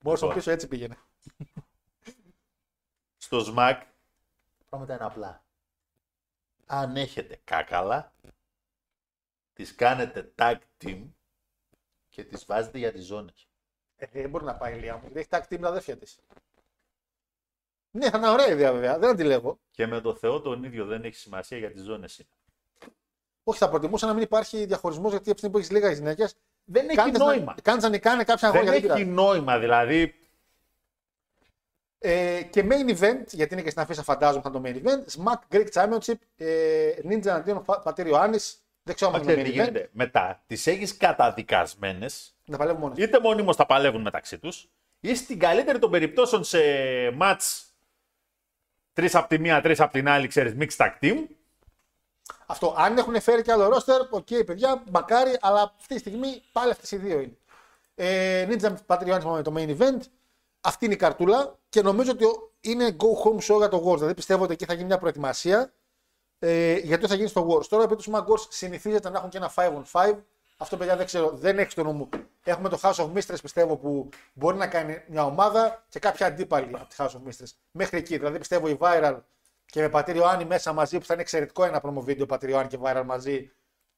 Μόρισον 0.03 0.29
Λοιπόν. 0.29 0.35
πίσω 0.35 0.51
έτσι 0.51 0.67
πήγαινε. 0.69 0.97
Στο 3.19 3.41
ΣΜΑΚ 3.41 3.81
Τα 3.81 3.87
πράγματα 4.69 4.95
είναι 4.95 5.05
απλά. 5.05 5.43
αν 6.67 6.97
έχετε 6.97 7.41
κάκαλα, 7.45 8.13
τις 9.53 9.75
κάνετε 9.75 10.33
tag 10.39 10.57
team 10.85 11.03
και 12.09 12.25
τις 12.25 12.45
βάζετε 12.45 12.79
για 12.79 12.93
τις 12.93 13.05
ζώνες. 13.05 13.47
Ε, 13.97 14.07
δεν 14.13 14.31
μπορεί 14.31 14.45
να 14.45 14.55
πάει 14.55 14.77
η 14.77 14.81
Λία 14.81 14.95
μου. 14.95 15.01
γιατί 15.03 15.19
Έχει 15.19 15.29
tag 15.31 15.41
team 15.41 15.57
με 15.57 15.59
τα 15.63 15.69
αδέρφια 15.69 15.97
της. 15.97 16.19
Ναι, 17.91 18.11
θα 18.11 18.19
είναι 18.19 18.29
ωραία 18.29 18.49
ιδέα 18.49 18.73
βέβαια. 18.73 18.99
Δεν 18.99 19.09
αντιλέγω. 19.11 19.59
Και 19.71 19.87
με 19.87 20.01
το 20.01 20.15
Θεό 20.15 20.41
τον 20.41 20.65
ίδιο 20.65 20.85
δεν 20.87 21.05
έχει 21.05 21.17
σημασία 21.17 21.59
για 21.59 21.71
τις 21.73 21.83
ζώνες 21.83 22.19
είναι. 22.19 22.29
Όχι, 23.45 23.59
θα 23.59 23.69
προτιμούσα 23.69 24.07
να 24.07 24.13
μην 24.15 24.23
υπάρχει 24.23 24.65
διαχωρισμός 24.65 25.11
γιατί 25.11 25.31
από 25.31 25.41
τη 25.41 25.47
στιγμή 25.47 25.55
που 25.55 25.59
έχεις 25.59 25.71
λίγα 25.71 25.91
γυναίκες. 25.91 26.35
Δεν 26.65 26.89
έχει 26.89 27.11
νόημα. 27.11 27.55
Κάνεις 27.63 27.83
να 27.83 27.89
νικάνε 27.89 28.25
κάποια 28.25 28.51
Δεν 28.51 28.57
αγώνια. 28.61 28.77
έχει 28.77 28.87
πειράζει. 28.87 29.05
νόημα, 29.05 29.59
δηλαδή. 29.59 30.15
Ε, 31.99 32.43
και 32.43 32.67
main 32.71 32.99
event, 32.99 33.25
γιατί 33.31 33.55
είναι 33.55 33.63
και 33.63 33.71
στην 33.71 33.83
αφήσα 33.83 34.03
φαντάζομαι 34.03 34.43
θα 34.43 34.51
είναι 34.55 34.81
το 34.81 34.81
main 34.81 34.89
event. 34.89 35.05
Smack 35.23 35.55
Greek 35.57 35.69
Championship. 35.73 36.15
Ε, 36.37 36.95
Ninja 37.05 37.27
αντίον 37.29 37.65
Πατήρ 37.65 38.07
Ιωάννης. 38.07 38.62
Δεν 38.83 38.95
ξέρω 38.95 39.11
αν 39.11 39.19
Μα 39.19 39.25
θα 39.25 39.33
είναι 39.33 39.43
ξέρετε 39.43 39.43
το 39.43 39.65
τι 39.65 39.71
main 39.71 39.75
event. 39.75 39.81
γίνεται. 39.81 39.91
Μετά 39.93 40.43
τις 40.47 40.67
έχεις 40.67 40.97
καταδικασμένες, 40.97 42.35
Να 42.45 42.57
παλεύουν 42.57 42.81
μόνος. 42.81 42.99
είτε 42.99 43.21
μόνιμως 43.21 43.57
τα 43.57 43.67
παλεύουν 43.67 44.01
μεταξύ 44.01 44.39
τους, 44.39 44.69
ή 45.01 45.15
στην 45.15 45.39
καλύτερη 45.39 45.79
των 45.79 45.91
περιπτώσεων 45.91 46.45
σε 46.45 46.59
match 47.21 47.63
τρεις 48.93 49.15
από 49.15 49.29
τη 49.29 49.39
μία, 49.39 49.61
τρεις 49.61 49.81
από 49.81 49.93
την 49.93 50.09
άλλη, 50.09 50.27
ξέρεις, 50.27 50.55
mixed 50.59 50.77
tag 50.85 50.91
team, 51.03 51.17
Αυτό. 52.47 52.75
Αν 52.79 52.99
έχουν 52.99 53.21
φέρει 53.21 53.43
και 53.43 53.53
άλλο 53.53 53.69
roster, 53.69 54.01
οκ, 54.11 54.27
παιδιά, 54.47 54.83
μακάρι, 54.91 55.39
αλλά 55.41 55.63
αυτή 55.79 55.95
τη 55.95 56.01
στιγμή 56.01 56.43
πάλι 56.53 56.71
αυτές 56.71 56.91
οι 56.91 56.97
δύο 56.97 57.21
είναι. 57.21 57.37
Ε, 57.95 58.47
Ninja 58.51 58.75
Πατήρ 58.87 59.09
Ιωάννη 59.09 59.31
με 59.31 59.43
το 59.43 59.53
main 59.57 59.79
event. 59.79 60.01
Αυτή 60.61 60.85
είναι 60.85 60.95
η 60.95 60.97
καρτούλα 60.97 61.59
και 61.69 61.83
νομίζω 61.83 62.11
ότι 62.11 62.25
είναι 62.61 62.97
go 63.01 63.07
home 63.25 63.53
show 63.53 63.57
για 63.59 63.69
το 63.69 63.85
Wars. 63.91 63.97
Δηλαδή 63.97 64.15
πιστεύω 64.15 64.43
ότι 64.45 64.53
εκεί 64.53 64.65
θα 64.65 64.73
γίνει 64.73 64.87
μια 64.87 64.99
προετοιμασία 64.99 65.73
ε, 66.45 66.75
γιατί 66.75 67.07
θα 67.07 67.15
γίνει 67.15 67.29
στο 67.29 67.47
Wars. 67.49 67.67
Τώρα 67.67 67.85
επειδή 67.85 68.03
τους 68.03 68.15
Mag 68.15 68.25
Wars 68.25 68.47
συνηθίζεται 68.49 69.11
να 69.11 69.19
έχουν 69.19 69.31
και 69.31 69.37
ένα 69.37 69.53
5 69.55 69.69
on 69.69 69.83
5, 69.93 70.15
Αυτό 70.57 70.77
παιδιά 70.77 70.97
δεν 70.97 71.07
ξέρω, 71.07 71.31
δεν 71.31 71.59
έχει 71.59 71.71
στο 71.71 71.83
νου 71.83 71.93
μου. 71.93 72.09
Έχουμε 72.45 72.69
το 72.69 72.79
House 72.83 72.95
of 72.95 73.13
Mistress 73.13 73.37
πιστεύω 73.43 73.77
που 73.77 74.09
μπορεί 74.33 74.57
να 74.57 74.67
κάνει 74.67 75.03
μια 75.07 75.25
ομάδα 75.25 75.85
και 75.89 75.99
κάποια 75.99 76.27
αντίπαλοι 76.27 76.71
από 76.75 76.87
τη 76.89 76.95
House 76.99 77.07
of 77.07 77.29
Mistress. 77.29 77.53
Μέχρι 77.71 77.99
εκεί. 77.99 78.19
Δηλαδή 78.19 78.39
πιστεύω 78.39 78.69
η 78.69 78.77
Viral 78.81 79.17
και 79.67 79.81
με 79.81 79.89
πατήριο 79.89 80.25
Άννη 80.25 80.45
μέσα 80.45 80.73
μαζί 80.73 80.99
που 80.99 81.05
θα 81.05 81.13
είναι 81.13 81.23
εξαιρετικό 81.23 81.65
ένα 81.65 81.81
promo 81.85 82.01
βίντεο 82.03 82.27
πατήριο 82.27 82.59
Άννη 82.59 82.69
και 82.69 82.79
Viral 82.83 83.03
μαζί 83.05 83.51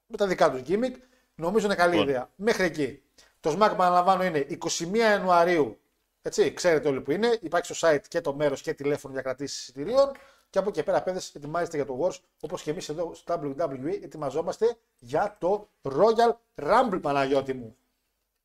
με 0.06 0.16
τα 0.16 0.26
δικά 0.26 0.50
τους 0.50 0.60
gimmick. 0.66 0.94
Νομίζω 1.34 1.66
είναι 1.66 1.74
καλή 1.74 1.90
Λοιπόν. 1.92 2.08
ιδέα. 2.08 2.30
Μέχρι 2.34 2.64
εκεί. 2.64 3.02
Το 3.40 3.50
SmackDown, 3.50 3.72
επαναλαμβάνω, 3.72 4.24
είναι 4.24 4.46
21 4.48 4.96
Ιανουαρίου. 4.96 5.78
Έτσι, 6.22 6.52
ξέρετε 6.52 6.88
όλοι 6.88 7.00
που 7.00 7.10
είναι. 7.10 7.38
Υπάρχει 7.40 7.74
στο 7.74 7.88
site 7.88 8.02
και 8.08 8.20
το 8.20 8.34
μέρος 8.34 8.60
και 8.60 8.74
τηλέφωνο 8.74 9.12
για 9.12 9.22
κρατήσεις 9.22 9.60
εισιτηρίων. 9.60 10.12
Και 10.54 10.60
από 10.60 10.68
εκεί 10.68 10.78
και 10.78 10.84
πέρα, 10.84 11.02
παιδε, 11.02 11.20
ετοιμάζεστε 11.34 11.76
για 11.76 11.86
το 11.86 11.98
Wars. 12.00 12.20
Όπως 12.40 12.62
και 12.62 12.70
εμείς 12.70 12.88
εδώ 12.88 13.14
στο 13.14 13.34
WWE 13.34 14.02
ετοιμαζόμαστε 14.02 14.78
για 14.98 15.36
το 15.38 15.70
Royal 15.82 16.36
Rumble, 16.54 16.98
Παναγιώτη 17.02 17.54
μου. 17.54 17.76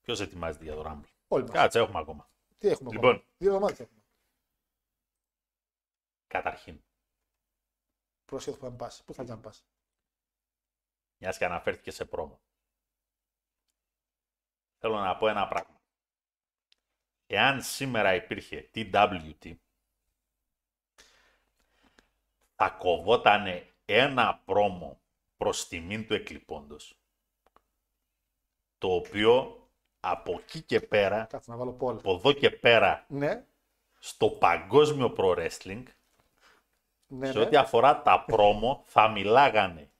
Ποιος 0.01 0.19
ετοιμάζεται 0.19 0.63
για 0.63 0.75
το 0.75 0.83
Rumble; 0.87 1.09
Όλοι 1.27 1.43
μας. 1.43 1.51
Κάτσε, 1.51 1.79
έχουμε 1.79 1.99
ακόμα. 1.99 2.29
Τι 2.57 2.67
έχουμε 2.67 2.91
Λοιπόν. 2.91 3.09
ακόμα. 3.09 3.25
Δύο 3.37 3.49
εβδομάδες 3.53 3.79
έχουμε. 3.79 4.01
Καταρχήν, 6.27 6.83
Πρόσχετο 8.25 8.57
που 8.57 8.65
θα 8.65 8.71
πα. 8.71 8.91
Πού 9.05 9.13
θα 9.13 9.23
να 9.23 9.39
πα. 9.39 9.53
μιας 11.17 11.37
και 11.37 11.45
αναφέρθηκε 11.45 11.91
σε 11.91 12.05
πρόμο. 12.05 12.39
Θέλω 14.77 14.99
να 14.99 15.17
πω 15.17 15.27
ένα 15.27 15.47
πράγμα. 15.47 15.81
Εάν 17.27 17.61
σήμερα 17.61 18.15
υπήρχε 18.15 18.69
TWT, 18.73 19.55
θα 22.61 22.69
κοβότανε 22.69 23.73
ένα 23.85 24.41
πρόμο 24.45 24.99
προς 25.37 25.67
τιμήν 25.67 26.07
του 26.07 26.13
εκλειπώντος, 26.13 26.97
το 28.77 28.93
οποίο 28.93 29.63
από 29.99 30.31
εκεί 30.31 30.61
και 30.61 30.79
πέρα, 30.81 31.25
Κάτσε 31.25 31.51
να 31.51 31.57
βάλω 31.57 31.71
πόλ. 31.71 31.95
από 31.97 32.13
εδώ 32.13 32.31
και 32.31 32.49
πέρα, 32.49 33.05
Ναι, 33.07 33.45
στο 33.99 34.29
παγκόσμιο 34.29 35.15
pro 35.17 35.37
wrestling, 35.37 35.83
ναι, 37.07 37.25
σε 37.31 37.37
ναι. 37.37 37.39
ό,τι 37.39 37.55
αφορά 37.55 38.01
τα 38.01 38.23
πρόμο, 38.23 38.83
θα 38.85 39.07
μιλάγανε 39.07 39.91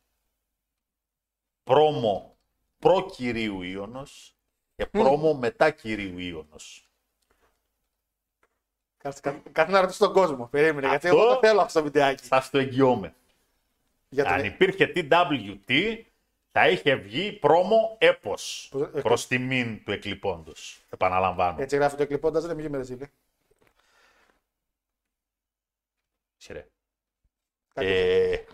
πρόμο 1.64 2.38
προ 2.80 3.06
κυρίου 3.06 3.62
Ιωνος 3.62 4.36
και 4.76 4.86
πρόμο 4.86 5.34
μετά 5.34 5.72
κυρίου 5.72 6.18
Ιωνος. 6.20 6.89
Κάτσε, 9.04 9.22
κάτσε, 9.22 9.42
κάτσε 9.52 9.72
να 9.74 9.82
ρωτήσω 9.82 10.06
τον 10.06 10.14
κόσμο. 10.14 10.48
Περίμενε, 10.48 10.88
γιατί 10.88 11.08
Αυτό- 11.08 11.20
εγώ 11.20 11.34
το 11.34 11.40
θέλω 11.40 11.62
αυτό 11.62 11.80
το 11.80 11.86
βιντεάκι. 11.86 12.26
Σας 12.26 12.50
το 12.50 12.58
εγγυώμαι. 12.58 13.16
Για 14.10 14.24
τον- 14.24 14.34
Αν 14.34 14.46
υπήρχε 14.46 14.92
TWT, 14.96 16.04
θα 16.52 16.70
είχε 16.70 16.96
βγει 16.96 17.32
πρόμο 17.32 17.96
έπος 18.00 18.68
Προ- 18.72 18.96
ε, 18.96 19.02
προς 19.02 19.28
τιμήν 19.28 19.84
του 19.84 19.92
εκλειπώντος. 19.92 20.82
Επαναλαμβάνω. 20.90 21.62
Έτσι 21.62 21.76
γράφει 21.76 21.96
το 21.96 22.04
εκλειπώντας, 22.04 22.46
δεν 22.46 22.60
είναι 22.60 22.70
με 22.70 22.78
ρεζίλη. 22.78 23.08
Σειρέ. 26.38 26.68
Κάτι 27.74 27.88
Ε, 27.88 28.46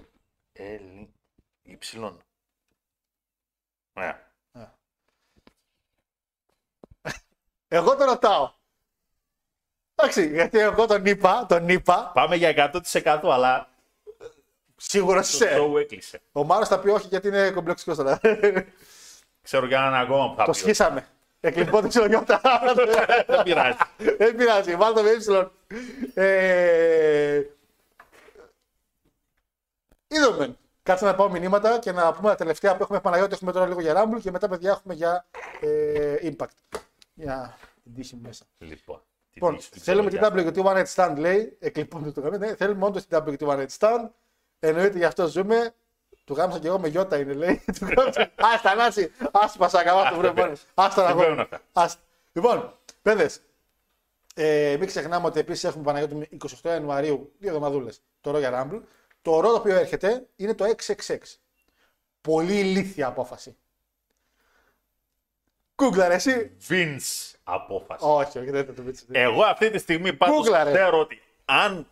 Έλλη, 0.54 1.14
υψηλών. 1.64 2.22
Ναι. 3.94 4.20
Εγώ 7.68 7.96
το 7.96 8.06
ρωτάω. 8.06 8.54
Εντάξει, 9.96 10.28
γιατί 10.28 10.60
εγώ 10.60 10.86
τον 10.86 11.06
είπα, 11.06 11.46
τον 11.50 11.70
είπα, 11.70 12.12
Πάμε 12.14 12.36
για 12.36 12.72
100% 13.04 13.20
αλλά 13.24 13.70
σίγουρα 14.76 15.20
το 15.22 15.28
σε. 15.28 15.58
show 15.58 15.80
έκλεισε. 15.80 16.22
Ο 16.32 16.44
Μάρος 16.44 16.68
θα 16.68 16.80
πει 16.80 16.90
όχι 16.90 17.08
γιατί 17.08 17.28
είναι 17.28 17.50
κομπλεξικός 17.50 17.98
τώρα. 17.98 18.20
Ξέρω 19.42 19.66
για 19.66 19.80
έναν 19.80 19.94
ακόμα 19.94 20.30
που 20.30 20.36
θα 20.38 20.44
το 20.46 20.52
πει. 20.52 20.58
σχίσαμε. 20.58 21.08
Εκλειπώντα 21.40 21.88
ξυλογιώτα. 21.88 22.42
Δεν 23.28 23.44
πειράζει. 23.44 23.78
Δεν 24.18 24.36
πειράζει, 24.36 24.76
βάλτε 24.76 25.02
με 25.02 25.10
ύψιλον. 25.10 25.52
Ε... 26.14 27.42
Είδαμε. 30.08 30.58
Κάτσε 30.84 31.06
να 31.06 31.16
πάω 31.16 31.30
μηνύματα 31.30 31.80
και 31.80 31.92
να 31.92 32.14
πούμε 32.14 32.30
τα 32.30 32.36
τελευταία 32.36 32.76
που 32.76 32.84
έχουμε 32.84 33.00
Παναγιώτης. 33.00 33.36
Έχουμε 33.36 33.52
τώρα 33.52 33.68
λίγο 33.68 33.82
για 33.82 34.04
Rumble 34.04 34.20
και 34.22 34.32
μετά, 34.32 34.48
παιδιά, 34.48 34.72
έχουμε 34.72 34.94
για 34.94 35.26
ε, 35.62 36.16
Impact. 36.24 36.80
Για 37.14 37.58
την 37.84 37.94
τύχη 37.96 38.16
μου 38.16 38.22
μέσα. 38.26 38.46
Λοιπόν, 38.58 38.98
τι 38.98 39.15
Λοιπόν, 39.38 39.58
τύχη 39.58 39.70
του 39.70 39.80
θέλουμε 39.80 40.10
την 40.10 40.20
ξελογιάς. 40.20 40.54
WT 40.56 40.64
One 40.66 40.84
Night 40.86 40.94
Stand, 40.96 41.16
λέει. 41.18 41.58
Εκλειπώντα 41.60 42.12
το 42.12 42.22
γραμμή. 42.22 42.38
Ναι, 42.38 42.56
θέλουμε 42.56 42.86
όντως 42.86 43.06
την 43.06 43.18
WT 43.26 43.38
One 43.48 43.66
Night 43.66 43.78
Stand. 43.80 44.10
Εννοείται 44.60 44.98
γι' 44.98 45.06
αυτό 45.06 45.28
ζούμε. 45.28 45.74
Του 46.24 46.34
γάμισα 46.34 46.60
και 46.60 46.68
εγώ 46.68 46.80
με 46.80 46.88
γιώτα 46.88 47.18
είναι, 47.18 47.34
λέει. 47.34 47.64
Του 47.80 47.86
γάμισα. 47.98 48.32
Άστα, 48.36 48.76
Νάση. 48.76 49.12
Άστα, 49.32 49.58
πασάκα, 49.58 49.92
το 50.10 50.16
βρε 50.16 50.28
βέβαια. 50.28 50.46
μόνο. 50.46 50.58
Άστα 50.74 51.02
να 51.02 51.08
Δεν 51.08 51.18
παίρνουν 51.18 51.36
γω. 51.36 51.42
αυτά. 51.42 51.62
Άστα. 51.72 52.02
Λοιπόν, 52.34 52.78
παιδες, 53.02 53.42
ε, 54.36 54.76
μην 54.80 54.88
ξεχνάμε 54.88 55.26
ότι 55.28 55.40
επίσης 55.40 55.64
έχουμε 55.64 55.84
Παναγιώτη 55.84 56.16
με 56.16 56.28
28 56.64 56.70
Ιανουαρίου, 56.70 57.32
δύο 57.38 57.50
εβδομαδούλες, 57.50 58.02
το 58.22 58.32
Royal 58.36 58.54
Rumble. 58.54 58.82
Το 59.22 59.40
ρο 59.40 59.50
το 59.50 59.56
οποίο 59.56 59.76
έρχεται 59.76 60.28
είναι 60.36 60.54
το 60.54 60.66
666. 60.66 61.18
Πολύ 62.22 62.60
ηλίθια 62.60 63.08
απόφαση. 63.08 63.58
Κούγκλαρε 65.76 66.14
εσύ. 66.14 66.52
Vince 66.70 67.34
απόφαση. 67.44 68.06
Όχι, 68.08 68.40
όχι, 68.40 68.50
δεν 68.52 68.66
το 68.76 68.82
πείτε. 68.82 69.02
Εγώ 69.12 69.44
αυτή 69.44 69.70
τη 69.70 69.78
στιγμή 69.78 70.14
πάντως 70.14 70.36
Γκούγκλαρε. 70.36 70.72
ξέρω 70.72 71.00
ότι 71.00 71.22
αν 71.46 71.88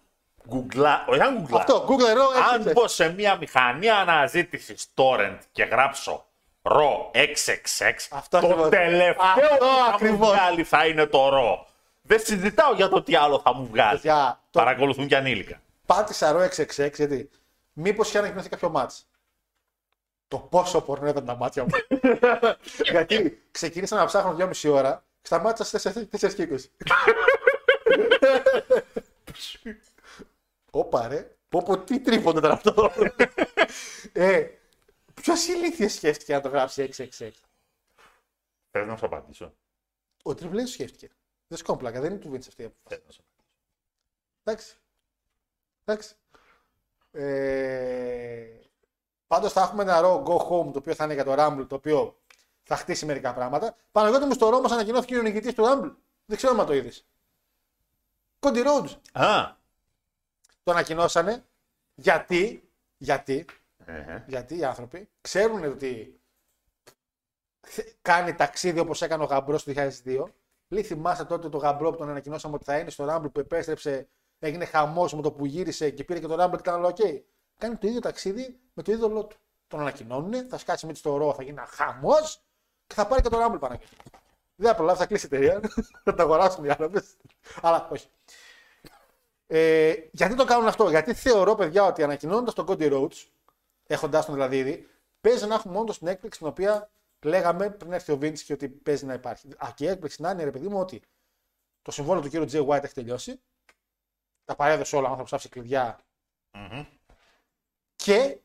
γκουγκλά, 0.47 1.05
όχι 1.09 1.21
αν 1.21 1.35
γκουγκλά, 1.37 1.57
Αυτό, 1.59 1.85
Google 1.89 2.15
ρο 2.15 2.23
αν 2.53 2.61
666. 2.67 2.73
μπω 2.73 2.87
σε 2.87 3.13
μια 3.13 3.35
μηχανή 3.37 3.89
αναζήτησης 3.89 4.87
torrent 4.95 5.37
και 5.51 5.63
γράψω 5.63 6.25
ρο 6.61 7.11
666, 7.13 8.07
Αυτό 8.09 8.39
το 8.39 8.47
ακριβώς. 8.47 8.69
τελευταίο 8.69 9.15
Αυτό 9.17 9.41
που 9.57 9.65
θα 9.65 9.65
μου 9.89 9.93
ακριβώς. 9.93 10.29
βγάλει 10.31 10.63
θα 10.63 10.85
είναι 10.85 11.05
το 11.05 11.29
ρο. 11.29 11.67
Δεν 12.01 12.19
συζητάω 12.19 12.73
για 12.73 12.89
το 12.89 13.01
τι 13.03 13.15
άλλο 13.15 13.39
θα 13.39 13.53
μου 13.55 13.67
βγάλει. 13.71 13.91
Παιδιά, 13.99 14.39
το- 14.51 14.59
Παρακολουθούν 14.59 15.07
και 15.07 15.15
ανήλικα. 15.15 15.61
Πάτησα 15.85 16.31
ρο 16.31 16.39
666 16.41 16.91
γιατί 16.95 17.29
μήπως 17.73 18.07
είχε 18.07 18.17
ανακοινωθεί 18.17 18.49
κάποιο 18.49 18.69
μάτς. 18.69 19.07
Το 20.33 20.39
πόσο 20.39 20.81
πορνό 20.81 21.07
ήταν 21.07 21.25
τα 21.25 21.35
μάτια 21.35 21.63
μου. 21.63 21.69
γιατί 22.91 23.43
ξεκίνησα 23.51 23.95
να 23.95 24.05
ψάχνω 24.05 24.35
2,5 24.39 24.71
ώρα 24.71 25.05
και 25.21 25.27
σταμάτησα 25.27 25.79
στι 25.79 26.07
4 26.11 26.33
και 26.33 26.49
20. 26.51 26.57
Όπα 30.71 31.07
ρε. 31.07 31.35
Πω 31.49 31.63
πω 31.63 31.79
τι 31.79 31.99
τρίποντο 31.99 32.37
ήταν 32.39 32.51
αυτό. 32.51 32.91
ε, 34.13 34.47
Ποιος 35.13 35.47
ηλίθιες 35.47 35.93
σκέφτηκε 35.93 36.33
να 36.33 36.41
το 36.41 36.49
γράψει 36.49 36.89
666. 36.97 37.07
Θες 38.71 38.87
να 38.87 38.97
σου 38.97 39.05
απαντήσω. 39.05 39.53
Ο 40.23 40.31
Triple 40.31 40.55
H 40.55 40.67
σκέφτηκε. 40.67 41.09
Δεν 41.47 41.57
σκόμπλακα, 41.57 42.01
δεν 42.01 42.11
είναι 42.11 42.19
του 42.19 42.31
Vince 42.33 42.47
αυτή 42.47 42.61
η 42.61 42.65
απόφαση. 42.65 42.95
Θες 42.95 43.01
να 43.05 43.11
σου 43.11 43.21
απαντήσω. 43.21 43.49
Εντάξει. 44.43 44.75
Εντάξει. 45.83 46.15
Ε, 47.11 48.62
Πάντως 49.33 49.53
θα 49.53 49.61
έχουμε 49.61 49.83
ένα 49.83 49.99
Raw 50.03 50.23
Go 50.23 50.37
Home 50.37 50.71
το 50.71 50.77
οποίο 50.77 50.95
θα 50.95 51.03
είναι 51.03 51.13
για 51.13 51.23
το 51.23 51.33
Rumble, 51.37 51.65
το 51.67 51.75
οποίο 51.75 52.17
θα 52.63 52.75
χτίσει 52.75 53.05
μερικά 53.05 53.33
πράγματα. 53.33 53.75
Παναγιώτης 53.91 54.27
μου 54.27 54.33
στο 54.33 54.47
Raw 54.57 54.61
μας 54.61 54.71
ανακοινώθηκε 54.71 55.17
ο 55.17 55.21
νικητής 55.21 55.53
του 55.53 55.63
Rumble. 55.65 55.91
Δεν 56.25 56.37
ξέρω 56.37 56.59
αν 56.59 56.65
το 56.65 56.73
είδες. 56.73 57.05
Cody 58.39 58.65
Rhodes. 58.65 59.21
Α, 59.23 59.51
Το 60.63 60.71
ανακοινώσανε 60.71 61.45
γιατί, 61.95 62.69
γιατί, 62.97 63.45
ε, 63.85 64.23
γιατί 64.27 64.57
οι 64.57 64.63
άνθρωποι 64.65 65.09
ξέρουν 65.21 65.63
ότι 65.63 66.19
θε- 67.61 67.93
κάνει 68.01 68.33
ταξίδι 68.35 68.79
όπως 68.79 69.01
έκανε 69.01 69.23
ο 69.23 69.25
Γαμπρός 69.25 69.63
το 69.63 69.71
2002. 69.71 70.25
Λέει 70.67 70.83
θυμάστε 70.83 71.23
τότε 71.25 71.49
το 71.49 71.57
Γαμπρό 71.57 71.91
που 71.91 71.97
τον 71.97 72.09
ανακοινώσαμε 72.09 72.55
ότι 72.55 72.63
θα 72.63 72.77
είναι 72.77 72.89
στο 72.89 73.05
Rumble 73.09 73.31
που 73.31 73.39
επέστρεψε, 73.39 74.07
έγινε 74.39 74.65
χαμός 74.65 75.13
με 75.13 75.21
το 75.21 75.31
που 75.31 75.45
γύρισε 75.45 75.89
και 75.89 76.03
πήρε 76.03 76.19
και 76.19 76.27
το 76.27 76.43
Rumble 76.43 76.51
και 76.51 76.69
ήταν 76.69 76.83
όλα 76.83 76.93
ok. 76.97 77.21
Κάνει 77.57 77.75
το 77.75 77.87
ίδιο 77.87 77.99
ταξίδι 77.99 78.59
με 78.73 78.83
το 78.83 78.91
είδωλό 78.91 79.25
του. 79.25 79.37
Τον 79.67 79.79
ανακοινώνουν, 79.79 80.47
θα 80.47 80.57
σκάσει 80.57 80.85
με 80.85 80.93
στο 80.93 81.17
ρο, 81.17 81.33
θα 81.33 81.43
γίνει 81.43 81.57
ένα 81.57 81.67
χαμός 81.67 82.43
και 82.87 82.95
θα 82.95 83.07
πάρει 83.07 83.21
και 83.21 83.29
το 83.29 83.45
Rumble 83.45 83.59
πάνω. 83.59 83.79
Δεν 84.55 84.69
θα 84.69 84.75
προλάβει, 84.75 84.99
θα 84.99 85.05
κλείσει 85.05 85.27
η 85.31 85.35
εταιρεία. 85.35 85.61
θα 86.03 86.13
τα 86.13 86.23
αγοράσουν 86.23 86.63
οι 86.65 86.69
άνθρωποι. 86.69 87.01
Αλλά 87.61 87.89
όχι. 87.91 88.07
Ε, 89.47 89.93
γιατί 90.11 90.35
το 90.35 90.45
κάνουν 90.45 90.67
αυτό, 90.67 90.89
Γιατί 90.89 91.13
θεωρώ, 91.13 91.55
παιδιά, 91.55 91.83
ότι 91.83 92.03
ανακοινώνοντας 92.03 92.53
τον 92.53 92.65
Cody 92.69 92.93
Rhodes, 92.93 93.27
έχοντα 93.87 94.25
τον 94.25 94.33
δηλαδή 94.33 94.57
ήδη, 94.57 94.87
παίζει 95.21 95.47
να 95.47 95.55
έχουμε 95.55 95.77
όντως 95.77 95.97
την 95.97 96.07
έκπληξη 96.07 96.39
την 96.39 96.47
οποία 96.47 96.91
λέγαμε 97.23 97.69
πριν 97.69 97.93
έρθει 97.93 98.11
ο 98.11 98.17
Vince 98.21 98.39
και 98.39 98.53
ότι 98.53 98.69
παίζει 98.69 99.05
να 99.05 99.13
υπάρχει. 99.13 99.47
Α, 99.57 99.71
και 99.75 99.85
η 99.85 99.87
έκπληξη 99.87 100.21
να 100.21 100.31
είναι, 100.31 100.43
ρε 100.43 100.51
παιδί 100.51 100.67
μου, 100.67 100.79
ότι 100.79 101.01
το 101.81 101.91
συμβόλαιο 101.91 102.21
του 102.21 102.29
κύριου 102.29 102.45
Jay 102.51 102.67
White 102.67 102.83
έχει 102.83 102.93
τελειώσει. 102.93 103.41
Τα 104.45 104.55
παρέδωσε 104.55 104.95
όλα, 104.95 105.05
ο 105.05 105.09
άνθρωπος 105.09 105.33
άφησε 105.33 105.49
κλειδιά. 105.49 105.99
μμμ. 106.51 106.85
Και 108.03 108.39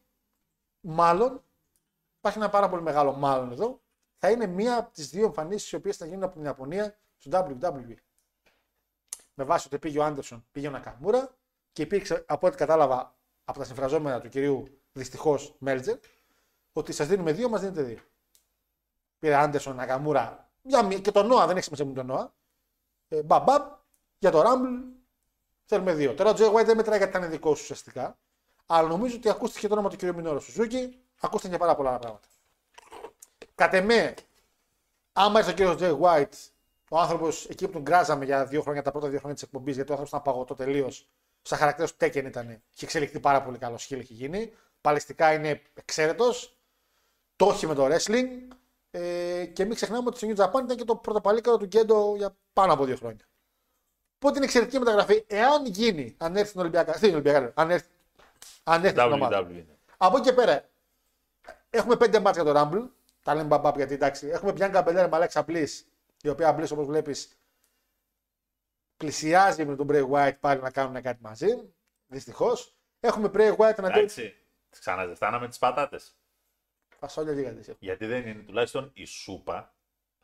μάλλον, 0.81 1.43
υπάρχει 2.19 2.39
ένα 2.39 2.49
πάρα 2.49 2.69
πολύ 2.69 2.83
μεγάλο 2.83 3.13
μάλλον 3.13 3.53
εδώ, 3.53 3.81
θα 4.19 4.31
είναι 4.31 4.47
μία 4.47 4.77
από 4.77 4.93
τις 4.93 5.11
δύο 5.11 5.25
εμφανίσεις 5.25 5.73
οι 5.73 5.77
οποίες 5.77 5.97
θα 5.97 6.07
γίνουν 6.07 6.23
από 6.23 6.33
την 6.35 6.45
Ιαπωνία 6.45 6.99
στο 7.17 7.47
WWE. 7.63 7.95
Με 9.35 9.45
βάση 9.45 9.67
ότι 9.67 9.79
πήγε 9.79 9.99
ο 9.99 10.05
Άντερσον, 10.05 10.47
πήγε 10.53 10.69
ο 10.69 10.71
Νακαμούρα 10.71 11.37
και 11.73 11.83
υπήρξε, 11.83 12.25
από 12.29 12.47
ό,τι 12.47 12.57
κατάλαβα 12.57 13.17
από 13.45 13.59
τα 13.59 13.65
συμφραζόμενα 13.65 14.21
του 14.21 14.29
κυρίου 14.29 14.81
δυστυχώς 14.93 15.55
Μέλτζερ, 15.59 15.97
ότι 16.73 16.93
σας 16.93 17.07
δίνουμε 17.07 17.33
δύο, 17.33 17.49
μας 17.49 17.61
δίνετε 17.61 17.83
δύο. 17.83 17.99
Πήρε 19.19 19.35
Άντερσον, 19.35 19.77
Νακαμούρα. 19.77 20.51
Για 20.63 20.83
μία- 20.83 20.99
Και 21.01 21.11
τον 21.13 21.27
Νόα, 21.27 21.47
δεν 21.47 21.57
έχει 21.57 21.65
σημασία 21.65 21.87
με 21.87 21.93
τον 21.93 22.07
Νόα. 22.07 22.35
Ε, 23.09 23.23
μπαμ, 23.23 23.45
μπαμ. 23.45 23.63
Για 24.19 24.31
το 24.31 24.41
Rumble 24.41 24.83
θέλουμε 25.65 25.95
δύο. 25.95 26.15
Τώρα 26.15 26.31
ο 26.31 26.33
Τζέι 26.35 26.49
White 26.55 26.65
δεν 26.65 26.77
μετράει 26.77 26.99
γιατί 26.99 27.17
ήταν 27.17 27.31
δικό 27.31 27.55
σου 27.55 27.61
ουσιαστικά. 27.63 28.19
Αλλά 28.71 28.89
νομίζω 28.89 29.17
ότι 29.17 29.29
ακούστηκε 29.29 29.69
το 29.69 29.75
όνομα 29.75 29.89
του 29.89 29.97
κ. 29.97 30.03
Μινόρο 30.03 30.41
Σουζούκη. 30.41 30.99
Ακούστηκαν 31.21 31.53
και 31.53 31.59
πάρα 31.59 31.75
πολλά 31.77 31.89
άλλα 31.89 31.99
πράγματα. 31.99 32.27
Κατ' 33.55 33.75
εμέ, 33.75 34.15
άμα 35.13 35.39
ήρθε 35.39 35.51
ο 35.51 35.55
κύριος 35.55 35.77
Τζέι 35.77 35.99
White, 36.01 36.51
ο 36.91 36.99
άνθρωπος 36.99 37.45
εκεί 37.45 37.67
που 37.67 37.73
τον 37.73 37.83
γκράζαμε 37.83 38.25
για 38.25 38.45
δύο 38.45 38.63
χρόνια, 38.63 38.83
τα 38.83 38.91
πρώτα 38.91 39.09
δύο 39.09 39.19
χρόνια 39.19 39.35
της 39.35 39.43
εκπομπής, 39.43 39.75
γιατί 39.75 39.91
ο 39.91 39.95
άνθρωπος 39.95 40.21
ήταν 40.21 40.33
παγωτό 40.33 40.55
τελείως. 40.55 41.09
Στα 41.43 41.57
χαρακτήρας 41.57 41.91
του 41.91 41.97
Τέκεν 41.97 42.27
ήταν. 42.27 42.49
Είχε 42.49 42.85
εξελιχθεί 42.85 43.21
πάρα 43.21 43.43
πολύ 43.43 43.59
καλό 43.59 43.79
σκύλ, 43.79 43.99
έχει 43.99 44.13
γίνει. 44.13 44.53
Παλαιστικά 44.81 45.33
είναι 45.33 45.63
εξαίρετος. 45.75 46.57
Το 47.37 47.49
έχει 47.49 47.67
με 47.67 47.75
το 47.75 47.87
wrestling. 47.87 48.27
Ε, 48.91 49.45
και 49.45 49.65
μην 49.65 49.75
ξεχνάμε 49.75 50.05
ότι 50.07 50.17
στο 50.17 50.29
New 50.29 50.45
Japan 50.45 50.65
ήταν 50.65 50.77
και 50.77 50.85
το 50.85 50.97
πρωτοπαλίκαρο 50.97 51.57
του 51.57 51.65
Γκέντο 51.65 52.15
για 52.17 52.37
πάνω 52.53 52.73
από 52.73 52.85
δύο 52.85 52.97
χρόνια. 52.97 53.29
Οπότε 54.17 54.37
είναι 54.37 54.45
εξαιρετική 54.45 54.79
μεταγραφή. 54.79 55.25
Εάν 55.27 55.67
γίνει, 55.67 56.15
αν 56.19 56.37
έρθει 56.37 56.49
στην 56.49 56.61
Ολυμπιακά, 56.61 56.93
στην 56.93 57.13
Ολυμπιακά, 57.13 57.41
λέω, 57.41 57.53
αν 57.55 57.71
έρθει, 57.71 57.89
αν 58.63 58.85
έρθει 58.85 59.01
στην 59.01 59.13
ομάδα. 59.13 59.47
WWE. 59.49 59.65
Από 59.97 60.17
εκεί 60.17 60.29
και 60.29 60.33
πέρα, 60.33 60.69
έχουμε 61.71 61.97
πέντε 61.97 62.21
μάτια 62.21 62.43
για 62.43 62.53
το 62.53 62.61
Rumble. 62.61 62.89
Τα 63.23 63.35
λέμε 63.35 63.47
μπαμπάπ 63.47 63.77
γιατί 63.77 63.95
εντάξει. 63.95 64.27
Έχουμε 64.27 64.53
Bianca 64.57 64.85
Belair 64.85 65.09
με 65.11 65.11
Alexa 65.11 65.45
Bliss, 65.45 65.69
η 66.23 66.29
οποία 66.29 66.59
Bliss 66.59 66.69
όπως 66.73 66.87
βλέπεις 66.87 67.39
πλησιάζει 68.99 69.65
με 69.65 69.77
τον 69.77 69.87
Bray 69.91 70.11
Wyatt 70.11 70.37
πάλι 70.41 70.61
να 70.61 70.71
κάνουν 70.71 71.03
κάτι 71.03 71.23
μαζί. 71.23 71.49
Δυστυχώς. 72.07 72.77
Έχουμε 73.01 73.31
Bray 73.33 73.57
Wyatt 73.57 73.77
να 73.77 73.89
δει. 73.89 73.99
Εντάξει. 73.99 74.35
Τις 74.71 74.81
ξαναζεστάναμε 74.81 75.49
τις 75.49 75.59
πατάτες. 75.59 76.17
Φασόλια 76.99 77.33
γίγαντε. 77.33 77.77
Γιατί 77.79 78.07
δεν 78.07 78.27
είναι 78.27 78.43
τουλάχιστον 78.43 78.91
η 78.95 79.05
σούπα, 79.05 79.75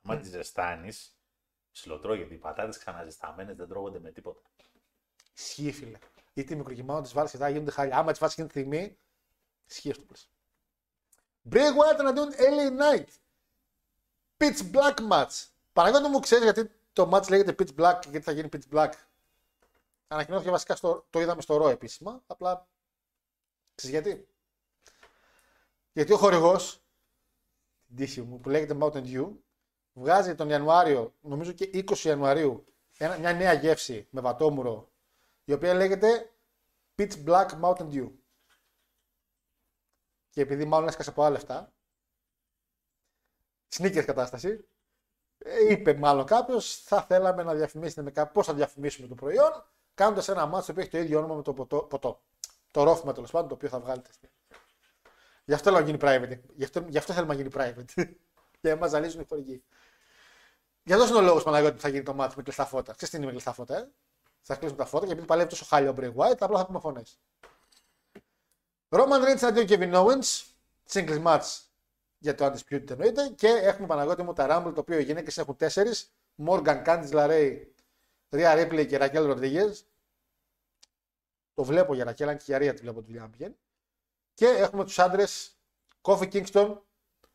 άμα 0.02 0.16
τη 0.16 0.28
ζεστάνεις, 0.28 1.18
ψιλοτρώει. 1.72 2.16
Γιατί 2.16 2.34
οι 2.34 2.38
πατάτες 2.38 2.78
ξαναζεσταμένες 2.78 3.56
δεν 3.56 3.68
τρώγονται 3.68 4.00
με 4.00 4.10
τίποτα. 4.10 4.40
Ισχύει, 5.36 5.72
φίλε. 5.72 5.98
Είτε 6.34 6.54
μικροκυμάω 6.54 7.00
τι 7.00 7.10
βάλει 7.12 7.28
και 7.30 7.36
θα 7.36 7.48
γίνονται 7.48 7.70
χάλια. 7.70 7.98
Άμα 7.98 8.12
τι 8.12 8.18
βάλει 8.18 8.32
εκείνη 8.32 8.48
τη 8.48 8.58
στιγμή, 8.58 8.98
ισχύει 9.66 9.90
αυτό 9.90 10.02
που 10.02 10.12
λες. 10.12 10.28
Bray 11.50 11.70
Wyatt 11.76 11.98
εναντίον 11.98 12.32
LA 12.32 12.80
Knight. 12.80 13.08
Pitch 14.36 14.72
Black 14.72 15.10
match. 15.10 15.46
Παρακάτω 15.72 16.08
μου 16.08 16.20
ξέρεις 16.20 16.44
γιατί 16.44 16.70
το 16.92 17.10
match 17.12 17.28
λέγεται 17.28 17.54
Pitch 17.58 17.80
Black 17.80 17.98
και 18.00 18.08
γιατί 18.10 18.24
θα 18.24 18.32
γίνει 18.32 18.48
Pitch 18.52 18.74
Black. 18.74 18.92
Ανακοινώθηκε 20.08 20.50
βασικά 20.50 20.76
στο, 20.76 21.06
το 21.10 21.20
είδαμε 21.20 21.42
στο 21.42 21.64
Raw 21.64 21.70
επίσημα. 21.70 22.22
Απλά 22.26 22.66
ξέρεις 23.74 23.96
γιατί; 23.96 24.28
Γιατί 25.92 26.12
ο 26.12 26.16
χορηγός, 26.16 26.82
την 27.86 27.96
τύχη 27.96 28.22
μου, 28.22 28.40
που 28.40 28.48
λέγεται 28.48 28.76
Mountain 28.80 29.04
Dew, 29.04 29.28
βγάζει 29.92 30.34
τον 30.34 30.48
Ιανουάριο, 30.48 31.14
νομίζω 31.20 31.52
και 31.52 31.70
20 31.72 31.96
Ιανουαρίου, 31.98 32.64
ένα, 32.98 33.18
μια 33.18 33.32
νέα 33.32 33.52
γεύση 33.52 34.06
με 34.10 34.20
βατόμουρο, 34.20 34.92
η 35.44 35.52
οποία 35.52 35.74
λέγεται 35.74 36.32
Pitch 36.98 37.24
Black 37.24 37.48
Mountain 37.62 37.90
Dew. 37.90 38.10
Και 40.30 40.40
επειδή 40.40 40.64
μάλλον 40.64 40.88
έσκασε 40.88 41.10
από 41.10 41.22
άλλα 41.22 41.30
λεφτά, 41.30 41.72
sneakers 43.74 44.04
κατάσταση, 44.04 44.68
ε, 45.38 45.72
είπε 45.72 45.94
μάλλον 45.94 46.26
κάποιος, 46.26 46.82
θα 46.82 47.02
θέλαμε 47.02 47.42
να 47.42 47.54
διαφημίσετε 47.54 48.02
με 48.02 48.10
κάποιο, 48.10 48.32
πώς 48.32 48.46
θα 48.46 48.54
διαφημίσουμε 48.54 49.08
το 49.08 49.14
προϊόν, 49.14 49.70
κάνοντας 49.94 50.28
ένα 50.28 50.46
μάτσο 50.46 50.72
που 50.72 50.80
έχει 50.80 50.88
το 50.88 50.98
ίδιο 50.98 51.18
όνομα 51.18 51.34
με 51.34 51.42
το 51.42 51.52
ποτό, 51.52 51.82
ποτό. 51.82 52.22
Το 52.70 52.82
ρόφημα 52.82 53.12
τέλος 53.12 53.30
πάντων, 53.30 53.48
το 53.48 53.54
οποίο 53.54 53.68
θα 53.68 53.80
βγάλετε. 53.80 54.10
Γι' 55.44 55.54
αυτό 55.54 55.70
θέλω 55.70 55.80
να 55.80 55.86
γίνει 55.86 55.98
private. 56.00 56.40
Γι' 56.54 56.64
αυτό, 56.64 56.84
γι 56.88 56.98
αυτό 56.98 57.12
θέλουμε 57.12 57.34
να 57.34 57.40
γίνει 57.40 57.54
private. 57.54 57.84
Για 58.60 58.74
να 58.74 58.76
μας 58.76 58.90
ζαλίζουν 58.90 59.20
οι 59.20 59.24
χορηγοί. 59.28 59.64
Για 60.82 60.94
αυτός 60.94 61.10
είναι 61.10 61.18
ο 61.18 61.22
λόγος 61.22 61.42
Παναγιώτη 61.42 61.74
που 61.74 61.80
θα 61.80 61.88
γίνει 61.88 62.02
το 62.02 62.14
μάτι 62.14 62.34
με 62.36 62.42
κλειστά 62.42 62.64
φώτα. 62.66 62.94
Ξέρετε 62.94 63.06
τι 63.06 63.16
είναι 63.16 63.24
με 63.26 63.30
κλειστά 63.30 63.52
φώτα, 63.52 63.76
ε; 63.78 63.90
Θα 64.46 64.54
κλείσουμε 64.56 64.78
τα 64.78 64.86
φώτα 64.86 65.06
και 65.06 65.12
επειδή 65.12 65.26
παλεύει 65.26 65.48
τόσο 65.48 65.64
χάλιο 65.64 65.90
ο 65.90 65.94
Bray 65.98 66.14
Wyatt, 66.14 66.36
απλά 66.38 66.58
θα 66.58 66.66
πούμε 66.66 66.80
φωνές. 66.80 67.18
Roman 68.88 69.24
Reigns 69.24 69.42
αντίον 69.42 69.66
Kevin 69.68 69.94
Owens. 69.94 70.42
Singles 70.92 71.22
match 71.22 71.60
για 72.18 72.34
το 72.34 72.46
Undisputed 72.46 72.90
εννοείται. 72.90 73.28
Και 73.28 73.48
έχουμε 73.48 73.86
Παναγιώτη 73.86 74.22
μου 74.22 74.32
τα 74.32 74.46
Rumble, 74.50 74.74
το 74.74 74.80
οποίο 74.80 74.98
οι 74.98 75.02
γυναίκες 75.02 75.38
έχουν 75.38 75.56
τέσσερις. 75.56 76.14
Morgan, 76.46 76.84
Candice 76.84 77.10
LaRae, 77.10 77.62
Rhea 78.30 78.58
Ripley 78.58 78.86
και 78.88 78.98
Raquel 79.00 79.30
Rodriguez. 79.30 79.72
Το 81.54 81.64
βλέπω 81.64 81.94
για 81.94 82.04
Raquel, 82.04 82.24
αν 82.24 82.36
και 82.36 82.44
για 82.46 82.58
Rhea 82.58 82.74
τη 82.74 82.80
βλέπω 82.80 83.00
τη 83.00 83.06
δουλειά 83.06 83.20
να 83.20 83.28
πηγαίνει. 83.28 83.56
Και 84.34 84.46
έχουμε 84.46 84.84
τους 84.84 84.98
άντρες 84.98 85.58
Kofi 86.02 86.32
Kingston, 86.32 86.76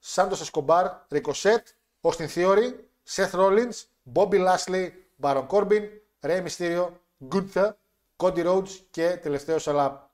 Santos 0.03 0.37
Escobar, 0.45 1.07
Ricochet, 1.09 1.63
Austin 2.01 2.27
Theory, 2.35 2.73
Seth 3.09 3.31
Rollins, 3.31 3.85
Bobby 4.13 4.47
Lashley, 4.47 4.89
Baron 5.21 5.47
Corbin, 5.47 5.98
Rey 6.21 6.43
Mysterio, 6.43 6.89
Gunther, 7.29 7.71
Cody 8.17 8.45
Rhodes 8.45 8.69
και 8.91 9.17
τελευταίος 9.17 9.67
αλλά 9.67 10.13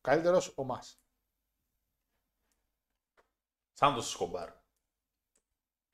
καλύτερος 0.00 0.52
ο 0.56 0.64
Μας. 0.64 0.98
Σαν 3.72 3.94
το 3.94 4.02
σκομπάρ. 4.02 4.50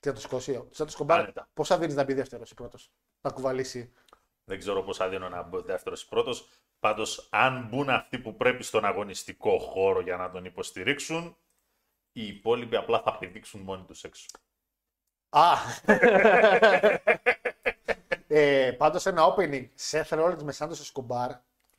Τι 0.00 0.08
θα 0.08 0.12
το 0.14 0.20
σηκώσει, 0.20 0.68
σαν 0.70 0.86
το 0.86 0.92
σκομπάρ. 0.92 1.20
Άνετα. 1.20 1.48
Πόσα 1.54 1.78
δίνεις 1.78 1.94
να 1.94 2.04
μπει 2.04 2.14
δεύτερος 2.14 2.50
ή 2.50 2.54
πρώτος, 2.54 2.92
να 3.20 3.30
κουβαλήσει; 3.30 3.92
Δεν 4.44 4.58
ξέρω 4.58 4.82
πώς 4.82 5.08
δίνω 5.08 5.28
να 5.28 5.42
μπει 5.42 5.62
δεύτερος 5.62 6.02
ή 6.02 6.08
πρώτος. 6.08 6.48
Πάντως, 6.80 7.28
αν 7.30 7.68
μπουν 7.68 7.90
αυτοί 7.90 8.18
που 8.18 8.36
πρέπει 8.36 8.62
στον 8.62 8.84
αγωνιστικό 8.84 9.58
χώρο 9.58 10.00
για 10.00 10.16
να 10.16 10.30
τον 10.30 10.44
υποστηρίξουν, 10.44 11.36
οι 12.12 12.26
υπόλοιποι 12.26 12.76
απλά 12.76 13.02
θα 13.02 13.18
πηδήξουν 13.18 13.60
μόνοι 13.60 13.84
τους 13.84 14.04
έξω. 14.04 14.26
Α! 15.28 15.54
ε, 18.32 18.72
πάντως 18.78 19.06
ένα 19.06 19.34
opening, 19.34 19.66
Seth 19.90 20.08
Rollins 20.08 20.42
με 20.42 20.54
Santos 20.58 20.74
Escobar. 20.92 21.28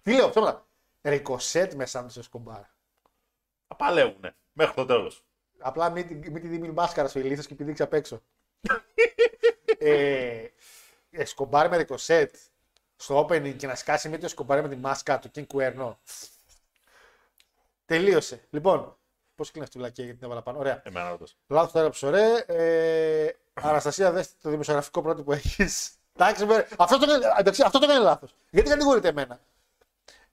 Τι 0.02 0.14
λέω, 0.14 0.30
ψέματα. 0.30 0.66
Ricochet 1.02 1.70
με 1.76 1.88
Santos 1.91 2.22
Escobar. 2.22 2.62
Θα 3.68 3.76
παλεύουνε 3.78 4.36
μέχρι 4.54 4.74
το 4.76 4.86
τέλος. 4.86 5.24
Απλά 5.60 5.89
μην, 5.89 6.08
τη- 6.08 6.32
μην 6.32 6.41
τη 6.41 6.47
δίνει 6.47 6.70
μάσκαρα 6.72 7.08
στο 7.08 7.20
ηλίθος 7.20 7.47
και 7.47 7.56
πηδήξει 7.56 7.84
απ' 7.84 7.93
έξω. 7.93 8.22
ε, 9.80 10.45
Εσκομπάρ 11.12 11.70
με 11.70 11.78
Ρικοσέτ 11.78 12.36
στο 12.95 13.26
opening 13.26 13.56
και 13.58 13.68
να 13.68 13.76
σκάσει 13.76 14.10
με 14.10 14.18
το 14.18 14.26
Εσκομπάρ 14.26 14.62
με 14.62 14.70
τη 14.70 14.76
μάσκα 14.76 15.20
του 15.20 15.32
King 15.36 15.47
Κουέρνο. 15.47 15.99
Τελείωσε. 17.86 18.47
Λοιπόν, 18.49 18.97
πώς 19.36 19.52
κλείνει 19.52 19.66
αυτή 19.66 19.78
η 19.78 19.82
βλακία 19.82 20.04
γιατί 20.04 20.20
την 20.20 20.28
έβαλα 20.28 20.43
πάνω. 20.43 20.60
Ωραία. 20.60 20.82
Εμένα 20.86 21.12
όντω. 21.14 21.26
Λάθος 21.47 21.72
τώρα 21.72 21.89
ψωρέ. 21.89 22.43
Ε, 22.45 23.30
Αναστασία, 23.54 24.12
δες 24.12 24.38
το 24.41 24.49
δημοσιογραφικό 24.49 25.02
πρώτο 25.02 25.24
που 25.24 25.32
έχεις. 25.32 25.91
Εντάξει, 26.16 26.45
με- 26.45 26.68
αυτό 26.78 26.97
το 26.97 27.03
έκανε, 27.12 27.26
εντάξει, 27.39 27.62
αυτό 27.66 27.80
το 27.80 27.86
έκανε 27.86 28.03
λάθος. 28.03 28.36
Γιατί 28.49 28.70
κατηγορείτε 28.70 29.07
εμένα; 29.07 29.39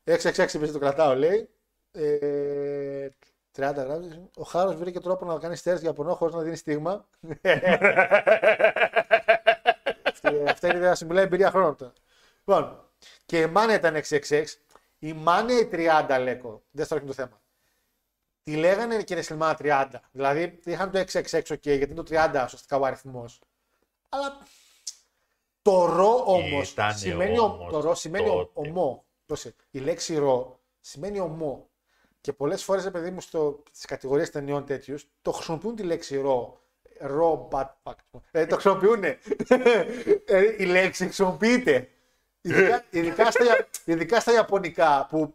666 0.05 0.39
επειδή 0.39 0.73
το 0.73 0.79
κρατάω, 0.79 1.15
λέει. 1.15 1.49
Ε, 1.93 3.09
30 3.57 3.73
γράμματα. 3.85 4.29
Ο 4.37 4.43
Χάρος 4.43 4.75
βρήκε 4.77 5.01
τρόπο 5.01 5.25
να 5.25 5.39
κάνει 5.39 5.57
στέρες 5.57 5.81
για 5.81 5.93
πονό 5.93 6.15
χωρίς 6.15 6.35
να 6.35 6.41
δίνει 6.43 6.57
στίγμα. 6.57 7.07
Αυτή- 10.05 10.45
Αυτή 10.49 10.67
είναι 10.67 10.91
η 10.91 10.95
συμβουλή 10.95 11.21
εμπειρία 11.21 11.51
χρόνων 11.51 11.77
τώρα. 11.77 11.93
Λοιπόν, 12.45 12.85
και 13.27 13.41
η 13.41 13.47
Μάνια 13.47 13.75
ήταν 13.75 13.95
666. 13.97 14.45
Η 14.99 15.13
Μάνια 15.13 15.59
η 15.59 15.69
30 15.73 16.19
λέκο. 16.21 16.63
Δεν 16.71 16.85
στο 16.85 17.01
το 17.01 17.13
θέμα. 17.13 17.41
Τη 18.43 18.57
λέγανε 18.57 19.03
και 19.03 19.15
Ρεσλιμάνα 19.15 19.55
30. 19.55 19.87
Δηλαδή 20.11 20.59
είχαν 20.65 20.91
το 20.91 20.99
666 20.99 21.55
ok, 21.55 21.59
γιατί 21.63 21.85
είναι 21.85 21.95
το 21.95 22.03
30 22.03 22.43
ουσιαστικά 22.45 22.77
ο 22.77 22.85
αριθμός. 22.85 23.41
Αλλά 24.09 24.39
το 25.71 25.85
ρο 25.87 26.23
όμως 26.27 26.71
Ήτανε 26.71 26.93
σημαίνει, 26.93 27.39
ο- 27.39 27.43
όμως 27.43 27.73
το 27.73 27.81
ρο 27.81 27.95
σημαίνει 27.95 28.29
ο- 28.29 28.33
τότε. 28.55 28.69
ομό. 28.69 29.05
Πρόσεχε, 29.27 29.55
Η 29.71 29.79
λέξη 29.79 30.17
ρο 30.17 30.61
σημαίνει 30.81 31.21
ομό. 31.21 31.69
Και 32.21 32.33
πολλές 32.33 32.65
φορές, 32.65 32.91
παιδί 32.91 33.11
μου, 33.11 33.21
στις 33.21 33.85
κατηγορίες 33.87 34.31
ταινιών 34.31 34.65
τέτοιους, 34.67 35.09
το 35.23 35.33
χρησιμοποιούν 35.33 35.77
τη 35.77 35.83
λέξη 35.83 36.17
ρο. 36.21 36.61
Ρο, 37.01 37.49
bad 37.53 37.67
fuck. 37.83 37.93
Ε, 38.31 38.47
το 38.47 38.55
χρησιμοποιούν. 38.55 39.05
ε, 39.05 39.17
η 40.59 40.65
λέξη 40.65 41.05
χρησιμοποιείται. 41.05 41.89
Ειδικά, 42.41 42.85
ειδικά, 42.91 43.31
στα, 43.31 43.69
ειδικά 43.85 44.21
στα 44.21 44.33
Ιαπωνικά 44.33 45.07
που 45.11 45.35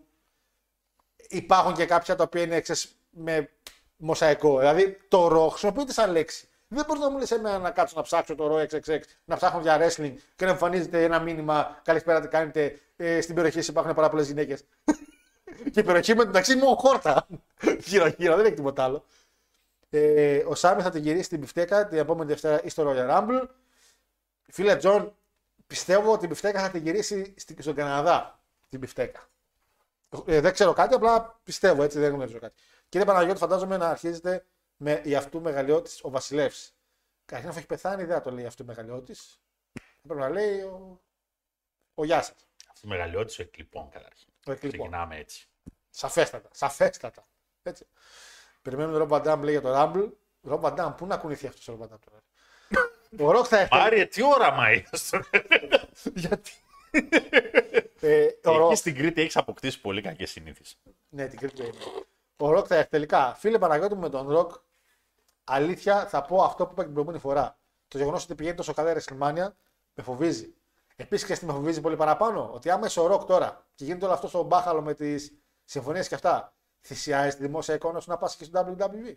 υπάρχουν 1.30 1.74
και 1.74 1.86
κάποια 1.86 2.16
τα 2.16 2.24
οποία 2.24 2.42
είναι 2.42 2.62
ξέρεις, 2.62 2.96
με 3.10 3.50
μοσαϊκό. 3.98 4.58
Δηλαδή 4.60 4.98
το 5.08 5.28
ρο 5.28 5.48
χρησιμοποιείται 5.50 5.92
σαν 5.94 6.12
λέξη. 6.12 6.48
Δεν 6.74 6.86
μπορείς 6.88 7.02
να 7.02 7.10
μου 7.10 7.18
λες 7.18 7.32
εμένα 7.32 7.58
να 7.60 7.72
κάτσω 7.72 7.94
να 7.96 8.02
ψάξω 8.02 8.36
το 8.36 8.48
ρο 8.48 8.56
XXX, 8.70 9.00
να 9.26 9.36
ψάχνω 9.36 9.62
για 9.62 9.78
wrestling 9.80 10.14
και 10.36 10.46
να 10.46 10.52
εμφανίζεται 10.52 11.04
ένα 11.04 11.20
μήνυμα. 11.20 11.82
Καλησπέρα, 11.84 12.22
τι 12.22 12.28
κάνετε. 12.28 12.80
Ε, 12.96 13.22
στην 13.22 13.36
περιοχή 13.36 13.58
σας 13.58 13.68
υπάρχουν 13.68 13.94
πάρα 13.94 14.10
πολλές 14.10 14.28
γυναίκες. 14.28 14.64
και 15.72 15.80
η 15.80 15.84
περιοχή 15.84 16.16
με 16.16 16.26
μεταξύ 16.26 16.56
μου 16.56 16.76
χόρτα. 16.78 17.28
Γύρω-γύρω, 17.86 18.36
δεν 18.36 18.46
έχει 18.46 18.54
τίποτα 18.56 18.84
άλλο. 18.84 19.06
Ε, 19.90 20.44
ο 20.48 20.56
Σάμι 20.56 20.82
θα 20.82 20.90
την 20.90 21.02
γυρίσει 21.02 21.24
στην 21.24 21.40
Πιφτέκα 21.40 21.88
την 21.88 21.98
επόμενη 21.98 22.30
Δευτέρα 22.30 22.64
ή 22.64 22.70
στο 22.70 22.84
Royal 22.88 23.10
Rumble. 23.10 23.48
Φίλε 24.48 24.76
Τζον, 24.76 25.16
πιστεύω 25.68 26.12
ότι 26.12 26.26
η 26.26 26.28
Πιφτέκα 26.28 26.62
θα 26.62 26.70
την 26.70 26.82
γυρίσει 26.84 27.34
στην- 27.38 27.62
στον 27.62 27.76
Καναδά. 27.76 28.40
Την 28.70 28.80
Πιφτέκα. 28.80 29.28
Ε, 30.26 30.40
δεν 30.40 30.54
ξέρω 30.54 30.74
κάτι, 30.74 30.94
απλά 30.94 31.40
πιστεύω 31.44 31.84
έτσι, 31.84 32.00
δεν 32.00 32.14
γνωρίζω 32.14 32.40
κάτι. 32.40 32.54
Κύριε 32.90 33.06
Παναγιώτη, 33.08 33.40
φαντάζομαι 33.40 33.78
να 33.78 33.90
αρχίζετε 33.90 34.46
με 34.84 35.02
η 35.04 35.16
αυτού 35.16 35.42
μεγαλειώτης 35.42 36.04
ο 36.04 36.10
Βασιλεύς. 36.10 36.74
Καταρχήν 37.26 37.50
αφού 37.50 37.58
έχει 37.58 37.68
πεθάνει, 37.68 38.04
δεν 38.04 38.16
θα 38.16 38.22
το 38.22 38.32
λέει 38.32 38.46
αυτό 38.46 38.64
ο 38.64 38.68
μεγαλειώτη. 38.68 39.16
Πρέπει 40.02 40.20
να 40.22 40.30
λέει 40.30 40.60
ο, 40.62 41.02
ο 41.94 42.06
Γεια 42.06 42.22
σα. 42.22 42.32
Αυτή 42.72 42.86
η 42.86 42.88
μεγαλειώτη 42.88 43.42
ο 43.42 43.44
εκλειπών 43.44 43.90
καταρχήν. 43.90 44.28
Ο 44.46 44.52
εκλειπών. 44.52 44.80
Ξεκινάμε 44.80 45.18
έτσι. 45.18 45.48
Σαφέστατα. 45.90 46.50
Σαφέστατα. 46.54 47.28
Έτσι. 47.64 47.86
Περιμένουμε 48.62 48.94
τον 48.98 49.02
Ρομπαντάμ 49.02 49.44
λέει 49.44 49.52
για 49.54 49.62
το 49.62 49.74
Rumble. 49.76 50.12
Ρομπαντάμ, 50.42 50.96
πού 50.96 51.06
να 51.06 51.18
κουνηθεί 51.18 51.48
αυτός 51.48 51.68
ο 51.68 51.72
Ρομπαντάμ 51.72 51.98
τώρα; 52.00 52.24
ο 53.30 53.32
Ροκ 53.32 53.46
θα 53.50 53.60
έρθει. 53.60 53.76
Μάριε, 53.76 54.06
τι 54.06 54.24
όραμα 54.24 54.72
είσαι. 54.72 55.20
Γιατί; 56.14 56.52
ε, 58.00 58.28
ο 58.44 58.58
Ροκ- 58.58 58.70
Εκεί 58.72 58.76
στην 58.80 58.96
Κρήτη 58.96 59.22
έχεις 59.22 59.38
αποκτήσει 59.38 59.82
πολύ 59.82 60.02
κακές 60.02 60.32
συνήθειες. 60.32 60.78
Ναι, 61.10 61.28
την 61.28 61.40
Κρήτη 61.40 61.56
το 61.56 61.64
είναι. 61.64 61.78
Ο 62.38 62.52
Ροκ 62.52 62.66
θα 62.70 62.76
έρθει 62.76 62.90
τελικά. 62.90 63.34
Φίλε 63.34 63.60
Παναγιώτη 63.60 63.94
μου 63.94 64.00
με 64.02 64.10
τον 64.10 64.30
Ροκ, 64.30 64.52
αλήθεια 65.44 66.08
θα 66.08 66.22
πω 66.22 66.44
αυτό 66.44 66.66
που 66.66 66.72
είπα 66.72 66.82
και 66.82 66.86
την 66.86 66.94
προηγούμενη 66.94 67.22
φορά. 67.24 67.58
Το 67.88 67.98
γεγονός 67.98 68.24
ότι 68.24 68.36
πηγαίνει 68.36 68.56
τόσο 68.56 68.74
καλά 68.74 68.92
η 68.92 68.96
WrestleMania 69.00 69.48
με 69.94 70.04
φοβίζει. 70.04 70.54
Επίσης 70.96 71.28
και 71.28 71.34
τι 71.34 71.46
με 71.46 71.54
φοβίζει 71.54 71.82
πολύ 71.82 71.96
παραπάνω; 71.96 72.50
Ότι 72.54 72.70
άμα 72.70 72.86
είσαι 72.86 73.00
ο 73.00 73.08
Ροκ 73.08 73.24
τώρα 73.24 73.66
και 73.76 73.86
γίνεται 73.86 74.06
όλο 74.06 74.14
αυτό 74.14 74.28
στο 74.28 74.44
μπάχαλο 74.44 74.82
με 74.82 74.94
τις 74.94 75.34
συμφωνίες 75.64 76.08
και 76.08 76.16
αυτά, 76.16 76.54
θυσιάζεις 76.82 77.36
τη 77.36 77.42
δημόσια 77.42 77.76
εικόνα 77.76 78.00
σου 78.00 78.10
να 78.10 78.18
πας 78.18 78.36
και 78.36 78.44
στο 78.44 78.76
WWE. 78.80 79.16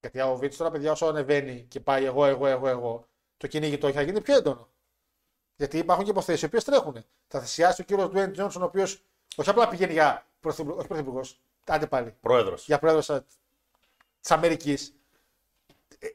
Γιατί 0.00 0.20
ο 0.20 0.36
Vince 0.36 0.58
τώρα, 0.58 0.70
παιδιά, 0.70 0.90
όσο 0.90 1.06
ανεβαίνει 1.06 1.62
και 1.62 1.80
πάει 1.80 2.04
εγώ, 2.04 2.24
εγώ, 2.24 2.46
εγώ, 2.46 2.68
εγώ, 2.68 3.08
το 3.36 3.46
κυνήγι 3.46 3.78
το 3.78 3.86
έχει 3.86 3.96
να 3.96 4.02
γίνει 4.02 4.20
πιο 4.20 4.36
έντονο. 4.36 4.68
Γιατί 5.56 5.78
υπάρχουν 5.78 6.04
και 6.04 6.10
υποθέσεις 6.10 6.42
οι 6.42 6.44
οποίες 6.44 6.64
τρέχουν. 6.64 7.04
Θα 7.26 7.40
θυσιάσει 7.40 7.80
ο 7.80 7.84
κύριος 7.84 8.10
Dwayne 8.14 8.36
Johnson, 8.36 8.60
ο 8.60 8.64
οποίος 8.64 9.04
όχι 9.36 9.50
απλά 9.50 9.68
πηγαίνει 9.68 9.92
για 9.92 10.26
πρωθυπουργό, 10.40 10.78
όχι 10.78 10.88
πρωθυπουργός, 10.88 11.40
άντε 11.66 11.86
πάλι, 11.86 12.16
Πρόεδρος. 12.20 12.66
για 12.66 12.78
πρόεδρο 12.78 13.24
της 14.22 14.30
Αμερικής. 14.30 14.94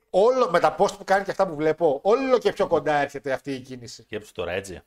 Όλο 0.09 0.49
με 0.49 0.59
τα 0.59 0.75
post 0.79 0.97
που 0.97 1.03
κάνει 1.03 1.23
και 1.23 1.31
αυτά 1.31 1.47
που 1.47 1.55
βλέπω, 1.55 1.99
όλο 2.03 2.37
και 2.37 2.53
πιο 2.53 2.67
κοντά 2.67 2.93
έρχεται 2.95 3.31
αυτή 3.31 3.53
η 3.53 3.59
κίνηση. 3.59 4.01
Σκέψου 4.01 4.31
τώρα 4.33 4.51
έτσι. 4.51 4.81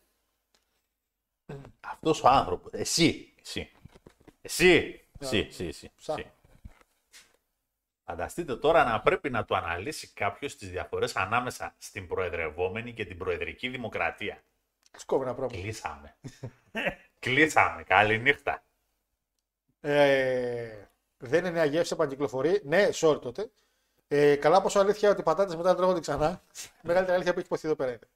Αυτός 1.81 2.23
ο 2.23 2.29
άνθρωπος. 2.29 2.73
Εσύ. 2.73 3.35
Εσύ. 3.43 3.71
Εσύ. 4.43 5.01
Εσύ. 5.21 5.39
Εσύ. 5.49 5.67
εσύ, 5.67 5.91
Ψάχνω. 5.97 6.23
εσύ. 6.23 6.33
Φανταστείτε 8.05 8.57
τώρα 8.57 8.85
να 8.85 9.01
πρέπει 9.01 9.31
να 9.31 9.45
το 9.45 9.55
αναλύσει 9.55 10.09
κάποιος 10.13 10.57
τις 10.57 10.71
διαφορές 10.71 11.17
ανάμεσα 11.17 11.75
στην 11.79 12.07
προεδρευόμενη 12.07 12.93
και 12.93 13.05
την 13.05 13.19
προεδρική 13.19 13.69
δημοκρατία. 13.69 14.43
Σκόβει 14.97 15.25
ένα 15.25 15.35
πρόβλημα. 15.35 15.63
Κλείσαμε. 15.63 16.17
Κλείσαμε. 17.19 17.83
Καληνύχτα. 17.83 18.65
Ε, 19.81 20.90
δεν 21.23 21.39
είναι 21.39 21.51
νέα 21.51 21.65
γεύση, 21.65 21.93
επανακυκλοφορεί. 21.93 22.61
Ναι, 22.65 22.89
sorry 22.95 23.21
τότε. 23.21 23.51
Ε, 24.09 24.37
καλά 24.37 24.63
πόσο 24.63 24.79
αλήθεια 24.79 25.11
ότι 25.11 25.21
οι 25.21 25.25
πατάτες 25.25 25.57
μετά 25.57 25.75
τρώγονται 25.75 26.01
ξανά. 26.01 26.43
Μεγαλύτερη 26.83 27.15
αλήθεια 27.15 27.33
που 27.33 27.39
έχει 27.39 27.47
υποθεί 27.47 27.67
εδώ 27.67 27.77
πέρα 27.77 27.91
είναι. 27.91 28.09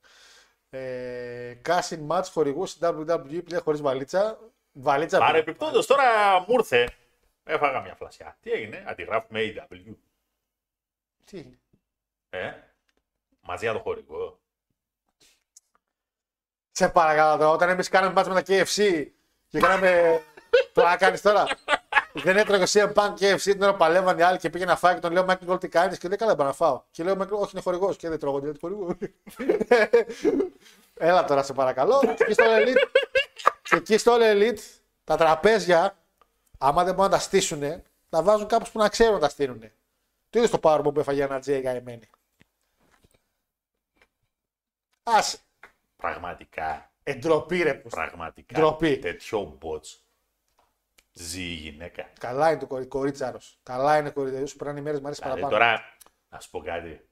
Ε, 0.70 1.60
Casting 1.66 2.06
match 2.08 2.24
χορηγού 2.32 2.66
στην 2.66 2.88
WWE 2.88 3.44
πλέον 3.44 3.62
χωρίς 3.62 3.80
βαλίτσα. 3.80 4.38
Βαλίτσα. 4.72 5.18
Παρεπιπτόντω 5.18 5.84
τώρα 5.84 6.38
μου 6.40 6.54
ήρθε. 6.58 6.92
Έφαγα 7.44 7.80
μια 7.80 7.94
φλασιά. 7.94 8.36
Τι 8.40 8.50
έγινε, 8.50 8.84
αντιγράφουμε 8.86 9.40
AW. 9.40 9.94
Τι 11.24 11.38
είναι. 11.38 11.58
Ε, 12.30 12.52
μαζί 13.40 13.64
για 13.64 13.74
το 13.74 13.80
χορηγό. 13.80 14.38
Σε 16.70 16.88
παρακαλώ 16.88 17.36
τώρα, 17.36 17.50
όταν 17.50 17.68
εμείς 17.68 17.88
κάναμε 17.88 18.12
μάτς 18.12 18.28
με 18.28 18.42
τα 18.42 18.42
KFC 18.46 19.06
και 19.48 19.58
κάναμε. 19.58 20.22
το 20.74 20.82
να 20.82 20.96
κάνεις 20.96 21.20
τώρα. 21.20 21.46
Δεν 22.16 22.36
έτρωγε 22.36 22.62
ο 22.62 22.66
CM 22.68 22.92
Punk 22.94 23.14
KFC 23.14 23.40
την 23.42 23.62
ώρα 23.62 23.70
που 23.72 23.78
παλεύαν 23.78 24.18
οι 24.18 24.22
άλλοι 24.22 24.38
και 24.38 24.50
πήγε 24.50 24.64
να 24.64 24.76
φάει 24.76 24.94
και 24.94 25.00
τον 25.00 25.12
λέω 25.12 25.24
Michael 25.28 25.48
Gold 25.48 25.60
τι 25.60 25.68
κάνεις; 25.68 25.98
Και 25.98 26.08
λέει 26.08 26.16
καλά 26.16 26.34
δεν 26.34 26.46
να 26.46 26.52
φάω. 26.52 26.82
Και 26.90 27.02
λέω 27.04 27.14
Michael 27.14 27.28
όχι 27.30 27.50
είναι 27.52 27.62
χορηγός 27.62 27.96
και 27.96 28.08
δεν 28.08 28.18
τρώγω 28.18 28.38
δεν 28.40 28.56
χορηγό. 28.60 28.96
Έλα 30.94 31.24
τώρα 31.24 31.42
σε 31.42 31.52
παρακαλώ. 31.52 32.00
Και 32.16 32.22
εκεί 32.24 32.32
στο 32.32 32.44
All 32.46 32.62
Elite, 32.68 32.88
και 33.62 33.76
εκεί 33.76 33.98
στο 33.98 34.16
All 34.18 34.22
Elite 34.34 34.58
τα 35.04 35.16
τραπέζια, 35.16 35.96
άμα 36.58 36.84
δεν 36.84 36.94
μπορούν 36.94 37.10
να 37.10 37.16
τα 37.16 37.22
στήσουν, 37.22 37.82
τα 38.08 38.22
βάζουν 38.22 38.46
κάπους 38.46 38.70
που 38.70 38.78
να 38.78 38.88
ξέρουν 38.88 39.14
να 39.14 39.20
τα 39.20 39.28
στείλουν. 39.28 39.60
Το 40.30 40.38
είδες 40.38 40.48
στο 40.48 40.58
Powerbomb 40.62 40.94
που 40.94 41.00
έφαγε 41.00 41.22
ένα 41.22 41.38
Τζέι 41.40 41.60
καημένη. 41.62 42.08
Άσε. 45.02 45.38
Πραγματικά. 45.96 46.90
Εντροπή 47.02 47.62
ρε. 47.62 47.74
που- 47.74 47.88
Πραγματικά. 47.88 48.58
Ντροπή. 48.60 48.98
Τέτοιο 48.98 49.58
bots. 49.62 49.98
Ζει 51.16 51.40
η 51.42 51.54
γυναίκα. 51.54 52.10
Καλά 52.20 52.50
είναι 52.50 52.60
το 52.60 52.66
κορι, 52.66 52.86
κορίτσαρο. 52.86 53.38
Καλά 53.62 53.98
είναι 53.98 54.10
κορίτσαρο. 54.10 54.46
Σου 54.46 54.56
περνάνε 54.56 54.78
οι 54.78 54.82
μέρες, 54.82 55.00
μου 55.00 55.06
αρέσει 55.06 55.20
Δηλαδή 55.22 55.40
παραπάνω. 55.40 55.64
τώρα, 55.72 55.84
να 56.28 56.40
σου 56.40 56.50
πω 56.50 56.60
κάτι. 56.62 57.08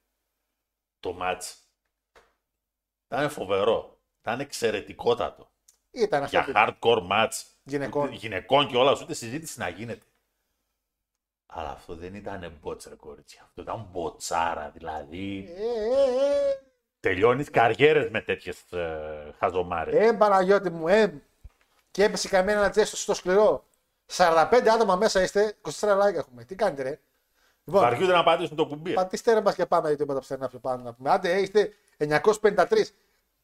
Το 1.01 1.13
μάτς 1.13 1.57
ήταν 3.07 3.31
φοβερό. 3.31 4.01
Ήταν 4.21 4.41
εξαιρετικότατο. 4.41 5.51
Ήταν 5.91 6.23
αυτό. 6.23 6.39
Για 6.39 6.45
που- 6.45 6.53
hardcore 6.81 7.09
match 7.11 7.43
Γυναικών. 7.65 8.07
ούτε- 8.07 8.15
γυναικών 8.15 8.67
και 8.69 8.77
όλα, 8.77 8.99
ούτε 9.03 9.15
συζήτηση 9.15 9.59
να 9.59 9.69
γίνεται. 9.69 10.07
Αλλά 11.47 11.71
αυτό 11.71 11.95
δεν 11.95 12.15
ήταν 12.15 12.61
bots, 12.65 12.89
ρε 12.89 12.95
κορίτσια. 12.95 13.43
Αυτό 13.43 13.63
ήταν 13.63 13.89
μποτσάρα. 13.91 14.71
Δηλαδή, 14.71 15.55
Ε, 15.57 15.63
ε, 15.63 16.49
ε, 16.49 16.61
τελειώνεις 17.01 17.51
καριέρες 17.51 18.11
με 18.11 18.21
τέτοιες 18.21 18.73
ε, 18.73 19.35
χαζομάρες. 19.39 19.95
ε, 20.09 20.13
Παναγιώτη 20.13 20.71
μου, 20.71 20.89
ε. 20.89 21.23
Και 21.91 22.05
έπεσε 22.05 22.29
καμία 22.29 22.55
ένα 22.55 22.71
τζέστο 22.71 22.97
στο 22.97 23.15
σκληρό. 23.15 23.65
45 24.07 24.69
άτομα 24.75 24.97
μέσα 24.97 25.23
είστε, 25.23 25.55
24 25.81 25.99
like 26.03 26.15
έχουμε. 26.15 26.45
Τι 26.45 26.55
κάνετε, 26.55 26.83
ρε. 26.83 27.01
Λοιπόν, 27.65 27.81
Βαριούνται 27.83 28.13
να 28.13 28.23
πατήσουν 28.23 28.57
το 28.57 28.67
κουμπί. 28.67 28.93
πατήστε 28.93 29.33
ρε 29.33 29.41
μας 29.41 29.55
και 29.55 29.67
πάμε 29.67 29.89
γιατί 29.89 30.03
είπα 30.03 30.13
τα 30.15 30.19
πουθενά 30.21 30.49
πιο 30.49 30.59
πάνω 30.59 30.83
να 30.83 30.93
πούμε. 30.95 31.11
Άντε, 31.11 31.33
ε, 31.33 31.41
είστε 31.41 31.73
953. 31.97 32.67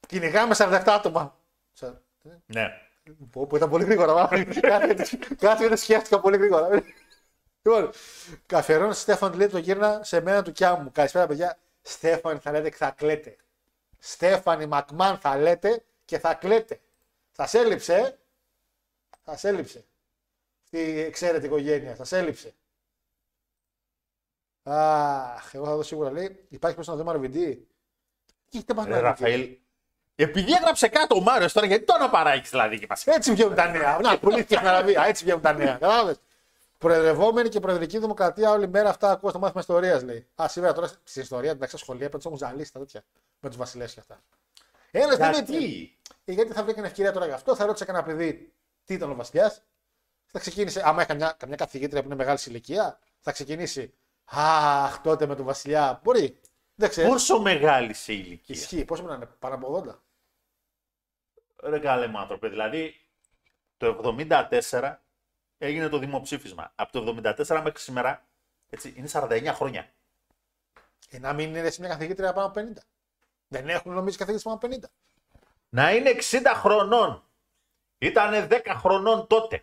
Κυνηγάμε 0.07 0.55
47 0.55 0.83
άτομα. 0.87 1.37
Σα- 1.73 2.03
Ναι. 2.47 2.67
Πω, 3.31 3.47
πω, 3.47 3.57
ήταν 3.57 3.71
πολύ 3.71 3.85
γρήγορα. 3.85 4.13
μάλλον. 4.13 4.45
Κάτι 4.61 5.19
κάτι 5.37 5.67
δεν 5.69 5.77
σκέφτηκα 5.77 6.21
πολύ 6.21 6.37
γρήγορα. 6.37 6.69
Λοιπόν, 7.63 7.91
καθιερώνω 8.47 8.93
στη 8.93 9.01
Στέφαν 9.03 9.33
λέει 9.33 9.47
το 9.49 9.59
γύρνα 9.59 10.01
σε 10.03 10.21
μένα 10.21 10.43
του 10.43 10.53
κιά 10.53 10.77
μου. 10.77 10.91
Καλησπέρα, 10.93 11.27
παιδιά. 11.27 11.59
Στέφανη 11.83 12.39
θα 12.39 12.53
λέτε 12.53 12.69
και 12.71 12.77
θα 12.77 12.91
κλαίτε. 12.91 13.37
Στέφανη 13.99 14.67
Μακμάν 14.67 15.19
θα 15.19 15.37
λέτε 15.39 15.85
και 16.05 16.19
θα 16.19 16.35
κλαίτε. 16.35 16.81
Σας 17.31 17.55
έλειψε. 17.55 17.95
ε. 17.95 18.17
Σας 19.25 19.45
έλειψε. 19.45 19.85
Αυτή 20.71 20.91
η 20.91 21.01
εξαίρετη 21.01 21.47
οικογένεια. 21.47 21.95
Σας 21.97 22.13
έλειψε. 22.13 22.55
Αχ, 24.63 25.55
εγώ 25.55 25.65
θα 25.65 25.77
δω 25.77 25.83
σίγουρα 25.83 26.11
λέει. 26.11 26.47
Υπάρχει 26.49 26.77
person 26.81 26.85
να 26.87 26.97
δούμε 26.97 27.13
RVD. 27.15 27.57
Τι 28.49 28.57
έχετε 28.57 28.75
πάθει 28.75 28.89
Ρε, 28.89 28.95
με 28.95 29.01
RVD? 29.01 29.03
Ραφαήλ, 29.03 29.57
επειδή 30.15 30.53
έγραψε 30.53 30.89
κάτω 30.89 31.17
ο 31.17 31.21
Μάριος 31.21 31.53
τώρα, 31.53 31.67
γιατί 31.67 31.85
το 31.85 31.95
αναπαράγεις 31.95 32.51
δηλαδή 32.51 32.79
και 32.79 32.87
μας 32.89 33.07
Έτσι 33.07 33.33
βγαίνουν 33.33 33.55
τα 33.55 33.69
νέα. 33.71 33.99
Να, 34.03 34.19
πουλήθηκε 34.19 34.55
στην 34.55 34.69
Αραβία. 34.69 35.05
Έτσι 35.05 35.25
βγαίνουν 35.25 35.43
τα 35.43 35.53
νέα. 35.53 35.73
Κατάλαβες; 35.73 36.17
Προεδρευόμενη 36.79 37.49
και 37.49 37.61
προεδρική 37.61 37.99
δημοκρατία 37.99 38.51
όλη 38.51 38.69
μέρα 38.69 38.89
αυτά 38.89 39.11
ακούω 39.11 39.31
στο 39.31 39.39
μάθημα 39.39 39.61
ιστορίας 39.61 40.03
λέει. 40.03 40.27
Α, 40.43 40.49
σήμερα 40.49 40.73
τώρα 40.73 40.87
στην 40.87 41.23
ιστορία, 41.23 41.51
εντάξει, 41.51 41.77
στα 41.77 41.85
σχολεία 41.85 42.09
πρέπει 42.09 42.25
να 42.25 42.31
τους 42.31 42.41
έχουν 42.41 42.49
ζαλίσει 42.49 42.73
τα 42.73 42.79
τέτοια. 42.79 43.05
Με 43.41 43.49
τους 43.49 43.59
βασιλές 43.59 43.95
και 43.95 44.01
αυτά. 44.01 44.21
Ένα 44.91 45.17
δεν 45.17 45.33
είναι 45.33 45.45
Γιατί; 45.45 45.97
Ε, 46.25 46.33
γιατί 46.33 46.53
θα 46.53 46.65
βρει 46.65 46.75
και 46.75 46.81
ευκαιρία 46.81 47.13
τώρα 47.13 47.27
γι' 47.27 47.33
αυτό. 47.33 47.57
Θα 47.57 47.67
ρώτησε 47.67 47.85
κανένα 47.85 48.05
παιδί 48.05 48.53
τι 48.85 48.95
ήταν 48.95 49.11
ο 49.11 49.15
βασιλιάς. 49.15 49.63
Θα 50.31 50.39
ξεκίνησε, 50.39 50.83
άμα 50.85 50.99
έχει 50.99 51.09
καμιά, 51.09 51.35
καμιά 51.39 51.57
καθηγήτρια 51.57 52.01
που 52.01 52.07
είναι 52.07 52.17
μεγάλη 52.17 52.39
σε 52.39 52.51
ηλικία, 52.51 52.99
θα 53.21 53.33
ξεκινήσει. 53.33 53.95
Αχ, 54.25 55.01
τότε 55.01 55.27
με 55.27 55.35
τον 55.35 55.45
βασιλιά. 55.45 56.01
Μπορεί. 56.03 56.41
Δεν 56.75 56.89
ξέρω. 56.89 57.09
Πόσο 57.09 57.41
μεγάλη 57.41 57.95
σε 57.95 58.13
ηλικία; 58.13 58.55
Ισχύει. 58.55 58.85
Πόσο 58.85 59.03
να 59.03 59.15
είναι, 59.15 59.27
πάνω 59.27 59.55
από 59.55 59.85
80. 59.87 59.95
Ρε 61.71 61.79
καλέ 61.79 62.07
μου 62.07 62.19
άνθρωπε, 62.19 62.49
δηλαδή 62.49 63.01
το 63.77 64.17
74 64.71 64.95
έγινε 65.59 65.89
το 65.89 65.99
δημοψήφισμα. 65.99 66.73
Από 66.75 66.93
το 66.93 67.21
74 67.23 67.61
μέχρι 67.63 67.79
σήμερα, 67.79 68.27
έτσι, 68.71 68.95
είναι 68.97 69.09
49 69.13 69.51
χρόνια. 69.55 69.93
Ε, 71.11 71.19
να 71.19 71.33
μην 71.33 71.55
είναι 71.55 71.71
σε 71.71 71.81
μια 71.81 71.91
καθηγήτρια 71.91 72.33
πάνω 72.33 72.47
από 72.47 72.61
50. 72.61 72.81
Δεν 73.49 73.69
έχουν 73.69 73.93
νομίζει 73.93 74.17
καθηγήτρια 74.17 74.57
πάνω 74.59 74.77
από 74.77 74.87
50. 74.87 74.91
Να 75.69 75.95
είναι 75.95 76.11
60 76.11 76.53
χρονών. 76.55 77.23
Ήτανε 77.99 78.47
10 78.51 78.61
χρονών 78.77 79.27
τότε. 79.27 79.63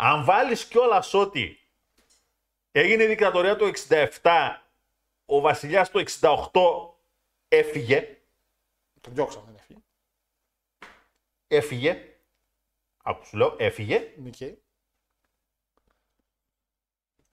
Αν 0.00 0.24
βάλεις 0.24 0.66
κιόλας 0.66 1.14
ότι 1.14 1.58
έγινε 2.72 3.02
η 3.02 3.06
δικτατορία 3.06 3.56
το 3.56 3.70
67, 3.88 4.56
ο 5.24 5.40
βασιλιάς 5.40 5.90
το 5.90 6.04
68 6.20 6.50
έφυγε, 7.48 8.18
Τον 9.00 9.14
διώξαμε, 9.14 9.44
δεν 9.46 9.54
έφυγε. 9.56 9.80
έφυγε, 11.46 12.18
άκου 13.02 13.24
σου 13.26 13.36
λέω, 13.36 13.56
έφυγε, 13.58 14.14
Οκ. 14.26 14.36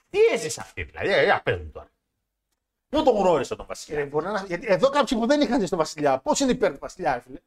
τι 0.10 0.20
έζησε 0.32 0.62
αυτή 0.62 0.84
δηλαδή, 0.84 1.10
ε, 1.10 1.24
για 1.24 1.42
πες 1.42 1.60
μου 1.60 1.72
τώρα. 1.72 1.90
Πού 2.90 3.04
τον 3.04 3.16
γνώρισε 3.16 3.56
τον 3.56 3.66
βασιλιά; 3.66 4.00
Ε, 4.00 4.06
μπορεί 4.06 4.26
να... 4.26 4.44
Γιατί 4.46 4.66
εδώ 4.70 4.90
κάποιοι 4.90 5.18
που 5.18 5.26
δεν 5.26 5.42
είχαν 5.42 5.56
ζήσει 5.56 5.68
στο 5.68 5.78
Βασιλιά, 5.78 6.20
πώς 6.20 6.40
είναι 6.40 6.52
υπέρ 6.52 6.72
του 6.74 6.80
Βασιλιά, 6.80 7.14
ρε 7.14 7.20
φίλε; 7.22 7.40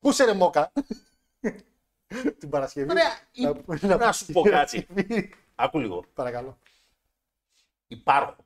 Πού 0.00 0.08
είσαι 0.08 0.24
ρε 0.24 0.34
Μόκα; 0.34 0.72
Την 2.38 2.48
Παρασκευή. 2.50 2.90
Ωραία, 2.90 3.18
ή- 3.32 3.86
να 3.86 4.12
σου 4.12 4.32
πω 4.32 4.42
κάτι. 4.42 4.86
Άκου 5.54 5.78
λίγο. 5.78 6.04
Παρακαλώ. 6.14 6.58
Υπάρχουν 7.88 8.44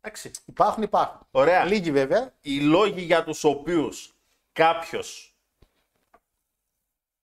Εντάξει. 0.00 0.30
Υπάρχουν, 0.44 0.82
υπάρχουν. 0.82 1.26
Ωραία. 1.30 1.64
Λίγοι 1.64 1.90
βέβαια. 1.92 2.34
οι 2.40 2.60
λόγοι 2.60 3.00
για 3.00 3.24
τους 3.24 3.44
οποίους 3.44 4.14
κάποιος 4.52 5.36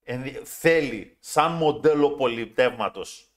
ενδι- 0.03 0.41
θέλει 0.45 1.17
σαν 1.19 1.51
μοντέλο 1.51 2.11
πολιτεύματος 2.11 3.29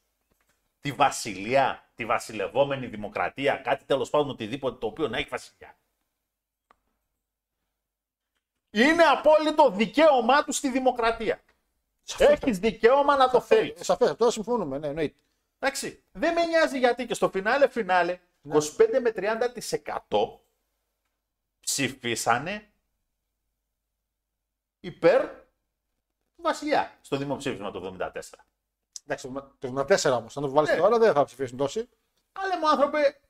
τη 0.80 0.92
βασιλεία, 0.92 1.90
τη 1.94 2.04
βασιλευόμενη 2.04 2.86
δημοκρατία, 2.86 3.56
κάτι 3.56 3.84
τέλος 3.84 4.10
πάντων 4.10 4.30
οτιδήποτε 4.30 4.78
το 4.78 4.86
οποίο 4.86 5.08
να 5.08 5.18
έχει 5.18 5.28
βασιλιά. 5.28 5.76
Είναι 8.70 9.02
απόλυτο 9.04 9.70
δικαίωμά 9.70 10.44
του 10.44 10.52
στη 10.52 10.68
δημοκρατία. 10.70 11.40
Έχεις 12.18 12.58
δικαίωμα 12.58 13.16
να 13.16 13.30
το 13.30 13.40
θέλεις. 13.40 13.80
Ε, 13.80 13.84
Σαφές, 13.84 14.10
αυτό 14.10 14.30
συμφωνούμε. 14.30 14.78
Ναι, 14.78 14.86
εννοείται. 14.86 15.18
Εντάξει, 15.58 16.02
δεν 16.12 16.32
με 16.32 16.44
νοιάζει 16.46 16.78
γιατί 16.78 17.06
και 17.06 17.14
στο 17.14 17.28
φινάλε 17.30 17.68
φινάλε 17.68 18.18
25 18.50 18.58
με 19.02 19.12
30% 19.16 20.40
ψηφίσανε 21.60 22.70
υπέρ 24.80 25.26
του 26.36 26.42
βασιλιά 26.42 26.98
στο 27.00 27.16
δημοψήφισμα 27.16 27.70
του 27.70 27.96
74. 28.00 28.10
Εντάξει, 29.04 29.32
το 29.58 29.68
74 29.88 30.12
όμως. 30.16 30.36
Αν 30.36 30.42
το 30.42 30.50
βάλεις 30.50 30.70
Ναι. 30.70 30.76
τώρα 30.76 30.98
δεν 30.98 31.12
θα 31.12 31.24
ψηφίσουν 31.24 31.56
τόσοι. 31.56 31.88
Αλλά 32.32 32.58
μου 32.58 32.68
άνθρωπε, 32.68 33.20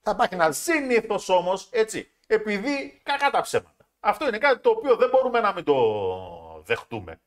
Θα 0.00 0.10
υπάρχει 0.10 0.34
ένα. 0.34 0.52
συνήθως 0.52 1.28
όμως 1.28 1.68
έτσι, 1.70 2.10
επειδή 2.26 3.00
κακά 3.02 3.30
τα 3.30 3.40
ψέματα. 3.40 3.88
Αυτό 4.00 4.28
είναι 4.28 4.38
κάτι 4.38 4.60
το 4.60 4.70
οποίο 4.70 4.96
δεν 4.96 5.08
μπορούμε 5.08 5.40
να 5.40 5.52
μην 5.52 5.64
το 5.64 6.62
δεχτούμε. 6.64 7.20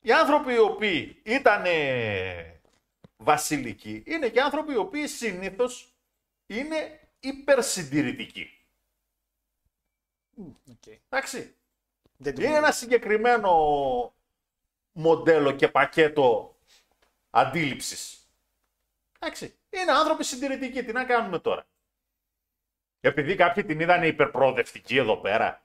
Οι 0.00 0.12
άνθρωποι 0.12 0.52
οι 0.52 0.58
οποίοι 0.58 1.20
ήταν 1.24 1.64
βασιλικοί 3.16 4.02
είναι 4.06 4.28
και 4.28 4.40
άνθρωποι 4.40 4.72
οι 4.72 4.76
οποίοι 4.76 5.06
συνήθως 5.06 5.92
είναι 6.46 7.00
υπερσυντηρητικοί. 7.20 8.52
Okay. 10.70 10.96
Εντάξει. 11.08 11.54
Δεν 12.16 12.34
το 12.34 12.42
Είναι 12.42 12.56
ένα 12.56 12.70
συγκεκριμένο 12.72 13.52
μοντέλο 14.92 15.52
και 15.52 15.68
πακέτο 15.68 16.56
αντίληψης. 17.30 18.28
Εντάξει. 19.18 19.54
Είναι 19.70 19.92
άνθρωποι 19.92 20.24
συντηρητικοί. 20.24 20.84
Τι 20.84 20.92
να 20.92 21.04
κάνουμε 21.04 21.38
τώρα; 21.38 21.66
Επειδή 23.00 23.34
κάποιοι 23.34 23.64
την 23.64 23.80
είδαν 23.80 24.02
υπερπροοδευτική 24.02 24.96
εδώ 24.96 25.16
πέρα. 25.16 25.62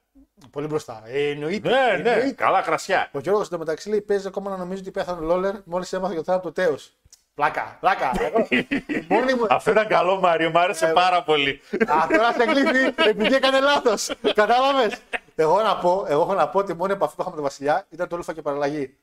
Πολύ 0.51 0.67
μπροστά. 0.67 1.01
Ε, 1.05 1.29
εννοείται. 1.29 1.69
Ναι, 1.69 1.75
ναι, 2.03 2.09
εννοείται. 2.09 2.31
καλά 2.31 2.61
κρασιά. 2.61 3.09
Ο 3.11 3.19
Γιώργος 3.19 3.47
εντωμεταξύ 3.47 3.89
λέει: 3.89 4.01
Παίζει 4.01 4.27
ακόμα 4.27 4.49
να 4.49 4.57
νομίζει 4.57 4.81
ότι 4.81 4.91
πέθανε 4.91 5.19
ο 5.19 5.23
Λόλερ 5.23 5.55
μόλις 5.63 5.93
έμαθε 5.93 6.13
για 6.13 6.23
το 6.23 6.31
θάνατο 6.31 6.47
του 6.47 6.53
Τέος. 6.53 6.93
Πλάκα, 7.33 7.77
πλάκα. 7.79 8.11
Εγώ- 8.19 8.47
Μόνη 9.19 9.33
μου. 9.33 9.45
Αυτό 9.49 9.71
ήταν 9.71 9.87
καλό, 9.87 10.19
Μάριο. 10.19 10.49
Μου 10.49 10.59
άρεσε 10.59 10.91
πάρα 10.93 11.23
πολύ. 11.23 11.61
Α, 11.87 12.07
τώρα 12.09 12.33
σε 12.33 12.43
γλύφει 12.43 12.93
επειδή 13.09 13.35
έκανε 13.35 13.59
λάθος. 13.59 14.11
Κατάλαβες; 14.33 15.01
Εγώ, 15.35 15.61
να 15.61 15.77
πω, 15.77 16.05
εγώ 16.07 16.21
έχω 16.21 16.33
να 16.33 16.49
πω 16.49 16.59
ότι 16.59 16.71
η 16.71 16.75
μόνη 16.75 16.93
επαφή 16.93 17.15
που 17.15 17.21
είχαμε 17.21 17.35
με 17.35 17.41
τον 17.41 17.49
Βασιλιά 17.51 17.85
ήταν 17.89 18.07
το 18.07 18.15
Λούφα 18.17 18.33
και 18.33 18.41
παραλλαγή. 18.41 18.97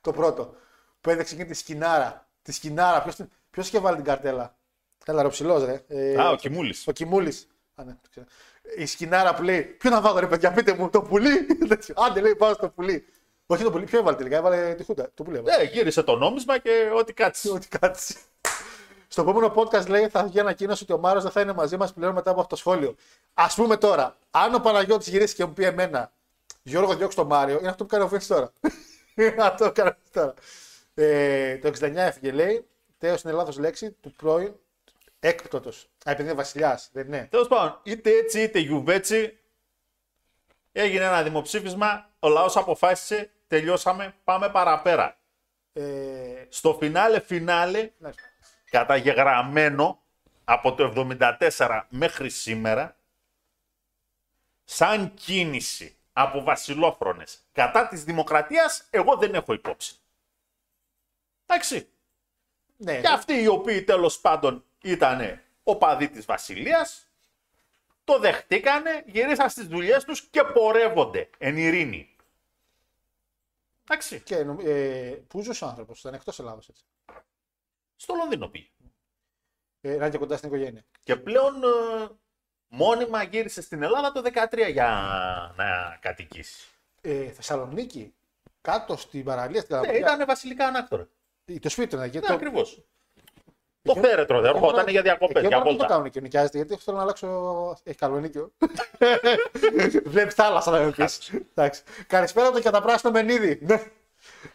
το 0.00 0.12
πρώτο. 0.12 0.54
Που 1.00 1.10
έδειξε 1.10 1.34
εκείνη 1.34 1.48
τη 1.48 1.54
σκηνάρα. 1.54 2.26
Τη 2.42 2.52
σκηνάρα. 2.52 3.02
Ποιος 3.02 3.16
ποιος 3.50 3.66
είχε 3.68 3.78
βάλει 3.78 3.96
την 3.96 4.04
καρτέλα; 4.04 4.54
Έλα, 5.04 5.22
ρε 5.22 5.28
ψηλός, 5.28 5.64
ρε. 5.64 5.84
Ε, 5.88 6.20
Α, 6.22 6.30
ο 6.30 6.36
Κιμούλης. 6.36 6.86
Ο 6.86 6.92
Κιμούλης. 6.92 7.48
Α, 7.74 7.84
ναι, 7.84 7.92
το 7.92 8.08
ξέρω. 8.10 8.26
Η 8.76 8.86
σκηνάρα 8.86 9.34
που 9.34 9.42
λέει: 9.42 9.62
Ποιο 9.62 9.90
να 9.90 10.00
βάλω, 10.00 10.18
ρε 10.18 10.26
παιδιά, 10.26 10.52
πείτε 10.52 10.74
μου, 10.74 10.90
το 10.90 11.02
πουλί. 11.02 11.46
Τέτοιο. 11.68 11.94
Άντε, 11.98 12.20
λέει, 12.20 12.34
πάω 12.34 12.54
στο 12.54 12.68
πουλί. 12.68 13.06
Όχι 13.46 13.62
το 13.62 13.70
πουλί, 13.70 13.84
ποιο 13.84 13.98
έβαλε 13.98 14.16
τελικά, 14.16 14.36
έβαλε 14.36 14.74
τη 14.74 14.84
χούντα. 14.84 15.10
Το 15.14 15.22
πουλί 15.22 15.36
έβαλε. 15.36 15.62
Ε, 15.62 15.64
γύρισε 15.64 16.02
το 16.02 16.16
νόμισμα 16.16 16.58
και 16.58 16.90
ό,τι 16.94 17.12
κάτσει. 17.12 17.50
Ό,τι 17.50 17.68
κάτσει. 17.68 18.16
Στο 19.08 19.22
επόμενο 19.22 19.52
podcast 19.56 19.86
λέει 19.88 20.08
θα 20.08 20.24
βγει 20.24 20.40
ανακοίνωση 20.40 20.82
ότι 20.82 20.92
ο 20.92 20.98
Μάρος 20.98 21.22
δεν 21.22 21.32
θα 21.32 21.40
είναι 21.40 21.52
μαζί 21.52 21.76
μας 21.76 21.92
πλέον 21.92 22.14
μετά 22.14 22.30
από 22.30 22.40
αυτό 22.40 22.54
το 22.54 22.60
σχόλιο. 22.60 22.94
Α 23.34 23.46
πούμε 23.46 23.76
τώρα, 23.76 24.16
αν 24.30 24.54
ο 24.54 24.58
Παναγιώτης 24.58 25.08
γυρίσει 25.08 25.34
και 25.34 25.44
μου 25.44 25.52
πει 25.52 25.64
εμένα, 25.64 26.12
Γιώργο, 26.62 26.94
διώξει 26.94 27.16
τον 27.16 27.26
Μάριο, 27.26 27.58
είναι 27.58 27.68
αυτό 27.68 27.84
που 27.84 27.90
κάνει 27.90 28.04
ο 28.04 28.08
Φίνη 28.08 28.24
τώρα. 28.24 28.52
είναι 29.14 29.34
αυτό 29.38 29.66
που 29.66 29.72
κάνει 29.72 29.88
ο 29.88 29.92
Φίνης 29.92 30.10
τώρα. 30.12 30.34
Ε, 30.94 31.56
το 31.56 31.68
69 31.80 31.94
έφυγε, 31.94 32.32
λέει. 32.32 32.66
Τέος 32.98 33.22
είναι 33.22 33.32
λάθος 33.32 33.58
λέξη 33.58 33.90
του 33.90 34.12
πρώην 34.12 34.52
έκπτωτος. 35.26 35.88
Α, 36.08 36.10
επειδή 36.10 36.28
είναι 36.28 36.36
βασιλιάς, 36.36 36.90
δεν 36.92 37.06
είναι. 37.06 37.26
Τέλος 37.30 37.48
πάντων, 37.48 37.80
είτε 37.82 38.10
έτσι 38.10 38.42
είτε 38.42 38.58
γιουβέτσι, 38.58 39.38
έγινε 40.72 41.04
ένα 41.04 41.22
δημοψήφισμα, 41.22 42.10
ο 42.18 42.28
λαός 42.28 42.56
αποφάσισε, 42.56 43.30
τελειώσαμε, 43.46 44.14
πάμε 44.24 44.48
παραπέρα. 44.48 45.18
Ε, 45.72 46.46
Στο 46.48 46.74
φινάλε 46.74 47.20
φινάλε, 47.20 47.90
ναι. 47.98 48.10
καταγεγραμμένο 48.70 50.02
από 50.44 50.74
το 50.74 50.92
74 51.58 51.86
μέχρι 51.88 52.30
σήμερα, 52.30 52.96
σαν 54.64 55.14
κίνηση 55.14 55.96
από 56.12 56.42
βασιλόφρονες 56.42 57.38
κατά 57.52 57.88
της 57.88 58.04
δημοκρατίας, 58.04 58.86
εγώ 58.90 59.16
δεν 59.16 59.34
έχω 59.34 59.52
υπόψη. 59.52 59.94
Εντάξει. 61.46 61.88
ναι, 62.76 63.00
Και 63.00 63.08
αυτοί 63.08 63.34
οι 63.34 63.46
οποίοι 63.46 63.82
τέλος 63.82 64.20
πάντων 64.20 64.64
ήταν 64.90 65.40
οπαδοί 65.62 66.08
της 66.08 66.24
βασιλείας, 66.24 67.08
το 68.04 68.18
δεχτήκανε, 68.18 69.02
γυρίσαν 69.06 69.50
στις 69.50 69.66
δουλειές 69.66 70.04
τους 70.04 70.22
και 70.22 70.42
πορεύονται 70.42 71.30
εν 71.38 71.56
ειρήνη. 71.56 72.16
Εντάξει. 73.84 74.20
Και, 74.20 74.44
νομ- 74.44 74.60
ε, 74.66 75.18
πού 75.28 75.40
ζούσε 75.42 75.64
ο 75.64 75.68
άνθρωπος, 75.68 75.98
ήταν 76.00 76.14
εκτός 76.14 76.38
Ελλάδος 76.38 76.68
έτσι. 76.68 76.84
Στο 77.96 78.14
Λονδίνο 78.14 78.48
πήγε. 78.48 78.68
Ε, 79.80 79.88
να 79.88 79.94
είναι 79.94 80.10
και 80.10 80.18
κοντά 80.18 80.36
στην 80.36 80.48
οικογένεια. 80.48 80.84
Και 81.02 81.16
πλέον 81.16 81.54
ε, 81.64 82.06
μόνιμα 82.68 83.22
γύρισε 83.22 83.62
στην 83.62 83.82
Ελλάδα 83.82 84.12
το 84.12 84.22
2013 84.50 84.68
για 84.70 84.88
να 85.56 85.98
κατοικήσει. 86.00 86.68
Ε, 87.00 87.30
Θεσσαλονίκη, 87.30 88.14
κάτω 88.60 88.96
στην 88.96 89.24
παραλία, 89.24 89.60
στην 89.60 89.74
Ναι, 89.76 89.80
Καλαμαριά. 89.82 90.14
ήταν 90.14 90.26
βασιλικά 90.26 90.66
ανάκτορα. 90.66 91.08
Το 91.60 91.68
σπίτι 91.68 91.88
του 91.88 91.94
ήταν 91.96 92.02
εκεί. 92.08 92.18
Ναι, 92.18 92.26
το- 92.26 92.34
ακριβώς. 92.34 92.82
Το 93.86 94.00
θέρετρο 94.00 94.40
δεν 94.40 94.54
ερχόταν 94.54 94.86
για 94.88 95.02
διακοπές, 95.02 95.36
Εκεί 95.36 95.46
για 95.46 95.50
τώρα 95.50 95.62
δεν 95.62 95.72
το 95.72 95.78
βόλτα. 95.78 95.94
κάνουν 95.94 96.10
και 96.10 96.20
νοικιάζεται, 96.20 96.56
γιατί 96.56 96.76
θέλω 96.82 96.96
να 96.96 97.02
αλλάξω. 97.02 97.28
Έχει 97.84 97.96
καλονίκιο. 97.96 98.52
Βλέπει 100.04 100.32
θάλασσα 100.32 100.70
να 100.70 100.80
με 100.80 100.90
πει. 100.90 101.04
Εντάξει. 101.54 101.82
Καλησπέρα 102.06 102.46
από 102.46 102.56
το 102.56 102.62
καταπράσινο 102.62 103.12
Μενίδη. 103.12 103.58
Ναι. 103.62 103.82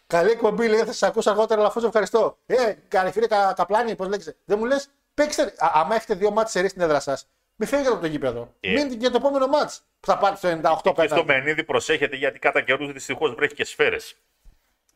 Καλή 0.08 0.32
εκπομπή, 0.32 0.68
λέει. 0.68 0.80
Θα 0.80 0.94
σα 0.94 1.08
ακούσω 1.08 1.30
αργότερα, 1.30 1.62
αλλά 1.62 1.74
ευχαριστώ. 1.86 2.38
Ε, 2.46 2.74
καλή 2.88 3.12
φίλε 3.12 3.28
κα, 3.28 3.54
καπλάνη, 3.56 3.96
πώς 3.96 4.08
λέγεται. 4.08 4.36
Δεν 4.46 4.58
μου 4.58 4.66
λες, 4.66 4.90
παίξτε. 5.14 5.42
Α, 5.42 5.72
άμα 5.74 5.96
έχετε 5.96 6.14
δύο 6.14 6.32
μάτσε 6.32 6.52
σερής 6.52 6.72
στην 6.72 6.82
έδρα 6.82 7.00
σας, 7.00 7.28
μην 7.56 7.68
φύγετε 7.68 7.90
από 7.90 8.00
το 8.00 8.08
γήπεδο. 8.08 8.54
Ε. 8.60 8.72
Μείνετε 8.72 8.96
για 8.96 9.10
το 9.12 9.18
επόμενο 9.18 9.48
μάτς 9.48 9.82
που 10.00 10.08
θα 10.08 10.18
πάτε 10.18 10.36
στο 10.36 10.50
98 10.50 10.94
Και 10.96 11.08
στο 11.08 11.24
πέντε. 11.24 11.24
Μενίδη 11.24 11.64
προσέχετε 11.64 12.16
γιατί 12.16 12.40
κατά 12.40 12.62
καιρούς 12.62 12.92
δυστυχώς 12.92 13.34
βρέχει 13.34 13.54
και 13.54 13.66
σφαίρες. 13.66 14.16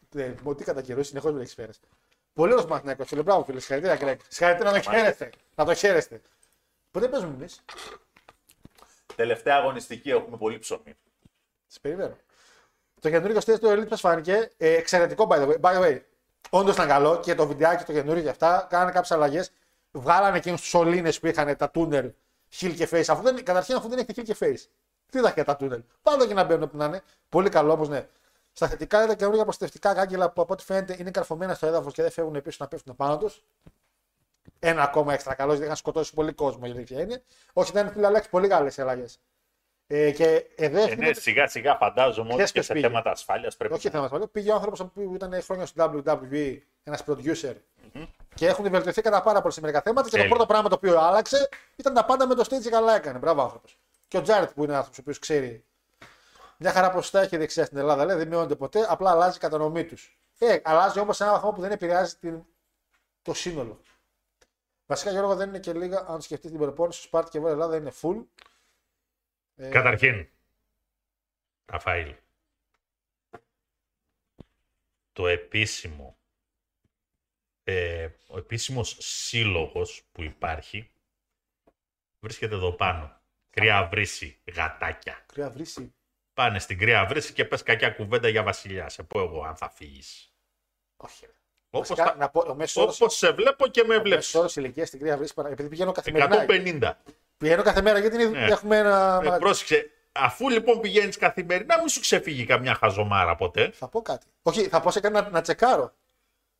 Ναι, 0.09 0.35
τι 0.57 0.63
κατά 0.63 0.81
καιρούς 0.81 1.07
συνεχώς 1.07 1.33
με 1.33 1.41
έχει 1.41 1.53
φέρει. 1.53 1.71
Πολύ 2.35 2.51
ωραίος 2.51 2.67
Μαθηνάκο. 2.67 3.05
Φίλε, 3.05 3.21
μπράβο, 3.21 3.43
φίλε. 3.43 3.59
Συγχαρητήρια, 3.59 3.97
Κρέκ. 3.97 4.21
Συγχαρητήρια 4.27 4.71
να 4.71 4.81
το 4.81 4.91
χαίρεστε. 4.91 5.29
Να 5.55 5.65
το 5.65 5.73
χαίρεστε. 5.73 6.21
Πότε 6.91 7.07
παίζουμε 7.07 7.33
εμείς; 7.33 7.61
Τελευταία 9.15 9.55
αγωνιστική 9.55 10.09
έχουμε 10.09 10.37
πολύ 10.37 10.59
ψωμί. 10.59 10.95
Σα 11.67 11.79
περιμένω. 11.79 12.17
Το 13.01 13.09
καινούργιο 13.09 13.41
στέλνο 13.41 13.59
του 13.59 13.67
Elite 13.67 13.89
μα 13.89 13.97
φάνηκε 13.97 14.51
ε, 14.57 14.73
εξαιρετικό 14.73 15.27
by 15.29 15.35
the 15.35 15.47
way. 15.47 15.59
By 15.61 15.75
the 15.75 15.81
way. 15.81 16.01
Όντως 16.49 16.73
ήταν 16.73 16.87
καλό 16.87 17.19
και 17.19 17.35
το 17.35 17.47
βιντεάκι 17.47 17.83
το 17.83 17.93
καινούργιο 17.93 18.23
και 18.23 18.29
αυτά. 18.29 18.67
Κάνανε 18.69 18.91
κάποιες 18.91 19.11
αλλαγές. 19.11 19.51
Βγάλανε 19.91 20.37
εκείνους 20.37 20.59
τους 20.61 20.69
σωλήνες 20.69 21.19
που 21.19 21.27
είχαν 21.27 21.57
τα 21.57 21.69
τούνελ 21.69 22.11
Hill 22.59 22.73
και 22.75 22.87
Face. 22.91 23.05
Αφού 23.07 23.21
δεν, 23.21 23.43
καταρχήν 23.43 23.75
αφού 23.75 23.87
δεν 23.87 23.97
έχετε 23.97 24.21
Hill 24.21 24.25
και 24.25 24.35
Face. 24.39 24.69
Τι 25.11 25.21
τα 25.21 25.43
τα 25.43 25.55
τούνελ. 25.55 25.83
Πάντα 26.01 26.27
και 26.27 26.33
να 26.33 26.43
μπαίνουν 26.43 26.63
όπου 26.63 26.77
να 26.77 26.85
είναι. 26.85 27.01
Πολύ 27.29 27.49
καλό 27.49 27.71
όμω, 27.71 27.85
ναι. 27.85 28.07
Στα 28.57 28.67
θετικά 28.67 28.97
είναι 28.97 29.07
τα 29.07 29.15
καινούργια 29.15 29.43
προστατευτικά 29.43 29.93
κάγκελα 29.93 30.29
που 30.31 30.41
από 30.41 30.53
ό,τι 30.53 30.63
φαίνεται 30.63 30.95
είναι 30.99 31.11
καρφωμένα 31.11 31.53
στο 31.53 31.65
έδαφος 31.67 31.93
και 31.93 32.01
δεν 32.01 32.11
φεύγουν 32.11 32.41
πίσω 32.41 32.57
να 32.59 32.67
πέφτουν 32.67 32.95
πάνω 32.95 33.17
τους. 33.17 33.43
Ένα 34.59 34.83
ακόμα 34.83 35.13
έξτρα 35.13 35.33
καλό, 35.33 35.49
γιατί 35.51 35.65
είχαν 35.65 35.75
σκοτώσει 35.75 36.13
πολύ 36.13 36.31
κόσμο 36.33 36.61
η 36.65 36.69
αλήθεια 36.69 37.01
είναι. 37.01 37.23
Όχι, 37.53 37.71
ήταν 37.71 37.91
φίλε 37.91 38.05
Αλέξη, 38.05 38.29
πολύ 38.29 38.47
καλές 38.47 38.79
αλλαγές. 38.79 39.19
Ε, 39.87 40.11
και 40.11 40.45
εδώ 40.55 40.77
Ε, 40.79 40.83
έχει 40.83 40.95
ναι, 40.95 41.13
σιγά 41.13 41.47
σιγά 41.47 41.75
φαντάζομαι 41.75 42.27
ότι 42.27 42.37
Χθες 42.37 42.47
και 42.47 42.53
ποιος 42.53 42.65
σε 42.65 42.73
πήγε. 42.73 42.87
θέματα 42.87 43.11
ασφάλειας 43.11 43.55
πρέπει 43.57 43.73
όχι 43.73 43.89
θέμα 43.89 44.03
ασφαλεία. 44.03 44.27
Πήγε 44.27 44.51
ο 44.51 44.55
άνθρωπος 44.55 44.85
που 44.93 45.11
ήταν 45.15 45.41
χρόνια 45.41 45.65
στο 45.65 45.91
WWE, 46.05 46.57
ένας 46.83 47.03
producer. 47.07 47.55
Και 48.35 48.47
έχουν 48.47 48.69
βελτιωθεί 48.69 49.01
κατά 49.01 49.21
πάρα 49.21 49.41
πολύ 49.41 49.53
σε 49.53 49.61
μερικά 49.61 49.81
θέματα. 49.81 50.01
Και 50.03 50.09
το 50.09 50.15
Τέλεια. 50.15 50.29
πρώτο 50.29 50.45
πράγμα 50.45 50.69
το 50.69 50.75
οποίο 50.75 50.99
άλλαξε 50.99 51.49
ήταν 51.75 51.93
τα 51.93 52.05
πάντα 52.05 52.27
με 52.27 52.35
το 52.35 52.41
stage 52.49 52.61
και 52.61 52.69
καλά 52.69 52.95
έκανε. 52.95 53.19
Μπράβο 53.19 53.41
άνθρωπος. 53.41 53.77
Και 54.07 54.17
ο 54.17 54.21
Τζάρετ 54.21 54.49
που 54.51 54.63
είναι 54.63 54.73
άνθρωπος 54.73 54.97
ο 54.97 55.01
οποίος 55.01 55.19
ξέρει 55.19 55.63
μια 56.57 56.71
χαρά 56.71 56.91
ποσοστά 56.91 57.21
έχει 57.21 57.37
δεξιά 57.37 57.65
στην 57.65 57.77
Ελλάδα. 57.77 58.05
Λέει, 58.05 58.17
δεν 58.17 58.27
μειώνεται 58.27 58.55
ποτέ, 58.55 58.85
απλά 58.89 59.11
αλλάζει 59.11 59.37
η 59.37 59.39
κατανομή 59.39 59.85
τους. 59.85 60.19
Ε, 60.37 60.59
αλλάζει 60.63 60.99
όμως 60.99 61.15
σε 61.15 61.23
ένα 61.23 61.31
βαθμό 61.31 61.51
που 61.51 61.61
δεν 61.61 61.71
επηρεάζει 61.71 62.15
την... 62.15 62.45
το 63.21 63.33
σύνολο. 63.33 63.81
Βασικά 64.85 65.11
Γιώργο 65.11 65.35
δεν 65.35 65.49
είναι 65.49 65.59
και 65.59 65.73
λίγα, 65.73 66.05
αν 66.07 66.21
σκεφτείς 66.21 66.49
την 66.49 66.59
προπόνηση, 66.59 66.99
στο 66.99 67.07
Σπάρτη 67.07 67.29
και 67.29 67.39
Βόρεια 67.39 67.53
Ελλάδα 67.53 67.75
είναι 67.75 67.91
full. 68.01 68.25
Ε, 69.55 69.69
Καταρχήν, 69.69 70.29
Ραφαήλ, 71.65 72.15
το 75.13 75.27
επίσημο, 75.27 76.17
ε, 77.63 78.09
ο 78.27 78.37
επίσημος 78.37 78.97
σύλλογος 78.99 80.07
που 80.11 80.23
υπάρχει 80.23 80.95
Βρίσκεται 82.25 82.55
εδώ 82.55 82.71
πάνω. 82.71 83.21
Κρύα 83.49 83.87
βρύση, 83.87 84.41
γατάκια. 84.53 85.23
Κρύα 85.25 85.49
βρύση. 85.49 85.95
Πάνε 86.35 86.59
στην 86.59 86.77
κρύα 86.77 87.05
βρύση 87.05 87.33
και 87.33 87.45
πες 87.45 87.63
κακιά 87.63 87.89
κουβέντα 87.89 88.27
για 88.27 88.43
βασιλιά. 88.43 88.89
Σε 88.89 89.03
πω 89.03 89.19
εγώ 89.19 89.43
αν 89.43 89.55
θα 89.55 89.69
φύγεις. 89.69 90.33
Όχι. 90.97 91.25
ρε. 91.25 91.31
Όπως, 91.69 91.87
Βασικά, 91.87 92.07
θα- 92.09 92.15
να 92.17 92.29
πω, 92.29 92.43
ο 92.47 92.55
μέσος 92.55 92.83
όρο 92.83 92.91
όπως 92.99 93.17
σε 93.17 93.31
βλέπω 93.31 93.67
και 93.67 93.83
με 93.83 93.97
βλέπεις. 93.97 94.37
ηλικίας 94.55 94.87
στην 94.87 94.99
κρύα 94.99 95.17
βρύση, 95.17 95.33
παρα- 95.33 95.49
επειδή 95.49 95.69
πηγαίνω 95.69 95.91
καθημερινά. 95.91 96.35
150. 96.35 96.97
Πηγαίνω 97.37 97.63
κάθε 97.63 97.81
μέρα 97.81 97.99
γιατί 97.99 98.15
είναι- 98.15 98.39
Ναι. 98.39 98.45
έχουμε 98.45 98.77
ένα. 98.77 99.21
Ε, 99.23 99.37
πρόσεξε, 99.39 99.89
αφού 100.11 100.49
λοιπόν 100.49 100.79
πηγαίνεις 100.79 101.17
καθημερινά, 101.17 101.77
μην 101.79 101.87
σου 101.87 101.99
ξεφύγει 101.99 102.45
καμιά 102.45 102.73
χαζομάρα 102.75 103.35
ποτέ. 103.35 103.71
Θα 103.73 103.87
πω 103.87 104.01
κάτι. 104.01 104.25
Όχι, 104.41 104.67
θα 104.67 104.79
πω 104.81 104.91
σε 104.91 104.99
κάτι 104.99 105.13
να, 105.13 105.29
να 105.29 105.41
τσεκάρω. 105.41 105.93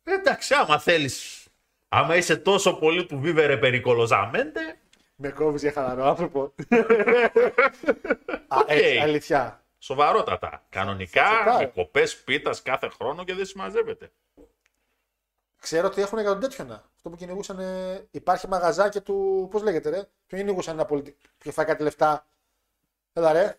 Ε, 0.03 0.13
Εντάξει, 0.13 0.53
άμα 0.53 0.79
θέλεις, 0.79 1.45
άμα 1.89 2.15
είσαι 2.15 2.37
τόσο 2.37 2.73
πολύ 2.73 3.05
του 3.05 3.19
βίβερε 3.19 3.57
περικολοζαμέντε, 3.57 4.77
Με 5.15 5.29
κόβεις 5.29 5.61
για 5.61 5.71
χαλαρό 5.71 6.05
άνθρωπο. 6.05 6.53
Α, 8.47 8.57
Οκ. 8.59 8.69
έτσι, 8.69 8.97
αλήθεια. 8.97 9.63
Σοβαρότατα. 9.85 10.63
Κανονικά, 10.69 11.23
τσεκάρω. 11.23 11.57
με 11.57 11.65
κοπές 11.65 12.17
πίτας 12.23 12.61
κάθε 12.61 12.87
χρόνο 12.89 13.23
και 13.23 13.33
δεν 13.33 13.45
συμμαζεύεται. 13.45 14.11
Ξέρω 15.61 15.87
ότι 15.87 16.01
έχουν 16.01 16.19
για 16.19 16.29
τον 16.29 16.39
τέτοιο 16.39 16.63
να. 16.65 16.73
Αυτό 16.95 17.09
που 17.09 17.15
κυνηγούσαν. 17.15 17.59
ε, 17.59 18.07
υπάρχει 18.11 18.47
μαγαζάκι 18.47 19.01
του. 19.01 19.47
Πώς 19.51 19.61
λέγεται, 19.63 19.89
ρε; 19.89 20.03
Ποιο 20.27 20.37
κυνηγούσαν 20.37 20.73
ένα 20.73 20.85
πολιτικό. 20.85 21.17
Ποιο 21.37 21.51
φάει 21.51 21.65
κάτι 21.65 21.83
λεφτά; 21.83 22.25
Έλα, 23.13 23.31
ρε. 23.31 23.57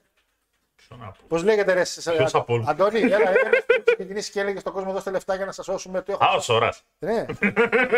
Ποιο 0.77 0.97
να 0.97 1.07
πω. 1.11 1.25
Πώς 1.29 1.43
λέγεται, 1.43 1.73
ρε. 1.73 1.85
σε- 1.85 2.13
Ποιος 2.13 2.35
Α- 2.35 2.39
από 2.39 2.53
όλους; 2.55 2.67
Αντώνη, 2.67 3.01
έλα, 3.01 3.19
ρε. 3.19 3.41
Έχεις 3.69 3.95
ξεκινήσει 3.95 4.31
και 4.31 4.41
έλεγες 4.41 4.61
στον 4.61 4.73
κόσμο 4.73 4.93
δώστε 4.93 5.11
λεφτά 5.11 5.35
για 5.35 5.45
να 5.45 5.53
σας 5.53 5.65
σώσουμε. 5.65 6.03
Το 6.03 6.13
έχω 6.13 6.25
Α, 6.25 6.35
ο 6.35 6.41
Σωράς. 6.41 6.83
Ναι. 6.99 7.27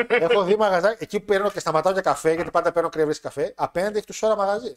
έχω 0.08 0.42
δει 0.42 0.56
μαγαζάκι. 0.56 1.02
Εκεί 1.02 1.18
που 1.20 1.24
παίρνω 1.24 1.50
και 1.50 1.60
σταματάω 1.60 1.92
για 1.92 2.02
καφέ, 2.02 2.32
γιατί 2.32 2.50
πάντα 2.50 2.72
παίρνω 2.72 2.88
κρύα 2.88 3.14
καφέ. 3.22 3.54
Απέναντι 3.56 3.96
έχει 3.96 4.06
του 4.06 4.12
Σόρα 4.12 4.36
μαγαζί. 4.36 4.76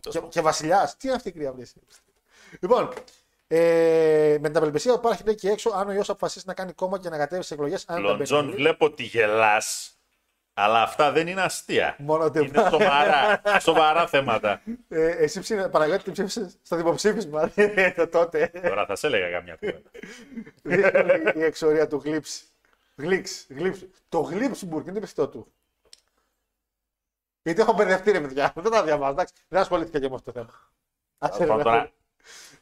Και, 0.00 0.20
και 0.20 0.40
βασιλιάς. 0.40 0.96
Τι 0.96 1.06
είναι 1.06 1.16
αυτή 1.16 1.28
η 1.28 1.32
κρύα 1.32 1.52
βρύση; 1.52 1.80
Λοιπόν, 2.60 2.88
ε, 3.46 4.36
με 4.40 4.48
την 4.48 4.56
απελπισία 4.56 4.92
που 4.92 4.98
υπάρχει 4.98 5.24
λέει 5.24 5.34
και 5.34 5.50
έξω, 5.50 5.70
αν 5.70 5.88
ο 5.88 5.92
ιός 5.92 6.08
αποφασίσει 6.10 6.44
να 6.46 6.54
κάνει 6.54 6.72
κόμμα 6.72 6.98
και 6.98 7.08
να 7.08 7.16
κατέβει 7.18 7.42
στις 7.42 7.56
εκλογές, 7.56 7.84
αν 7.88 8.02
δεν 8.02 8.04
Λοντζόν, 8.16 8.44
μπαίνει. 8.44 8.56
βλέπω 8.56 8.84
ότι 8.86 9.02
γελάς, 9.02 9.92
αλλά 10.54 10.82
αυτά 10.82 11.12
δεν 11.12 11.26
είναι 11.26 11.42
αστεία. 11.42 11.96
Μόνο 11.98 12.24
ότι- 12.24 12.38
Είναι 12.46 12.68
σοβαρά, 12.70 13.40
σοβαρά 13.60 14.06
θέματα. 14.06 14.62
Ε, 14.88 15.06
εσύ 15.08 15.40
ψήνε, 15.40 15.68
Παναγιώτη, 15.68 16.02
τι 16.02 16.10
ψήφισες 16.12 16.56
στο 16.62 16.76
δημοψήφισμα 16.76 17.50
το 17.96 18.08
τότε. 18.08 18.50
Τώρα 18.62 18.86
θα 18.86 18.96
σε 18.96 19.06
έλεγα 19.06 19.30
καμιά 19.30 19.54
κουβέντα. 19.56 19.90
Δύσκολη 20.62 21.38
η 21.40 21.44
εξορία 21.44 21.86
του 21.86 22.00
Γλύψ. 22.04 22.42
Γλύξ, 22.96 23.46
γλύψ. 23.48 23.84
Το 24.08 24.20
Γλύψμπουργκ 24.20 24.86
είναι 24.86 25.00
πιστό 25.00 25.28
του. 25.28 25.52
Γιατί 27.42 27.60
έχω 27.60 27.72
μπερδευτεί 27.72 28.10
ρε 28.10 28.20
παιδιά. 28.20 28.52
Δεν 28.56 28.72
τα 28.72 28.82
διαβάζω. 28.84 29.10
Εντάξει, 29.12 29.34
δεν 29.48 29.60
ασχολήθηκα 29.60 30.00
και 30.00 30.08
με 30.08 30.14
αυτό 30.14 30.32
το 30.32 30.38
θέμα. 30.40 30.70
Άσε, 31.18 31.38
ρε, 31.38 31.46
Πάμε 31.46 31.62
να- 31.62 31.70
τώρα. 31.70 31.90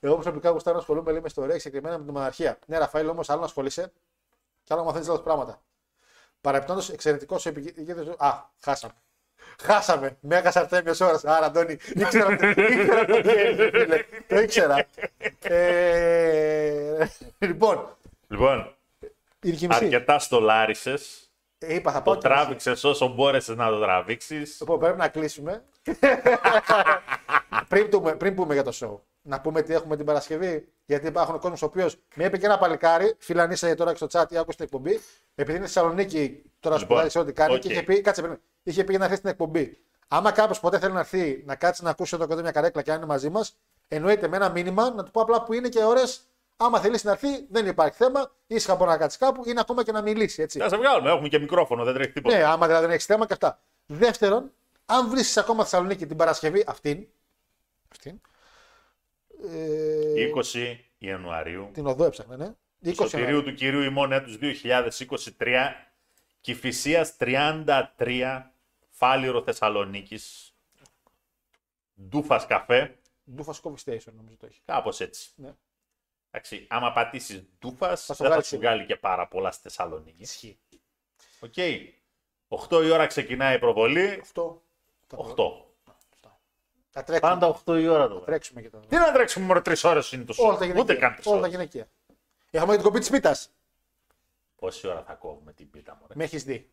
Εγώ 0.01 0.15
προσωπικά 0.15 0.51
γουστάρω 0.51 0.77
να 0.77 0.83
ασχολούμαι 0.83 1.11
λέει, 1.11 1.21
με 1.21 1.27
ιστορία 1.27 1.59
συγκεκριμένα 1.59 1.99
με 1.99 2.05
τη 2.05 2.13
μοναρχία. 2.13 2.59
Ναι, 2.67 2.79
Ραφαήλ, 2.79 3.09
όμως 3.09 3.31
άλλο 3.31 3.41
να 3.41 3.47
ασχολείσαι 3.47 3.93
και 4.65 4.73
άλλο 4.73 4.81
να 4.81 4.87
μαθαίνεις 4.87 5.09
άλλα 5.09 5.21
πράγματα. 5.23 5.61
Παρεπτόντω, 6.41 6.83
εξαιρετικός 6.93 7.47
επικίνδυνο. 7.47 8.15
Α, 8.19 8.33
χάσαμε. 8.61 8.93
Χάσαμε. 9.63 10.17
Μέγας 10.21 10.57
Αρτέμιος 10.57 11.01
ώρας. 11.01 11.25
Άρα, 11.25 11.47
Αντώνη, 11.47 11.79
ήξερα 11.95 12.27
ότι 12.27 12.49
ήξερα 12.49 13.05
το 13.05 13.21
τι 13.21 13.31
έγινε, 13.31 13.71
φίλε. 13.71 14.05
Το 14.29 14.39
ήξερα. 14.41 14.87
Ε, 15.41 17.07
λοιπόν, 17.39 17.97
Λοιπόν, 18.29 18.75
είναι 19.43 19.55
και 19.57 19.65
η 19.65 19.69
μισή. 19.69 19.85
αρκετά 19.85 20.19
στολάρισες. 20.19 21.31
Ε, 21.59 21.75
Είπα, 21.75 21.93
θα 21.93 22.03
πάω 22.03 22.15
Το 22.15 22.21
και 22.21 22.29
μισή. 22.29 22.41
τράβηξες 22.41 22.85
όσο 22.85 23.09
μπόρεσες 23.09 23.57
να 23.57 23.69
το 23.69 23.81
τραβήξεις. 23.81 24.57
Λοιπόν, 24.61 24.79
πρέπει 24.79 24.99
να 24.99 25.09
κλείσουμε. 25.09 25.65
πριν, 27.69 27.89
πούμε, 27.89 28.15
πριν 28.17 28.35
πούμε 28.35 28.55
για 28.55 28.63
το 28.63 28.73
show, 28.81 29.01
να 29.27 29.41
πούμε 29.41 29.63
τι 29.63 29.73
έχουμε 29.75 29.97
την 29.97 30.05
Παρασκευή. 30.05 30.69
Γιατί 30.85 31.07
υπάρχουν 31.07 31.39
κόσμος 31.39 31.63
ο 31.63 31.67
οποίος 31.67 31.97
με 32.15 32.25
είπε 32.25 32.39
και 32.39 32.47
ένα 32.47 32.59
παλικάρι, 32.59 33.15
φιλανίσα 33.19 33.75
τώρα 33.75 33.91
και 33.93 33.97
στο 33.97 34.07
chat 34.11 34.33
ή 34.33 34.37
άκουσες 34.37 34.57
την 34.57 34.65
εκπομπή. 34.65 35.01
Επειδή 35.35 35.59
είναι 35.59 35.67
στη 35.67 35.75
Θεσσαλονίκη, 35.75 36.43
τώρα 36.61 36.77
Λοιπόν, 36.77 36.89
σπουδάζει 36.91 37.09
σε 37.09 37.19
ό,τι 37.19 37.33
κάνει 37.33 37.55
οκ. 37.55 37.61
και 37.61 37.73
είχε 37.73 37.83
πει, 37.83 38.01
κάτσε, 38.01 38.21
περίμενε, 38.21 38.45
είχε 38.63 38.85
πει 38.85 38.91
για 38.91 38.99
να 38.99 39.05
έρθει 39.05 39.17
στην 39.17 39.31
εκπομπή. 39.31 39.79
Άμα 40.09 40.33
κάποιος 40.33 40.61
ποτέ 40.61 40.79
θέλει 40.79 40.93
να 40.93 40.99
έρθει 40.99 41.43
να 41.47 41.55
κάτσει 41.55 41.83
να 41.85 41.91
ακούσει 41.91 42.15
εδώ 42.15 42.27
κοντά 42.27 42.43
μια 42.43 42.51
καρέκλα 42.51 42.83
και 42.83 42.91
αν 42.91 42.97
είναι 42.97 43.07
μαζί 43.07 43.31
μας, 43.31 43.57
εννοείται 43.89 44.29
με 44.29 44.37
ένα 44.37 44.49
μήνυμα 44.51 44.91
να 44.91 45.03
του 45.05 45.11
πω 45.11 45.21
απλά 45.21 45.43
που 45.43 45.53
είναι 45.53 45.69
και 45.69 45.85
ώρε. 45.85 46.03
Άμα 46.57 46.81
θέλεις 46.81 47.05
να 47.05 47.11
έρθει, 47.11 47.47
δεν 47.51 47.67
υπάρχει 47.67 47.97
θέμα. 47.97 48.31
Ήσυχα 48.47 48.75
μπορεί 48.75 48.91
να 48.91 48.97
κάτσεις 48.97 49.19
κάπου 49.19 49.43
ή 49.47 49.53
να 49.53 49.61
ακόμα 49.61 49.83
και 49.85 49.93
να 49.93 50.03
μιλήσει. 50.03 50.43
Έτσι. 50.43 50.59
Θα 50.59 50.69
σε 50.69 50.77
βγάλουμε, 50.77 51.11
έχουμε 51.11 51.29
και 51.29 51.39
μικρόφωνο, 51.39 51.85
δεν 51.85 51.95
τρέχει 51.95 52.13
τίποτα. 52.13 52.37
Ναι, 52.37 52.45
άμα 52.45 52.67
δηλαδή 52.67 52.85
δεν 52.85 52.95
έχεις 52.95 53.05
θέμα 53.05 53.27
και 53.27 53.33
αυτά. 53.33 53.61
Δεύτερον, 53.87 54.53
αν 54.87 55.09
βρει 55.09 55.21
ακόμα 55.37 55.61
στη 55.63 55.71
Θεσσαλονίκη 55.71 56.07
την 56.07 56.17
Παρασκευή 56.17 56.65
αυτήν. 56.67 57.07
αυτήν 57.93 58.21
ε, 59.51 60.31
20 60.55 60.77
Ιανουαρίου, 60.99 61.71
την 61.73 61.87
οδό 61.87 62.05
έψαχνα, 62.05 62.37
ναι. 62.37 62.55
20 62.85 62.95
σωτηρίου 62.95 63.43
του 63.43 63.55
κυρίου 63.55 63.81
ημών 63.83 64.13
έτους 64.13 64.39
2023, 64.41 65.73
Κηφισίας 66.41 67.17
33, 67.19 68.43
Φάληρο 68.91 69.43
Θεσσαλονίκης, 69.43 70.55
Ντούφας 72.09 72.47
καφέ, 72.47 72.99
Ντούφας 73.35 73.61
Coffee 73.63 73.85
Station 73.85 74.13
νομίζω 74.17 74.37
το 74.37 74.47
έχει. 74.47 74.61
κάπως 74.65 75.01
έτσι. 75.01 75.31
Ναι. 75.37 75.55
Εντάξει, 76.31 76.67
άμα 76.69 76.93
πατήσεις 76.93 77.45
Ντούφας, 77.59 78.05
Θα 78.05 78.15
στο 78.15 78.25
δεν 78.25 78.27
θα 78.27 78.27
βγάλει 78.27 78.43
σου 78.43 78.49
σίγουρα. 78.49 78.69
βγάλει 78.71 78.87
και 78.87 78.97
πάρα 78.97 79.29
πολλά 79.29 79.51
στη 79.51 79.63
Θεσσαλονίκη. 79.63 80.23
Ισχύει. 80.23 80.59
Οκ. 81.41 81.55
8 82.49 82.85
η 82.85 82.91
ώρα 82.91 83.07
ξεκινάει 83.07 83.57
η 83.57 83.59
προβολή. 83.59 84.19
Αυτό. 84.23 84.63
8. 85.17 85.66
Θα 86.99 87.03
τρέξουμε, 87.05 87.31
Πάντα 87.31 87.47
8 87.67 87.81
η 87.81 87.89
ώρα 87.89 88.03
το 88.03 88.09
βράδυ. 88.09 88.25
τρέξουμε 88.25 88.61
και 88.61 88.71
το. 88.71 88.79
Τι 88.79 88.97
να 88.97 89.13
τρέξουμε 89.13 89.47
μόνο 89.47 89.61
3 89.65 89.75
ώρες 89.85 90.13
είναι 90.13 90.25
το 90.25 90.35
Όλα 90.39 90.53
σώμα. 90.53 90.59
τα 90.59 90.81
Ούτε 90.81 90.93
γυναικεία. 90.93 91.09
καν 91.09 91.15
3 91.17 91.23
Όλα 91.25 91.35
τα 91.35 91.41
ώρες. 91.41 91.51
γυναικεία. 91.51 91.87
Έχουμε 92.51 92.71
και 92.71 92.77
την 92.79 92.87
κοπή 92.87 92.99
της 92.99 93.11
πίτα. 93.11 93.37
Πόση 94.57 94.89
ώρα 94.89 95.03
θα 95.07 95.13
κόβουμε 95.15 95.53
την 95.53 95.71
πίτα 95.71 95.97
μου. 96.01 96.07
Με 96.15 96.25
έχεις 96.25 96.45
δει. 96.45 96.71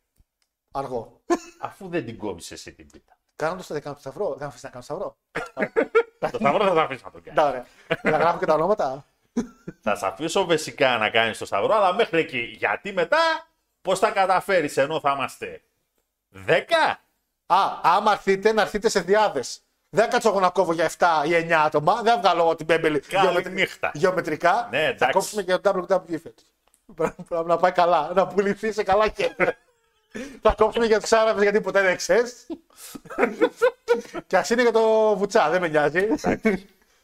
Αργό. 0.71 1.21
Αφού 1.59 1.87
δεν 1.87 2.05
την 2.05 2.17
κόβεις 2.17 2.51
εσύ 2.51 2.73
την 2.73 2.87
πίτα. 2.91 3.17
Κάνοντας 3.35 3.67
το 3.67 3.73
δεκάνο 3.73 3.95
του 3.95 4.01
σταυρό. 4.01 4.35
Δεν 4.35 4.47
αφήσεις 4.47 4.63
να 4.63 4.69
κάνω 4.69 4.83
σταυρό. 4.83 5.17
Το 6.19 6.37
σταυρό 6.37 6.63
θα 6.67 6.73
τα 6.73 6.81
αφήσω 6.81 7.01
να 7.05 7.11
τον 7.11 7.21
κάνεις. 7.23 7.39
Τα 7.41 7.47
ωραία. 7.47 7.65
Να 8.03 8.17
γράφω 8.23 8.37
και 8.39 8.45
τα 8.45 8.53
ονόματα. 8.53 9.05
Θα 9.81 9.95
σε 9.95 10.05
αφήσω 10.05 10.45
βασικά 10.45 10.97
να 10.97 11.09
κάνεις 11.09 11.37
το 11.37 11.45
σταυρό, 11.45 11.73
αλλά 11.75 11.93
μέχρι 11.93 12.19
εκεί. 12.19 12.39
Γιατί 12.57 12.93
μετά 12.93 13.47
πώς 13.81 13.99
θα 13.99 14.11
καταφέρεις 14.11 14.77
ενώ 14.77 14.99
θα 14.99 15.11
είμαστε 15.11 15.63
10. 16.29 16.99
Α, 17.45 17.79
άμα 17.83 18.11
έρθετε, 18.11 18.51
να 18.51 18.61
έρθετε 18.61 18.89
σε 18.89 18.99
διάδες. 18.99 19.62
Δεν 19.95 20.09
κάτσω 20.09 20.29
εγώ 20.29 20.39
να 20.39 20.49
κόβω 20.49 20.73
για 20.73 20.89
7 20.97 21.05
ή 21.27 21.47
9 21.49 21.51
άτομα. 21.51 22.01
Δεν 22.01 22.19
βγάλω 22.19 22.41
εγώ 22.41 22.55
την 22.55 22.65
πέμπελη 22.65 22.99
Καλή 22.99 23.49
νύχτα. 23.49 23.91
γεωμετρικά. 23.93 24.67
Ναι, 24.71 24.77
θα 24.79 24.85
εντάξει. 24.87 25.11
κόψουμε 25.13 25.43
και 25.43 25.57
το 25.57 25.71
WWE 25.87 26.01
φέτος. 26.07 26.43
Πρέπει 26.95 27.23
πρέπει 27.29 27.45
να 27.47 27.57
πάει 27.57 27.71
καλά, 27.71 28.11
να 28.15 28.27
πουληθεί 28.27 28.71
σε 28.71 28.83
καλά 28.83 29.05
χέρια. 29.15 29.55
θα 30.41 30.53
κόψουμε 30.57 30.85
για 30.85 30.99
του 30.99 31.17
Άραβες 31.17 31.43
γιατί 31.43 31.61
ποτέ 31.61 31.81
δεν 31.81 31.95
ξέρεις. 31.97 32.45
και 34.27 34.37
ας 34.37 34.49
είναι 34.49 34.61
για 34.61 34.71
το 34.71 35.15
βουτσά, 35.17 35.49
δεν 35.49 35.61
με 35.61 35.67
νοιάζει. 35.67 36.07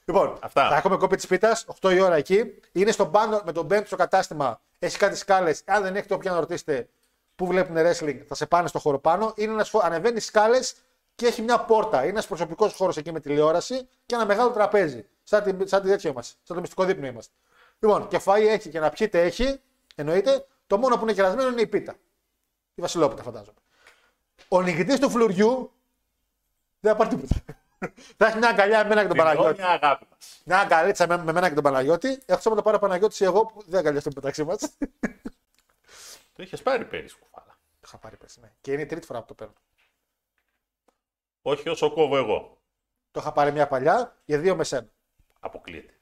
λοιπόν, 0.05 0.37
Αυτά. 0.41 0.69
θα 0.69 0.75
έχουμε 0.75 0.97
κόπη 0.97 1.15
της 1.15 1.27
πίτας, 1.27 1.65
8 1.81 1.91
η 1.91 1.99
ώρα 2.01 2.15
εκεί. 2.15 2.43
Είναι 2.71 2.91
στο 2.91 3.05
πάνω, 3.05 3.41
με 3.45 3.51
τον 3.51 3.65
Μπέντ 3.65 3.85
στο 3.85 3.95
κατάστημα. 3.95 4.61
Έχει 4.79 4.97
κάτι 4.97 5.15
σκάλες. 5.15 5.61
Αν 5.65 5.83
δεν 5.83 5.95
έχετε 5.95 6.13
όποια 6.13 6.31
να 6.31 6.39
ρωτήσετε 6.39 6.87
πού 7.35 7.47
βλέπουν 7.47 7.75
wrestling, 7.77 8.19
θα 8.27 8.35
σε 8.35 8.45
πάνε 8.45 8.67
στο 8.67 8.79
χώρο 8.79 8.99
πάνω. 8.99 9.33
Είναι 9.35 9.51
ένας, 9.51 9.69
φο- 9.69 9.81
ανεβαίνει 9.83 10.19
σκάλες 10.19 10.73
και 11.19 11.27
έχει 11.27 11.41
μια 11.41 11.59
πόρτα. 11.59 12.01
Είναι 12.01 12.09
ένας 12.09 12.27
προσωπικός 12.27 12.73
χώρος 12.73 12.97
εκεί 12.97 13.11
με 13.11 13.19
τηλεόραση 13.19 13.87
και 14.05 14.15
ένα 14.15 14.25
μεγάλο 14.25 14.51
τραπέζι. 14.51 15.05
Σαν 15.23 15.43
τη, 15.43 15.67
σαν 15.67 15.81
τη 15.81 15.87
τέτοιο 15.87 16.09
είμαστε. 16.09 16.37
Σαν 16.43 16.55
το 16.55 16.61
μυστικό 16.61 16.83
δείπνο 16.83 17.07
είμαστε. 17.07 17.33
Λοιπόν, 17.79 18.07
και 18.07 18.21
φαΐ 18.25 18.45
έχει 18.47 18.69
και 18.69 18.79
να 18.79 18.89
πιείτε 18.89 19.21
έχει, 19.23 19.59
εννοείται. 19.95 20.47
Το 20.67 20.77
μόνο 20.77 20.95
που 20.97 21.03
είναι 21.03 21.13
κερασμένο 21.13 21.49
είναι 21.49 21.61
η 21.61 21.67
πίτα. 21.67 21.95
Η 22.75 22.81
βασιλόπιτα, 22.81 23.23
φαντάζομαι. 23.23 23.57
Ο 24.47 24.61
νικητής 24.61 24.99
του 24.99 25.09
φλουριού 25.09 25.71
δεν 26.79 26.91
θα 26.91 26.97
πάρει 26.97 27.09
τίποτα. 27.15 27.35
θα 28.17 28.27
έχει 28.27 28.37
μια 28.37 28.49
αγκαλιά 28.49 28.81
με 28.81 28.87
μένα 28.87 29.01
και 29.01 29.07
τον 29.07 29.17
Παναγιώτη. 29.17 29.53
Δηλώνει 29.53 29.73
αγάπη 29.73 30.05
μας. 30.09 30.41
Μια 30.45 30.59
αγκαλίτσα 30.59 31.07
με, 31.07 31.17
με 31.17 31.31
μένα 31.31 31.47
και 31.47 31.53
τον 31.53 31.63
Παναγιώτη. 31.63 32.19
Έχω 32.25 32.49
να 32.49 32.55
το 32.55 32.61
πάρω 32.61 32.77
ο 32.77 32.79
Παναγιώτη 32.79 33.23
ή 33.23 33.25
εγώ 33.25 33.45
που 33.45 33.63
δεν 33.65 33.79
αγκαλιαστούμε 33.79 34.15
μεταξύ 34.15 34.43
μας. 34.43 34.59
το 34.59 34.87
Το 36.33 36.43
είχες 36.43 36.61
πάρει 36.61 36.85
πέρυσι 36.85 37.15
κουφάλα. 37.19 37.57
είχα 37.85 37.97
πάρει 37.97 38.17
πέρσι, 38.17 38.39
ναι. 38.39 38.51
Και 38.61 38.71
είναι 38.71 38.81
η 38.81 38.85
τρίτη 38.85 39.05
φορά 39.05 39.19
που 39.19 39.25
το 39.25 39.33
παίρνω. 39.33 39.53
Όχι 41.41 41.69
όσο 41.69 41.91
κόβω 41.93 42.17
εγώ. 42.17 42.57
Το 43.11 43.19
είχα 43.19 43.31
πάρει 43.31 43.51
μια 43.51 43.67
παλιά 43.67 44.17
για 44.25 44.39
δύο 44.39 44.55
με 44.55 44.63
σένα. 44.63 44.87
Αποκλείεται. 45.39 45.93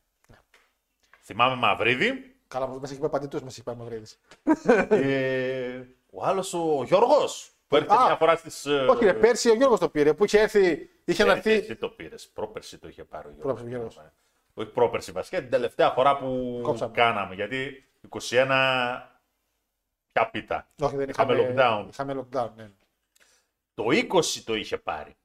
Θυμάμαι 1.21 1.55
Μαυρίδη. 1.55 2.35
Καλά, 2.47 2.67
μας 2.67 2.91
έχει 2.91 2.99
πάει 2.99 3.09
παντιτού, 3.09 3.43
μας 3.43 3.53
έχει 3.53 3.63
πάει 3.63 3.75
Μαυρίδης. 3.75 4.19
ε, 4.89 5.83
ο 6.11 6.25
άλλος 6.25 6.53
ο 6.53 6.83
Γιώργος. 6.85 7.51
Που 7.67 7.75
έρχεται 7.75 7.93
Α, 7.95 8.05
μια 8.05 8.15
φορά 8.15 8.31
ε, 8.31 8.49
στι. 8.49 8.69
Όχι, 8.69 9.03
ρε, 9.05 9.13
πέρσι 9.13 9.49
ο 9.49 9.53
Γιώργος 9.53 9.79
το 9.79 9.89
πήρε 9.89 10.13
που 10.13 10.25
είχε 10.25 10.39
έρθει. 10.39 10.89
Είχε 11.05 11.23
να 11.23 11.31
έρθει. 11.31 11.51
Εσύ 11.51 11.75
το 11.75 11.89
πήρες. 11.89 12.27
Πρόπερση 12.27 12.77
το 12.77 12.87
είχε 12.87 13.03
πάρει 13.03 13.27
ο 13.27 13.31
Γιώργος. 13.31 13.53
Πρόπερση, 13.53 13.65
ο 13.65 13.69
Γιώργος. 13.69 14.11
Όχι 14.53 14.69
πρόπερση 14.69 15.11
βασικά, 15.11 15.39
την 15.39 15.49
τελευταία 15.49 15.89
φορά 15.89 16.17
που 16.17 16.59
Κόψαμε. 16.63 16.93
κάναμε. 16.93 17.35
Γιατί 17.35 17.89
21. 18.09 19.11
Ποια 20.13 20.29
πίτα. 20.31 20.67
Όχι, 20.81 20.95
δεν 20.95 21.09
Είχαμε 21.09 21.33
είχαμε 21.33 21.53
lockdown. 21.57 21.87
Είχαμε 21.89 22.13
lockdown, 22.31 22.49
ναι. 22.55 22.69
Το 23.73 23.83
20 23.91 24.41
το 24.45 24.55
είχε 24.55 24.77
πάρει. 24.77 25.15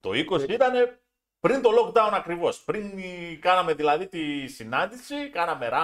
Το 0.00 0.10
20 0.10 0.48
ήταν 0.48 0.72
πριν 1.40 1.62
το 1.62 1.70
lockdown 1.70 2.10
ακριβώς. 2.12 2.62
Πριν 2.64 2.98
η- 2.98 3.38
κάναμε 3.42 3.74
δηλαδή 3.74 4.06
τη 4.08 4.46
συνάντηση, 4.46 5.30
κάναμε 5.30 5.68
ρα... 5.68 5.82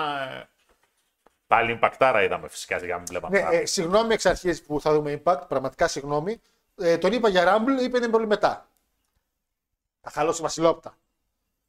Πάλι 1.47 1.73
ιμπακτάρα 1.73 2.23
είδαμε 2.23 2.49
φυσικά 2.49 2.77
για 2.79 2.87
να 2.87 2.97
μην 2.97 3.07
βλέπαμε. 3.07 3.35
Ναι, 3.37 3.41
πράγματα. 3.43 3.63
ε, 3.63 3.67
συγγνώμη 3.67 4.15
εξ 4.15 4.27
αρχής 4.27 4.63
που 4.63 4.81
θα 4.81 4.93
δούμε 4.93 5.23
Impact, 5.25 5.43
πραγματικά 5.49 5.89
συγγνώμη. 5.89 6.41
Ε, 6.77 6.99
τον 6.99 7.13
είπα 7.13 7.29
για 7.29 7.57
Rumble, 7.57 7.83
είπε 7.83 7.97
είναι 7.97 8.09
πολύ 8.09 8.27
μετά. 8.27 8.69
Θα 10.01 10.11
χαλώσει 10.11 10.43
βασιλόπτα. 10.43 10.97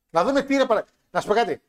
Να 0.09 0.23
δούμε 0.23 0.41
τι 0.41 0.53
είναι 0.53 0.65
παρα... 0.65 0.85
Να 1.11 1.21
σου 1.21 1.27
πω 1.27 1.33
κάτι. 1.33 1.61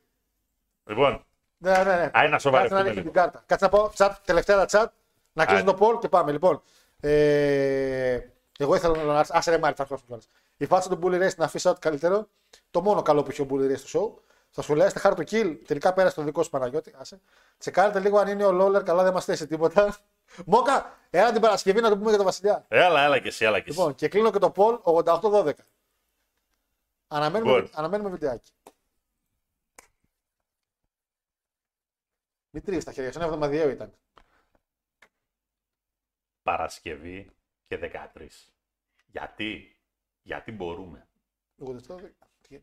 Λοιπόν, 0.84 1.24
Ναι, 1.58 1.70
ναι, 1.84 1.94
ναι. 1.96 2.10
Άι, 2.12 2.28
να 2.28 2.38
σοβαρευτούμε 2.38 2.58
Κάτσε 2.58 2.74
να 2.74 2.78
ανοίξει 2.80 2.98
λίγο. 2.98 3.02
την 3.02 3.12
κάρτα. 3.12 3.42
Κάτσε 3.46 3.64
να 3.64 3.70
πω 3.70 3.92
chat, 3.96 4.12
τελευταία 4.24 4.66
chat, 4.70 4.86
να 5.32 5.44
κλείσουμε 5.46 5.70
Άι. 5.70 5.76
το 5.78 5.86
poll 5.86 6.00
και 6.00 6.08
πάμε. 6.08 6.32
Λοιπόν, 6.32 6.62
ε, 7.00 8.18
εγώ 8.58 8.74
ήθελα 8.74 9.02
να 9.02 9.18
άρθω. 9.18 9.34
Άσε 9.36 9.50
ρε 9.50 9.58
Μάρι, 9.58 9.74
θα 9.74 9.82
έρθω 9.82 9.98
κιόλας. 10.06 10.28
Η 10.56 10.66
φάτσα 10.66 10.88
του 10.88 10.98
Bully 11.02 11.22
Ray 11.22 11.30
στην 11.30 11.42
αφήσα 11.42 11.70
ό,τι 11.70 11.80
καλύτερο. 11.80 12.28
Το 12.70 12.80
μόνο 12.80 13.02
καλό 13.02 13.22
που 13.22 13.30
είχε 13.30 13.42
ο 13.42 13.46
Bully 13.50 13.70
Ray 13.72 13.76
στο 13.78 14.00
show. 14.00 14.22
Θα 14.50 14.62
σχολιάσετε 14.62 15.00
χάρη 15.00 15.14
το 15.14 15.22
kill. 15.30 15.58
Τελικά 15.66 15.92
πέρασε 15.92 16.14
το 16.14 16.22
δικό 16.22 16.42
σου 16.42 16.50
Παναγιώτη. 16.50 16.94
Άσε. 16.96 17.20
Τσεκάρετε 17.58 18.00
λίγο 18.00 18.18
αν 18.18 18.28
είναι 18.28 18.44
ο 18.44 18.52
Λόλερ. 18.52 18.82
Καλά 18.82 19.02
δεν 19.02 19.12
μας 19.12 19.24
θέσει 19.24 19.46
τίποτα. 19.46 19.96
Μόκα, 20.46 20.98
έλα 21.10 21.32
την 21.32 21.40
Παρασκευή 21.40 21.80
να 21.80 21.88
το 21.88 21.96
πούμε 21.96 22.08
για 22.08 22.16
τον 22.16 22.26
Βασιλιά. 22.26 22.64
έλα, 22.68 23.02
έλα 23.04 23.18
και 23.18 23.28
εσύ, 23.28 23.44
έλα 23.44 23.60
και 23.60 23.70
εσύ. 23.70 23.78
Λοιπόν, 23.78 23.94
και 23.94 24.08
κλείνω 24.08 24.30
και 24.30 24.38
το 24.38 24.52
poll 24.56 24.82
88-12. 24.82 25.52
Αναμένουμε, 27.08 27.52
Λοιπόν. 27.52 27.70
αναμένουμε 27.74 28.10
βιντεάκι. 28.10 28.50
Μην 32.50 32.64
τρίβεις 32.64 32.84
τα 32.84 32.92
χέρια 32.92 33.12
σου, 33.12 33.18
ένα 33.18 33.26
εβδομαδιαίο 33.26 33.68
ήταν. 33.68 33.92
Παρασκευή 36.42 37.30
και 37.66 37.78
13. 38.14 38.26
Γιατί, 39.06 39.75
γιατί 40.26 40.52
μπορούμε. 40.52 41.08
88-12. 41.58 42.10
Τι- 42.40 42.60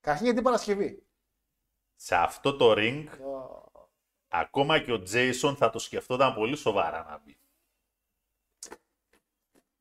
Καταρχήν 0.00 0.26
γιατί 0.26 0.42
Παρασκευή; 0.42 1.02
Σε 1.96 2.14
αυτό 2.16 2.56
το 2.56 2.74
ring, 2.76 3.04
ακόμα 4.28 4.78
και 4.80 4.92
ο 4.92 5.02
Τζέισον 5.02 5.56
θα 5.56 5.70
το 5.70 5.78
σκεφτόταν 5.78 6.34
πολύ 6.34 6.56
σοβαρά 6.56 7.04
να 7.04 7.18
μπει. 7.18 7.38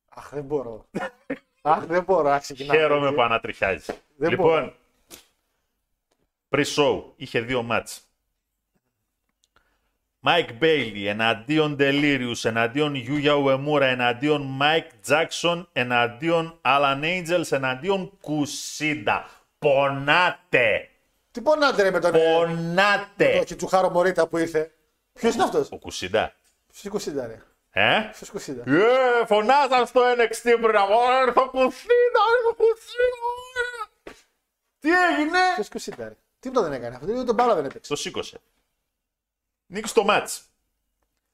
Αχ, 0.09 0.29
δεν 0.29 0.43
μπορώ. 0.43 0.89
Αχ, 1.61 1.85
δεν 1.85 2.03
μπορώ 2.03 2.29
να 2.29 2.39
ξεκινάω. 2.39 2.77
Χαίρομαι 2.77 3.11
που 3.13 3.21
ανατριχιάζει. 3.21 3.93
Δεν 4.17 4.29
λοιπόν, 4.29 4.75
pre-show 6.49 7.13
είχε 7.15 7.41
δύο 7.41 7.63
μάτς. 7.63 8.06
Mike 10.27 10.63
Bailey 10.63 11.05
εναντίον 11.07 11.75
Delirious, 11.79 12.43
εναντίον 12.43 12.93
Yuya 13.07 13.43
Uemura, 13.45 13.81
εναντίον 13.81 14.59
Mike 14.61 15.11
Jackson, 15.11 15.65
εναντίον 15.73 16.59
Alan 16.65 17.01
Angels, 17.03 17.51
εναντίον 17.51 18.11
Kushida. 18.21 19.21
Πονάτε! 19.59 20.89
Τι 21.31 21.41
πονάτε 21.41 21.81
ρε 21.81 21.91
με 21.91 21.99
τον 21.99 22.11
Πονάτε! 22.11 23.37
το 23.37 23.43
Κιτσουχάρο 23.43 23.89
Μωρίτα 23.89 24.27
που 24.27 24.37
ήρθε. 24.37 24.71
Ποιος 25.13 25.33
είναι 25.33 25.43
αυτός; 25.43 25.71
Ο 25.71 25.79
Kushida. 25.81 26.27
Ποιος 26.67 26.83
είναι 26.83 26.91
Κουσίντα 26.91 27.27
ρε; 27.27 27.41
Ε; 27.71 28.09
Ποιος 28.11 28.29
Κουσίντα. 28.29 28.63
Ε, 28.71 29.25
φωνάζαν 29.25 29.87
στο 29.87 30.01
NXT 30.01 30.57
πριν 30.61 30.77
από 30.77 30.93
έρθω 31.27 31.51
Kushida, 31.53 32.21
έρθω 32.35 32.55
Kushida. 32.57 33.87
Τι 34.79 34.89
έγινε; 34.89 35.39
Ποιος 35.55 35.69
Kushida 35.69 36.03
ρε; 36.07 36.15
Τίποτα 36.39 36.67
δεν 36.69 36.73
έκανε. 36.73 36.95
Αυτό 36.95 37.13
ούτε 37.13 37.33
μπάλα 37.33 37.55
δεν 37.55 37.65
έπαιξε. 37.65 37.89
Το 37.89 37.95
σήκωσε. 37.95 38.39
Νίκησε 39.67 39.93
το 39.93 40.03
μάτς. 40.03 40.41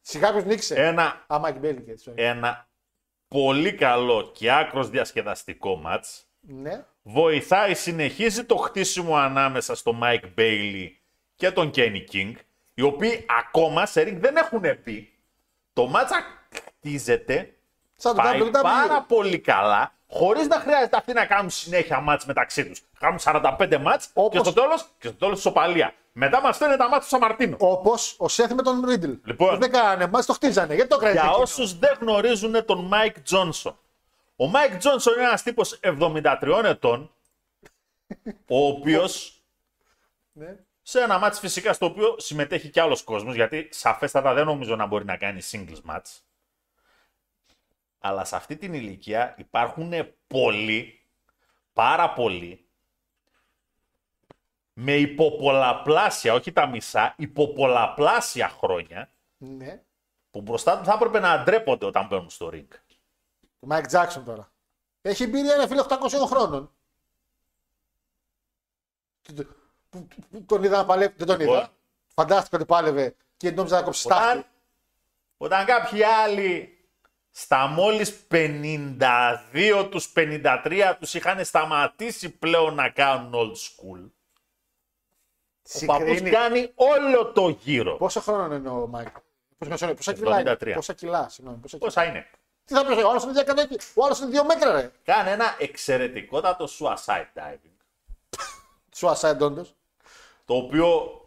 Σιγά 0.02 0.32
ποιος 0.32 0.44
νίκησε. 0.44 0.76
Ένα, 0.76 1.24
Α, 1.28 1.40
Mike 1.40 1.58
Bailey 1.58 1.82
και 1.82 1.92
έτσι. 1.92 2.12
ένα 2.16 2.68
πολύ 3.28 3.74
καλό 3.74 4.32
και 4.36 4.52
άκρως 4.52 4.90
διασκεδαστικό 4.90 5.76
μάτς. 5.76 6.26
Ναι. 6.40 6.86
Βοηθάει, 7.02 7.74
συνεχίζει 7.74 8.44
το 8.44 8.56
χτίσιμο 8.56 9.16
ανάμεσα 9.16 9.76
στο 9.76 10.00
Mike 10.04 10.24
Bailey 10.38 10.88
και 11.36 11.52
τον 11.52 11.72
Kenny 11.76 12.04
King, 12.14 12.34
οι 12.74 12.82
οποίοι 12.82 13.26
ακόμα 13.40 13.86
σε 13.86 14.02
ring 14.02 14.18
δεν 14.20 14.36
έχουν 14.36 14.62
πει. 14.84 15.14
Το 15.74 15.88
μάτσα 15.88 16.16
χτίζεται, 16.78 17.54
Σαν 17.96 18.16
το 18.16 18.22
πάει 18.22 18.40
WWE. 18.42 18.52
πάρα 18.62 19.02
πολύ 19.02 19.40
καλά, 19.40 19.94
χωρίς 20.08 20.48
να 20.48 20.60
χρειάζεται 20.60 20.98
αυτοί 20.98 21.14
να 21.14 21.26
κάνουν 21.26 21.50
συνέχεια 21.50 22.00
μάτς 22.00 22.26
μεταξύ 22.26 22.66
τους. 22.68 22.82
Κάνουν 23.00 23.20
45 23.20 23.78
μάτς 23.78 24.10
Όπως- 24.14 24.32
και 24.44 24.50
στο 24.50 24.62
τέλος, 24.62 24.90
και 25.00 25.08
στο 25.08 25.18
τέλος 25.18 25.42
σοπαλία. 25.42 25.94
Μετά 26.16 26.42
μας 26.42 26.58
φαίνεται 26.58 26.78
τα 26.78 26.90
μάτς 26.90 27.04
του 27.04 27.10
Σαμαρτίνο. 27.10 27.56
Όπως 27.60 28.16
ο 28.18 28.28
Σέθ 28.28 28.52
με 28.52 28.62
τον 28.62 28.86
Ρίτλ. 28.86 29.12
Λοιπόν. 29.24 29.60
δεν 29.60 29.72
κάνανε, 29.72 30.08
μας 30.08 30.26
το 30.26 30.34
χτίζανε. 30.34 30.74
Γιατί 30.74 30.90
το 30.90 30.98
κρατήσατε. 30.98 31.28
Για 31.28 31.38
εκείνο; 31.38 31.44
όσους 31.44 31.78
δεν 31.78 31.98
γνωρίζουν 32.00 32.66
τον 32.66 32.90
Mike 32.94 33.16
Johnson. 33.30 33.74
Ο 34.36 34.46
Mike 34.54 34.74
Johnson 34.76 35.16
είναι 35.18 35.26
ένας 35.26 35.44
τύπος 35.44 35.80
73 35.82 36.62
ετών, 36.64 37.12
ο 38.48 38.68
οποίος 38.68 39.42
Ναι. 40.32 40.56
σε 40.82 41.02
ένα 41.02 41.18
μάτς 41.20 41.40
φυσικά 41.40 41.74
στο 41.74 41.86
οποίο 41.86 42.16
συμμετέχει 42.20 42.70
και 42.70 42.82
άλλος 42.82 43.04
κόσμος, 43.04 43.36
γιατί 43.36 43.70
σαφέστατα 43.72 44.34
δεν 44.34 44.46
νομίζω 44.46 44.76
να 44.76 44.86
μπορεί 44.86 45.06
να 45.06 45.18
κάνει 45.18 45.42
singles 45.52 45.92
match. 45.92 46.20
Αλλά 48.00 48.26
σε 48.26 48.36
αυτή 48.36 48.56
την 48.58 48.74
ηλικία 48.74 49.36
υπάρχουν 49.38 49.94
πολλοί, 50.28 51.02
πάρα 51.74 52.14
πολλοί, 52.14 52.63
με 54.74 54.96
υποπολλαπλάσια, 54.96 56.34
όχι 56.34 56.52
τα 56.52 56.66
μισά, 56.68 57.14
υποπολλαπλάσια 57.18 58.50
χρόνια, 58.50 59.10
Ναι. 59.38 59.82
που 60.32 60.42
μπροστά 60.42 60.78
τους 60.78 60.88
θα 60.88 60.94
έπρεπε 60.94 61.20
να 61.20 61.44
ντρέπονται 61.44 61.86
όταν 61.86 62.08
μπαίνουν 62.08 62.30
στο 62.30 62.50
ring. 62.54 62.68
Το 63.60 63.68
Mike 63.68 63.88
Jackson 63.88 64.24
τώρα. 64.26 64.52
Έχει 65.02 65.24
εμπειρία 65.24 65.54
ένα 65.54 65.68
φίλο 65.68 65.82
800 65.82 66.26
χρόνων. 66.28 66.72
Τι 69.22 69.34
το- 69.34 69.46
που- 69.90 70.08
που- 70.08 70.28
που 70.32 70.44
Τον 70.46 70.64
είδα 70.64 70.78
να 70.78 70.86
παλεύει, 70.86 71.14
δεν 71.18 71.28
τον 71.28 71.40
είδα. 71.40 71.52
Λοιπόν. 71.52 71.68
Φαντάστηκα 72.16 72.58
ότι 72.58 72.66
πάλευε 72.66 73.16
και 73.38 73.52
νόμιζα 73.52 73.76
να 73.76 73.84
κόψει 73.84 74.08
Όταν, 74.08 74.20
στάχτη. 74.22 74.46
όταν 75.38 75.66
κάποιοι 75.66 76.04
άλλοι 76.04 76.78
στα 77.32 77.68
μόλις 77.68 78.14
52 78.28 79.88
τους 79.92 80.10
53 80.10 80.96
τους 81.00 81.14
είχαν 81.14 81.46
σταματήσει 81.46 82.30
πλέον 82.30 82.76
να 82.76 82.90
κάνουν 82.90 83.32
old 83.36 83.54
school. 83.56 84.10
Ο 85.82 85.86
παππούς 85.86 86.08
Συγκρίνει. 86.08 86.30
κάνει 86.30 86.72
όλο 86.76 87.32
το 87.32 87.50
γύρο. 87.50 87.96
Πόσο 87.96 88.22
χρόνο 88.22 88.56
είναι 88.56 88.70
ο 88.70 88.88
Μάικ; 88.88 89.08
Πόσα, 89.58 89.72
πόσα, 89.72 89.94
πόσα 89.94 90.14
κιλά 90.14 90.40
είναι; 90.40 90.52
73. 90.52 90.74
Πόσα 90.76 90.94
κιλά, 90.94 91.30
συγγνώμη. 91.30 91.58
Πόσα 91.58 91.78
κιλά. 91.78 91.90
Πόσα 91.90 92.04
είναι; 92.06 92.30
Τι 92.66 92.74
θα 92.74 92.86
πει, 92.86 93.02
ο 93.02 93.10
άλλος 93.10 93.24
είναι 93.24 93.34
200, 93.34 93.92
ο 93.94 94.06
άλλος 94.06 94.20
είναι 94.20 94.42
2 94.42 94.46
μέτρα, 94.46 94.72
ρε. 94.72 94.92
Κάνει 95.04 95.30
ένα 95.30 95.56
εξαιρετικότατο 95.60 96.68
suicide 96.80 97.40
diving. 97.40 97.78
Suicide 99.00 99.40
όντως. 99.40 99.76
Το 100.46 100.54
οποίο 100.56 101.18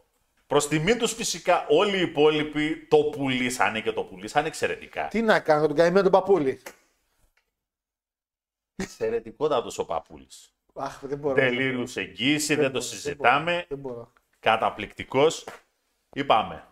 προς 0.47 0.69
τιμή 0.69 0.97
τους 0.97 1.13
φυσικά 1.13 1.67
όλοι 1.69 1.97
οι 1.97 2.01
υπόλοιποι 2.01 2.87
το 2.91 2.97
πουλήσανε 2.97 3.81
και 3.81 3.93
το 3.93 4.03
πουλήσανε 4.03 4.47
εξαιρετικά. 4.47 5.09
Τι 5.09 5.23
να 5.23 5.41
κάνω, 5.41 5.67
τον 5.67 5.77
καημένο 5.77 6.03
τον 6.03 6.13
παππούλη. 6.13 6.63
Εξαιρετικότατος 8.77 9.79
ο 9.79 9.85
παππούλης. 9.85 10.51
Αχ, 10.75 10.99
δεν 11.03 11.19
μπορώ. 11.19 11.35
Τελείρους 11.35 11.97
εγγύηση, 11.97 12.55
δεν, 12.55 12.65
το 12.65 12.71
μπορώ, 12.71 12.81
συζητάμε. 12.81 13.65
Δεν 13.69 13.79
μπορώ. 13.79 14.13
Καταπληκτικός. 14.51 15.45
Είπαμε. 16.13 16.65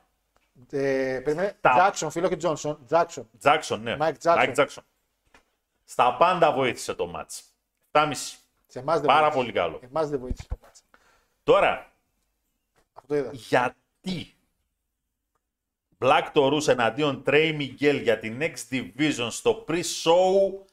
Ε, 0.71 1.21
περίμενε. 1.25 1.57
Τα- 1.61 1.71
Τζάξον, 1.71 2.11
φίλο 2.11 2.29
και 2.29 2.37
Τζόνσον. 2.37 2.79
Τζάξον. 2.87 3.29
Jackson, 3.43 3.79
ναι. 3.83 3.97
Mike 4.01 4.15
Jackson. 4.23 4.55
Jackson. 4.57 4.83
Στα 5.85 6.17
πάντα 6.17 6.53
βοήθησε 6.53 6.95
το 6.95 7.07
μάτς. 7.07 7.43
7,5. 7.91 8.39
Σε 8.67 8.79
εμάς 8.79 8.97
δεν 8.97 9.07
Πάρα 9.07 9.21
βοήθησε. 9.31 9.39
πολύ 9.41 9.53
καλό. 9.53 9.81
Εμάς 9.83 10.09
δεν 10.09 10.21
βοήθησε 10.21 10.49
το 10.49 10.57
μάτς. 10.63 10.83
Τώρα, 11.43 11.93
Αυτό 12.93 13.09
το 13.09 13.15
είδα. 13.17 13.31
γιατί 13.33 14.35
Black 15.99 16.33
Taurus 16.35 16.69
εναντίον 16.69 17.23
Trey 17.27 17.57
Miguel 17.61 18.01
για 18.03 18.19
την 18.19 18.39
Next 18.41 18.71
Division 18.75 19.29
στο 19.31 19.65
pre-show, 19.69 20.65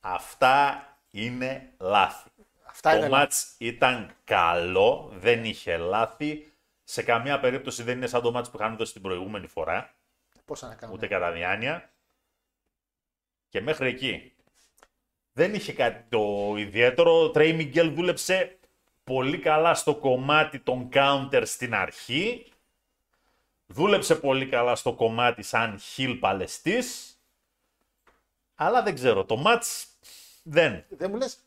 αυτά 0.00 0.84
είναι 1.10 1.72
λάθη. 1.78 2.28
Αυτά 2.64 2.90
το 2.90 2.96
είναι 2.96 3.08
μάτς 3.08 3.54
ήταν 3.58 4.14
καλό, 4.24 5.12
δεν 5.14 5.44
είχε 5.44 5.76
λάθη. 5.76 6.49
Σε 6.90 7.02
καμία 7.02 7.40
περίπτωση 7.40 7.82
δεν 7.82 7.96
είναι 7.96 8.06
σαν 8.06 8.22
το 8.22 8.30
μάτς 8.32 8.50
που 8.50 8.56
είχαν 8.60 8.76
δώσει 8.76 8.92
την 8.92 9.02
προηγούμενη 9.02 9.46
φορά, 9.46 9.94
Πώς 10.44 10.62
να 10.62 10.74
κάνω. 10.74 10.92
ούτε 10.92 11.06
κατά 11.06 11.32
διάνοια. 11.32 11.90
Και 13.48 13.60
μέχρι 13.60 13.88
εκεί. 13.88 14.32
Δεν 15.32 15.54
είχε 15.54 15.72
κάτι 15.72 16.04
το 16.08 16.54
ιδιαίτερο. 16.56 17.22
Ο 17.22 17.30
Τρέι 17.30 17.52
Μιγγέλ 17.52 17.94
δούλεψε 17.94 18.58
πολύ 19.04 19.38
καλά 19.38 19.74
στο 19.74 19.96
κομμάτι 19.96 20.58
των 20.60 20.88
counter 20.92 21.42
στην 21.44 21.74
αρχή. 21.74 22.52
Δούλεψε 23.66 24.14
πολύ 24.16 24.48
καλά 24.48 24.74
στο 24.76 24.94
κομμάτι 24.94 25.42
σαν 25.42 25.78
χιλ 25.78 26.14
παλαιστής. 26.14 27.18
Αλλά 28.54 28.82
δεν 28.82 28.94
ξέρω, 28.94 29.24
το 29.24 29.42
match 29.46 29.84
δεν. 30.42 30.84
Δεν 30.88 31.10
μου 31.10 31.16
λες, 31.16 31.38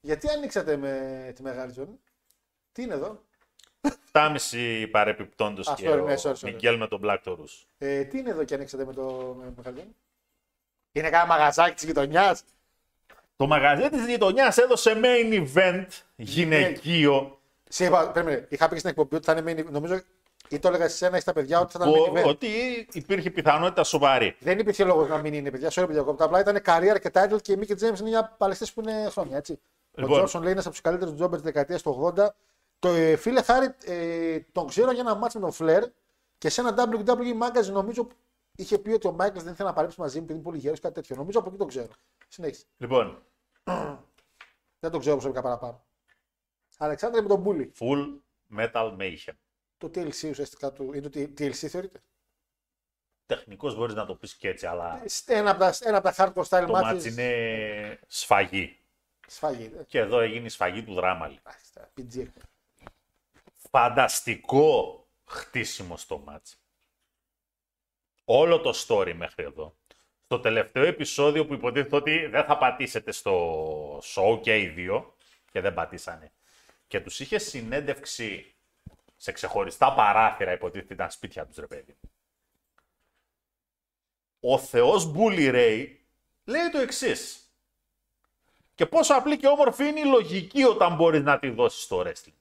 γιατί 0.00 0.30
ανοίξατε 0.30 0.76
με 0.76 1.32
τη 1.34 1.42
μεγάλη 1.42 1.72
ζώνη; 1.72 2.00
Τι 2.72 2.82
είναι 2.82 2.94
εδώ; 2.94 3.22
7,5 4.12 4.86
παρεπιπτόντος 4.90 5.68
Α, 5.68 5.74
και 5.74 5.88
sorry, 5.90 6.00
ο 6.00 6.04
ναι, 6.04 6.14
sorry, 6.22 6.30
sorry. 6.32 6.40
Μιγγέλ 6.42 6.76
με 6.76 6.86
τον 6.88 7.00
Black 7.04 7.18
Taurus. 7.24 7.64
Ε, 7.78 8.04
τι 8.04 8.18
είναι 8.18 8.30
εδώ 8.30 8.44
και 8.44 8.54
ανοίξατε 8.54 8.84
με 8.84 8.92
το 8.92 9.34
με 9.38 9.52
μεγάλη 9.56 9.76
ζώνη. 9.76 9.94
Είναι 10.92 11.10
κάνα 11.10 11.26
μαγαζάκι 11.26 11.74
της 11.74 11.84
γειτονιάς; 11.84 12.42
Το 13.36 13.46
μαγαζί 13.46 13.88
της 13.88 14.06
γειτονιάς 14.06 14.56
έδωσε 14.58 15.00
main 15.04 15.46
event 15.54 15.86
γυναικείο 16.16 17.38
Σε 17.68 17.84
είπα, 17.84 18.10
περίμενε, 18.10 18.46
είχα 18.50 18.68
πει 18.68 18.76
στην 18.78 18.90
εκπομπή 18.90 19.14
ότι 19.16 19.24
θα 19.24 19.32
είναι 19.32 19.52
main 19.52 19.60
event. 19.66 19.70
Νομίζω 19.70 20.00
ή 20.48 20.58
το 20.58 20.68
έλεγα 20.68 20.88
σε 20.88 20.96
σένα 20.96 21.16
ή 21.16 21.20
στα 21.20 21.32
παιδιά 21.32 21.60
ότι 21.60 21.72
θα 21.76 21.78
ήταν 21.88 21.92
που- 22.04 22.12
main 22.14 22.18
event. 22.20 22.24
ότι 22.28 22.48
υπήρχε 22.92 23.30
πιθανότητα 23.30 23.84
σοβαρή. 23.84 24.36
Δεν 24.38 24.58
υπήρχε 24.58 24.84
λόγος 24.84 25.08
να 25.08 25.18
μην 25.18 25.34
είναι, 25.34 25.50
παιδιά. 25.50 25.68
Sorry, 25.72 25.84
παιδιά. 25.86 26.02
κόπτα. 26.02 26.24
Απλά 26.24 26.40
ήταν 26.40 26.60
career 26.66 26.96
και 27.00 27.10
title 27.12 27.42
και 27.42 27.52
η 27.52 27.58
Mickey 27.60 27.72
James 27.72 27.98
είναι 28.00 28.08
μια 28.08 28.34
παλαιστέ 28.38 28.66
που 28.74 28.80
είναι 28.80 29.08
χρόνια, 29.10 29.36
έτσι. 29.36 29.60
Λοιπόν. 29.94 30.12
Ο 30.12 30.14
Τζόνσον 30.14 30.42
λέει 30.42 30.50
είναι 30.52 30.60
από 30.60 30.70
τους 30.70 30.80
καλύτερους 30.80 31.14
τζόμπερς 31.14 31.42
της 31.42 31.52
δεκαετίας 31.52 31.82
του 31.82 32.14
80. 32.16 32.26
Το 32.80 32.88
ε, 32.88 33.16
φίλε 33.16 33.42
Χάρη, 33.42 33.74
ε, 33.84 34.40
τον 34.52 34.66
ξέρω 34.66 34.90
για 34.90 35.00
ένα 35.00 35.14
μάτσο 35.14 35.38
με 35.38 35.44
τον 35.44 35.54
Φλερ 35.54 35.84
και 36.38 36.48
σε 36.48 36.60
ένα 36.60 36.74
WWE 36.76 37.42
Magazine 37.42 37.72
νομίζω 37.72 38.08
είχε 38.56 38.78
πει 38.78 38.90
ότι 38.90 39.06
ο 39.06 39.12
Μάικλ 39.12 39.38
δεν 39.38 39.52
ήθελε 39.52 39.68
να 39.68 39.74
παλέψει 39.74 40.00
μαζί 40.00 40.16
μου 40.16 40.22
επειδή 40.24 40.38
είναι 40.38 40.48
πολύ 40.48 40.58
γέρος 40.58 40.80
κάτι 40.80 40.94
τέτοιο. 40.94 41.16
Νομίζω 41.16 41.38
από 41.38 41.48
εκεί 41.48 41.58
το 41.58 41.64
ξέρω. 41.64 41.92
Συνέχισε. 42.28 42.64
Λοιπόν, 42.76 43.22
Δεν 44.80 44.90
το 44.90 44.98
ξέρω 44.98 45.14
προσωπικά 45.16 45.42
παραπάνω. 45.42 45.84
Αλεξάνδρε 46.78 47.20
με 47.22 47.28
τον 47.28 47.40
Μπούλι. 47.40 47.72
full 47.78 48.18
metal 48.56 48.96
mayhem. 49.00 49.34
Το 49.78 49.86
TLC 49.94 50.28
ουσιαστικά 50.30 50.72
του. 50.72 50.92
Είναι 50.94 51.08
το 51.08 51.20
TLC 51.20 51.52
θεωρείται. 51.52 52.00
Τεχνικός 53.26 53.76
μπορείς 53.76 53.94
να 53.94 54.06
το 54.06 54.14
πεις 54.14 54.34
και 54.36 54.48
έτσι, 54.48 54.66
αλλά 54.66 55.02
Ένα 55.26 55.50
από 55.50 55.58
τα, 55.60 55.74
ένα 55.80 55.96
από 55.96 56.10
τα 56.10 56.14
hardcore 56.16 56.44
style 56.48 56.64
το 56.66 56.78
match 56.78 56.94
matches. 56.94 57.04
είναι 57.04 57.98
σφαγή. 58.06 58.78
Σφαγή. 59.26 59.72
ε. 59.78 59.82
Και 59.86 59.98
εδώ 59.98 60.20
έγινε 60.20 60.46
η 60.46 60.48
σφαγή 60.48 60.84
του 60.84 60.94
δράμα. 60.94 61.26
λίγο. 61.26 61.40
Εντάξει, 61.44 61.72
τα 61.72 61.90
PG. 61.96 62.26
Φανταστικό 63.70 65.06
χτίσιμο 65.24 65.96
στο 65.96 66.24
match. 66.28 66.54
Όλο 68.24 68.60
το 68.60 68.74
story 68.86 69.12
μέχρι 69.16 69.44
εδώ. 69.44 69.76
Στο 70.24 70.40
τελευταίο 70.40 70.84
επεισόδιο 70.84 71.46
που 71.46 71.54
υποτίθεται 71.54 71.96
ότι 71.96 72.26
δεν 72.26 72.44
θα 72.44 72.58
πατήσετε 72.58 73.12
στο 73.12 73.98
show 73.98 74.40
και 74.42 74.58
οι 74.58 74.66
δύο 74.66 75.14
και 75.50 75.60
δεν 75.60 75.74
πατήσανε. 75.74 76.32
Και 76.88 77.00
τους 77.00 77.20
είχε 77.20 77.38
συνέντευξη 77.38 78.54
σε 79.16 79.32
ξεχωριστά 79.32 79.94
παράθυρα, 79.94 80.52
υποτίθεται 80.52 80.94
ήταν 80.94 81.10
σπίτια 81.10 81.46
τους 81.46 81.56
ρε 81.56 81.66
παιδί. 81.66 81.96
Ο 84.40 84.58
θεός 84.58 85.12
Bully 85.16 85.54
Ray 85.54 85.86
λέει 86.44 86.70
το 86.72 86.78
εξής. 86.78 87.54
Και 88.74 88.86
πόσο 88.86 89.14
απλή 89.14 89.36
και 89.36 89.46
όμορφη 89.46 89.84
είναι 89.84 90.00
η 90.00 90.04
λογική 90.04 90.64
όταν 90.64 90.94
μπορείς 90.96 91.22
να 91.22 91.38
τη 91.38 91.50
δώσεις 91.50 91.82
στο 91.82 92.02
wrestling. 92.06 92.39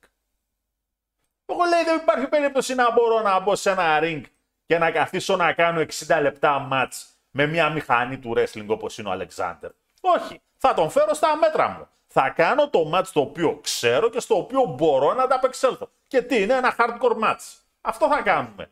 Εγώ 1.49 1.63
λέει 1.63 1.83
δεν 1.83 1.97
υπάρχει 1.97 2.27
περίπτωση 2.27 2.75
να 2.75 2.91
μπορώ 2.91 3.21
να 3.21 3.39
μπω 3.39 3.55
σε 3.55 3.69
ένα 3.69 3.99
ring 4.01 4.21
και 4.65 4.77
να 4.77 4.91
καθίσω 4.91 5.35
να 5.35 5.53
κάνω 5.53 5.81
60 5.81 6.19
λεπτά 6.21 6.67
match 6.71 7.09
με 7.31 7.45
μια 7.45 7.69
μηχανή 7.69 8.19
του 8.19 8.33
wrestling 8.35 8.65
όπως 8.67 8.97
είναι 8.97 9.09
ο 9.09 9.11
Αλεξάνδερ. 9.11 9.71
Όχι, 10.01 10.41
θα 10.57 10.73
τον 10.73 10.89
φέρω 10.89 11.13
στα 11.13 11.35
μέτρα 11.37 11.69
μου. 11.69 11.87
Θα 12.07 12.29
κάνω 12.29 12.69
το 12.69 12.91
match 12.93 13.07
το 13.13 13.19
οποίο 13.19 13.59
ξέρω 13.61 14.09
και 14.09 14.19
στο 14.19 14.37
οποίο 14.37 14.63
μπορώ 14.63 15.13
να 15.13 15.23
ανταπεξέλθω. 15.23 15.89
Και 16.07 16.21
τι 16.21 16.41
είναι 16.41 16.53
ένα 16.53 16.75
hardcore 16.77 17.23
match. 17.23 17.57
Αυτό 17.81 18.07
θα 18.07 18.21
κάνουμε. 18.21 18.71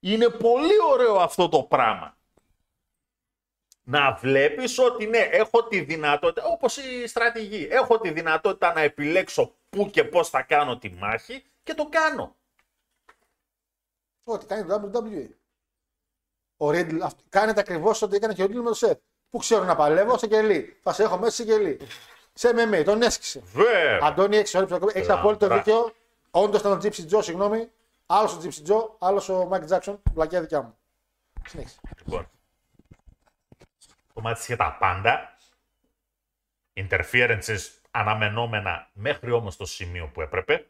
Είναι 0.00 0.28
πολύ 0.28 0.74
ωραίο 0.90 1.16
αυτό 1.16 1.48
το 1.48 1.62
πράγμα. 1.62 2.15
Να 3.88 4.12
βλέπεις 4.14 4.78
ότι 4.78 5.06
ναι, 5.06 5.18
έχω 5.18 5.64
τη 5.64 5.80
δυνατότητα, 5.80 6.46
όπως 6.46 6.76
η 6.76 7.06
στρατηγή, 7.06 7.68
έχω 7.70 7.98
τη 8.00 8.10
δυνατότητα 8.10 8.72
να 8.72 8.80
επιλέξω 8.80 9.54
πού 9.68 9.90
και 9.90 10.04
πώς 10.04 10.28
θα 10.28 10.42
κάνω 10.42 10.78
τη 10.78 10.90
μάχη 10.90 11.44
και 11.62 11.74
το 11.74 11.88
κάνω. 11.88 12.36
Ό,τι 14.24 14.46
κάνει 14.46 14.64
το 14.64 14.90
WWE. 14.94 15.28
Ο 16.56 16.68
Riddle, 16.68 16.98
αυ- 17.02 17.18
κάνετε 17.28 17.60
ακριβώς 17.60 18.02
ό,τι 18.02 18.16
έκανε 18.16 18.34
και 18.34 18.42
ο 18.42 18.46
Riddle 18.46 18.54
με 18.62 18.70
το 18.70 18.78
Seth. 18.80 18.98
Πού 19.30 19.38
ξέρω 19.38 19.64
να 19.64 19.76
παλεύω 19.76 20.18
σε 20.18 20.26
κελί. 20.26 20.78
Θα 20.82 20.92
σε 20.92 21.02
έχω 21.02 21.18
μέσα 21.18 21.30
σε 21.34 21.44
κελί. 21.44 21.80
Σε 22.32 22.50
MMA, 22.54 22.82
τον 22.84 23.02
έσκησε. 23.02 23.42
Βέβαια. 23.52 23.98
Αντώνη, 24.02 24.36
έχεις 24.36 24.54
έχεις 24.54 25.08
απόλυτο 25.08 25.46
μπράβο. 25.46 25.62
δίκιο. 25.62 25.92
Όντως 26.30 26.60
ήταν 26.60 26.72
ο 26.72 26.78
Gypsy 26.82 27.10
Joe, 27.10 27.22
συγγνώμη. 27.22 27.70
Άλλος 28.06 28.32
ο 28.34 28.40
Gypsy 28.42 28.70
Joe, 28.70 28.88
άλλος 28.98 29.28
ο 29.28 29.48
Mike 29.52 29.68
Jackson. 29.68 29.96
Βλακιά 30.12 30.40
δικιά 30.40 30.62
μου. 30.62 30.78
Συνέχισε. 31.48 31.80
Λοιπόν, 32.04 32.30
το 34.16 34.22
μάτι 34.22 34.40
είχε 34.40 34.56
τα 34.56 34.76
πάντα. 34.80 35.36
Interferences 36.74 37.58
αναμενόμενα 37.90 38.90
μέχρι 38.92 39.30
όμως 39.30 39.56
το 39.56 39.66
σημείο 39.66 40.06
που 40.08 40.20
έπρεπε. 40.20 40.66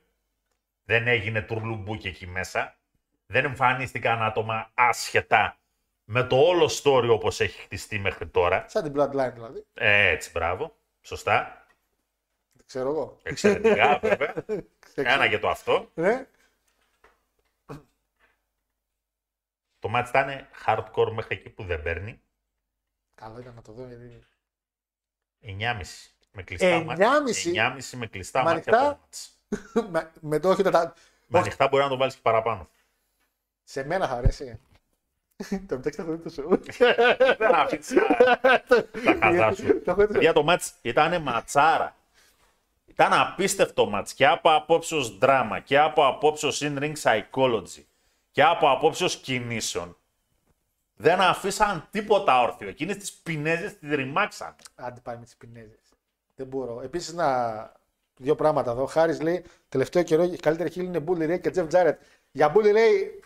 Δεν 0.85 1.07
έγινε 1.07 1.43
τουρλουμπούκι 1.43 2.09
εκεί 2.09 2.27
μέσα. 2.27 2.77
Δεν 3.27 3.45
εμφανίστηκαν 3.45 4.23
άτομα 4.23 4.71
άσχετα 4.75 5.59
με 6.05 6.25
το 6.25 6.37
όλο 6.37 6.71
story 6.83 7.09
όπως 7.11 7.41
έχει 7.41 7.61
χτιστεί 7.61 7.99
μέχρι 7.99 8.27
τώρα. 8.27 8.65
Σαν 8.69 8.83
την 8.83 8.93
Bloodline 8.97 9.33
δηλαδή. 9.35 9.67
Ε, 9.75 10.09
έτσι, 10.09 10.31
μπράβο. 10.31 10.77
Σωστά. 11.01 11.67
Δεν 12.53 12.67
ξέρω 12.67 12.89
εγώ. 12.89 13.19
Εξαιρετικά, 13.23 13.99
βέβαια. 14.03 14.35
Κάνα 14.95 15.29
και 15.29 15.39
το 15.39 15.49
αυτό. 15.49 15.91
Ναι. 15.95 16.27
Το 19.79 19.89
μάτι 19.89 20.09
ήταν 20.09 20.49
hardcore 20.67 21.11
μέχρι 21.13 21.35
εκεί 21.35 21.51
που 21.51 21.65
δεν 21.65 21.83
παίρνει. 21.83 22.21
Καλό 23.21 23.39
ήταν 23.41 23.55
να 23.55 23.63
το 23.63 23.73
δω 23.73 23.87
γιατί. 23.87 24.25
9,5 25.43 25.81
με 26.33 26.43
κλειστά 26.43 26.81
9,5? 26.81 26.85
μάτια. 26.85 27.77
9,5 27.79 27.97
με 27.97 28.07
κλειστά 28.07 28.43
Με 28.43 28.53
μάτια. 28.53 28.73
ανοιχτά; 28.73 28.89
το 28.89 28.99
μάτς. 29.01 29.31
με, 29.93 30.13
με 30.21 30.39
το 30.39 30.49
όχι 30.49 30.63
το 30.63 30.71
τα. 30.71 30.95
Με 31.27 31.39
ανοιχτά 31.39 31.69
μπορεί 31.69 31.83
να 31.83 31.89
το 31.89 31.97
βάλεις 31.97 32.15
και 32.15 32.21
παραπάνω. 32.23 32.69
Σε 33.65 33.85
μένα 33.85 34.09
θα 34.09 34.15
αρέσει. 34.15 34.61
το 35.69 35.77
μεταξύ 35.77 36.01
θα 36.01 36.05
το 36.05 36.17
δείτε 36.17 36.31
σου. 36.31 36.49
Δεν 37.39 37.55
αφήσει 37.55 37.95
τα 39.05 39.17
χαζά 39.21 39.53
σου. 39.53 39.83
Το 39.83 39.91
έχω 39.91 40.07
δει. 40.07 40.19
Για 40.19 40.33
το 40.33 40.43
μάτς 40.43 40.73
ήταν 40.83 41.23
ματσάρα. 41.23 41.97
Ήταν 42.87 43.13
απίστευτο 43.13 43.87
μάτς 43.87 44.15
και 44.15 44.27
από 44.27 44.55
απόψεως 44.55 45.19
δράμα 45.19 45.61
και 45.61 45.79
από 45.79 46.07
απόψεως 46.07 46.63
in-ring 46.65 46.93
psychology 47.03 47.85
και 48.31 48.43
από 48.43 48.71
απόψεως 48.71 49.17
κινήσεων. 49.17 49.97
Δεν 50.97 51.21
αφήσαν 51.21 51.89
τίποτα 51.91 52.41
όρθιο. 52.43 52.69
Εκείνες 52.69 52.97
τις 52.97 53.13
πινέζες 53.13 53.79
τις 53.79 53.95
ρημάξαν. 53.95 54.55
Άντε 54.75 55.01
πάει 55.01 55.17
με 55.17 55.25
τις 55.25 55.37
πινέζες. 55.37 55.93
Δεν 56.35 56.47
μπορώ. 56.47 56.81
Επίσης 56.81 57.13
να. 57.13 57.73
Δύο 58.19 58.35
πράγματα 58.35 58.71
εδώ. 58.71 58.87
Χάρης 58.87 59.21
λέει: 59.21 59.45
Τελευταίο 59.69 60.03
καιρό 60.03 60.23
η 60.23 60.37
καλύτερη 60.37 60.71
χείλη 60.71 60.87
είναι 60.87 61.05
Bully 61.07 61.33
Ray 61.33 61.41
και 61.41 61.53
Jeff 61.55 61.69
Jarrett. 61.71 61.97
Για 62.33 62.53
Bully 62.55 62.75
Ray, 62.75 63.23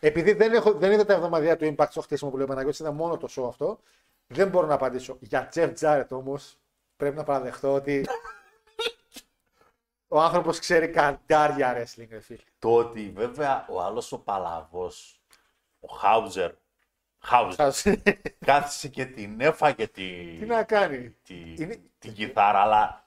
επειδή 0.00 0.32
δεν, 0.32 0.52
έχω, 0.52 0.72
δεν 0.72 0.92
είδα 0.92 1.04
τα 1.04 1.12
εβδομαδία 1.12 1.56
του 1.56 1.74
Impact 1.76 1.90
στο 1.90 2.00
χτίσιμο 2.00 2.30
που 2.30 2.36
λέει 2.36 2.44
ο 2.44 2.48
Παναγιώτης, 2.48 2.80
είδα 2.80 2.92
μόνο 2.92 3.16
το 3.16 3.28
show 3.36 3.48
αυτό, 3.48 3.78
δεν 4.26 4.48
μπορώ 4.48 4.66
να 4.66 4.74
απαντήσω. 4.74 5.16
Για 5.20 5.48
Jeff 5.54 5.72
Jarrett 5.80 6.08
όμως, 6.08 6.58
πρέπει 6.96 7.16
να 7.16 7.24
παραδεχτώ 7.24 7.72
ότι 7.72 8.06
ο 10.08 10.20
άνθρωπος 10.20 10.58
ξέρει 10.58 10.88
καντάρια 10.88 11.76
wrestling, 11.76 12.06
ρε 12.10 12.20
φίλε. 12.20 12.38
Το 12.58 12.74
ότι 12.74 13.12
βέβαια 13.14 13.66
ο 13.68 13.82
άλλος 13.82 14.12
ο 14.12 14.18
Παλαβός, 14.18 15.20
ο 15.80 15.94
Χάουζερ, 15.94 16.52
Χάουζερ, 17.24 17.72
κάθισε 18.46 18.88
και 18.88 19.04
την 19.06 19.40
έφαγε 19.40 19.86
τη, 19.88 20.02
Τι 20.38 20.46
να 20.46 20.62
κάνει. 20.62 21.16
τη, 21.22 21.34
Είναι- 21.58 21.80
την 21.98 22.12
κιθάρα, 22.12 22.58
αλλά 22.60 23.06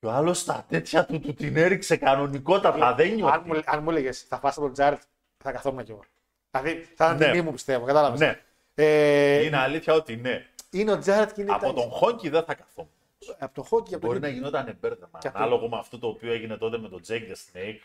και 0.00 0.06
ο 0.06 0.10
άλλος 0.10 0.38
στα 0.38 0.64
τέτοια 0.68 1.04
του, 1.06 1.20
του 1.20 1.34
την 1.34 1.56
έριξε 1.56 1.96
κανονικότατα, 1.96 2.94
δεν 2.94 3.08
αν, 3.10 3.14
νιώθει. 3.14 3.40
μου, 3.48 3.60
αν 3.64 3.82
μου 3.82 3.90
έλεγε 3.90 4.12
θα 4.12 4.38
φας 4.38 4.56
από 4.56 4.70
τον 4.70 4.74
Jarrett, 4.78 5.00
θα 5.38 5.52
καθόμουν 5.52 5.84
κι 5.84 5.90
εγώ. 5.90 6.04
Δηλαδή 6.50 6.82
θα 6.94 7.04
ήταν 7.04 7.16
Ναι. 7.16 7.24
τιμή 7.30 7.40
μου 7.42 7.52
πιστεύω, 7.52 7.84
κατάλαβες. 7.84 8.18
Ναι, 8.20 8.40
Ε, 8.74 9.44
είναι 9.44 9.56
αλήθεια 9.56 9.94
ότι 9.94 10.16
ναι. 10.16 10.46
είναι 10.70 10.92
ο 10.92 11.02
Jarrett 11.06 11.28
και 11.34 11.40
είναι 11.40 11.52
Από 11.52 11.72
τον 11.72 11.90
Χόγκι 11.90 12.28
δεν 12.28 12.44
θα 12.44 12.54
καθόμουν. 12.54 12.90
από 13.38 13.54
το 13.62 13.68
hockey, 13.70 13.94
από 13.94 14.06
Μπορεί 14.06 14.20
το 14.20 14.26
να 14.26 14.32
γινόταν 14.32 14.76
μπέρδεμα. 14.80 15.18
Και 15.18 15.28
αυτό. 15.28 15.38
Ανάλογο 15.40 15.68
με 15.68 15.78
αυτό 15.78 15.98
το 15.98 16.06
οποίο 16.06 16.32
έγινε 16.32 16.56
τότε 16.56 16.78
με 16.78 16.88
τον 16.88 17.00
Jake 17.08 17.12
the 17.32 17.36
Snake. 17.52 17.80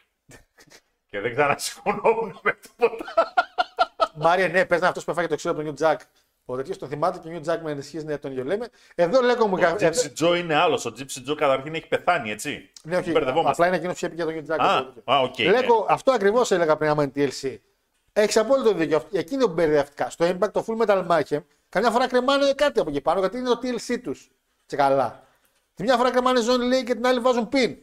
και 1.10 1.20
δεν 1.20 1.32
ξανασηκωνόμουν 1.36 2.40
με 2.44 2.54
τίποτα. 2.54 3.06
Μάρια, 4.16 4.48
ναι, 4.48 4.66
πες 4.66 4.82
να 4.82 4.88
αυτός 4.88 5.04
που 5.04 5.12
έφαγε 5.12 5.28
το 5.28 5.36
ξύλο 5.36 5.54
από 5.54 5.64
τον 5.64 5.76
New 5.76 5.84
Jack. 5.92 5.96
Ο 6.46 6.56
τέτοιο 6.56 6.78
τον 6.78 6.90
θυμάται 6.90 7.20
και 7.20 7.36
ο 7.36 7.40
New 7.44 7.52
Jack 7.54 7.60
με 7.64 7.72
ενισχύσει 7.72 8.06
ναι, 8.06 8.18
τον 8.18 8.32
ίδιο 8.32 8.44
λέμε. 8.44 8.68
Εδώ 8.96 9.22
λέγω 9.22 9.48
μου 9.48 9.54
Ο 9.58 9.62
κα- 9.62 9.76
Gypsy 9.80 10.24
Joe 10.24 10.38
είναι 10.38 10.56
άλλος. 10.56 10.86
Ο 10.86 10.94
Gypsy 10.98 11.30
Joe 11.32 11.36
καταρχήν 11.38 11.76
έχει 11.76 11.88
πεθάνει, 11.88 12.32
έτσι. 12.32 12.70
Ναι, 12.84 12.98
όχι. 12.98 13.12
Μπερδευόμαστε. 13.12 13.52
Απλά 13.52 13.68
είναι 13.68 13.76
εκείνος 13.76 14.00
που 14.00 14.06
είχε 14.06 14.16
πει 14.16 14.34
για 14.34 14.44
τον 14.44 14.58
New 14.58 14.62
Jack. 14.62 14.66
Α, 14.66 14.78
το 14.86 14.86
τέτοιο. 14.92 15.14
α, 15.14 15.20
οκ. 15.22 15.40
Λέγω, 15.40 15.86
αυτό 15.90 16.12
ακριβώς 16.12 16.52
έλεγα 16.52 16.78
πριν 16.78 16.90
άμα 16.90 17.04
είναι 17.04 17.12
TLC. 17.16 17.56
Έχεις 18.14 18.38
απόλυτο 18.38 18.74
δίκιο. 18.74 18.98
Αυτό- 18.98 19.18
Εκείνη 19.18 19.44
είναι 19.44 19.54
μπερδευτικά. 19.54 20.10
Στο 20.10 20.26
Impact, 20.26 20.52
το 20.52 20.66
Full 20.68 20.86
Metal 20.86 21.08
Mayhem, 21.08 21.40
καμιά 21.70 21.92
φορά 21.92 22.08
κρεμάνε 22.08 22.54
κάτι 22.56 22.80
από 22.80 22.90
εκεί 22.90 23.02
πάνω 23.02 23.20
γιατί 23.20 23.38
είναι 23.38 23.50
το 23.50 23.60
TLC 23.64 24.00
τους. 24.04 24.30
Και 24.66 24.76
καλά. 24.76 25.24
Τη 25.74 25.84
μια 25.84 25.98
φορά 25.98 26.12
κρεμάνε 26.12 26.42
ζώνη 26.42 26.66
λέει 26.66 26.84
και 26.84 26.94
την 26.94 27.06
άλλη 27.08 27.20
βάζουν 27.20 27.50
pin. 27.52 27.76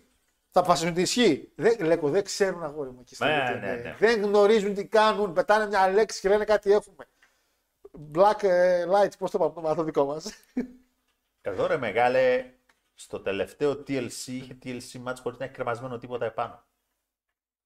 Θα 0.52 0.60
αποφασίσουν 0.60 0.94
τι 0.94 1.00
ισχύει. 1.00 1.52
Δεν, 1.56 1.80
λέγω, 1.80 2.08
δεν 2.10 2.24
ξέρουν 2.24 2.62
αγόρι 2.62 2.90
μου 2.90 3.00
εκεί 3.00 3.14
στα 3.14 3.26
Ναι, 3.26 3.56
YouTube, 3.56 3.60
ναι, 3.60 3.70
ε. 3.70 3.76
ναι. 3.76 3.96
Δεν 3.98 4.22
γνωρίζουν 4.22 4.74
τι 4.74 4.86
κάνουν. 4.86 5.32
Πετάνε 5.32 5.66
μια 5.66 5.88
λέξη 5.90 6.20
και 6.20 6.28
λένε 6.28 6.44
κάτι 6.44 6.72
έχουμε. 6.72 7.06
Black 8.14 8.42
ε, 8.42 8.84
lights, 8.88 9.18
πώς 9.18 9.30
το 9.30 9.44
είπαμε 9.44 9.70
αυτό 9.70 9.82
δικό 9.82 10.04
μας. 10.04 10.32
Εδώ 11.40 11.66
ρε 11.66 11.76
μεγάλε, 11.76 12.52
στο 12.94 13.20
τελευταίο 13.20 13.72
TLC 13.72 14.26
είχε 14.26 14.58
TLC 14.62 15.04
match 15.04 15.16
χωρίς 15.22 15.38
να 15.38 15.44
έχει 15.44 15.54
κρεμασμένο 15.54 15.98
τίποτα 15.98 16.24
επάνω. 16.24 16.64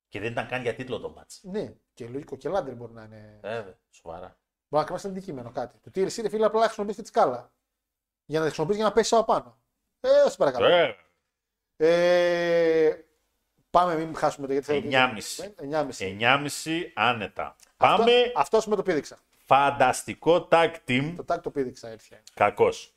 Και 0.08 0.20
δεν 0.20 0.30
ήταν 0.32 0.46
καν 0.48 0.62
για 0.62 0.74
τίτλο 0.74 1.00
το 1.00 1.14
match. 1.18 1.38
ναι, 1.42 1.74
και 1.94 2.08
λογικό 2.08 2.36
και 2.36 2.48
λάντερ 2.48 2.74
μπορεί 2.74 2.92
να 2.92 3.02
είναι. 3.02 3.38
Βέβαια, 3.42 3.78
σοβαρά. 3.90 4.38
να 4.68 4.84
κρεμάσει 4.84 5.06
ένα 5.06 5.16
αντικείμενο 5.16 5.50
κάτι. 5.50 5.78
Το 5.78 5.90
TLC 5.94 6.22
ρε 6.22 6.28
φίλε 6.28 6.44
απλά 6.44 6.64
χρησιμοποιήσει 6.64 7.02
τη 7.02 7.08
σκάλα. 7.08 7.52
Για 8.24 8.38
να 8.38 8.44
τη 8.44 8.50
χρησιμοποιήσει 8.50 8.78
για 8.78 8.88
να 8.88 8.94
πέσει 8.94 9.14
από 9.14 9.24
πάνω. 9.24 9.58
Ε, 10.00 10.28
σε 10.28 10.36
παρακαλώ. 10.36 10.66
Ε, 10.66 10.96
Ε, 11.76 12.90
πάμε, 13.70 13.96
μην 13.96 14.16
χάσουμε 14.16 14.46
το 14.46 14.52
γιατί 14.52 14.66
θέλω. 14.66 14.80
9,5. 14.80 15.44
9,5. 15.98 16.46
9,5 16.64 16.80
άνετα. 16.94 17.56
Αυτό, 17.76 17.96
Πάμε 18.02 18.12
αυτό 18.34 18.60
με 18.66 18.76
το 18.76 18.82
πήδηξα. 18.82 19.18
φανταστικό 19.44 20.48
tag 20.50 20.70
team. 20.88 21.12
Το 21.16 21.24
tag 21.34 21.40
το 21.42 21.50
πήδηξα 21.50 21.88
έτσι. 21.88 22.16
Κακός. 22.34 22.88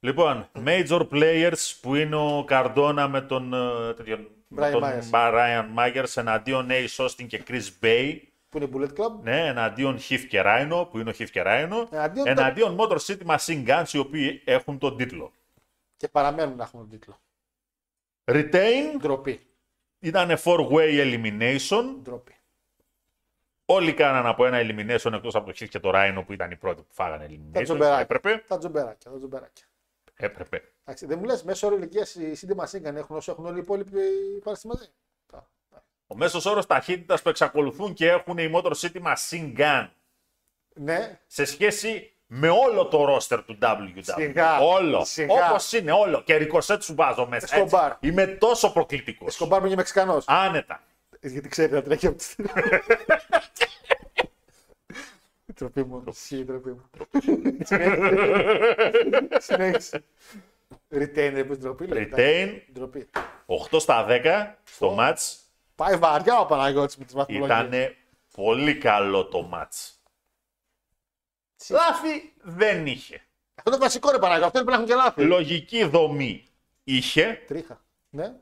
Λοιπόν, 0.00 0.48
major 0.66 1.08
players 1.12 1.74
που 1.80 1.94
είναι 1.94 2.16
ο 2.16 2.44
Καρντόνα 2.46 3.08
με 3.08 3.20
τον, 3.20 3.52
ε, 3.52 3.94
τέτοιον, 3.94 4.28
με 4.48 4.68
Brian 4.68 4.72
τον 4.72 4.82
Myers. 4.84 5.10
Brian 5.10 5.64
Myers 5.78 6.16
εναντίον 6.16 6.68
Ace 6.70 7.04
Austin 7.06 7.26
και 7.26 7.42
Chris 7.48 7.64
Bay. 7.82 8.18
Που 8.48 8.58
είναι 8.58 8.68
Bullet 8.74 9.00
Club. 9.00 9.12
Ναι, 9.22 9.46
εναντίον 9.46 9.98
Heath 10.08 10.24
και 10.28 10.42
Rhino, 10.44 10.86
που 10.90 10.98
είναι 10.98 11.10
ο 11.10 11.12
Heath 11.18 11.30
και 11.30 11.42
Rhino. 11.46 11.86
Εναντίον 11.90 12.26
Εναντίον 12.26 12.76
Motor 12.80 12.96
City 13.06 13.26
Machine 13.26 13.66
Guns, 13.66 13.88
οι 13.92 13.98
οποίοι 13.98 14.42
έχουν 14.44 14.78
τον 14.78 14.96
τίτλο. 14.96 15.32
Και 15.96 16.08
παραμένουν 16.08 16.56
να 16.56 16.62
έχουν 16.64 16.80
τον 16.80 16.88
τίτλο. 16.90 17.18
Retain 18.30 18.98
Ντροπή. 18.98 19.40
ήταν 19.98 20.36
four-way 20.44 20.90
elimination. 21.04 21.84
Ντροπή. 22.02 22.34
Όλοι 23.66 23.94
κάναν 23.94 24.26
από 24.26 24.46
ένα 24.46 24.58
elimination 24.60 25.12
εκτός 25.12 25.34
από 25.34 25.46
το 25.46 25.52
Heath 25.58 25.68
και 25.68 25.78
το 25.80 25.90
Rhino 25.94 26.22
που 26.26 26.32
ήταν 26.32 26.50
οι 26.50 26.56
πρώτοι 26.56 26.82
που 26.82 26.94
φάγανε 26.94 27.26
Τα 27.26 27.60
elimination. 27.60 27.64
τζομπεράκια. 27.64 28.00
Έπρεπε. 28.00 28.44
Τα 28.48 28.58
τζομπεράκια. 28.58 29.10
Τα 29.10 29.16
τζομπεράκια. 29.18 29.64
Έπρεπε. 30.14 30.62
Εντάξει, 30.84 31.06
δεν 31.06 31.18
μου 31.18 31.24
λες, 31.24 31.42
μέσω 31.42 31.66
όρο 31.66 31.76
ηλικίας 31.76 32.14
οι 32.14 32.34
σύντομα 32.34 32.66
σύγκαν 32.66 32.96
έχουν 32.96 33.16
όσο 33.16 33.32
έχουν 33.32 33.46
όλοι 33.46 33.56
οι 33.56 33.60
υπόλοιποι 33.60 34.00
πάρεις 34.44 34.64
μαζί. 34.64 34.86
Τα- 35.26 35.50
Ο 36.06 36.16
μέσος 36.16 36.44
όρος 36.46 36.66
ταχύτητας 36.66 37.22
που 37.22 37.28
εξακολουθούν 37.28 37.94
και 37.94 38.08
έχουν 38.08 38.38
οι 38.38 38.50
Motor 38.54 38.72
City 38.72 39.02
Machine 39.02 39.56
Gun 39.58 39.88
Ναι, 40.74 41.20
σε 41.26 41.44
σχέση 41.44 42.12
με 42.26 42.48
όλο 42.48 42.86
το 42.86 43.14
roster 43.16 43.42
του 43.46 43.58
WWE. 43.62 44.00
Σιγά, 44.00 44.58
όλο. 44.58 45.04
σιγά. 45.04 45.48
Όπως 45.48 45.72
είναι, 45.72 45.92
όλο. 45.92 46.22
Και 46.22 46.36
ρικοσέτ 46.36 46.82
σου 46.82 46.94
βάζω 46.94 47.26
μέσα. 47.26 47.44
έτσι. 47.44 47.54
Εσκομπάρ. 47.54 47.92
Είμαι 48.00 48.26
τόσο 48.26 48.72
προκλητικός. 48.72 49.34
σκομπάρ 49.34 49.60
μου 49.60 49.66
είναι 49.66 49.76
Μεξικανός. 49.76 50.24
Άνετα. 50.28 50.80
Γιατί 51.20 51.48
ξέρει 51.48 51.72
να 51.72 51.82
τρέχει 51.82 52.06
από 52.06 52.16
τη 52.16 52.24
Η 55.46 55.52
τροπή 55.58 55.84
μου, 55.84 56.04
ισχύει 56.08 56.36
η 56.38 56.44
τροπή 56.44 56.70
μου. 56.70 56.90
Συνέχισε. 59.38 60.04
Retain, 60.94 61.32
είπες 61.36 61.58
ντροπή. 61.58 61.86
λέγεται. 61.86 62.16
Retain, 62.66 62.72
Ντροπή. 62.72 63.08
8 63.70 63.80
στα 63.80 64.06
10 64.08 64.54
στο 64.64 64.96
match. 64.98 65.36
Πάει 65.74 65.96
βαριά 65.96 66.38
ο 66.40 66.46
Παναγιώτης 66.46 66.96
με 66.96 67.04
τις 67.04 67.14
βαθμολογίες. 67.14 67.58
Ήταν 67.58 67.94
πολύ 68.36 68.74
καλό 68.78 69.24
το 69.26 69.50
match. 69.54 69.95
Λάθη 71.68 72.32
δεν 72.42 72.86
είχε. 72.86 73.14
Αυτό 73.54 73.70
είναι 73.70 73.76
το 73.76 73.82
βασικό 73.84 74.10
ρε 74.10 74.18
Παναγιώτη, 74.18 74.46
αυτό 74.46 74.58
είναι 74.58 74.66
που 74.66 74.72
να 74.72 74.76
έχουν 74.76 74.88
και 74.88 75.02
λάθη. 75.02 75.22
Λογική 75.22 75.84
δομή 75.84 76.44
είχε. 76.84 77.42
Τρίχα. 77.46 77.84
Ναι. 78.10 78.32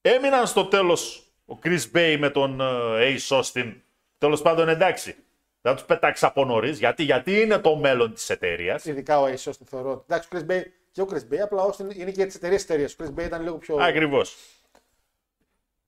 Έμειναν 0.00 0.46
στο 0.46 0.64
τέλος 0.66 1.26
ο 1.46 1.58
Chris 1.64 1.80
Bay 1.94 2.16
με 2.18 2.30
τον 2.30 2.60
ε, 2.60 3.16
Ace 3.28 3.40
Austin. 3.40 3.74
Τέλος 4.18 4.42
πάντων 4.42 4.68
εντάξει. 4.68 5.16
Δεν 5.60 5.74
τους 5.74 5.84
πέταξα 5.84 6.26
από 6.26 6.44
νωρίς. 6.44 6.78
Γιατί, 6.78 7.02
γιατί 7.02 7.40
είναι 7.40 7.58
το 7.58 7.76
μέλλον 7.76 8.14
της 8.14 8.30
εταιρείας. 8.30 8.84
Ειδικά 8.84 9.20
ο 9.20 9.24
Ace 9.26 9.50
Austin 9.50 9.66
θεωρώ. 9.68 9.90
ότι- 9.90 10.04
Εντάξει, 10.08 10.28
ο 10.32 10.38
Chris 10.38 10.50
Bay 10.52 10.62
και 10.92 11.00
ο 11.00 11.08
Chris 11.10 11.32
Bay, 11.34 11.38
απλά 11.42 11.62
ο 11.62 11.68
Austin 11.70 11.80
είναι 11.80 11.94
και 11.94 12.10
για 12.10 12.26
τις 12.26 12.34
εταιρείες 12.34 12.62
εταιρείες. 12.62 12.96
Ο 13.00 13.04
Chris 13.04 13.20
Bay 13.20 13.24
ήταν 13.24 13.42
λίγο 13.42 13.56
πιο... 13.58 13.76
Ακριβώς. 13.76 14.36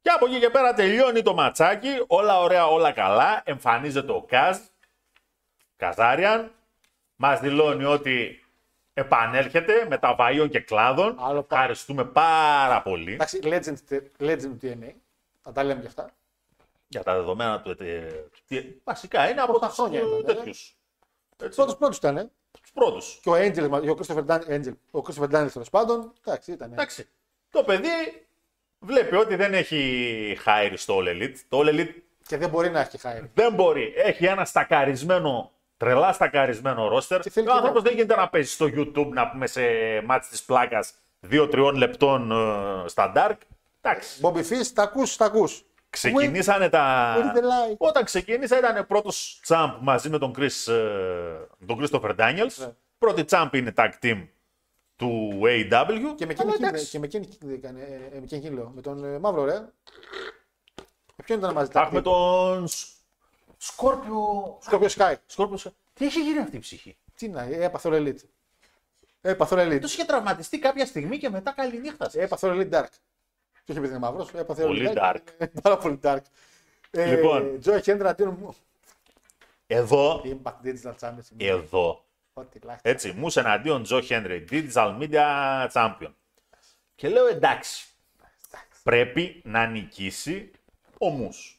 Και 0.01 0.11
από 0.11 0.27
εκεί 0.27 0.39
και 0.39 0.51
πέρα 0.51 0.75
τελειώνει 0.75 1.23
το 1.23 1.35
ματσάκι. 1.35 1.89
Όλα 2.07 2.41
ωραία, 2.41 2.67
όλα 2.67 2.93
καλά. 2.93 3.43
Εμφανίζεται 3.45 4.13
ο 4.13 4.23
Καζ. 4.29 4.59
Καζάριαν. 5.79 6.53
Μας 7.17 7.41
δηλώνει 7.41 7.85
ότι 7.85 8.45
επανέρχεται 8.95 9.87
με 9.89 9.99
τα 9.99 10.17
βαΐων 10.19 10.49
και 10.51 10.61
κλάδων. 10.61 11.17
Άλλο 11.21 11.43
πα- 11.43 11.57
Ευχαριστούμε 11.57 12.05
πάρα 12.05 12.83
πολύ 12.83 13.13
Εντάξει, 13.13 13.39
legend, 13.43 13.77
legend 14.21 14.41
του 14.43 14.59
TNA. 14.63 14.93
Θα 15.43 15.53
τα 15.53 15.65
λέμε 15.65 15.81
και 15.81 15.87
αυτά. 15.87 16.11
για 16.89 17.03
τα 17.03 17.15
δεδομένα 17.15 17.61
του. 17.61 17.71
ε, 17.79 18.25
τι- 18.49 18.65
Βασικά 18.85 19.31
είναι 19.31 19.41
από 19.41 19.51
Πρώτα 19.53 19.67
τους 19.67 19.75
χρόνια 19.77 20.01
ε, 20.01 20.03
ήταν, 20.03 20.19
ε; 20.21 20.35
τέτοιους. 20.35 20.77
Πρώτος 21.37 21.77
πρώτος 21.77 21.97
ήταν. 21.97 22.17
ε; 22.17 22.31
Τους 22.61 22.73
πρώτους. 22.73 23.19
Και 23.23 23.29
ο 23.29 23.33
Angel, 23.35 23.69
μα- 23.69 23.81
και 23.81 23.91
ο 23.91 23.99
Christopher 24.03 24.27
Dan- 24.27 24.49
Angel, 24.49 24.73
ο 24.91 24.99
Christopher 24.99 25.25
Daniels 25.31 25.53
τέλος 25.53 25.71
πάντων. 25.71 26.13
Εντάξει, 26.27 26.53
ήταν. 26.53 26.73
Εντάξει. 26.73 27.09
Το 27.51 27.63
παιδί 27.65 28.27
βλέπει 28.79 29.15
ότι 29.15 29.35
δεν 29.37 29.55
έχει 29.55 30.37
χάιρι 30.41 30.77
στο 30.77 30.99
All 30.99 31.09
Elite. 31.09 31.35
Το 31.49 31.59
All 31.61 31.69
Elite 31.69 31.95
Και 32.27 32.37
δεν 32.37 32.49
μπορεί 32.49 32.71
να 32.71 32.81
έχει 32.81 32.99
χάρη. 32.99 33.31
δεν 33.35 33.55
μπορεί. 33.55 33.93
Έχει 33.97 34.25
ένα 34.27 34.45
στακαρισμένο, 34.45 35.53
τρελά 35.79 36.13
στακαρισμένο 36.13 36.89
ρόστερ. 36.89 37.21
Και 37.21 37.31
θέλει 37.31 37.47
Ο 37.47 37.51
και 37.51 37.57
άνθρωπος 37.57 37.83
να- 37.83 37.89
δεν 37.89 37.99
γίνεται 37.99 38.21
να 38.21 38.29
παίζει 38.29 38.51
στο 38.53 38.67
YouTube 38.67 39.09
να 39.09 39.29
πούμε 39.31 39.47
σε 39.47 39.63
μάτς 40.05 40.29
της 40.29 40.43
πλάκας 40.43 40.93
2-3 41.31 41.73
λεπτών 41.77 42.31
ε, 42.33 42.89
στα 42.89 43.13
Dark. 43.17 43.37
Εντάξει. 43.81 44.21
Bobby 44.23 44.39
Fish, 44.39 44.67
τα 44.75 44.83
ακούς, 44.83 45.17
τα 45.17 45.25
ακούς. 45.25 45.63
Ξεκινήσανε 45.91 46.69
τα. 46.69 47.15
where 47.17 47.21
is 47.21 47.39
the 47.39 47.43
lie? 47.43 47.77
Όταν 47.79 48.05
ξεκίνησα 48.05 48.59
ήταν 48.59 48.87
πρώτος 48.87 49.39
τσάμπ 49.43 49.71
μαζί 49.81 50.09
με 50.09 50.19
τον, 50.19 50.35
Chris, 50.39 50.73
ε, 50.73 51.67
τον 51.67 51.79
Christopher 51.81 52.17
Daniels. 52.17 52.55
Ναι. 52.57 52.73
Πρώτη 52.99 53.25
τσάμπ 53.25 53.55
είναι 53.55 53.73
tag 53.77 53.91
team 54.03 54.27
του 54.97 55.41
AW. 55.43 56.15
Και 56.17 56.27
με 56.27 56.35
Αλλά 56.39 56.51
εκείνη 56.53 56.55
εντάξει. 56.69 56.87
και 56.89 56.99
με 56.99 57.07
εκείνη 57.07 57.29
έκανε, 57.53 57.81
ε, 57.81 58.17
ε, 58.17 58.19
με 58.19 58.25
εκείνη 58.25 58.49
λέω, 58.55 58.73
με 58.75 58.81
τον 58.81 59.05
ε, 59.05 59.19
Μαύρο, 59.19 59.45
ρε. 59.45 59.53
Με 61.17 61.25
ποιον 61.25 61.39
ήταν 61.39 61.53
μαζί. 61.55 61.71
Θα 61.73 61.81
έχουμε 61.81 62.01
τον 62.03 62.69
Σ- 62.69 62.89
Σκόρπιο. 63.59 64.59
Σκόρπιο 64.63 64.89
Sky. 64.97 65.15
Σκόρπιο. 65.27 65.73
Τι 65.95 66.05
έχει 66.05 66.21
γίνει 66.23 66.39
αυτή 66.39 66.57
η 66.57 66.59
ψυχή; 66.59 66.97
Τι 67.15 67.29
να, 67.29 67.43
ε, 67.43 67.65
έπαθε 67.65 67.89
ο 67.89 67.93
Elite. 67.95 68.23
Έπαθε 69.21 69.55
ο 69.55 69.59
Elite. 69.59 69.81
Τους 69.81 69.93
είχε 69.93 70.05
τραυματιστεί 70.05 70.59
κάποια 70.59 70.87
στιγμή 70.87 71.19
και 71.19 71.29
μετά 71.29 71.53
καληνύχτα. 71.53 72.11
Έπαθε 72.15 72.49
ο 72.49 72.53
Elite 72.55 72.71
Dark. 72.71 72.87
Και 73.65 73.75
όχι 73.75 73.79
επειδή 73.79 73.89
είναι 73.89 73.99
μαύρος, 73.99 74.31
έπαθε 74.33 74.65
ο 74.65 74.67
Πολύ 74.67 74.91
Elite 74.93 74.99
dark. 74.99 75.49
Πάρα 75.63 75.77
πολύ 75.79 76.01
dark. 76.03 76.21
Ε, 76.91 77.15
Λοιπόν. 77.15 77.59
Joe 77.65 77.81
Hendra 77.83 78.05
αντίον 78.05 78.55
Εδώ, 79.67 80.23
Impact 80.25 80.67
Digital 80.67 80.95
Championship. 81.01 81.37
εδώ. 81.37 82.05
Ό,τι 82.33 82.59
λάχιστα. 82.63 82.89
Έτσι, 82.89 83.13
μου 83.13 83.29
εναντίον 83.35 83.83
Τζο 83.83 84.01
Χένρι, 84.01 84.45
Digital 84.51 84.99
Media 85.01 85.69
Champion. 85.73 86.13
Και 86.95 87.09
λέω 87.09 87.27
εντάξει, 87.27 87.87
πρέπει 88.83 89.43
να 89.45 89.67
νικήσει 89.67 90.51
ο 90.99 91.09
Μους. 91.09 91.58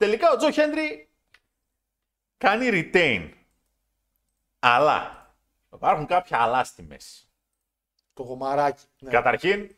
Τελικά 0.00 0.32
ο 0.32 0.36
Τζο 0.36 0.50
Χένρι 0.50 1.08
κάνει 2.38 2.68
retain. 2.72 3.30
Αλλά 4.58 5.34
υπάρχουν 5.74 6.06
κάποια 6.06 6.38
αλλά 6.38 6.64
στη 6.64 6.82
μέση. 6.82 7.28
Το 8.14 8.22
γομαράκι. 8.22 8.84
Ναι. 8.98 9.10
Καταρχήν, 9.10 9.76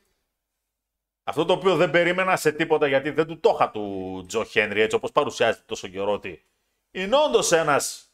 αυτό 1.24 1.44
το 1.44 1.52
οποίο 1.52 1.76
δεν 1.76 1.90
περίμενα 1.90 2.36
σε 2.36 2.52
τίποτα 2.52 2.86
γιατί 2.86 3.10
δεν 3.10 3.26
του 3.26 3.40
το 3.40 3.50
είχα 3.54 3.70
του 3.70 4.24
Τζο 4.28 4.44
Χένρι 4.44 4.80
έτσι 4.80 4.96
όπως 4.96 5.12
παρουσιάζεται 5.12 5.64
τόσο 5.66 5.88
καιρό 5.88 6.12
ότι 6.12 6.44
είναι 6.90 7.16
όντως 7.16 7.52
ένας 7.52 8.12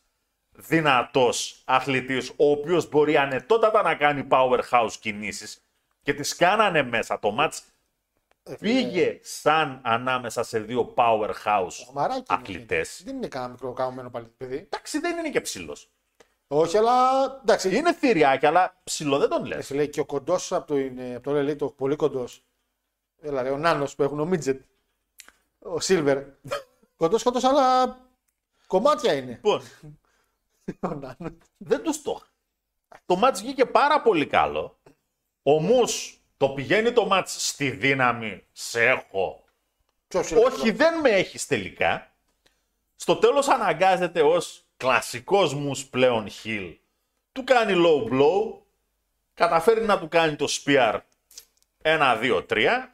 δυνατός 0.51 1.63
αθλητής 1.65 2.31
ο 2.37 2.51
οποίος 2.51 2.89
μπορεί 2.89 3.17
ανετότατα 3.17 3.83
να 3.83 3.95
κάνει 3.95 4.27
powerhouse 4.31 4.95
κινήσεις 5.01 5.63
και 6.03 6.15
τις 6.15 6.37
κάνανε 6.37 6.83
μέσα 6.83 7.19
το 7.19 7.31
μάτς 7.31 7.63
πήγε 8.61 9.19
σαν 9.23 9.81
ανάμεσα 9.85 10.43
σε 10.43 10.59
δύο 10.59 10.95
powerhouse 10.97 11.69
Γομαράκι. 11.87 12.17
είναι 12.31 12.41
αθλητές. 12.43 12.89
αυτό. 12.91 13.05
Δεν 13.05 13.17
είναι 13.17 13.29
κανένα 13.29 13.51
μικρό 13.53 13.73
κάμενο 13.73 14.11
πάλι 14.11 14.27
παιδί. 14.37 14.57
Εντάξει 14.57 14.99
δεν 14.99 15.19
είναι 15.19 15.31
και 15.31 15.41
ψηλός. 15.41 15.91
Όχι, 16.49 16.77
αλλά 16.77 17.25
εντάξει. 17.43 17.77
Είναι 17.77 17.93
θηριάκι 17.95 18.47
αλλά 18.47 18.81
ψηλό 18.85 19.19
δεν 19.19 19.29
τον 19.29 19.45
Ε, 19.45 19.49
λες. 19.49 19.67
φίλε, 19.67 19.87
και 19.87 20.01
ο 20.01 20.05
κοντός 20.05 20.53
από 20.53 20.67
το, 20.67 20.77
είναι- 20.77 21.15
από 21.15 21.31
το 21.31 21.43
λέει 21.43 21.57
το 21.57 21.67
πολύ 21.69 21.97
κοντός. 21.97 22.45
Έλα, 23.21 23.43
ρε, 23.43 23.51
ο 23.51 23.57
Νάνος 23.57 23.95
που 23.95 24.03
έχουν 24.03 24.21
ο 24.21 24.25
Μίτζετ. 24.25 24.63
Ο 25.59 25.81
Σίλβερ. 25.81 26.23
κοντός, 26.97 27.23
κοντός, 27.23 27.45
αλλά 27.45 27.97
κομμάτια 28.67 29.13
είναι. 29.15 29.31
Λοιπόν, 29.31 29.63
Ο 30.91 30.95
Νάνος. 30.95 31.33
δεν 31.57 31.83
τους 31.83 32.03
το. 32.03 32.11
είχα. 32.17 32.27
Το 33.07 33.17
μάτς 33.17 33.41
βγήκε 33.43 33.65
πάρα 33.67 34.03
πολύ 34.03 34.27
καλό. 34.27 34.79
Ο 35.43 35.61
Μους 35.61 36.18
το 36.39 36.49
πηγαίνει 36.49 36.93
το 36.93 37.07
μάτς 37.07 37.49
στη 37.49 37.71
δύναμη. 37.71 38.45
Σε 38.53 38.89
έχω. 38.89 39.45
Ποιος 40.09 40.31
είναι 40.31 40.41
Όχι, 40.41 40.71
δεν 40.71 41.01
με 41.01 41.11
έχεις 41.11 41.47
τελικά. 41.47 42.13
Στο 42.97 43.17
τέλος 43.17 43.49
αναγκάζεται 43.49 44.23
ως 44.23 44.65
κλασικός 44.77 45.55
Μους 45.55 45.87
πλέον 45.87 46.29
heel. 46.45 46.77
Του 47.33 47.45
κάνει 47.45 47.75
low 47.77 48.13
blow. 48.13 48.59
Καταφέρει 49.35 49.85
να 49.85 49.99
του 49.99 50.09
κάνει 50.09 50.37
το 50.37 50.47
spear 50.49 51.01
1, 51.83 52.19
2, 52.21 52.47
3. 52.49 52.89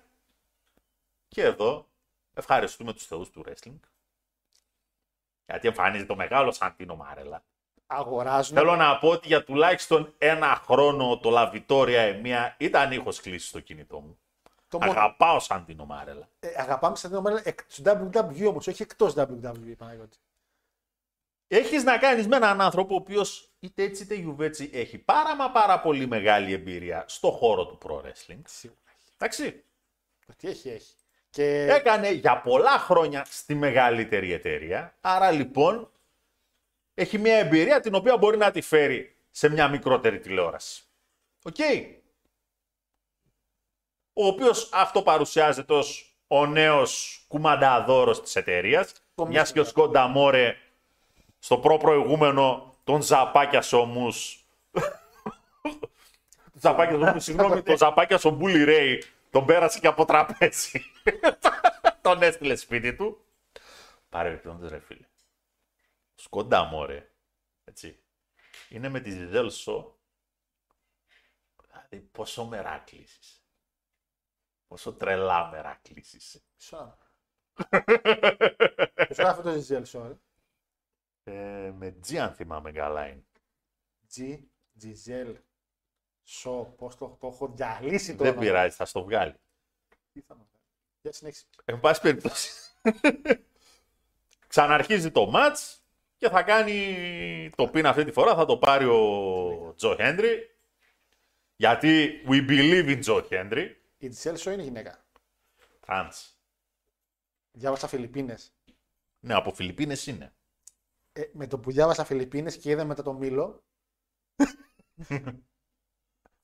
Και 1.28 1.42
εδώ 1.42 1.88
ευχαριστούμε 2.34 2.92
τους 2.92 3.06
θεούς 3.06 3.30
του 3.30 3.44
wrestling. 3.46 3.80
Γιατί 5.46 5.68
εμφανίζεται 5.68 6.06
το 6.06 6.16
μεγάλος 6.16 6.56
Σαντίνο 6.56 6.96
Μάρελα. 6.96 7.42
Αγοράζουν. 7.86 8.56
Θέλω 8.56 8.76
να 8.76 8.98
πω 8.98 9.08
ότι 9.08 9.26
για 9.26 9.44
τουλάχιστον 9.44 10.14
ένα 10.18 10.62
χρόνο 10.66 11.18
το 11.18 11.30
Λαβιτόρια 11.30 12.00
Εμία 12.00 12.54
ήταν 12.58 12.92
ήχος 12.92 13.20
κλείσει 13.20 13.46
στο 13.46 13.60
κινητό 13.60 14.00
μου. 14.00 14.18
το 14.68 14.78
μόνο- 14.78 14.92
Αγαπάω 14.92 15.38
Σαντίνο 15.40 15.84
Μάρελα. 15.84 16.28
Ε, 16.40 16.48
αγαπάμε 16.56 16.96
σαν 16.96 17.10
την 17.10 17.18
ομάδα 17.18 17.40
εκ 17.44 17.60
του 17.64 17.82
WWE 17.84 18.46
όμως, 18.48 18.66
όχι 18.66 18.82
εκτός 18.82 19.14
WWE, 19.16 19.74
Παναγιώτη. 19.78 20.16
Έχεις 21.48 21.84
να 21.84 21.98
κάνεις 21.98 22.26
με 22.26 22.36
έναν 22.36 22.60
άνθρωπο 22.60 22.94
ο 22.94 22.96
οποίος 22.96 23.50
είτε 23.60 23.82
έτσι 23.82 24.02
είτε 24.02 24.14
γιουβέτσι 24.14 24.70
έχει 24.72 24.98
πάρα 24.98 25.36
μα 25.36 25.50
πάρα 25.50 25.80
πολύ 25.80 26.06
μεγάλη 26.06 26.52
εμπειρία 26.52 27.04
στο 27.08 27.30
χώρο 27.30 27.66
του 27.66 27.78
pro 27.84 27.92
wrestling. 27.96 28.70
Εντάξει. 29.18 29.64
Τι 30.36 30.48
έχει, 30.48 30.68
έχει. 30.68 30.92
Και 31.30 31.66
Έκανε 31.70 32.10
για 32.10 32.40
πολλά 32.40 32.78
χρόνια 32.78 33.26
στη 33.30 33.54
μεγαλύτερη 33.54 34.32
εταιρεία. 34.32 34.94
Άρα 35.00 35.30
λοιπόν 35.30 35.90
έχει 36.94 37.18
μια 37.18 37.36
εμπειρία 37.36 37.80
την 37.80 37.94
οποία 37.94 38.16
μπορεί 38.16 38.36
να 38.36 38.50
τη 38.50 38.60
φέρει 38.60 39.16
σε 39.30 39.48
μια 39.48 39.68
μικρότερη 39.68 40.18
τηλεόραση. 40.18 40.82
Οκ. 41.42 41.56
Ο 44.12 44.26
οποίος 44.26 44.70
αυτοπαρουσιάζεται 44.72 45.74
ως 45.74 46.16
ο 46.26 46.46
νέος 46.46 47.24
κουμανταδόρος 47.28 48.22
της 48.22 48.36
εταιρείας. 48.36 48.92
Το 49.14 49.26
Μιας 49.26 49.52
και 49.52 49.58
ο 49.58 49.62
μίστημα. 49.62 49.84
Σκόντα 49.84 50.06
Μόρε 50.06 50.56
στο 51.38 51.58
προ-προηγούμενο 51.58 52.74
τον 52.84 53.02
Ζαπάκια 53.02 53.62
Σομούς. 53.62 54.44
τον 54.70 54.82
Ζαπάκια 56.60 56.98
Σομούς, 56.98 57.24
συγγνώμη, 57.24 57.62
τον 57.62 57.76
Ζαπάκια 57.76 58.18
ο 58.24 58.30
Μπούλι 58.30 58.64
Ρέι 58.64 59.04
τον 59.30 59.46
πέρασε 59.46 59.78
και 59.78 59.86
από 59.86 60.04
τραπέζι. 60.04 60.84
τον 62.02 62.22
έστειλε 62.22 62.56
σπίτι 62.56 62.94
του. 62.94 63.24
Παρεμπιπτόντως 64.08 64.70
ρε 64.70 64.78
φίλε. 64.78 65.06
Ο 66.16 66.20
Σκόντα 66.22 66.64
Μόρε, 66.64 67.12
έτσι, 67.64 68.02
είναι 68.68 68.88
με 68.88 69.00
τη 69.00 69.10
Ζιζέλ 69.10 69.50
Σο. 69.50 69.98
Δηλαδή 71.66 72.00
πόσο 72.00 72.44
μεράκλης 72.44 73.18
είσαι. 73.18 73.40
Πόσο 74.66 74.94
τρελά 74.94 75.46
μεράκλης 75.50 76.12
είσαι. 76.12 76.42
Μισό. 76.54 76.98
Ποιος 78.94 79.18
γράφει 79.18 79.42
το 79.42 79.52
Ζιζέλ 79.52 79.84
Σόρ. 79.84 80.16
Ε, 81.24 81.70
με 81.74 81.98
G 82.06 82.16
αν 82.16 82.34
θυμάμαι 82.34 82.72
καλά 82.72 83.06
είναι. 83.08 83.24
Τζι, 84.08 84.50
Τζιζέλ, 84.78 85.38
Σο, 86.22 86.74
πώς 86.78 86.96
το, 86.96 87.16
το 87.20 87.26
έχω 87.26 87.48
διαλύσει 87.48 88.10
το 88.16 88.22
Δεν 88.22 88.32
όνομα. 88.32 88.46
πειράζει, 88.46 88.76
θα 88.76 88.84
στο 88.84 89.04
βγάλει. 89.04 89.34
Τι 90.12 90.20
θα 90.20 90.36
μου 90.36 90.48
κάνει; 90.52 90.64
Για 91.00 91.12
συνέχισε. 91.12 91.46
Εν 91.64 91.80
πάση 91.80 92.00
περιπτώσει. 92.00 92.50
Ξαναρχίζει 94.48 95.10
το 95.10 95.32
match 95.34 95.76
και 96.24 96.30
θα 96.30 96.42
κάνει 96.42 97.50
το 97.56 97.68
πιν 97.68 97.86
αυτή 97.86 98.04
τη 98.04 98.12
φορά. 98.12 98.34
Θα 98.34 98.44
το 98.44 98.56
πάρει 98.56 98.84
ο 98.84 99.74
Τζο 99.76 99.94
Χέντρι. 99.94 100.56
Γιατί 101.56 102.22
we 102.26 102.48
believe 102.48 102.88
in 102.88 102.98
Τζο 103.00 103.22
Χέντρι. 103.22 103.82
Η 103.98 104.08
Τζιζέλ 104.08 104.36
Σο 104.36 104.50
είναι 104.50 104.62
γυναίκα. 104.62 105.04
Trans. 105.86 106.10
Διάβασα 107.50 107.88
Φιλιππίνες. 107.88 108.54
Ναι, 109.20 109.34
από 109.34 109.52
Φιλιππίνες 109.54 110.06
είναι. 110.06 110.34
Ε, 111.12 111.22
με 111.32 111.46
το 111.46 111.58
που 111.58 111.70
διάβασα 111.70 112.04
Φιλιππίνες 112.04 112.56
και 112.56 112.70
είδα 112.70 112.84
μετά 112.84 113.02
το 113.02 113.12
Μήλο. 113.12 113.64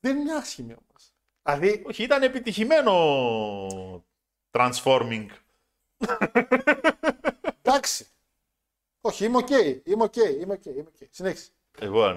δεν 0.01 0.17
είναι 0.17 0.33
άσχημη 0.33 0.73
όμως. 0.73 1.15
Δηλαδή, 1.43 1.83
Όχι, 1.87 2.03
ήταν 2.03 2.23
επιτυχημένο 2.23 2.95
transforming. 4.51 5.27
εντάξει. 7.63 8.07
Όχι, 9.01 9.25
είμαι 9.25 9.37
οκ. 9.37 9.49
Είμαι 9.85 10.03
οκ. 10.05 10.17
Είμαι 10.17 10.53
οκ. 10.53 10.65
Είμαι 10.65 10.81
οκ. 10.89 11.09
Συνέχισε. 11.11 11.49
Εγώ, 11.79 12.15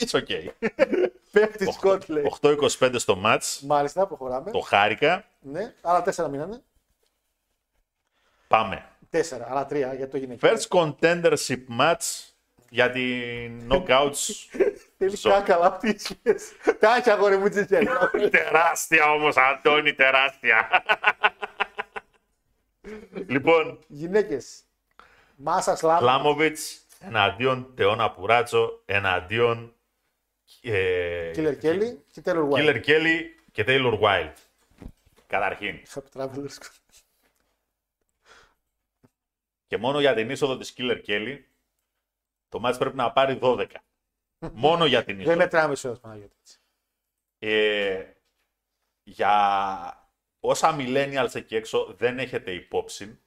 it's 0.00 0.20
okay. 0.20 0.48
Παίχτη 1.32 1.72
Scott 1.72 2.08
λέει. 2.08 2.32
8-25 2.40 2.94
στο 2.96 3.20
match. 3.24 3.58
Μάλιστα, 3.60 4.06
προχωράμε. 4.06 4.50
Το 4.50 4.60
χάρηκα. 4.60 5.24
Ναι, 5.40 5.74
άλλα 5.80 6.02
τέσσερα 6.02 6.28
μείνανε. 6.28 6.62
Πάμε. 8.48 8.86
Τέσσερα, 9.10 9.46
άλλα 9.50 9.66
τρία 9.66 9.94
γιατί 9.94 10.10
το 10.10 10.16
γυναικείο. 10.16 10.50
First 10.50 10.68
contendership 10.68 11.64
match 11.80 12.28
για 12.68 12.90
την 12.90 13.62
knockouts. 13.70 14.46
Θέλει 14.98 15.16
Ζω. 15.16 15.30
κάκα 15.30 15.56
αυτή 15.58 15.88
η 15.88 15.98
σχέση. 15.98 16.54
Τάχια 16.78 17.12
αγόρι 17.12 17.36
μου 17.36 17.48
Τζιζέλ. 17.48 17.86
τεράστια 18.30 19.10
όμως, 19.10 19.36
Αντώνη, 19.36 19.94
τεράστια. 19.94 20.68
λοιπόν, 23.34 23.78
Γυναίκες. 23.86 24.62
Μάσα 25.36 25.76
Σλάμ. 25.76 26.04
Λάμοβιτς 26.04 26.86
εναντίον 27.00 27.74
Τεώνα 27.74 28.10
Πουράτσο, 28.10 28.82
εναντίον 28.84 29.74
ε, 30.62 31.30
Κίλερ 31.34 31.58
Κέλλη 31.58 32.04
και 32.12 32.20
Τέλορ 32.20 32.48
White. 32.52 32.56
Killer 32.58 32.84
Kelly 32.84 33.20
και 33.52 33.64
Taylor 33.66 34.00
Wilde. 34.00 34.32
Καταρχήν. 35.26 35.82
Travelers. 36.14 36.56
Και 39.66 39.76
μόνο 39.76 40.00
για 40.00 40.14
την 40.14 40.30
είσοδο 40.30 40.56
της 40.56 40.74
Killer 40.76 41.00
Kelly, 41.06 41.38
το 42.48 42.60
μάτς 42.60 42.78
πρέπει 42.78 42.96
να 42.96 43.12
πάρει 43.12 43.38
12. 43.42 43.66
μόνο 44.52 44.84
για 44.84 45.04
την 45.04 45.14
Δεν 45.16 45.22
είσοδο. 45.24 45.36
μετράμε 45.38 45.74
σε 45.74 45.88
Παναγιώτης. 45.88 46.62
Ε, 47.38 48.04
για 49.02 50.06
όσα 50.40 50.76
millennials 50.78 51.34
εκεί 51.34 51.56
έξω 51.56 51.94
δεν 51.98 52.18
έχετε 52.18 52.52
υπόψη, 52.52 53.20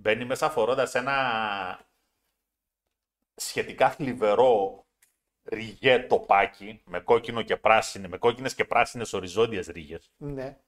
μπαίνει 0.00 0.24
μέσα 0.24 0.50
φορώντας 0.50 0.94
ένα 0.94 1.88
σχετικά 3.34 3.90
θλιβερό 3.90 4.84
ριγέ 5.44 5.98
τοπάκι 5.98 6.82
με 6.84 7.00
κόκκινο 7.00 7.42
και 7.42 7.56
πράσινο, 7.56 8.08
με 8.08 8.16
κόκκινες 8.16 8.54
και 8.54 8.64
πράσινες 8.64 9.12
οριζόντιες 9.12 9.66
ρίγες. 9.66 10.10
Ναι. 10.16 10.58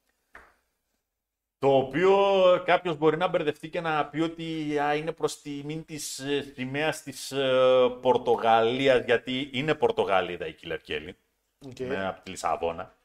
Το 1.59 1.77
οποίο 1.77 2.17
κάποιος 2.65 2.97
μπορεί 2.97 3.17
να 3.17 3.29
μπερδευτεί 3.29 3.69
και 3.69 3.81
να 3.81 4.07
πει 4.07 4.21
ότι 4.21 4.79
α, 4.79 4.95
είναι 4.95 5.13
προς 5.13 5.41
τιμήν 5.41 5.85
της 5.85 6.19
ε, 6.19 6.53
σημαίας 6.55 7.03
της 7.03 7.33
ε, 7.33 7.99
Πορτογαλίας, 8.01 9.05
γιατί 9.05 9.51
είναι 9.53 9.75
Πορτογαλίδα 9.75 10.47
η 10.47 10.55
Killer 10.63 10.79
Kelly 10.87 11.13
Οκ. 11.67 11.79
με, 11.79 12.07
από 12.07 12.21
τη 12.23 12.31
Λισαβόνα. 12.31 12.97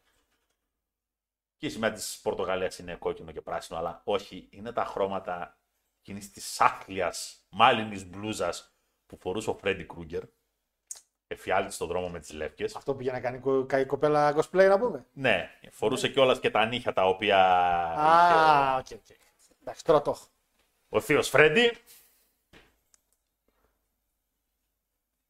Και 1.57 1.65
η 1.65 1.69
σημαία 1.69 1.91
της 1.91 2.19
Πορτογαλίας 2.23 2.79
είναι 2.79 2.95
κόκκινο 2.95 3.31
και 3.31 3.41
πράσινο, 3.41 3.79
αλλά 3.79 4.01
όχι, 4.03 4.47
είναι 4.51 4.71
τα 4.71 4.85
χρώματα 4.85 5.56
εκείνη 6.09 6.25
της 6.27 6.61
άθλιας 6.61 7.13
μάλλινης 7.49 8.05
μπλούζας 8.05 8.75
που 9.05 9.17
φορούσε 9.17 9.49
ο 9.49 9.53
Freddy 9.57 9.85
Krueger. 9.85 10.23
Εφιάλτη 11.27 11.73
στον 11.73 11.87
δρόμο 11.87 12.09
με 12.09 12.19
τις 12.19 12.31
λεύκες. 12.31 12.75
Αυτό 12.75 12.91
που 12.91 12.97
πήγε 12.97 13.11
να 13.11 13.19
κάνει 13.19 13.39
κο- 13.39 13.65
κα- 13.65 13.79
η 13.79 13.85
κοπέλα 13.85 14.35
cosplay 14.35 14.67
να 14.67 14.79
πούμε. 14.79 15.05
Ναι, 15.13 15.49
φορούσε 15.71 16.07
κιόλας 16.09 16.39
και 16.39 16.49
τα 16.51 16.65
νύχια 16.65 16.93
τα 16.93 17.05
οποία. 17.07 17.37
Α, 17.93 18.79
είχε 18.79 18.93
οκ, 18.95 18.99
οκ. 19.01 19.17
Εντάξει, 19.61 19.83
τώρα 19.83 20.01
το 20.01 20.11
έχω. 20.11 20.27
Ο 20.89 20.99
θείος 21.01 21.29
Freddy. 21.29 21.77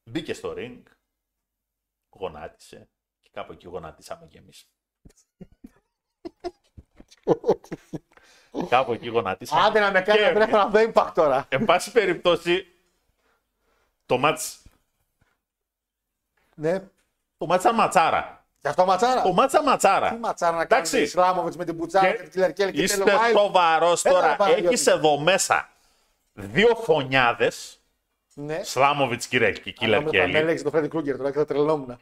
Μπήκε 0.04 0.34
στο 0.34 0.54
ring, 0.56 0.82
γονάτισε 2.10 2.88
και 3.20 3.28
κάπου 3.32 3.52
εκεί 3.52 3.66
γονατίσαμε 3.66 4.26
κι 4.26 4.36
εμείς. 4.36 4.68
κάπου 8.68 8.92
εκεί 8.92 9.08
γονατίσαμε. 9.08 9.62
Άντε 9.66 9.80
να 9.80 9.90
με 9.90 10.00
κάνει 10.00 10.18
Και- 10.20 10.24
να 10.26 10.32
τρέχω 10.32 10.56
να 10.56 10.66
δω 10.66 10.80
impact 10.92 11.10
τώρα. 11.14 11.44
Εν 11.48 11.64
πάση 11.64 11.92
περιπτώσει, 11.92 12.66
το 14.06 14.18
μάτς, 14.18 14.58
Ναι. 16.54 16.82
το 17.38 17.46
μάτς 17.46 17.62
ήταν 17.64 17.74
ματσάρα. 17.74 18.44
Και 18.60 18.68
αυτό 18.68 18.84
ματσάρα; 18.84 19.22
Το 19.22 19.32
μάτς 19.32 19.52
ήταν 19.52 19.64
ματσάρα. 19.64 20.08
Τι 20.10 20.16
ματσάρα 20.16 20.56
να 20.56 20.62
Εντάξει. 20.62 20.92
κάνει 20.96 21.06
Σλάμοβιτ 21.06 21.54
με 21.54 21.64
την 21.64 21.74
Μπουτσάρα 21.74 22.10
και 22.10 22.22
την 22.22 22.30
Κίλερ 22.30 22.52
Κέλλη 22.52 22.72
και 22.72 22.82
Είστε 22.82 23.04
Τέλορ 23.04 23.20
White. 23.20 23.30
σοβαρός 23.38 24.04
Έλα, 24.04 24.14
τώρα. 24.14 24.36
Παναγιώτη. 24.36 24.66
Έχεις 24.66 24.86
εδώ 24.86 25.18
μέσα 25.18 25.68
δύο 26.32 26.74
φωνιάδες, 26.74 27.80
Ναι. 28.34 28.62
Σλάμοβιτς 28.62 29.26
κύριε 29.26 29.52
και 29.52 29.70
Κίλερ 29.70 29.98
Νόμιζα 30.00 30.18
θα 30.18 30.26
με 30.26 30.32
Κέλλη. 30.32 30.42
έλεγες 30.44 30.62
το 30.62 30.70
Φρέντι 30.70 30.88
Κρούγκερ 30.88 31.16
τώρα 31.16 31.30
και 31.30 31.38
θα 31.38 31.44
τρελνόμουν. 31.44 31.98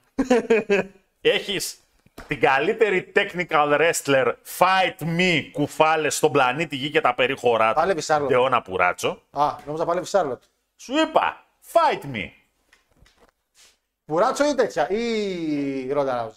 Έχεις 1.21 1.77
την 2.27 2.41
καλύτερη 2.41 3.13
technical 3.17 3.79
wrestler 3.81 4.33
fight 4.59 5.03
me 5.19 5.49
κουφάλες 5.53 6.17
στον 6.17 6.33
πλανήτη 6.33 6.77
Γη 6.77 6.91
και 6.91 7.01
τα 7.01 7.15
περίχωρά 7.15 7.69
του. 7.69 7.81
Πάλευε 7.81 8.01
Σάρλοτ. 8.01 8.31
Δεώνα 8.31 8.63
Πουράτσο. 8.63 9.23
Α, 9.31 9.55
νόμιζα 9.67 9.85
πάλι 9.85 10.05
Σάρλοτ. 10.05 10.43
Σου 10.77 10.93
είπα, 10.99 11.45
fight 11.73 12.05
me. 12.15 12.31
Πουράτσο 14.05 14.49
ή 14.49 14.55
τέτοια, 14.55 14.91
ή 14.91 15.93
Ρόντα 15.93 16.15
Ράουζ. 16.15 16.35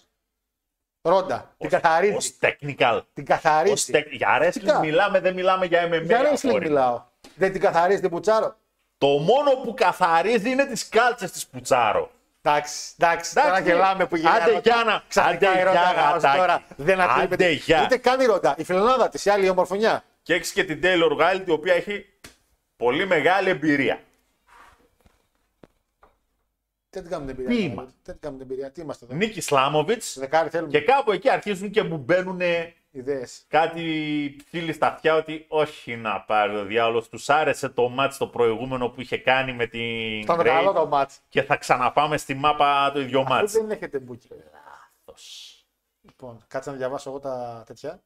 Ρόντα. 1.01 1.53
Την 1.57 1.65
Ως 1.67 1.71
καθαρίζει. 1.71 2.35
technical. 2.41 3.01
Την 3.13 3.23
Ως 3.23 3.29
καθαρίζει. 3.29 3.91
tech- 3.95 4.09
Για 4.11 4.37
wrestling 4.41 4.51
Φυσικά. 4.51 4.79
μιλάμε, 4.79 5.19
δεν 5.19 5.33
μιλάμε 5.33 5.65
για 5.65 5.83
MMA. 5.87 6.03
Για 6.05 6.21
wrestling 6.21 6.47
αγόρι. 6.47 6.67
μιλάω. 6.67 7.01
Δεν 7.35 7.51
την 7.51 7.61
καθαρίζει 7.61 7.99
την 8.01 8.09
Μπουτσάρο. 8.09 8.55
Το 8.97 9.07
μόνο 9.07 9.51
που 9.63 9.73
καθαρίζει 9.73 10.49
είναι 10.49 10.65
τις 10.65 10.89
κάλτσες 10.89 11.31
της 11.31 11.47
Πουτσάρο. 11.47 12.11
Εντάξει, 12.41 12.93
εντάξει, 12.97 13.33
τώρα 13.35 13.59
γελάμε 13.59 14.05
που 14.07 14.15
γελάμε. 14.15 14.37
Άντε 14.43 14.59
για 14.63 14.83
να... 14.85 15.03
Ξαφνικά 15.07 15.49
άντε 15.49 15.59
η 15.59 15.63
Ρόντα 15.63 15.79
για, 15.79 15.93
Ράουζ 16.01 16.13
γατάκι. 16.23 16.37
τώρα 16.37 16.63
δεν 16.75 17.01
Άντε 17.01 17.11
ατρέπεται. 17.11 17.49
για. 17.51 17.83
Ούτε 17.83 17.97
καν 17.97 18.19
η 18.19 18.25
Ρόντα. 18.25 18.55
Η 18.57 18.63
φιλενάδα 18.63 19.09
της, 19.09 19.25
η 19.25 19.29
άλλη 19.29 19.45
η 19.45 19.49
ομορφωνιά. 19.49 20.03
Και 20.21 20.33
έχεις 20.33 20.51
και 20.51 20.63
την 20.63 20.79
Taylor 20.83 21.17
Wilde, 21.19 21.47
η 21.47 21.51
οποία 21.51 21.73
έχει 21.73 22.05
πολύ 22.75 23.07
μεγάλη 23.07 23.49
εμπειρία. 23.49 24.01
Τι 26.89 27.01
την 27.01 27.09
κάνουμε 27.09 27.33
την 27.33 27.43
εμπειρία. 27.45 27.61
Τι 27.61 27.69
τώρα, 27.69 27.73
είμα. 27.73 27.85
Τι 28.03 28.11
την 28.11 28.19
κάνουμε 28.21 28.41
την 28.43 28.51
εμπειρία; 28.51 28.71
Τι 28.71 28.81
είμαστε 28.81 29.05
εδώ; 29.05 29.15
Νίκη 29.15 29.41
Σλάμοβιτς 29.41 30.19
Δεκάρι 30.19 30.49
θέλουμε. 30.49 30.71
και 30.71 30.81
κάπου 30.81 31.11
εκεί 31.11 31.29
αρχίζουν 31.29 31.69
και 31.71 31.83
μου 31.83 31.97
μπαίνουν 31.97 32.41
Ιδέες. 32.91 33.43
κάτι 33.47 33.83
ψήλει 34.45 34.73
στα 34.73 34.87
αυτιά 34.87 35.15
ότι 35.15 35.45
όχι 35.47 35.95
να 35.95 36.21
πάρει 36.21 36.55
ο 36.57 36.63
διάολος. 36.63 37.09
Τους 37.09 37.29
άρεσε 37.29 37.69
το 37.69 37.89
μάτς 37.89 38.17
το 38.17 38.27
προηγούμενο 38.27 38.89
που 38.89 39.01
είχε 39.01 39.17
κάνει 39.17 39.53
με 39.53 39.65
την 39.65 40.19
Ήταν 40.19 40.39
Great 40.39 40.43
καλό 40.43 40.71
το 40.73 40.87
μάτς. 40.87 41.19
και 41.29 41.43
θα 41.43 41.55
ξαναπάμε 41.57 42.17
στη 42.17 42.33
μάπα 42.33 42.91
το 42.93 42.99
ίδιο 42.99 43.19
Αφού 43.19 43.29
μάτς. 43.29 43.51
δεν 43.53 43.71
έχετε 43.71 43.99
μπουκι. 43.99 44.27
Λοιπόν, 46.01 46.43
κάτσε 46.47 46.69
να 46.71 46.75
διαβάσω 46.75 47.09
εγώ 47.09 47.19
τα 47.19 47.63
τέτοια. 47.65 47.99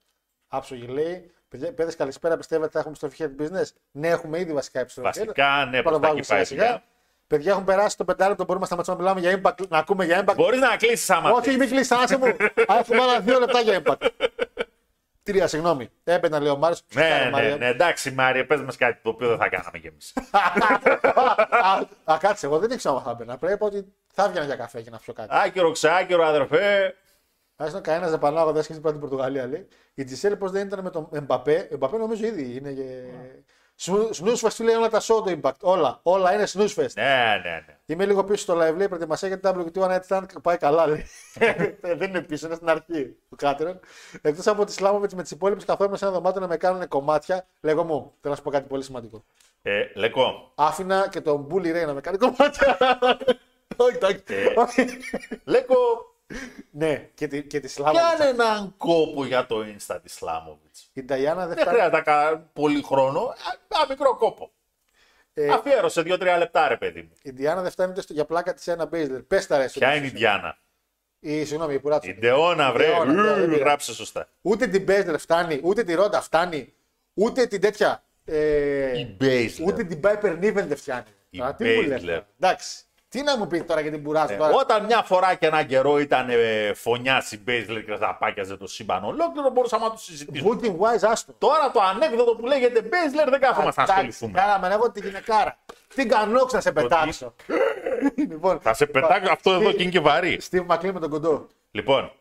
Άψογη 0.47 0.87
λέει. 0.87 1.31
Παιδιά, 1.49 1.73
παιδες, 1.73 1.95
καλησπέρα. 1.95 2.37
Πιστεύετε 2.37 2.65
ότι 2.65 2.73
θα 2.73 2.79
έχουμε 2.79 2.95
επιστροφή 3.01 3.33
head 3.37 3.41
business; 3.41 3.67
Ναι, 3.91 4.07
έχουμε 4.07 4.39
ήδη 4.39 4.53
βασικά 4.53 4.79
επιστροφή. 4.79 5.07
Βασικά, 5.19 5.65
ναι, 5.65 5.77
Θα 5.77 5.81
προς 5.83 5.93
το 5.93 5.99
τα 5.99 6.07
βάλουμε 6.07 6.19
εκεί 6.19 6.27
πάει 6.27 6.45
σιγά 6.45 6.61
σιγά. 6.61 6.65
σιγά. 6.65 6.83
Παιδιά, 7.27 7.51
έχουν 7.51 7.63
περάσει 7.63 7.97
το 7.97 8.05
πεντάλεπτο. 8.05 8.43
Μπορούμε 8.45 8.67
να 8.69 8.83
σταματήσουμε 8.83 9.03
να 9.03 9.13
μιλάμε 9.13 9.41
για 9.41 9.53
impact. 9.61 9.67
Να 9.69 9.77
ακούμε 9.77 10.05
για 10.05 10.23
impact. 10.25 10.35
Μπορείς 10.35 10.59
να 10.59 10.75
κλείσεις 10.77 11.09
άμα 11.09 11.31
Όχι, 11.31 11.45
θες. 11.49 11.55
μην 11.57 11.69
κλείσεις, 11.69 11.91
άσε 11.91 12.17
μου. 12.17 12.25
Α, 12.25 12.77
Έχουμε 12.79 13.01
άλλα 13.01 13.19
δύο 13.19 13.39
λεπτά 13.39 13.59
για 13.61 13.81
impact. 13.85 14.07
Τρία, 15.23 15.47
συγγνώμη. 15.47 15.89
Έπαιρνα, 16.03 16.39
λέει 16.39 16.51
ο 16.51 16.57
Μάριο. 16.57 16.77
Ναι, 16.93 17.29
ναι, 17.33 17.55
ναι, 17.55 17.67
εντάξει 17.67 18.11
Μάριε, 18.11 18.43
πες 18.43 18.61
μας 18.61 18.77
κάτι 18.77 18.99
το 19.03 19.09
οποίο 19.09 19.27
δεν 19.27 19.37
θα 19.37 19.49
κάναμε 19.49 19.79
κι 19.79 19.87
εμείς. 19.87 20.13
Α, 22.11 22.17
κάτσε, 22.19 22.45
εγώ 22.45 22.59
δεν 22.59 22.71
ήξερα 22.71 22.95
αν 22.95 23.01
θα 23.01 23.11
έμπαινα. 23.11 23.37
Πρέπει 23.37 23.63
ότι 23.63 23.93
θα 24.13 24.23
έβγαινα 24.23 24.45
για 24.45 24.55
καφέ 24.55 24.81
και 24.81 24.89
να 24.89 24.97
πιω 24.97 25.13
κάτι. 25.13 25.29
Άκυρο, 25.31 25.71
ξάκυρο, 25.71 26.25
αδερφέ. 26.25 26.95
Άσχετο 27.55 27.81
κανένας 27.81 28.09
δεν 28.09 28.19
πανάγω, 28.19 28.51
δεν 28.51 28.63
σκέφτεται 28.63 28.87
πρώτη 28.87 28.97
Πορτογαλία 28.99 29.47
λέει. 29.47 29.67
Η 29.93 30.03
Τζισέλ 30.03 30.35
πώς 30.35 30.51
δεν 30.51 30.67
ήταν 30.67 30.83
με 30.83 30.89
τον 30.89 31.09
Εμπαπέ. 31.13 31.67
Εμπαπέ 31.71 31.97
νομίζω 31.97 32.25
ήδη 32.25 32.55
είναι. 32.55 32.75
Σνούσφεστ 34.11 34.59
λέει 34.59 34.75
όλα 34.75 34.89
τα 34.89 34.99
show 34.99 35.23
το 35.25 35.39
impact. 35.41 35.59
Όλα, 35.61 35.99
όλα 36.03 36.33
είναι 36.33 36.45
σνούσφεστ. 36.45 36.97
Ναι, 36.97 37.41
ναι, 37.43 37.63
ναι. 37.67 37.77
Είμαι 37.85 38.05
λίγο 38.05 38.23
πίσω 38.23 38.41
στο 38.41 38.53
live, 38.53 38.75
λέει 38.75 38.87
προετοιμασία 38.87 39.27
για 39.27 39.39
την 39.39 39.49
WT 39.73 39.83
One 39.83 39.89
Night 39.89 40.07
Stand. 40.07 40.25
Πάει 40.41 40.57
καλά, 40.57 40.87
λέει. 40.87 41.05
δεν 41.99 42.09
είναι 42.09 42.21
πίσω, 42.21 42.45
είναι 42.45 42.55
στην 42.55 42.69
αρχή 42.69 43.15
του 43.29 43.35
Κάτερον. 43.35 43.79
Εκτός 44.21 44.47
από 44.47 44.65
τη 44.65 44.71
Σλάμοβιτ 44.71 45.11
με 45.11 45.21
τις 45.21 45.31
υπόλοιπες, 45.31 45.65
καθόμουν 45.65 45.97
σε 45.97 46.05
ένα 46.05 46.13
δωμάτιο 46.13 46.41
να 46.41 46.47
με 46.47 46.57
κάνουν 46.57 46.87
κομμάτια. 46.87 47.47
Λέγω 47.61 47.83
μου, 47.83 48.13
θέλω 48.21 48.33
να 48.33 48.35
σου 48.35 48.41
πω 48.41 48.49
κάτι 48.49 48.67
πολύ 48.67 48.83
σημαντικό. 48.83 49.23
Ε, 49.61 49.83
Λεκό, 49.93 50.51
Άφηνα 50.55 51.07
και 51.09 51.21
τον 51.21 51.41
Μπούλι 51.41 51.71
Ρέι 51.71 51.85
να 51.85 51.93
με 51.93 52.01
κάνει 52.01 52.17
κομμάτια. 52.17 52.77
Όχι, 53.75 53.95
εντάξει. 53.95 54.23
Όχι. 54.55 54.87
Λέκο, 55.43 55.75
Ναι, 56.71 57.09
και 57.13 57.27
τη, 57.27 57.43
και 57.43 57.59
της 57.59 57.73
πιάνε 57.73 57.91
Σλάμοβιτ. 57.99 58.39
έναν 58.39 58.73
κόπο 58.77 59.25
για 59.25 59.45
το 59.45 59.59
Insta 59.59 59.99
της 60.03 60.13
Σλάμοβιτς. 60.13 60.89
Η 60.93 61.03
Νταϊάννα 61.03 61.45
δεν 61.47 61.55
Δεν 61.55 61.57
φτάνει. 61.57 61.75
χρειάζεται 61.77 61.97
να 61.97 62.03
κάνει 62.03 62.39
πολύ 62.53 62.81
χρόνο, 62.83 63.33
ένα 63.75 63.85
μικρό 63.89 64.15
κόπο. 64.17 64.51
Ε, 65.33 65.49
Αφιέρωσε 65.49 66.01
δύο-τρία 66.01 66.37
λεπτά, 66.37 66.67
ρε 66.67 66.77
παιδί 66.77 67.01
μου. 67.01 67.11
Η 67.21 67.29
Διάννα 67.29 67.61
δεν 67.61 67.71
φτάνει 67.71 67.91
ούτε 67.91 68.01
στο- 68.01 68.13
για 68.13 68.25
πλάκα 68.25 68.53
της 68.53 68.67
ένα 68.67 68.85
Μπέιζλερ. 68.85 69.21
Πες 69.21 69.47
τα 69.47 69.57
ρε. 69.57 69.67
σου. 69.67 69.79
Ποια 69.79 69.95
είναι 69.95 70.05
η 70.05 70.09
Διάνα. 70.09 70.57
Η, 71.19 71.45
συγγνώμη, 71.45 71.73
η 71.73 71.79
Πουράτσο. 71.79 72.09
Η 72.09 72.13
Ντεώνα, 72.13 72.71
βρε. 72.71 72.85
Ντεώνα, 72.85 73.35
ναι, 73.35 73.43
Ου, 73.43 73.47
ναι. 73.47 73.55
Γράψε 73.57 73.93
σωστά. 73.93 74.27
Ούτε 74.41 74.67
την 74.67 74.83
Μπέιζλερ 74.83 75.19
φτάνει, 75.19 75.59
ούτε 75.63 75.83
τη 75.83 75.93
Ρόντα 75.93 76.21
φτάνει, 76.21 76.73
ούτε 77.13 77.45
την 77.45 77.61
τέτοια. 77.61 78.03
Ε, 78.25 78.99
Η 78.99 79.15
Μπέισλερ. 79.19 79.67
ούτε 79.67 79.83
την 79.83 79.99
Piper 80.03 80.31
Niven 80.39 80.63
δεν 80.67 80.75
φτάνει. 80.77 81.03
Η 81.29 81.37
Τώρα, 81.37 81.53
τι 81.55 81.63
μου 81.63 81.81
λες 81.81 82.01
Baszler. 82.01 82.05
τώρα. 82.05 82.27
Εντάξει. 82.39 82.83
Τι 83.13 83.21
να 83.21 83.37
μου 83.37 83.47
πει 83.47 83.63
τώρα 83.63 83.81
για 83.81 83.91
την 83.91 84.03
Πουράτσο. 84.03 84.35
τώρα; 84.35 84.49
Ε, 84.49 84.55
Όταν 84.55 84.85
μια 84.85 85.01
φορά 85.01 85.35
και 85.35 85.45
ένα 85.45 85.63
καιρό 85.63 85.99
ήταν 85.99 86.29
ε, 86.29 86.73
φωνιά 86.73 87.23
η 87.29 87.37
Μπέισλερ 87.37 87.83
και 87.85 87.95
θα 87.95 88.15
πάκιαζε 88.19 88.57
το 88.57 88.67
σύμπαν 88.67 89.03
ολόκληρο, 89.03 89.49
μπορούσαμε 89.49 89.83
να 89.85 89.91
το 89.91 89.97
συζητήσουμε. 89.97 90.57
Booting 90.61 90.71
wise, 90.71 91.09
άστο. 91.11 91.33
Τώρα 91.37 91.71
το 91.71 91.79
ανέκδοτο 91.81 92.35
που 92.35 92.45
λέγεται 92.45 92.81
Μπέισλερ 92.81 93.29
δεν 93.29 93.39
κάθομαστε 93.39 93.81
να 93.81 93.87
ασχοληθούμε. 93.87 94.39
Κάραμε 94.39 94.73
εγώ 94.73 94.91
τη 94.91 94.99
γυναικάρα. 94.99 95.57
Τι 95.95 96.05
κανόξ 96.05 96.53
να 96.53 96.61
σε 96.61 96.71
πετάξω. 96.71 97.33
λοιπόν, 98.29 98.59
Θα 98.59 98.73
σε 98.73 98.85
πετάξω 98.85 99.31
αυτό 99.31 99.51
εδώ 99.51 99.71
και 99.71 99.81
είναι 99.81 99.91
και 99.91 99.99
βαρύ. 99.99 100.39
Steve 100.49 100.65
McLean 100.67 100.91
με 100.91 100.99
τον 100.99 101.09
κοντό. 101.09 101.47
Λοιπόν, 101.71 102.11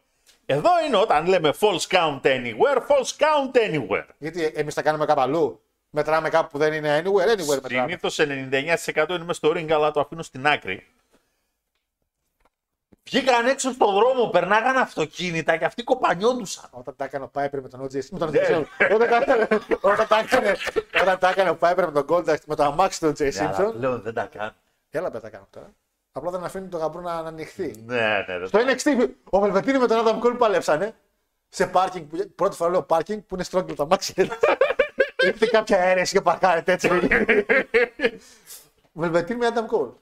εδώ 0.47 0.70
είναι 0.86 0.97
όταν 0.97 1.27
λέμε 1.27 1.52
false 1.60 1.97
count 1.97 2.20
anywhere, 2.23 2.78
false 2.78 3.12
count 3.19 3.56
anywhere. 3.70 4.06
Γιατί 4.19 4.52
εμείς 4.55 4.74
τα 4.74 4.82
κάνουμε 4.82 5.05
κάπου 5.05 5.20
αλλού. 5.20 5.60
Μετράμε 5.94 6.28
κάπου 6.28 6.48
που 6.51 6.59
δεν 6.59 6.73
είναι 6.73 6.98
anywhere, 7.05 7.39
anywhere 7.39 7.60
μετράμε. 7.62 7.82
Συνήθως 7.89 8.19
99% 8.19 9.09
είναι 9.09 9.19
μέσα 9.19 9.32
στο 9.32 9.51
ring, 9.51 9.70
αλλά 9.70 9.90
το 9.90 10.01
αφήνω 10.01 10.23
στην 10.23 10.47
άκρη. 10.47 10.86
Βγήκαν 13.05 13.47
έξω 13.47 13.73
στον 13.73 13.94
δρόμο, 13.94 14.28
περνάγαν 14.31 14.77
αυτοκίνητα 14.77 15.56
και 15.56 15.64
αυτοί 15.64 15.82
κοπανιόντουσαν. 15.82 16.69
Όταν 16.70 16.97
τα 16.97 17.05
έκανε 17.05 17.24
ο 17.24 17.28
Πάιπερ 17.28 17.60
με 17.62 17.69
τον 17.69 17.82
OJ 17.85 18.09
με 18.10 18.19
τον 18.19 18.31
Ναι. 18.31 18.40
OJ 18.48 18.64
όταν, 18.94 19.09
τα 19.09 19.16
έκανε- 19.16 19.48
όταν, 19.81 20.06
τα 20.09 20.19
έκανε, 20.19 20.56
όταν 21.01 21.19
τα 21.19 21.28
έκανε 21.28 21.51
ο 21.51 21.56
Πάιπερ 21.56 21.85
με 21.90 22.02
τον 22.02 22.06
Goldust 22.09 22.44
με 22.47 22.55
το 22.56 22.62
αμάξι 22.64 23.01
του 23.01 23.12
OJ 23.16 23.32
Simpson. 23.32 23.73
Λέω 23.74 23.98
δεν 24.01 24.14
τα 24.14 24.24
κάνω. 24.27 24.52
Έλα 24.90 25.09
πέρα 25.10 25.20
τα 25.23 25.31
κάνω 25.31 25.47
τώρα. 25.51 25.70
Απλά 26.12 26.31
δεν 26.31 26.44
αφήνει 26.44 26.69
το 26.69 26.77
γαμπρό 26.78 27.01
να 27.01 27.12
ανοιχθεί. 27.14 27.82
Ναι, 27.86 28.24
ναι, 28.27 28.39
δεν 28.39 28.47
Στο 28.48 28.59
NXT, 28.59 29.09
ο 29.31 29.39
Βελβετίνη 29.40 29.78
με 29.78 29.86
τον 29.86 30.06
Adam 30.06 30.27
Cole 30.27 30.39
παλέψανε. 30.39 30.94
Σε 31.48 31.66
πάρκινγκ, 31.66 32.06
που- 32.09 32.31
πρώτη 32.35 32.56
φορά 32.56 32.70
λέω 32.70 32.82
πάρκινγκ 32.82 33.20
που 33.20 33.35
είναι 33.35 33.44
στρόγγυλο 33.44 33.74
το 33.74 33.82
αμάξι. 33.82 34.14
Ήρθε 35.27 35.47
κάποια 35.51 35.78
αίρεση 35.78 36.12
και 36.15 36.20
παρκάρετε 36.20 36.73
έτσι. 36.73 36.89
Βελβετίνη 38.93 39.39
με 39.39 39.49
Adam 39.55 39.77
Cole. 39.77 39.93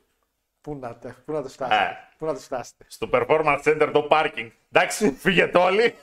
Πού 0.61 0.75
να, 0.81 0.95
τε- 0.97 1.13
πού 1.25 1.33
να 1.33 1.43
το 1.43 1.49
φτάσετε. 1.49 1.83
Ε. 1.83 1.97
Πού 2.19 2.27
να 2.27 2.33
το 2.35 2.39
φτάσετε. 2.41 2.85
Στο 2.89 3.09
performance 3.13 3.61
center 3.65 3.91
το 3.93 4.09
parking. 4.11 4.51
Εντάξει, 4.73 5.11
φύγετε 5.13 5.59
όλοι. 5.59 5.95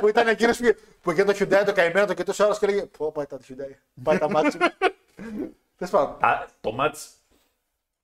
που 0.00 0.08
ήταν 0.08 0.28
εκείνος 0.28 0.56
που, 0.58 0.74
που 1.02 1.10
είχε 1.10 1.24
το 1.24 1.34
Hyundai 1.38 1.62
το 1.66 1.72
καημένο 1.72 2.06
το 2.06 2.14
και 2.14 2.22
τόσο 2.22 2.44
άλλο 2.44 2.56
και 2.60 2.66
έλεγε 2.66 2.82
Πώ 2.86 3.12
πάει 3.12 3.26
τα 3.26 3.38
Hyundai. 3.48 3.74
Πάει 4.02 4.18
τα 4.18 4.30
μάτια 4.30 4.60
μου. 4.60 4.90
Τέλο 5.76 5.90
πάντων. 5.90 6.24
Α, 6.24 6.46
το 6.60 6.76
match 6.80 6.96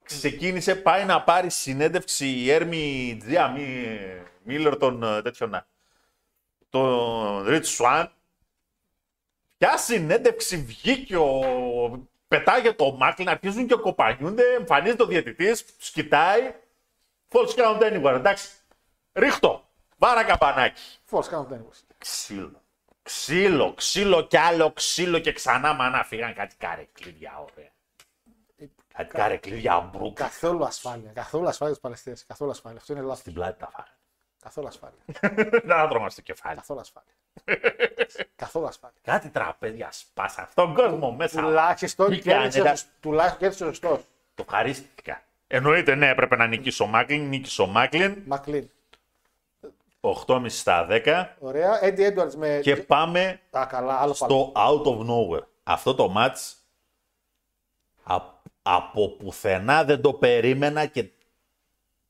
ξεκίνησε, 0.03 0.75
πάει 0.77 1.05
να 1.05 1.23
πάρει 1.23 1.51
συνέντευξη 1.51 2.27
η 2.27 2.51
Έρμη 2.51 3.17
Τζία 3.21 3.49
Μι, 3.49 3.87
Μίλλερ 4.43 4.77
των 4.77 5.03
ε, 5.03 5.23
τέτοιων. 5.23 5.51
να. 5.51 5.67
Τον 6.71 7.45
Ριτ 7.47 7.65
Σουάν. 7.65 8.13
Ποια 9.63 9.77
συνέντευξη 9.77 10.57
βγήκε 10.57 11.17
ο. 11.17 12.09
Πετάγεται 12.29 12.73
το 12.73 12.93
Μάκλιν, 12.93 13.29
αρχίζουν 13.29 13.67
και 13.67 13.75
κοπανιούνται, 13.75 14.43
εμφανίζεται 14.59 15.03
ο 15.03 15.07
διαιτητής, 15.07 15.77
τους 15.77 15.91
κοιτάει. 15.91 16.55
False 17.29 17.55
count 17.55 17.81
anywhere, 17.81 18.15
εντάξει. 18.15 18.49
Ρίχτω. 19.13 19.65
Βάρα 19.97 20.25
καπανάκι. 20.25 20.83
False 21.11 21.29
count 21.31 21.49
anyway. 21.49 21.95
Ξύλο. 21.99 22.63
Ξύλο, 23.03 23.75
ξύλο 23.75 24.23
κι 24.23 24.37
άλλο 24.37 24.73
ξύλο 24.73 25.19
και 25.19 25.33
ξανά 25.33 25.73
μάνα 25.73 26.05
φύγαν 26.05 26.35
κάτι 26.35 26.55
καρεκλίδια 26.57 27.39
ωραία. 27.39 27.71
Κάτι 28.95 29.17
καρεκλίδια 29.17 29.91
μπρούκα 29.93 30.25
Καθόλου 30.25 30.65
ασφάλεια. 30.65 31.11
Καθόλου 31.13 31.49
ασφάλεια 31.49 31.75
του 31.75 31.81
Παλαιστίνες. 31.81 32.27
Καθόλου 32.27 32.51
ασφάλεια. 32.51 32.79
Αυτό 32.79 32.93
είναι 32.93 33.03
λάθος. 33.03 33.19
στην 33.19 33.33
πλάτη 33.33 33.59
τα 33.59 33.71
φάγανε. 33.71 33.97
Καθόλου 34.43 34.67
ασφάλεια. 34.67 34.99
Δεν 35.51 35.61
θα 35.67 35.89
τρώμε 35.89 36.11
στο 36.11 36.21
κεφάλι. 36.21 36.57
Καθόλου 36.57 36.81
ασφάλεια. 36.81 37.13
Καθόλου 38.37 38.67
ασφάλεια. 38.67 38.97
Κάτι 39.03 39.29
τραπέζια 39.29 39.89
σπάσαν. 39.93 40.47
Στον 40.51 40.75
κόσμο 40.75 41.13
μέσα. 41.13 41.43
Τουλάχιστον 41.43 42.09
Μπήκανε, 42.09 42.41
κέρδισε 42.41 42.63
τα- 42.63 42.71
ο- 42.73 42.99
τουλάχιστον 43.01 43.39
κέρδισε 43.41 43.65
ο 43.65 43.67
σωστό. 43.67 44.01
Το 44.35 44.45
ευχαρίστηκα. 44.49 45.23
Εννοείται, 45.47 45.95
ναι, 45.95 46.09
έπρεπε 46.09 46.37
να 46.37 46.47
νικήσει 46.47 46.83
ο 46.83 46.87
Μάκλιν. 46.87 47.29
Νίκησε 47.29 47.63
ο 47.63 47.67
Μάκλιν. 47.67 48.23
Μακλίν. 48.27 48.71
8,5 50.01 50.45
στα 50.49 50.87
10. 50.91 51.27
Ωραία. 51.39 51.81
Eddie 51.83 52.13
Edwards 52.19 52.35
με. 52.35 52.59
Και 52.63 52.77
πάμε 52.77 53.41
Α, 53.51 53.67
καλά, 53.67 53.95
άλλο 54.01 54.17
πάλι. 54.19 54.33
στο 54.33 54.53
out 54.57 54.83
of 54.87 55.07
nowhere. 55.09 55.47
Αυτό 55.63 55.95
το 55.95 56.15
match 56.17 56.53
α- 58.03 58.41
από 58.63 59.09
πουθενά 59.09 59.85
δεν 59.85 60.01
το 60.01 60.13
περίμενα 60.13 60.87
και 60.87 61.05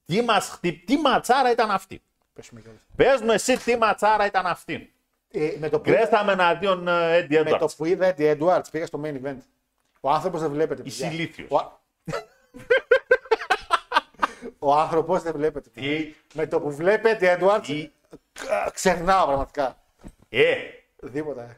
τι, 0.05 0.23
μας 0.23 0.49
χτυ... 0.49 0.73
τι 0.73 0.97
ματσάρα 0.97 1.51
ήταν 1.51 1.71
αυτή; 1.71 2.03
Πες 2.33 2.51
μου 2.51 2.61
κιόλας. 2.61 2.81
Πες 2.97 3.21
μου 3.21 3.31
εσύ 3.31 3.57
τι 3.59 3.77
ματσάρα 3.77 4.27
ήταν 4.27 4.47
αυτή. 4.47 4.92
Ε, 5.35 5.57
με, 5.59 5.69
το 5.69 5.81
που, 5.81 5.91
Κρέσαμε 5.91 6.33
εναντίον 6.33 6.89
ε, 6.89 7.19
Eddie 7.21 7.43
με 7.45 7.51
το 7.51 7.59
Edwards. 7.65 7.77
που 7.77 7.85
είδα 7.85 8.15
Eddie 8.17 8.37
Edwards 8.39 8.63
πήγα 8.71 8.87
στο 8.87 9.01
main 9.05 9.15
event. 9.27 9.37
Ο 10.01 10.11
άνθρωπος 10.11 10.41
δεν 10.41 10.51
βλέπετε. 10.51 10.83
Είσαι 10.85 11.03
παιδιά. 11.03 11.19
ηλίθιος. 11.19 11.49
Ο, 11.51 11.57
α- 11.57 11.81
ο 14.59 14.75
άνθρωπος 14.75 15.23
δεν 15.23 15.33
βλέπετε. 15.33 15.69
παιδιά. 15.75 15.97
Τι, 15.97 16.15
Με 16.35 16.47
το 16.47 16.61
που 16.61 16.71
βλέπετε 16.75 17.39
Edwards, 17.41 17.61
τι, 17.63 17.91
κα- 18.33 18.71
ξερνάω 18.75 19.27
πραγματικά. 19.27 19.77
ε, 20.29 20.55
Τίποτα. 21.13 21.57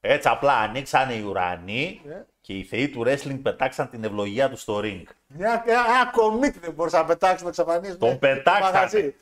έτσι 0.00 0.28
απλά 0.28 0.52
ανοίξανε 0.52 1.12
οι 1.14 1.22
ουρανοί 1.22 2.00
Ε. 2.08 2.14
και 2.40 2.52
οι 2.52 2.64
θεοί 2.64 2.88
του 2.88 3.02
wrestling 3.06 3.38
πετάξαν 3.42 3.90
την 3.90 4.04
ευλογία 4.04 4.50
τους 4.50 4.60
στο 4.60 4.80
ring. 4.84 5.02
Μια, 5.26 5.62
ένα, 5.66 5.78
ένα 5.86 6.10
κομίτι 6.12 6.58
δεν 6.58 6.72
μπορούσα 6.72 6.98
να 6.98 7.04
πετάξω 7.04 7.42
να 7.42 7.48
εξαφανίσω. 7.48 7.96
Τον 7.96 8.08
Ναι, 8.08 8.16
πετάξανε. 8.16 9.14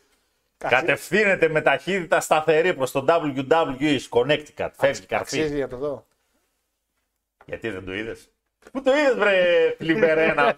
Μαγαζί. 0.62 0.82
Αξίζει- 0.82 0.86
Κατευθύνεται 0.86 1.48
με 1.48 1.60
ταχύτητα 1.62 2.20
σταθερή 2.20 2.74
προς 2.74 2.90
το 2.90 3.04
WWE 3.08 3.96
στο 4.00 4.20
Connecticut. 4.20 4.68
Φεύγει 4.72 5.06
καρφί. 5.06 5.38
Αξίζει 5.38 5.54
για 5.54 5.68
το 5.68 5.76
δω. 5.76 6.06
Γιατί 7.44 7.70
δεν 7.70 7.84
το 7.84 7.94
είδες; 7.94 8.28
Πού 8.72 8.82
το 8.82 8.96
είδες 8.96 9.14
βρε 9.14 9.74
φλιμπερένα; 9.78 10.42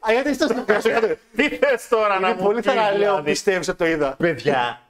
Α, 0.00 0.12
γιατί 0.12 0.30
είστε 0.30 0.44
στο 0.46 0.62
πίσω. 0.62 0.90
Τι 1.36 1.48
θες 1.56 1.88
τώρα 1.88 2.18
να 2.20 2.28
Είναι 2.28 2.36
μου 2.36 2.42
πολύ 2.44 2.56
πεις, 2.60 2.66
θαραλέο 2.66 2.98
δηλαδή; 2.98 3.22
πιστεύεις 3.30 3.68
ότι 3.68 3.78
το 3.78 3.86
είδα. 3.86 4.16
Παιδιά, 4.16 4.82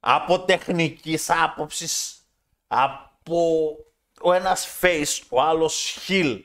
από 0.00 0.40
τεχνικής 0.40 1.30
άποψης, 1.30 2.16
από 2.66 3.76
ο 4.20 4.32
ένας 4.32 4.78
face, 4.80 5.20
ο 5.28 5.42
άλλος 5.42 5.98
heel, 6.08 6.40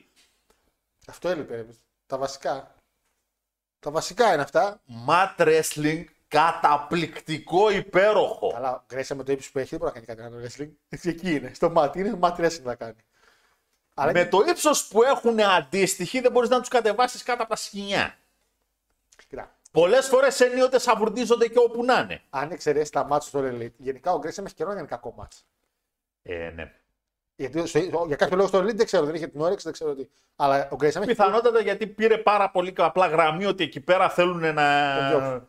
Αυτό 1.06 1.28
έλειπε. 1.28 1.54
ρε. 1.54 1.66
Τα 2.06 2.18
βασικά. 2.18 2.74
Τα 3.80 3.90
βασικά 3.90 4.32
είναι 4.32 4.42
αυτά. 4.42 4.80
mat 5.08 5.36
wrestling, 5.36 6.04
Καταπληκτικό, 6.28 7.70
υπέροχο. 7.70 8.52
Καλά, 8.52 8.74
ο 8.74 8.82
Γκρέσια 8.86 9.16
με 9.16 9.22
το 9.22 9.32
ύψος 9.32 9.50
που 9.50 9.58
έχει 9.58 9.68
δεν 9.68 9.78
μπορεί 9.78 9.92
να 9.94 10.00
κάνει 10.00 10.06
κάτι 10.06 10.22
άλλο 10.22 10.46
wrestling. 10.46 10.70
Έτσι, 10.88 11.08
εκεί 11.18 11.34
είναι. 11.34 11.50
Στο 11.54 11.70
μάτι 11.70 11.98
είναι 11.98 12.16
μάτι 12.16 12.42
wrestling 12.44 12.62
να 12.62 12.74
κάνει. 12.74 12.94
Αλλά 13.94 14.12
Με 14.12 14.24
το 14.26 14.44
ύψος 14.48 14.88
που 14.88 15.02
έχουν 15.02 15.40
αντίστοιχοι 15.40 16.20
δεν 16.20 16.32
μπορείς 16.32 16.48
να 16.48 16.58
τους 16.58 16.68
κατεβάσεις 16.68 17.22
κάτω 17.22 17.42
από 17.42 17.50
τα 17.50 17.56
σκηνιά. 17.56 18.18
Κοίτα, 19.28 19.58
Πολλές 19.70 20.06
φορές 20.06 20.40
ενίοτε 20.40 20.78
σαβουρδίζονται 20.78 21.48
και 21.48 21.58
όπου 21.58 21.84
να 21.84 21.98
είναι. 21.98 22.22
αν 22.30 22.50
εξαιρέσεις 22.50 22.90
τα 22.90 23.04
μάτια 23.04 23.28
στο 23.28 23.40
Elite, 23.42 23.74
γενικά 23.76 24.12
ο 24.12 24.18
Γκρέσια 24.18 24.42
έχει 24.46 24.54
καιρό 24.54 24.72
να 24.72 24.78
είναι 24.78 24.88
κακό 24.88 25.14
μάτς. 25.16 25.44
Ε, 26.22 26.50
ναι. 26.50 26.72
Γιατί 27.40 27.66
στο- 27.66 28.04
για 28.06 28.16
κάποιο 28.16 28.36
λόγο 28.36 28.48
στο 28.48 28.58
Elite 28.58 28.74
δεν 28.76 28.86
ξέρω, 28.86 29.04
δεν 29.04 29.14
είχε 29.14 29.26
την 29.26 29.40
όρεξη, 29.40 29.64
δεν 29.64 29.72
ξέρω 29.72 29.94
τι. 29.94 30.06
Αλλά 30.36 30.68
ο 30.70 30.76
Γκρέσια 30.76 31.00
έχει. 31.00 31.10
Πιθανότατα 31.10 31.60
γιατί 31.60 31.86
πήρε 31.86 32.18
πάρα 32.18 32.50
πολύ 32.50 32.72
απλά 32.76 33.06
γραμμή 33.06 33.44
ότι 33.44 33.64
εκεί 33.64 33.80
πέρα 33.80 34.08
θέλουν 34.10 34.40
Το 34.40 34.52
να, 34.52 35.08
διώξουν. 35.08 35.48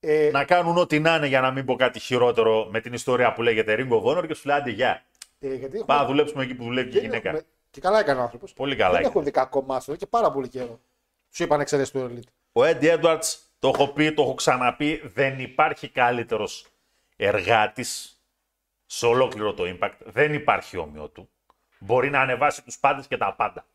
Ε, 0.00 0.30
να 0.32 0.44
κάνουν 0.44 0.76
ό,τι 0.78 0.98
να 1.00 1.14
είναι 1.16 1.26
για 1.26 1.40
να 1.40 1.50
μην 1.50 1.64
πω 1.64 1.76
κάτι 1.76 1.98
χειρότερο 1.98 2.68
με 2.70 2.80
την 2.80 2.92
ιστορία 2.92 3.32
που 3.32 3.42
λέγεται 3.42 3.76
Ring 3.78 3.92
of 3.92 4.02
Honor 4.18 4.26
και 4.26 4.34
σου 4.34 4.48
λέει 4.48 4.56
άντε 4.56 4.70
γεια. 4.70 5.02
ε, 5.40 5.54
γιατί 5.54 5.70
Πάμε 5.78 5.84
να 5.86 5.94
έχουμε- 5.94 6.08
δουλέψουμε 6.10 6.42
εκεί 6.42 6.54
που 6.54 6.64
δουλεύει 6.64 6.90
και 6.90 6.96
η 6.96 7.00
δεν 7.00 7.08
γυναίκα. 7.10 7.28
έχουμε- 7.28 7.46
Και 7.70 7.80
καλά 7.80 7.98
έκανε 8.00 8.20
ο 8.20 8.22
άνθρωπος. 8.22 8.52
Πολύ 8.52 8.76
καλά 8.76 8.90
Δεν 8.90 8.98
έκανε. 8.98 9.10
έχουν 9.12 9.24
δει 9.24 9.30
κακό 9.30 9.62
μάτσο 9.62 9.90
εδώ 9.90 10.00
και 10.00 10.06
πάρα 10.06 10.30
πολύ 10.30 10.48
καιρό. 10.48 10.80
Σου 11.30 11.42
είπαν 11.42 11.60
εξαιρέσεις 11.60 11.90
του 11.92 12.10
Elite. 12.10 12.28
Ο 12.52 12.60
Eddie 12.64 12.98
Edwards, 13.00 13.34
το 13.58 13.68
έχω 13.74 13.88
πει, 13.88 14.12
το 14.12 14.22
έχω 14.22 14.34
ξαναπεί, 14.34 15.02
δεν 15.14 15.38
υπάρχει 15.40 15.88
καλύτερος 15.88 16.66
εργάτης 17.16 18.15
σε 18.86 19.06
ολόκληρο 19.06 19.54
το 19.54 19.62
Impact. 19.66 19.96
Δεν 20.04 20.34
υπάρχει 20.34 20.76
όμοιο 20.76 21.08
του. 21.08 21.28
Μπορεί 21.78 22.10
να 22.10 22.20
ανεβάσει 22.20 22.64
τους 22.64 22.78
πάντες 22.78 23.06
και 23.06 23.16
τα 23.16 23.34
πάντα. 23.34 23.66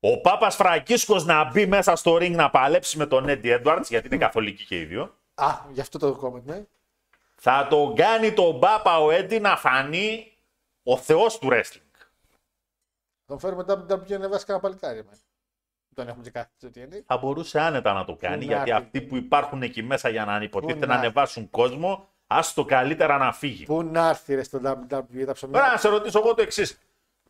Ο 0.00 0.20
Πάπας 0.20 0.56
Φραγκίσκος 0.56 1.24
να 1.24 1.44
μπει 1.50 1.66
μέσα 1.66 1.96
στο 1.96 2.14
ring 2.16 2.30
να 2.34 2.50
παλέψει 2.50 2.98
με 2.98 3.06
τον 3.06 3.24
Eddie 3.28 3.62
Edwards, 3.62 3.84
γιατί 3.88 4.06
είναι 4.06 4.16
καθολικοί 4.16 4.64
και 4.64 4.80
οι 4.80 4.84
δύο. 4.84 5.16
Α, 5.34 5.46
γι' 5.70 5.80
αυτό 5.80 5.98
το 5.98 6.20
comment, 6.22 6.42
ναι. 6.42 6.64
Θα 7.36 7.66
τον 7.70 7.94
κάνει 7.94 8.32
τον 8.32 8.60
Πάπα 8.60 8.98
ο 8.98 9.08
Eddie 9.10 9.40
να 9.40 9.56
φανεί 9.56 10.32
ο 10.82 10.96
θεός 10.96 11.38
του 11.38 11.48
wrestling. 11.52 11.78
Τον 13.26 13.38
φέρουμε 13.38 13.64
μετά 13.66 13.72
από 13.72 14.04
την 14.04 14.16
WWE 14.16 14.20
να 14.20 14.28
βάσει 14.28 14.44
κανένα 14.44 14.64
παλικάρι. 14.64 14.98
εμένα. 14.98 15.16
Δεν 15.88 16.08
έχουμε 16.08 16.22
και 16.24 16.30
κάτι 16.30 16.50
τέτοιο 16.58 16.70
τι 16.70 16.80
είναι. 16.80 17.04
Θα 17.06 17.16
μπορούσε 17.16 17.60
άνετα 17.60 17.92
να 17.92 18.04
το 18.04 18.16
κάνει, 18.16 18.36
Πού 18.36 18.50
γιατί 18.50 18.70
να 18.70 18.76
έρθει. 18.76 18.86
αυτοί 18.86 19.00
που 19.00 19.16
υπάρχουν 19.16 19.62
εκεί 19.62 19.82
μέσα 19.82 20.08
για 20.08 20.24
να 20.24 20.42
υποτίθεται 20.42 20.80
Πού 20.80 20.86
να 20.86 20.94
να 20.94 21.00
ανεβάσουν 21.00 21.50
κόσμο, 21.50 22.08
ας 22.36 22.54
το 22.54 22.64
καλύτερα 22.64 23.16
να 23.18 23.32
φύγει. 23.32 23.64
Πού 23.64 23.82
να 23.82 24.08
έρθει 24.08 24.34
ρε 24.34 24.42
στο 24.42 24.60
WWE 24.64 25.24
τα 25.26 25.32
ψωμιά. 25.32 25.58
Τώρα 25.58 25.70
να 25.72 25.76
σε 25.76 25.88
ρωτήσω 25.88 26.18
εγώ 26.18 26.34
το 26.34 26.42
εξής. 26.42 26.78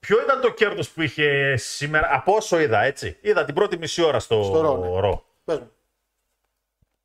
Ποιο 0.01 0.21
ήταν 0.23 0.41
το 0.41 0.51
κέρδος 0.53 0.89
που 0.91 1.03
είχε 1.03 1.57
σήμερα, 1.57 2.09
από 2.13 2.35
όσο 2.35 2.61
είδα, 2.61 2.81
έτσι; 2.81 3.17
Είδα 3.21 3.45
την 3.45 3.55
πρώτη 3.55 3.79
μισή 3.79 4.03
ώρα 4.03 4.19
στο, 4.19 4.43
Στο 4.43 4.73
Raw, 4.73 4.79
ναι. 5.03 5.09
Raw. 5.11 5.21
Πες 5.45 5.59
μου. 5.59 5.71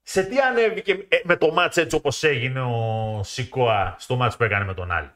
Σε 0.03 0.23
τι 0.23 0.39
ανέβηκε 0.39 1.05
ε, 1.09 1.17
με 1.23 1.35
το 1.35 1.51
μάτς 1.51 1.77
έτσι 1.77 1.95
όπως 1.95 2.23
έγινε 2.23 2.61
ο 2.61 3.21
Σικόα 3.23 3.95
στο 3.99 4.15
μάτς 4.15 4.37
που 4.37 4.43
έκανε 4.43 4.65
με 4.65 4.73
τον 4.73 4.91
Άλλη. 4.91 5.11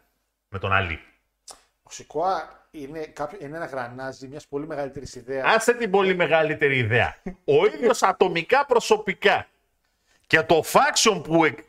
Με 0.50 0.60
τον 0.60 0.74
Αλή. 0.74 1.00
Ο 1.84 1.90
Σικόα 1.90 2.62
είναι, 2.72 3.00
κάποιο, 3.06 3.38
είναι 3.42 3.56
ένα 3.58 3.66
γρανάζι 3.66 4.28
μιας 4.28 4.48
πολύ 4.48 4.68
μεγαλύτερης 4.68 5.16
ιδέας. 5.16 5.56
Άσε 5.56 5.74
την 5.74 5.90
πολύ 5.92 6.16
μεγαλύτερη 6.16 6.78
ιδέα. 6.78 7.16
Ο 7.60 7.66
ίδιος 7.66 8.04
ατομικά 8.04 8.66
προσωπικά 8.66 9.48
και 10.28 10.42
το 10.42 10.64
faction 10.66 11.22
που, 11.24 11.46
εκ- 11.46 11.60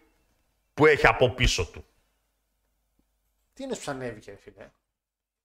που 0.74 0.86
έχει 0.86 1.06
από 1.06 1.30
πίσω 1.30 1.66
του. 1.66 1.84
Τι 3.52 3.62
είναι 3.62 3.74
που 3.74 3.80
σου 3.80 3.90
ανέβηκε, 3.90 4.30
ρε 4.30 4.36
φίλε; 4.36 4.70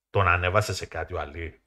Τον 0.10 0.28
ανέβασε 0.28 0.74
σε 0.74 0.86
κάτι 0.86 1.14
ο 1.14 1.20
Αλή. 1.20 1.62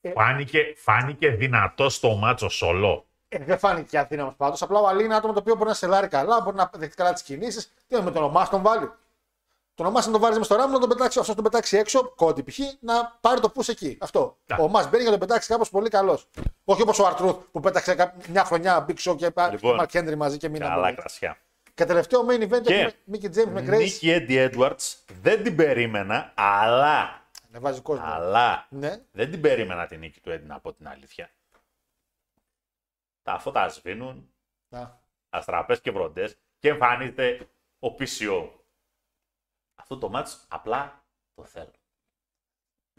Ε. 0.00 0.10
Φάνηκε, 0.12 0.74
φάνηκε 0.76 1.30
δυνατό 1.30 1.88
στο 1.88 2.14
μάτσο 2.14 2.48
σολό. 2.48 3.06
Ε, 3.28 3.38
δεν 3.44 3.58
φάνηκε 3.58 3.98
αδύναμο 3.98 4.34
πάντως. 4.36 4.62
Απλά 4.62 4.78
ο 4.80 4.86
Αλή 4.88 5.04
είναι 5.04 5.14
άτομο 5.14 5.32
το 5.32 5.38
οποίο 5.38 5.54
μπορεί 5.54 5.68
να 5.68 5.74
σελάρει 5.74 6.08
καλά, 6.08 6.40
μπορεί 6.40 6.56
να 6.56 6.70
δεχτεί 6.76 6.96
καλά 6.96 7.12
τις 7.12 7.22
κινήσεις. 7.22 7.72
Τι 7.86 8.02
με 8.02 8.10
τον 8.10 8.22
ομάς 8.22 8.48
τον 8.48 8.62
βάλει. 8.62 8.90
Τον 9.74 9.86
ομάς 9.86 10.06
να 10.06 10.12
τον 10.12 10.20
βάλει 10.20 10.38
με 10.38 10.44
στο 10.44 10.54
ράμο, 10.56 10.72
να 10.72 10.78
τον 10.78 10.88
πετάξει, 10.88 11.18
αυτός 11.18 11.34
τον 11.34 11.44
πετάξει 11.44 11.76
έξω, 11.76 12.02
κόντι 12.14 12.42
π.χ. 12.42 12.58
να 12.80 13.16
πάρει 13.20 13.40
το 13.40 13.50
πού 13.50 13.62
εκεί. 13.66 13.98
Αυτό. 14.00 14.36
Ναι. 14.46 14.56
Ο 14.60 14.62
ομάς 14.62 14.84
μπαίνει 14.84 15.02
για 15.02 15.10
να 15.10 15.18
τον 15.18 15.26
πετάξει 15.28 15.48
κάπως 15.48 15.70
πολύ 15.70 15.88
καλός. 15.88 16.28
Όχι 16.64 16.82
όπως 16.82 16.98
ο 16.98 17.06
Αρτρούθ 17.06 17.36
που 17.52 17.60
πέταξε 17.60 17.94
κά- 17.94 18.26
μια 18.28 18.44
χρονιά 18.44 18.86
Big 18.88 18.96
Show 19.10 19.16
και 19.16 19.24
Λοιπόν, 19.24 19.50
λοιπόν, 19.50 19.78
Mark 19.80 19.96
Henry 19.98 20.14
μαζί 20.16 20.36
και 20.36 20.48
μήνα. 20.48 20.68
Καλά 20.68 20.82
πολύ. 20.82 20.94
κρασιά. 20.94 21.38
Και 21.74 21.84
τελευταίο 21.84 22.26
main 22.28 22.42
event 22.52 22.62
Και- 22.62 22.74
έχουμε 22.74 22.94
Mickey 23.12 23.26
James 23.34 23.50
με 23.50 23.60
Grace. 23.60 23.78
Νίκη 23.78 24.08
Eddie 24.28 24.50
Edwards 24.54 24.94
δεν 25.20 25.42
την 25.42 25.56
περίμενα, 25.56 26.32
αλλά, 26.36 27.28
Να 27.48 27.60
βάζει 27.60 27.80
κόσμο. 27.80 28.04
αλλά 28.06 28.66
Ναι. 28.70 29.04
δεν 29.12 29.30
την 29.30 29.40
περίμενα 29.40 29.86
την 29.86 29.98
νίκη 29.98 30.20
του 30.20 30.30
Eddie, 30.30 30.42
να 30.46 30.60
πω 30.60 30.72
την 30.72 30.88
αλήθεια. 30.88 31.30
Τα 33.22 33.38
φώτα 33.38 33.68
σβήνουν, 33.68 34.32
Να. 34.68 35.00
αστραπές 35.30 35.80
και 35.80 35.90
βροντές 35.90 36.36
και 36.58 36.68
εμφανίζεται 36.68 37.48
ο 37.78 37.88
PCO. 37.88 38.48
Αυτό 39.74 39.98
το 39.98 40.08
μάτς 40.08 40.44
απλά 40.48 41.04
το 41.34 41.44
θέλω. 41.44 41.70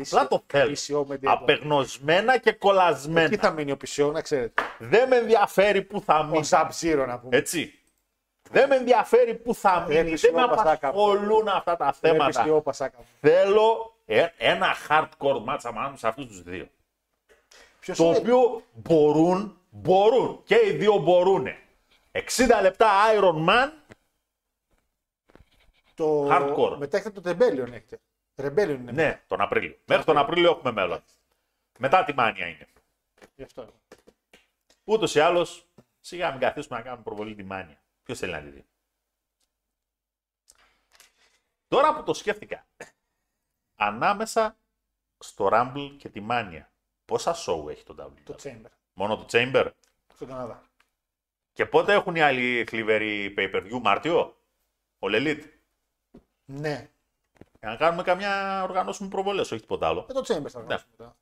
Απλά 0.01 0.27
το 0.27 0.43
θέλω. 0.47 0.71
PCO 0.71 1.05
με 1.07 1.15
Eddie 1.21 1.25
Edwards. 1.27 1.37
Απεγνωσμένα 1.41 2.37
και 2.37 2.49
Εκεί 2.49 2.57
κολλασμένα. 2.59 3.37
θα 3.37 3.51
μείνει 3.51 3.71
ο 3.71 3.77
PCO, 3.85 4.11
να 4.13 4.21
ξέρετε. 4.21 4.63
Δεν 4.79 5.07
με 5.07 5.15
ενδιαφέρει 5.15 5.81
που 5.83 6.01
θα 6.01 6.19
Ο 6.19 6.23
μείνει. 6.23 6.47
Sub 6.49 6.69
Zero 6.81 7.03
να 7.07 7.19
πούμε. 7.19 7.37
Έτσι. 7.37 7.80
Δεν 8.51 8.67
με 8.69 8.75
ενδιαφέρει 8.75 9.35
που 9.35 9.53
θα 9.55 9.85
Ρε, 9.87 10.03
μείνει. 10.03 10.13
PCO 10.17 10.21
Δεν 10.21 10.33
με 10.33 10.47
Πασάκα. 10.47 10.87
απασχολούν 10.87 11.47
αυτά 11.47 11.75
τα 11.77 11.85
Ρε, 12.01 12.09
θέματα. 12.09 12.45
PCO 12.47 12.63
Πασάκα 12.63 12.97
μου. 12.97 13.05
Θέλω 13.19 13.95
ε- 14.05 14.27
ένα 14.37 14.75
hardcore 14.89 15.43
match 15.45 15.59
ανάμεσα 15.63 15.97
σε 15.97 16.07
αυτούς 16.07 16.25
τους 16.27 16.41
δύο. 16.43 16.67
Ποιος 17.79 17.97
Το 17.97 18.03
είναι; 18.05 18.17
οποίο 18.17 18.63
μπορούν, 18.73 19.57
μπορούν 19.69 20.41
και 20.43 20.61
οι 20.65 20.71
δύο 20.71 20.97
μπορούν. 20.97 21.47
60 22.11 22.61
λεπτά 22.61 22.89
Iron 23.19 23.49
Man, 23.49 23.69
Το... 25.95 26.27
Hardcore. 26.31 26.77
Μετά 26.77 26.97
έχετε 26.97 27.21
το 27.21 27.29
Rebellion 27.29 27.67
έχετε. 27.71 27.99
Rebellion 28.35 28.79
είναι. 28.79 28.91
ναι, 28.91 29.21
τον 29.27 29.41
Απρίλιο. 29.41 29.75
Μέχρι 29.85 30.03
τον 30.05 30.17
Απρίλιο 30.17 30.49
έχουμε 30.51 30.71
μέλλον. 30.71 31.03
Μετά 31.79 32.03
τη 32.03 32.13
μάνια 32.13 32.45
είναι. 32.47 32.67
Γι' 33.35 33.43
αυτό. 33.43 33.67
Ούτως 34.83 35.15
ή 35.15 35.19
άλλως, 35.19 35.65
σιγά 35.99 36.31
μην 36.31 36.39
καθίσουμε 36.39 36.77
να 36.77 36.83
κάνουμε 36.83 37.03
προβολή 37.03 37.35
τη 37.35 37.43
μάνια. 37.43 37.81
Ποιος 38.03 38.19
θέλει 38.19 38.31
να 38.31 38.41
τη 38.41 38.49
δει; 38.49 38.65
Τώρα 41.67 41.95
που 41.95 42.03
το 42.03 42.13
σκέφτηκα, 42.13 42.67
ανάμεσα 43.75 44.57
στο 45.17 45.49
Rumble 45.51 45.95
και 45.97 46.09
τη 46.09 46.19
μάνια, 46.21 46.71
πόσα 47.05 47.35
show 47.35 47.69
έχει 47.69 47.83
το 47.83 47.95
WWE. 47.99 48.21
Το 48.23 48.35
Chamber. 48.43 48.69
Μόνο 48.93 49.17
το 49.17 49.25
Chamber; 49.31 49.71
Στον 50.13 50.27
Καναδά. 50.27 50.63
Και 51.53 51.65
πότε 51.65 51.93
έχουν 51.93 52.15
οι 52.15 52.21
άλλοι 52.21 52.65
θλιβεροί 52.69 53.33
pay-per-view, 53.37 53.79
Μάρτιο, 53.81 54.19
ο 54.99 55.07
Elite; 55.07 55.43
Ναι. 56.45 56.89
Για 57.59 57.69
να 57.69 57.75
κάνουμε 57.75 58.03
καμιά 58.03 58.63
οργανώσουμε 58.63 59.09
προβολές, 59.09 59.51
όχι 59.51 59.61
τίποτα 59.61 59.87
άλλο. 59.87 60.05
Και 60.05 60.13
το 60.13 60.19
Chamber 60.19 60.49
θα 60.49 60.61
βγάλουμε 60.61 60.85
μετά. 60.97 61.17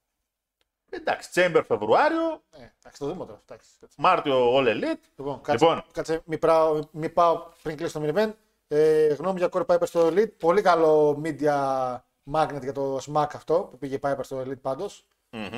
Εντάξει, 0.90 1.30
Chamber 1.34 1.64
Φεβρουάριο, 1.66 2.30
Ναι, 2.30 2.49
εντάξει, 2.80 3.00
το 3.00 3.06
δούμε 3.06 3.26
τώρα. 3.26 3.42
Εντάξει, 3.46 3.70
κάτσε. 3.80 3.96
Μάρτιο 4.00 4.56
All 4.58 4.66
Elite. 4.68 5.00
Λοιπόν, 5.18 5.42
κάτσε, 5.42 5.66
Λοιπόν. 5.66 5.84
κάτσε 5.94 6.22
μην, 6.26 6.40
πάω, 6.40 6.80
μην 6.92 7.14
πάω 7.14 7.44
πριν 7.64 7.78
κλείσω 7.78 8.00
το 8.00 8.06
main 8.06 8.16
event. 8.18 8.32
Ε, 8.68 9.08
γνώμη 9.14 9.40
για 9.40 9.50
Corey 9.52 9.66
Piper 9.66 9.82
στο 9.86 10.08
Elite. 10.08 10.32
Πολύ 10.40 10.62
καλό 10.62 11.22
media 11.24 11.96
magnet 12.34 12.60
για 12.62 12.72
το 12.74 12.96
smack 13.08 13.28
αυτό 13.34 13.68
που 13.72 13.78
πήγε 13.78 13.96
η 13.96 14.00
Piper 14.04 14.20
στο 14.22 14.40
Elite 14.42 14.62
παντως 14.62 15.06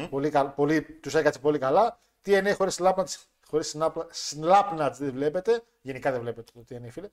Πολύ, 0.10 0.30
καλ- 0.30 0.50
πολύ, 0.50 0.82
τους 0.82 1.16
έκατσε 1.16 1.40
πολύ 1.40 1.58
καλά. 1.60 2.00
TNA 2.26 2.54
χωρίς 2.58 2.80
Slapnuts, 2.82 3.16
χωρίς 3.50 3.76
Snap- 3.78 4.06
Slapnuts 4.42 4.96
δεν 4.98 5.12
βλέπετε. 5.12 5.64
Γενικά 5.82 6.12
δεν 6.12 6.20
βλέπετε 6.22 6.52
το 6.54 6.64
TNA 6.70 6.88
φίλε. 6.92 7.10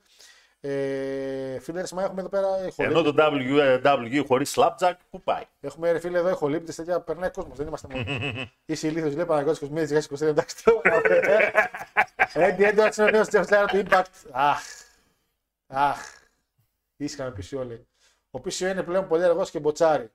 Ε, 0.60 1.58
φίλε, 1.60 1.80
ρε, 1.80 1.86
Σμά, 1.86 2.02
έχουμε 2.02 2.20
εδώ 2.20 2.28
πέρα 2.28 2.46
Ενώ 2.56 2.66
ηχολήπτες. 2.66 3.02
το 3.02 3.14
WWE 3.16 4.24
χωρίς 4.26 4.54
Slapjack, 4.56 4.92
πού 5.10 5.22
πάει; 5.22 5.42
Έχουμε 5.60 5.92
ρε 5.92 5.98
φίλε 5.98 6.18
εδώ 6.18 6.28
ηχολήπτες, 6.28 6.74
τέτοια 6.74 7.00
περνάει 7.00 7.30
κόσμος, 7.30 7.56
δεν 7.56 7.66
είμαστε 7.66 7.88
μόνοι. 7.90 8.50
Είσαι 8.66 8.86
ηλίθιος, 8.86 9.14
λέει 9.14 9.24
Παναγιώτης 9.24 9.58
Κοσμίδης, 9.58 9.90
γεια 9.90 10.18
23, 10.18 10.20
εντάξει 10.20 10.64
τώρα. 10.64 11.02
Έντι, 12.32 12.64
έντι, 12.64 12.80
είναι 12.80 13.08
ο 13.08 13.10
νέος 13.10 13.28
Τζεφτέρα 13.28 13.64
του 13.66 13.82
Impact. 13.84 14.02
Αχ, 14.30 14.60
αχ, 15.66 15.98
ήσυχα 16.96 17.24
με 17.24 17.32
PCO 17.36 17.66
λέει. 17.66 17.86
Ο 18.30 18.40
PCO 18.44 18.60
είναι 18.60 18.82
πλέον 18.82 19.08
πολύ 19.08 19.24
αργός 19.24 19.50
και 19.50 19.58
μποτσάρι. 19.58 20.10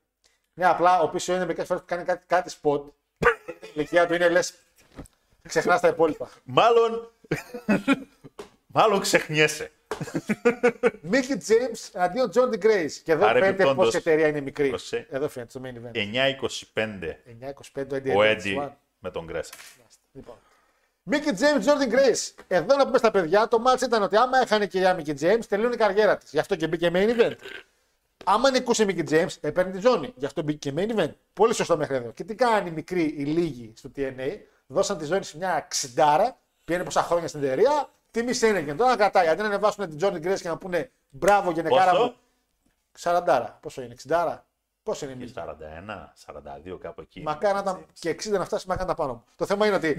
Ναι, 0.53 0.65
απλά 0.65 1.01
ο 1.01 1.11
PCO 1.13 1.27
είναι 1.27 1.37
μερικές 1.45 1.65
φορές 1.67 1.81
που 1.81 1.87
κάνει 1.89 2.03
κάτι, 2.03 2.23
κάτι 2.27 2.53
spot. 2.61 2.81
Η 3.61 3.67
ηλικία 3.73 4.07
του 4.07 4.13
είναι 4.13 4.29
λες, 4.29 4.53
ξεχνάς 5.41 5.81
τα 5.81 5.87
υπόλοιπα. 5.87 6.29
Μάλλον, 6.43 7.11
μάλλον 8.67 8.99
ξεχνιέσαι. 8.99 9.71
Mickey 11.11 11.37
James 11.47 11.89
αντίον 11.93 12.31
John 12.33 12.53
D. 12.53 12.63
Grace. 12.63 12.91
Και 13.03 13.11
εδώ 13.11 13.25
φαίνεται 13.27 13.39
Παρεπιπτόντως, 13.39 13.75
πως 13.75 13.93
η 13.93 13.97
εταιρεία 13.97 14.27
είναι 14.27 14.41
μικρή. 14.41 14.69
προσέ. 14.69 15.07
Εδώ 15.09 15.29
φαίνεται 15.29 15.51
στο 15.51 15.61
main 15.63 15.73
event. 15.73 15.97
9-25 16.75 17.81
9-25 17.81 17.85
το 17.87 17.95
Eddie 17.95 18.15
ο 18.15 18.21
Edwards, 18.21 18.43
Eddie 18.43 18.57
one. 18.63 18.69
με 18.99 19.11
τον 19.11 19.25
Γκρέσα. 19.25 19.53
Λοιπόν. 20.11 20.35
Mickey 21.11 21.31
James, 21.39 21.63
Jordan 21.65 21.93
Grace. 21.93 22.43
Εδώ 22.47 22.75
να 22.75 22.85
πούμε 22.85 22.97
στα 22.97 23.11
παιδιά, 23.11 23.47
το 23.47 23.63
match 23.67 23.81
ήταν 23.81 24.03
ότι 24.03 24.15
άμα 24.15 24.37
έχανε 24.39 24.63
η 24.63 24.67
κυρία 24.67 24.99
Mickey 24.99 25.15
James, 25.19 25.39
τελειώνει 25.47 25.73
η 25.73 25.77
καριέρα 25.77 26.17
της. 26.17 26.31
Γι' 26.31 26.39
αυτό 26.39 26.55
και 26.55 26.67
μπήκε 26.67 26.91
main 26.93 27.19
event. 27.19 27.33
Άμα 28.25 28.51
νικούσε 28.51 28.83
η 28.83 28.85
Mickey 28.89 29.09
James, 29.11 29.35
έπαιρνε 29.41 29.71
τη 29.71 29.79
ζώνη. 29.79 30.13
Γι' 30.15 30.25
αυτό 30.25 30.41
μπήκε 30.41 30.71
και 30.71 30.75
main 30.77 30.99
event. 30.99 31.11
Πολύ 31.33 31.53
σωστό 31.53 31.77
μέχρι 31.77 31.95
εδώ. 31.95 32.11
Και 32.11 32.23
τι 32.23 32.35
κάνει 32.35 32.69
η 32.69 32.71
μικρή, 32.71 33.03
η 33.03 33.23
λίγη 33.23 33.73
στο 33.75 33.91
TNA, 33.95 34.37
δώσαν 34.67 34.97
τη 34.97 35.05
ζώνη 35.05 35.23
σε 35.23 35.37
μια 35.37 35.65
ξιντάρα, 35.69 36.37
πήγαινε 36.65 36.83
πόσα 36.83 37.01
χρόνια 37.03 37.27
στην 37.27 37.43
εταιρεία, 37.43 37.89
Τιμή 38.13 38.33
Σένεκεν. 38.33 38.77
Τώρα 38.77 38.89
να 38.89 38.97
κρατάει. 38.97 39.27
Αντί 39.27 39.41
να 39.41 39.47
ανεβάσουν 39.47 39.87
την 39.87 39.97
Τζόρνι 39.97 40.19
Γκρέι 40.19 40.39
και 40.39 40.47
να 40.47 40.57
πούνε 40.57 40.91
μπράβο 41.09 41.51
γενεκάρα 41.51 41.91
Πόσο; 41.91 42.03
μου. 42.03 42.15
40. 42.99 43.47
Πόσο 43.59 43.81
είναι, 43.81 43.95
60. 44.07 44.37
Πόσο 44.83 45.05
είναι 45.09 45.23
η 45.23 45.27
Και 45.27 45.33
41, 45.35 46.73
42 46.73 46.77
κάπου 46.79 47.01
εκεί. 47.01 47.21
Μακάρι 47.21 47.53
να 47.53 47.59
ήταν 47.59 47.85
και 47.99 48.09
60 48.09 48.29
να 48.31 48.45
φτάσει, 48.45 48.67
μακάρι 48.67 48.87
να 48.87 48.95
τα 48.95 49.01
πάνω 49.01 49.13
μου. 49.13 49.23
Το 49.35 49.45
θέμα 49.45 49.65
είναι 49.67 49.75
ότι. 49.75 49.95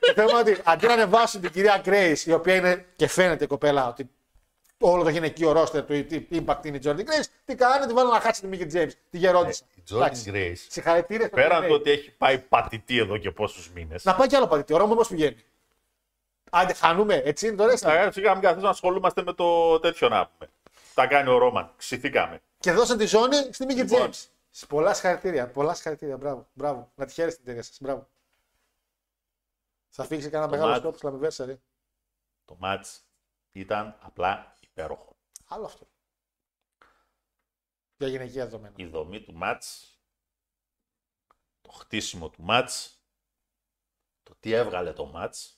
το 0.00 0.12
θέμα 0.14 0.30
είναι 0.30 0.38
ότι 0.38 0.60
αντί 0.64 0.86
να 0.86 0.92
ανεβάσουν 0.92 1.40
την 1.40 1.50
κυρία 1.50 1.82
Grace, 1.84 2.26
η 2.26 2.32
οποία 2.32 2.54
είναι 2.54 2.86
και 2.96 3.06
φαίνεται 3.06 3.44
η 3.44 3.46
κοπέλα 3.46 3.88
ότι 3.88 4.10
όλο 4.80 5.02
το 5.02 5.08
γυναικείο 5.08 5.52
ρόστερ 5.52 5.84
του 5.84 6.06
τι 6.06 6.26
impact 6.30 6.64
είναι 6.66 6.76
η 6.76 6.80
Jordan 6.84 6.98
Grace, 6.98 7.26
τι 7.44 7.54
κάνανε, 7.54 7.86
τη 7.86 7.92
βάλουν 7.92 8.10
να 8.12 8.20
χάσει 8.20 8.46
τη 8.46 8.48
Mickey 8.52 8.76
James, 8.76 8.90
τη 9.10 9.18
γερόντισα. 9.18 9.64
Η 9.74 9.82
Jordan 9.90 10.28
Grace. 10.28 10.52
Συγχαρητήρια 10.68 11.26
στο 11.26 11.36
Πέραν 11.36 11.64
TNA. 11.64 11.68
το 11.68 11.74
ότι 11.74 11.90
έχει 11.90 12.10
πάει 12.10 12.38
πατητή 12.38 12.98
εδώ 12.98 13.16
και 13.16 13.30
πόσους 13.30 13.70
μήνες. 13.70 14.04
Να 14.04 14.14
πάει 14.14 14.26
κι 14.26 14.36
άλλο 14.36 14.46
πατητή, 14.46 14.72
ο 14.72 14.76
Ρόμο 14.76 14.94
πώς 14.94 15.08
πηγαίνει; 15.08 15.36
Άντε, 16.50 16.72
χανούμε, 16.72 17.14
έτσι 17.14 17.46
είναι 17.46 17.56
το 17.56 17.64
wrestling. 17.64 18.08
Σιγά 18.12 18.32
μην 18.32 18.42
καθίσουμε 18.42 18.62
να 18.62 18.68
ασχολούμαστε 18.68 19.22
με 19.22 19.32
το 19.32 19.78
τέτοιο 19.80 20.08
να 20.08 20.26
πούμε. 20.28 20.50
Τα 20.94 21.06
κάνει 21.06 21.28
ο 21.28 21.38
Ρόμαν. 21.38 21.72
Ξηθήκαμε. 21.76 22.42
Και 22.58 22.72
δώσαν 22.72 22.98
τη 22.98 23.06
ζώνη 23.06 23.52
στη 23.52 23.64
Mickey 23.68 23.74
Λοιπόν. 23.74 24.10
James. 24.10 24.26
Πολλά 24.68 24.94
συγχαρητήρια, 24.94 25.50
πολλά 25.50 25.74
συγχαρητήρια. 25.74 26.16
Μπράβο, 26.16 26.48
μπράβο. 26.52 26.90
Να 26.94 27.06
τη 27.06 27.12
χαίρεστε 27.12 27.36
την 27.40 27.44
εταιρεία 27.50 27.62
σας. 27.62 27.78
Μπράβο. 27.80 28.08
Θα 29.88 30.04
φύγει 30.04 30.28
κανένα 30.28 30.44
Το 30.44 30.50
μεγάλο 30.50 30.70
μάτς. 30.70 30.80
σκόπ 30.82 30.96
στο 30.96 31.18
anniversary. 31.44 31.56
Το 32.44 32.56
μάτς 32.58 33.04
ήταν 33.52 33.96
απλά 34.00 34.54
υπέροχο. 34.60 35.16
Άλλο 35.48 35.64
αυτό. 35.64 35.86
Για 37.96 38.08
γυναικεία 38.08 38.44
δεδομένα. 38.44 38.74
Η 38.76 38.84
δομή 38.86 39.20
του 39.20 39.34
μάτς, 39.34 39.98
το 41.60 41.70
χτίσιμο 41.70 42.28
του 42.28 42.42
μάτς, 42.42 43.02
το 44.22 44.34
τι 44.40 44.52
έβγαλε 44.52 44.92
το 44.92 45.04
μάτς, 45.06 45.57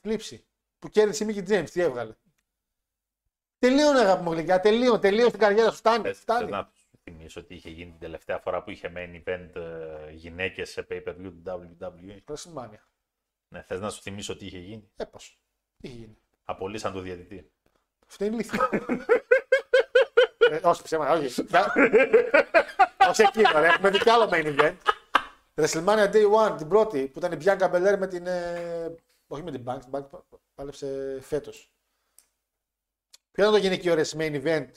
Θλίψη. 0.00 0.44
Που 0.78 0.88
κέρδισε 0.88 1.24
η 1.24 1.26
Μίκη 1.26 1.42
Τζέιμς, 1.42 1.70
τι 1.70 1.80
έβγαλε. 1.80 2.14
Τελείωνε 3.58 4.00
αγάπη 4.00 4.22
μου 4.22 4.32
γλυκιά, 4.32 4.60
τελείωνε, 4.60 4.98
τελείωνε 4.98 5.30
την 5.30 5.38
καριέρα 5.38 5.70
σου. 5.70 5.76
Φτάνει. 5.76 6.02
Θες, 6.02 6.18
φτάνει. 6.18 6.40
θες 6.40 6.50
να 6.50 6.64
του 6.64 6.72
θυμίσω 7.02 7.40
ότι 7.40 7.54
είχε 7.54 7.70
γίνει 7.70 7.90
την 7.90 8.00
τελευταία 8.00 8.38
φορά 8.38 8.62
που 8.62 8.70
είχε 8.70 8.92
main 8.96 9.22
event 9.24 9.50
ε, 9.54 10.10
γυναίκες 10.10 10.70
σε 10.70 10.86
pay-per-view 10.90 11.32
του 11.32 11.42
WWE. 11.46 12.32
WrestleMania. 12.32 12.80
Ναι, 13.48 13.62
θες 13.62 13.80
να 13.80 13.90
σου 13.90 14.02
θυμίσω 14.02 14.36
τι 14.36 14.46
είχε 14.46 14.58
γίνει; 14.58 14.90
Έπασο. 14.96 15.32
Τι 15.80 15.88
είχε 15.88 15.96
γίνει; 15.96 16.16
Απολύσαν 16.44 16.92
το 16.92 17.00
διαιτητή. 17.00 17.50
Αυτό 18.06 18.24
είναι 18.24 18.34
ηλίθιο. 18.34 18.68
ε, 20.50 20.60
όχι 20.62 20.82
ψέματα, 20.82 21.12
όχι. 21.12 21.42
όχι 23.10 23.22
εκείνο, 23.22 23.60
ρε. 23.60 23.66
Έχουμε 23.66 23.90
δει 23.90 23.98
κι 23.98 24.10
άλλο 24.10 24.28
main 24.32 24.58
event. 24.58 24.76
WrestleMania 25.54 26.12
Day 26.12 26.30
One, 26.32 26.54
την 26.58 26.68
πρώτη, 26.68 27.06
που 27.06 27.18
ήταν 27.18 27.32
η 27.32 27.36
Bianca 27.44 27.70
Belair 27.70 27.96
με 27.98 28.06
την. 28.06 28.26
Ε, 29.30 29.34
όχι 29.34 29.42
με 29.42 29.50
την 29.50 29.62
Banks, 29.66 29.78
την 29.80 29.90
Banks 29.92 30.08
πα- 30.10 30.24
πα- 30.30 30.40
πάλεψε 30.54 31.18
φέτος. 31.22 31.72
Ποιο 33.32 33.42
ήταν 33.44 33.52
το 33.52 33.58
γυναικείο 33.60 33.94
ρε 33.94 34.02
main 34.16 34.42
event 34.44 34.68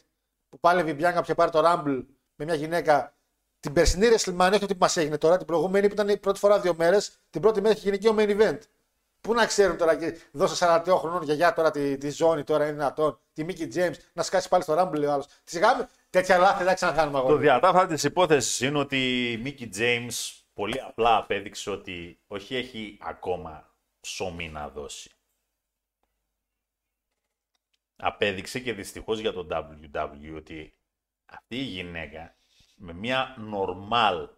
που 0.50 0.60
πάλευε 0.60 0.92
η 0.92 0.96
Bianca 1.00 1.14
που 1.16 1.22
είχε 1.24 1.36
πάρει 1.36 1.52
το 1.52 1.62
Rumble 1.66 2.06
με 2.36 2.46
μια 2.46 2.54
γυναίκα; 2.56 3.16
Την 3.60 3.74
περσινή 3.74 4.08
WrestleMania, 4.10 4.52
όχι 4.54 4.64
ότι 4.64 4.76
μας 4.80 4.98
έγινε 4.98 5.18
τώρα, 5.18 5.38
την 5.38 5.46
προηγούμενη 5.48 5.88
που 5.88 5.94
ήταν 5.94 6.10
η 6.10 6.18
πρώτη 6.18 6.40
φορά 6.40 6.60
δύο 6.60 6.76
μέρες, 6.76 7.20
την 7.30 7.42
πρώτη 7.42 7.62
μέρα 7.62 7.74
είχε 7.74 7.84
γυναικείο 7.84 8.16
main 8.18 8.40
event. 8.42 8.60
Πού 9.22 9.34
να 9.34 9.46
ξέρουν 9.46 9.78
τώρα, 9.78 9.96
και 9.96 10.18
δώσε 10.32 10.66
48 10.66 10.96
χρονών 10.98 11.24
γιαγιά 11.24 11.54
τώρα 11.54 11.72
τη, 11.72 11.98
τη 11.98 12.10
ζώνη 12.10 12.44
τώρα 12.44 12.64
είναι 12.64 12.74
δυνατόν, 12.74 13.20
τη 13.34 13.44
Μίκη 13.44 13.68
James, 13.76 13.94
να 14.14 14.24
σκάσει 14.24 14.48
πάλι 14.50 14.64
στο 14.64 14.76
Rumble 14.80 14.94
λέει 14.98 15.08
ο 15.08 15.12
άλλος. 15.12 15.26
Τη 15.44 15.60
γάμι, 15.60 15.84
τέτοια 16.10 16.38
λάθη 16.38 16.58
δεν 16.58 16.68
θα 16.68 16.74
ξανακάνουμε 16.74 17.20
Το 17.20 17.26
αγόρι. 17.26 17.42
διατάφτα 17.42 17.88
της 17.88 18.04
υπόθεσης 18.04 18.60
είναι 18.62 18.78
ότι 18.80 19.32
η 19.32 19.38
Μίκη 19.38 19.70
James 19.78 20.44
πολύ 20.54 20.82
απλά 20.82 21.18
απέδειξε 21.18 21.70
ότι 21.70 22.20
όχι 22.28 22.56
έχει 22.56 22.98
ακόμα 23.02 23.73
ψωμί 24.08 24.50
να 24.50 24.70
δώσει. 24.70 25.12
Απέδειξε 27.96 28.60
και 28.60 28.74
δυστυχώς 28.74 29.20
για 29.20 29.34
τον 29.34 29.48
WWE 29.52 30.34
ότι 30.36 30.78
αυτή 31.26 31.56
η 31.58 31.64
γυναίκα 31.64 32.36
με 32.76 32.94
μια 32.94 33.36
normal, 33.54 34.30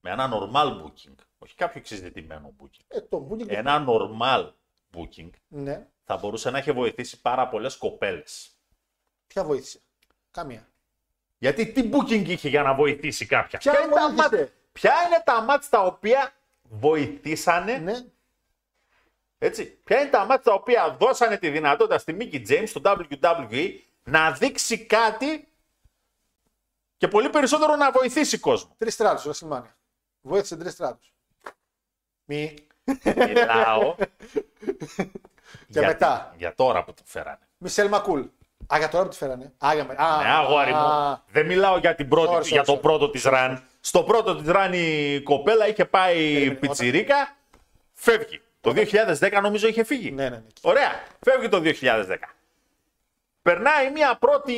με 0.00 0.10
ένα 0.10 0.30
normal 0.32 0.82
booking, 0.82 1.14
όχι 1.38 1.54
κάποιο 1.54 1.80
εξειδικευμένο 1.80 2.54
booking, 2.60 2.84
Ε, 2.88 3.00
το 3.00 3.28
Booking 3.30 3.48
ένα 3.48 3.84
normal 3.88 4.52
booking 4.96 5.30
Ναι, 5.48 5.88
θα 6.04 6.16
μπορούσε 6.16 6.50
να 6.50 6.58
έχει 6.58 6.72
βοηθήσει 6.72 7.20
πάρα 7.20 7.48
πολλές 7.48 7.76
κοπέλες. 7.76 8.56
ποια 9.26 9.44
βοήθησε; 9.44 9.80
Καμία. 10.30 10.68
Γιατί 11.38 11.72
τι 11.72 11.90
booking 11.92 12.24
είχε 12.28 12.48
για 12.48 12.62
να 12.62 12.74
βοηθήσει 12.74 13.26
κάποια; 13.26 13.58
Ποια 13.58 13.80
είναι 13.80 13.94
τα 13.94 14.00
βοήθησε; 14.08 14.36
μάτς- 14.38 14.52
ποια 14.72 14.92
είναι 15.06 15.22
τα 15.24 15.42
μάτς 15.42 15.68
τα 15.68 15.82
οποία 15.82 16.32
βοηθήσανε, 16.62 17.76
Ναι, 17.78 17.94
έτσι, 19.46 19.78
ποια 19.84 20.00
είναι 20.00 20.10
τα 20.10 20.24
μάτς 20.24 20.44
τα 20.44 20.52
οποία 20.52 20.96
δώσανε 21.00 21.36
τη 21.36 21.48
δυνατότητα 21.48 21.98
στη 21.98 22.16
Mickey 22.20 22.48
James 22.48 22.64
στο 22.66 22.80
WWE 22.84 23.70
να 24.04 24.30
δείξει 24.32 24.78
κάτι 24.86 25.48
και 26.96 27.08
πολύ 27.08 27.30
περισσότερο 27.30 27.76
να 27.76 27.90
βοηθήσει 27.90 28.38
κόσμο. 28.38 28.74
τρεις 28.78 28.94
στράτους, 28.94 29.40
WrestleMania. 29.42 29.72
Βοήθησε 30.20 30.56
τρεις 30.56 30.72
στράτους. 30.72 31.12
Μη. 32.24 32.54
Μιλάω 33.16 33.94
για, 35.68 35.86
μετά. 35.86 36.34
για 36.36 36.54
τώρα 36.54 36.84
που 36.84 36.92
το 36.94 37.02
φέρανε. 37.04 37.38
Μισελ 37.58 37.88
Μακούλ. 37.88 38.20
Α, 38.74 38.78
για 38.78 38.88
τώρα 38.88 39.04
που 39.04 39.10
τη 39.10 39.16
φέρανε. 39.16 39.52
Α, 39.66 39.70
για 39.74 39.84
με... 39.84 39.94
α, 39.98 40.22
Ναι, 40.22 40.28
αγόρι 40.28 40.70
α, 40.70 40.76
μου. 40.78 41.22
Δεν 41.32 41.46
μιλάω 41.46 41.78
για, 41.78 41.94
την 41.94 42.08
πρώτη, 42.08 42.32
Sorry, 42.34 42.38
sorry, 42.40 42.46
για 42.46 42.64
το 42.64 42.72
sorry. 42.72 42.80
πρώτο 42.80 43.10
της 43.10 43.24
ραν. 43.24 43.62
Στο 43.80 44.02
πρώτο 44.02 44.36
της 44.36 44.46
ραν 44.46 44.72
η 44.72 45.20
κοπέλα 45.24 45.68
είχε 45.68 45.84
πάει 45.84 46.32
Περίμενε, 46.32 46.54
πιτσιρίκα, 46.54 47.36
φεύγει. 47.92 48.40
Το 48.64 48.72
2010 48.76 49.38
νομίζω 49.42 49.66
είχε 49.68 49.84
φύγει. 49.84 50.10
Ναι, 50.10 50.22
ναι, 50.22 50.36
ναι. 50.36 50.42
Ωραία, 50.60 50.90
φεύγει 51.20 51.48
το 51.48 51.60
2010. 51.64 52.16
Περνάει 53.42 53.90
μια 53.90 54.16
πρώτη 54.18 54.56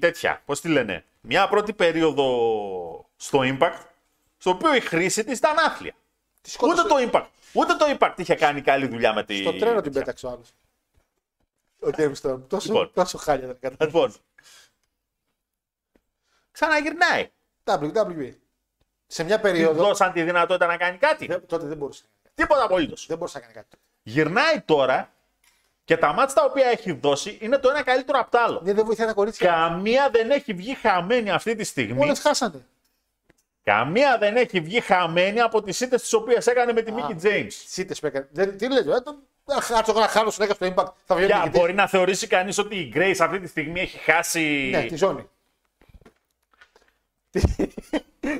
τέτοια, 0.00 0.42
πώς 0.44 0.60
τη 0.60 0.68
λένε, 0.68 1.04
μια 1.20 1.48
πρώτη 1.48 1.72
περίοδο 1.72 2.26
στο 3.16 3.38
Impact, 3.42 3.80
στο 4.38 4.50
οποίο 4.50 4.74
η 4.74 4.80
χρήση 4.80 5.24
της 5.24 5.38
ήταν 5.38 5.58
άθλια. 5.58 5.94
Τη 6.40 6.50
σκότωσε. 6.50 6.80
Ούτε 6.82 6.88
το 6.88 7.10
Impact, 7.10 7.26
ούτε 7.52 7.74
το 7.74 7.96
Impact 7.98 8.12
είχε 8.16 8.34
κάνει 8.34 8.60
καλή 8.60 8.86
δουλειά 8.86 9.14
με 9.14 9.24
τη... 9.24 9.36
Στο 9.36 9.52
τρένο 9.52 9.74
την 9.80 9.82
τέτοια. 9.92 10.00
πέταξε 10.00 10.26
ο 10.26 10.30
άλλος. 10.30 10.52
Ο 11.80 11.88
James 11.96 12.28
Storm. 12.30 12.40
Τόσο, 12.48 12.66
Λοιπόν. 12.72 12.90
τόσο 12.94 13.18
χάλια 13.18 13.46
δεν 13.46 13.56
κατάλαβα. 13.60 13.84
Λοιπόν, 13.84 14.14
ξαναγυρνάει. 16.52 17.30
WWE. 17.64 18.32
Σε 19.06 19.24
μια 19.24 19.36
Του 19.36 19.42
περίοδο. 19.42 19.82
δώσαν 19.84 20.12
τη 20.12 20.22
δυνατότητα 20.22 20.66
να 20.66 20.76
κάνει 20.76 20.98
κάτι. 20.98 21.26
δεν- 21.26 21.46
τότε 21.46 21.66
δεν 21.66 21.76
μπορούσε. 21.76 22.04
Τίποτα 22.36 22.64
απολύτως. 22.64 23.06
Δεν 23.06 23.16
μπορούσε 23.18 23.38
να 23.38 23.42
κάνει 23.44 23.54
κάτι. 23.54 23.76
Γυρνάει 24.02 24.60
τώρα 24.64 25.10
και 25.84 25.96
τα 25.96 26.12
μάτια 26.12 26.34
τα 26.34 26.44
οποία 26.44 26.66
έχει 26.66 26.92
δώσει 26.92 27.38
είναι 27.40 27.58
το 27.58 27.68
ένα 27.68 27.82
καλύτερο 27.82 28.18
από 28.18 28.30
το 28.30 28.38
άλλο. 28.38 28.60
Ναι, 28.64 28.72
δεν 28.72 28.84
βοηθάει 28.84 29.06
τα 29.06 29.12
κορίτσια. 29.12 29.50
Καμία 29.50 30.08
δεν 30.12 30.30
έχει 30.30 30.52
βγει 30.52 30.74
χαμένη 30.74 31.30
αυτή 31.30 31.54
τη 31.54 31.64
στιγμή. 31.64 32.02
Όλε 32.02 32.14
χάσανε. 32.14 32.66
Καμία 33.62 34.18
δεν 34.18 34.36
έχει 34.36 34.60
βγει 34.60 34.80
χαμένη 34.80 35.40
από 35.40 35.62
τις 35.62 35.80
ήττε 35.80 35.96
τις 35.96 36.12
οποίες 36.12 36.46
έκανε 36.46 36.72
με 36.72 36.82
τη 36.82 36.92
Μίκη 36.92 37.16
James. 37.22 37.46
Σίτες 37.66 38.00
που 38.00 38.06
έκανε. 38.06 38.28
Δεν, 38.30 38.58
τι 38.58 38.68
λέει, 38.68 38.78
ε, 38.78 39.00
το- 39.00 39.18
να 39.44 39.60
χάσω 39.60 39.84
εγώ 39.90 40.00
να 40.00 40.08
χάνω 40.08 40.30
συνέχεια 40.30 40.54
στο 40.54 40.66
impact. 40.66 40.92
Θα 41.06 41.14
βγαίνει 41.14 41.26
Για 41.26 41.36
νικητής. 41.38 41.60
μπορεί 41.60 41.74
να 41.74 41.86
θεωρήσει 41.86 42.26
κανείς 42.26 42.58
ότι 42.58 42.76
η 42.76 42.92
Grace 42.96 43.16
αυτή 43.20 43.40
τη 43.40 43.46
στιγμή 43.46 43.80
έχει 43.80 43.98
χάσει. 43.98 44.68
Ναι, 44.72 44.82
τη 44.84 44.96
ζώνη. 44.96 45.28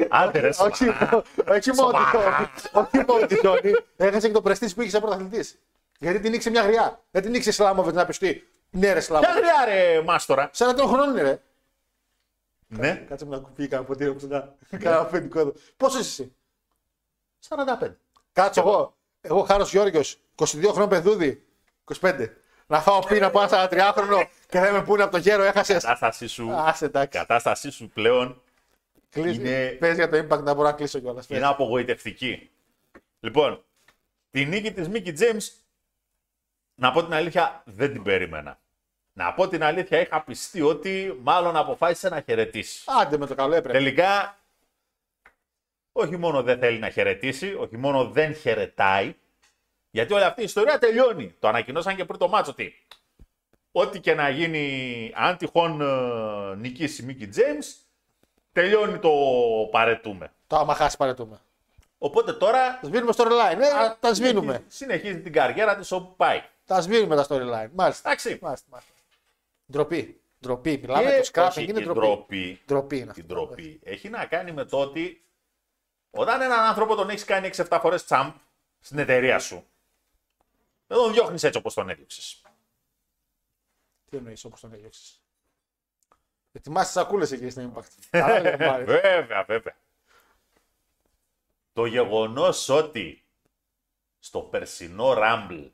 Άντε, 0.09 0.39
ρε, 0.41 0.49
όχι, 0.59 0.85
σοβαρά. 0.85 1.23
όχι 1.49 1.71
μόνο 1.73 1.91
τη 1.91 2.05
ζώνη. 2.13 2.49
Όχι 2.73 3.05
μόνο 3.07 3.27
τη 3.27 3.35
ζώνη. 3.45 3.75
Έχασε 3.97 4.27
και 4.27 4.33
το 4.33 4.43
πρεστή 4.43 4.73
που 4.75 4.81
είχε 4.81 4.91
σαν 4.91 5.01
πρωταθλητής. 5.01 5.59
Γιατί 5.99 6.21
την 6.21 6.31
νίξε 6.31 6.51
μια 6.51 6.63
γριά. 6.63 7.01
Δεν 7.11 7.23
την 7.23 7.31
νίξε 7.31 7.53
Σλάμοβετ 7.53 7.95
να 7.95 8.07
πιστεί. 8.07 8.49
Ναι, 8.71 8.87
ρε 8.87 8.93
Ποια 8.93 9.01
Σλάμοβετ. 9.03 9.37
γριά, 9.37 9.65
ρε, 9.75 10.03
Μάστορα. 10.03 10.51
43 10.57 10.77
χρόνων 10.87 11.11
είναι, 11.11 11.23
ρε. 11.23 11.41
Ναι, 12.69 12.95
Κάτσε 13.09 13.25
με 13.27 13.37
να 13.37 13.43
κουπεί 13.43 13.69
κανένα 13.69 13.89
ποτήρι 13.89 14.11
μου 14.11 14.19
να 14.29 14.55
κάνω 14.79 14.99
αφεντικό 15.01 15.39
εδώ. 15.41 15.53
Πόσο 15.77 15.99
είσαι 15.99 16.23
εσύ; 16.23 16.35
45. 17.81 17.89
Κάτσε 18.33 18.61
εγώ. 18.61 18.97
Εγώ 19.21 19.43
Χάρος 19.43 19.71
Γιώργιος, 19.71 20.19
22 20.37 20.45
χρόνια 20.71 20.89
παιδούδι. 20.89 21.45
25. 22.01 22.27
Να 22.67 22.81
φάω 22.81 22.99
πίνα 23.07 23.27
από 23.27 23.41
ένα 23.43 23.69
43χρονο 23.71 24.25
και 24.49 24.61
δεν 24.61 24.73
με 24.73 24.83
πούνε 24.83 25.03
από 25.03 25.13
το 25.13 25.19
γέρο, 25.19 25.43
έχασες. 25.43 25.83
Κατάστασή 25.83 26.27
σου, 26.27 26.53
Άσε 26.53 26.85
εντάξει. 26.85 27.19
κατάστασή 27.19 27.71
σου 27.71 27.91
πλέον 27.95 28.27
Κλείσει. 28.27 28.41
Είναι- 29.25 29.77
Πες 29.79 29.95
για 29.95 30.09
το 30.09 30.17
impact 30.17 30.43
να 30.43 30.55
μπορώ 30.55 30.69
να 30.69 30.73
κλείσω 30.73 30.99
κιόλας. 30.99 31.29
είναι 31.29 31.47
απογοητευτική. 31.47 32.51
Λοιπόν, 33.21 33.65
τη 34.31 34.45
νίκη 34.45 34.73
της 34.73 34.89
Μίκη 34.89 35.13
James, 35.19 35.53
να 36.75 36.93
πω 36.93 37.05
την 37.05 37.13
αλήθεια, 37.15 37.63
δεν 37.67 37.93
την 37.93 38.03
περίμενα. 38.03 38.59
Να 39.13 39.35
πω 39.35 39.49
την 39.49 39.63
αλήθεια, 39.63 40.01
είχα 40.01 40.23
πιστεί 40.23 40.63
ότι 40.63 41.19
μάλλον 41.23 41.57
αποφάσισε 41.57 42.09
να 42.09 42.21
χαιρετήσει. 42.21 42.83
Άντε 43.01 43.19
με 43.19 43.27
το 43.27 43.35
καλό 43.35 43.55
έπρεπε. 43.55 43.79
Τελικά, 43.79 44.39
όχι 45.93 46.17
μόνο 46.17 46.43
δεν 46.43 46.59
θέλει 46.59 46.79
να 46.79 46.91
χαιρετήσει, 46.91 47.55
όχι 47.55 47.77
μόνο 47.77 48.11
δεν 48.11 48.35
χαιρετάει, 48.35 49.15
γιατί 49.91 50.13
όλη 50.13 50.25
αυτή 50.25 50.41
η 50.41 50.45
ιστορία 50.45 50.79
τελειώνει. 50.79 51.35
Το 51.39 51.49
ανακοινώσαν 51.49 51.97
και 51.97 52.05
πριν 52.05 52.19
το 52.19 52.29
μάτσο 52.29 52.51
ότι 52.51 52.75
ό,τι 53.73 54.01
και 54.01 54.15
να 54.15 54.29
γίνει, 54.29 55.13
αν 55.15 55.37
τυχόν 55.37 55.81
ε, 55.81 56.55
νικήσει 56.57 57.03
η 57.03 57.05
Μίκη 57.07 57.29
James, 57.35 57.86
τελειώνει 58.61 58.99
το 58.99 59.11
παρετούμε. 59.71 60.33
Το 60.47 60.57
άμα 60.57 60.75
χάσει 60.75 60.97
παρετούμε. 60.97 61.41
Οπότε 61.99 62.33
τώρα 62.33 62.81
Σβήνουμε 62.83 63.13
storyline. 63.17 63.59
Ε, 63.59 63.95
τα 64.01 64.15
σβήνουμε. 64.15 64.65
συνεχίζει 64.69 65.21
την 65.21 65.33
καριέρα 65.33 65.77
της 65.77 65.93
όπου 65.93 66.17
πάει. 66.17 66.43
Τα 66.67 66.81
σβήνουμε 66.81 67.17
τα 67.17 67.27
storyline. 67.29 67.69
Μάλιστα. 67.73 68.09
Εντάξει. 68.09 68.39
Μάλιστα, 68.43 68.67
μάλιστα. 68.71 68.93
Ντροπή. 69.73 70.21
Ντροπή. 70.41 70.79
Μιλάμε 70.79 71.11
Και 71.11 71.31
το 71.31 71.43
scrapping 71.43 71.49
όχι, 71.49 71.63
είναι 71.65 71.81
η 71.81 71.83
ντροπή. 71.83 72.01
ντροπή, 72.01 72.61
Ντροπή 72.67 72.97
είναι 72.97 73.07
η 73.07 73.09
αυτό. 73.09 73.23
ντροπή 73.23 73.81
έχει 73.83 74.09
να 74.09 74.27
κάνει 74.27 74.53
με 74.53 74.65
το 74.65 74.81
ότι 74.81 75.25
όταν 76.11 76.41
έναν 76.41 76.61
άνθρωπο 76.61 76.95
τον 76.95 77.09
έχεις 77.11 77.25
κάνει 77.25 77.51
6-7 77.57 77.79
φορές 77.81 78.05
τσαμπ 78.05 78.33
στην 78.81 78.99
εταιρεία 78.99 79.39
σου, 79.39 79.67
δεν 80.87 80.99
τον 80.99 81.13
διώχνεις 81.13 81.43
έτσι 81.43 81.59
όπως 81.59 81.75
τον 81.75 81.89
έδιωξες. 81.89 82.43
Τι 84.11 84.17
εννοείς 84.17 84.45
όπως 84.45 84.61
τον 84.61 84.73
έδιωξες; 84.73 85.21
Ετοιμάσει 86.57 86.85
τις 86.85 86.95
σακούλες 87.03 87.33
εκεί 87.33 87.51
στην 87.51 87.73
Impact. 87.75 87.83
Καλά 88.11 88.41
λέει 88.41 88.53
ο 88.53 88.57
Μάριος. 88.59 89.01
βέβαια, 89.01 89.43
βέβαια. 89.47 89.75
Το 91.73 91.87
γεγονός 91.87 92.69
ότι 92.69 93.25
στο 94.19 94.39
περσινό 94.39 95.15
Rumble 95.19 95.69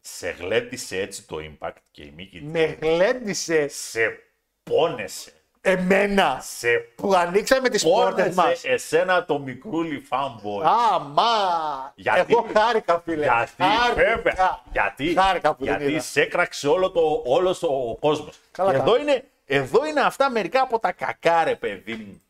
σε 0.00 0.30
γλέτησε 0.30 0.96
έτσι 1.00 1.26
το 1.26 1.36
Impact 1.40 1.72
και 1.90 2.02
η 2.02 2.12
Μίκη 2.16 2.40
Με 2.40 2.64
γλέντισες 2.80 3.74
σε 3.74 4.18
πόνεσε. 4.62 5.32
εμένα 5.60 6.38
Σε 6.42 6.68
που 6.78 7.14
ανοίξαμε 7.14 7.68
τις 7.68 7.82
πόρτες 7.82 8.34
μας. 8.34 8.44
πόνεσε 8.44 8.68
εσένα 8.68 9.24
το 9.24 9.38
μικρούλι 9.38 10.06
fanboy. 10.10 10.62
Αμά! 10.92 11.92
Γιατί- 11.94 12.32
Εγώ 12.32 12.46
χάρηκα, 12.54 13.00
φίλε. 13.00 13.22
Γιατί, 13.24 13.52
Χάρηκα. 13.62 13.94
βέβαια, 13.94 14.62
γιατί, 14.72 15.14
Χάρηκα 15.14 15.50
που 15.50 15.56
την 15.56 15.66
γιατί 15.66 15.84
είδα. 15.92 16.00
σε 16.00 16.20
έκραξε 16.20 16.68
όλο 16.68 16.90
το, 16.90 17.22
όλος 17.26 17.62
ο 17.62 17.96
κόσμος. 18.00 18.38
Καλά 18.50 18.70
Και 18.70 18.76
κάνεις. 18.76 18.92
εδώ 18.92 19.02
είναι, 19.02 19.24
εδώ 19.50 19.86
είναι 19.86 20.00
αυτά 20.00 20.30
μερικά 20.30 20.62
από 20.62 20.78
τα 20.78 20.92
κακά, 20.92 21.44
ρε 21.44 21.54
παιδί 21.54 21.94
μου, 21.94 22.22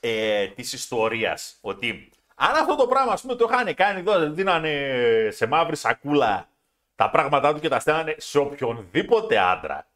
ε, 0.00 0.46
της 0.46 0.72
ιστορίας. 0.72 1.58
Ότι 1.60 2.10
αν 2.34 2.54
αυτό 2.54 2.76
το 2.76 2.86
πράγμα, 2.86 3.12
ας 3.12 3.20
πούμε, 3.20 3.34
το 3.34 3.48
είχαν 3.50 3.74
κάνει 3.74 4.00
εδώ, 4.00 4.30
δίνανε 4.30 5.28
σε 5.30 5.46
μαύρη 5.46 5.76
σακούλα 5.76 6.48
τα 6.94 7.10
πράγματά 7.10 7.54
του 7.54 7.60
και 7.60 7.68
τα 7.68 7.80
στέλνανε 7.80 8.14
σε 8.18 8.38
οποιονδήποτε 8.38 9.38
άντρα. 9.38 9.86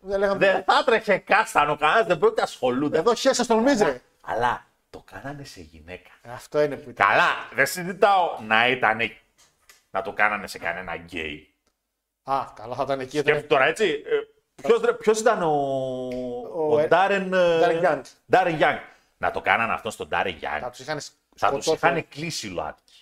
Δεν 0.00 0.18
λέγαμε. 0.18 0.38
Δεν 0.38 0.64
θα 0.64 0.78
έτρεχε 0.80 1.16
κάστανο 1.16 1.76
κανένας, 1.76 2.06
δεν 2.06 2.18
πρόκειται 2.18 2.40
να 2.40 2.46
ασχολούνται. 2.46 2.98
Εδώ 2.98 3.14
χέσα 3.14 3.44
στον 3.44 3.58
Μίζρε. 3.58 4.00
Αλλά 4.20 4.66
το 4.90 5.04
κάνανε 5.12 5.44
σε 5.44 5.60
γυναίκα. 5.60 6.10
Αυτό 6.22 6.62
είναι 6.62 6.76
που 6.76 6.90
ήταν. 6.90 7.06
Καλά, 7.06 7.48
δεν 7.54 7.66
συζητάω 7.66 8.38
να 8.46 8.68
ήταν 8.68 8.98
να 9.90 10.02
το 10.02 10.12
κάνανε 10.12 10.46
σε 10.46 10.58
κανένα 10.58 10.94
γκέι. 10.96 11.52
Α, 12.24 12.44
καλά, 12.54 12.74
θα 12.74 12.82
ήταν 12.82 13.00
εκεί. 13.00 13.22
Και 13.22 13.30
Ήταν... 13.30 13.46
τώρα 13.46 13.64
έτσι, 13.64 14.02
ε, 14.62 14.68
ποιος, 14.68 14.80
ρε- 14.80 14.92
ποιος 14.92 15.20
ήταν 15.20 15.42
ο, 15.42 15.50
ο, 16.70 16.78
ε, 16.78 16.86
Ντάρεν, 16.86 17.30
Darren 17.34 17.82
Young. 17.84 18.00
Ντάρεν 18.30 18.58
Young. 18.60 18.78
Να 19.18 19.30
το 19.30 19.40
κάνανε 19.40 19.72
αυτό 19.72 19.90
στον 19.90 20.08
Ντάρεν 20.08 20.38
Θα 20.40 20.66
Young. 20.66 20.70
τους 20.70 20.78
είχαν 20.80 21.00
Θα 21.36 21.50
τους 21.52 21.64
σκοτώσει. 21.64 21.86
είχαν 21.86 22.08
κλείσει 22.08 22.46
λάτκι. 22.48 22.94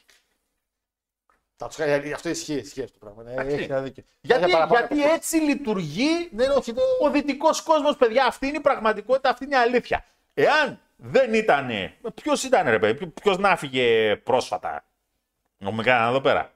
Θα 1.56 1.66
τους 1.66 1.78
είχαν- 1.78 2.12
Αυτό 2.14 2.28
ισχύει, 2.28 2.54
ισχύει 2.54 2.82
αυτό 2.82 2.98
το 2.98 3.06
πράγμα. 3.06 3.42
Ε, 3.42 3.54
Έχει 3.54 3.62
ένα 3.62 3.80
δίκιο. 3.80 4.02
Γιατί, 4.20 4.42
Είχε 4.44 4.52
παραπάνω 4.52 4.86
γιατί 4.86 5.02
από- 5.04 5.14
έτσι 5.14 5.36
λειτουργεί 5.36 6.28
Ναι, 6.32 6.46
όχι, 6.46 6.72
δεν- 6.72 6.84
ο 7.02 7.10
δυτικός 7.10 7.62
κόσμος, 7.62 7.96
παιδιά. 7.96 8.24
Αυτή 8.26 8.46
είναι 8.46 8.56
η 8.56 8.60
πραγματικότητα, 8.60 9.30
αυτή 9.30 9.44
είναι 9.44 9.54
η 9.54 9.58
αλήθεια. 9.58 10.04
Εάν 10.34 10.80
δεν 10.96 11.34
ήταν. 11.34 11.70
Ποιος 12.14 12.42
ήταν, 12.44 12.68
ρε 12.70 12.78
παιδί, 12.78 13.06
ποιος 13.06 13.38
να 13.38 13.56
φύγε 13.56 14.16
πρόσφατα; 14.16 14.84
Μου 15.58 15.82
κάνανε 15.82 16.08
εδώ 16.08 16.20
πέρα. 16.20 16.52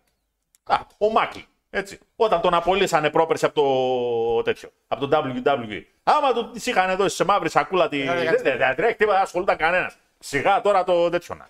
Α, 0.65 0.77
ο 0.99 1.11
Μάκλι. 1.11 1.47
Έτσι. 1.77 1.99
Όταν 2.17 2.41
τον 2.41 2.55
απολύσανε 2.55 3.11
πρόπερση 3.11 3.45
από 3.45 3.55
το 3.55 4.43
τέτοιο. 4.43 4.71
Από 4.89 5.07
το 5.07 5.21
WWE. 5.45 5.83
Άμα 6.03 6.33
του 6.33 6.51
τη 6.51 6.71
είχαν 6.71 6.97
δώσει 6.97 7.17
σε 7.17 7.25
μαύρη 7.25 7.51
σακούλα 7.51 7.89
τη. 7.89 8.03
δεν 8.03 8.15
Δεν 8.17 8.25
κάνει 8.25 8.37
δεν- 8.43 8.59
δεν 8.59 8.75
τρέχει 8.77 8.95
τίποτα, 8.95 9.15
δεν 9.17 9.25
ασχολούνταν 9.25 9.57
κανένας. 9.57 9.97
Σιγά 10.19 10.61
τώρα 10.61 10.85
το 10.85 11.11
τέτοιο 11.11 11.35
να. 11.35 11.49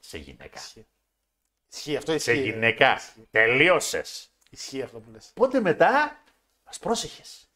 Σε 0.00 0.18
γυναίκα. 0.18 0.60
Ισχύει 1.72 1.96
αυτό, 1.96 2.18
Σε 2.18 2.32
ισχύει. 2.32 2.44
γυναίκα. 2.50 3.00
Τελείωσες. 3.30 4.30
Ισχύει 4.50 4.82
αυτό 4.82 4.98
που 4.98 5.10
λες. 5.12 5.30
Οπότε 5.36 5.60
μετά; 5.60 6.16
Μας 6.66 6.78
πρόσεχες. 6.78 7.48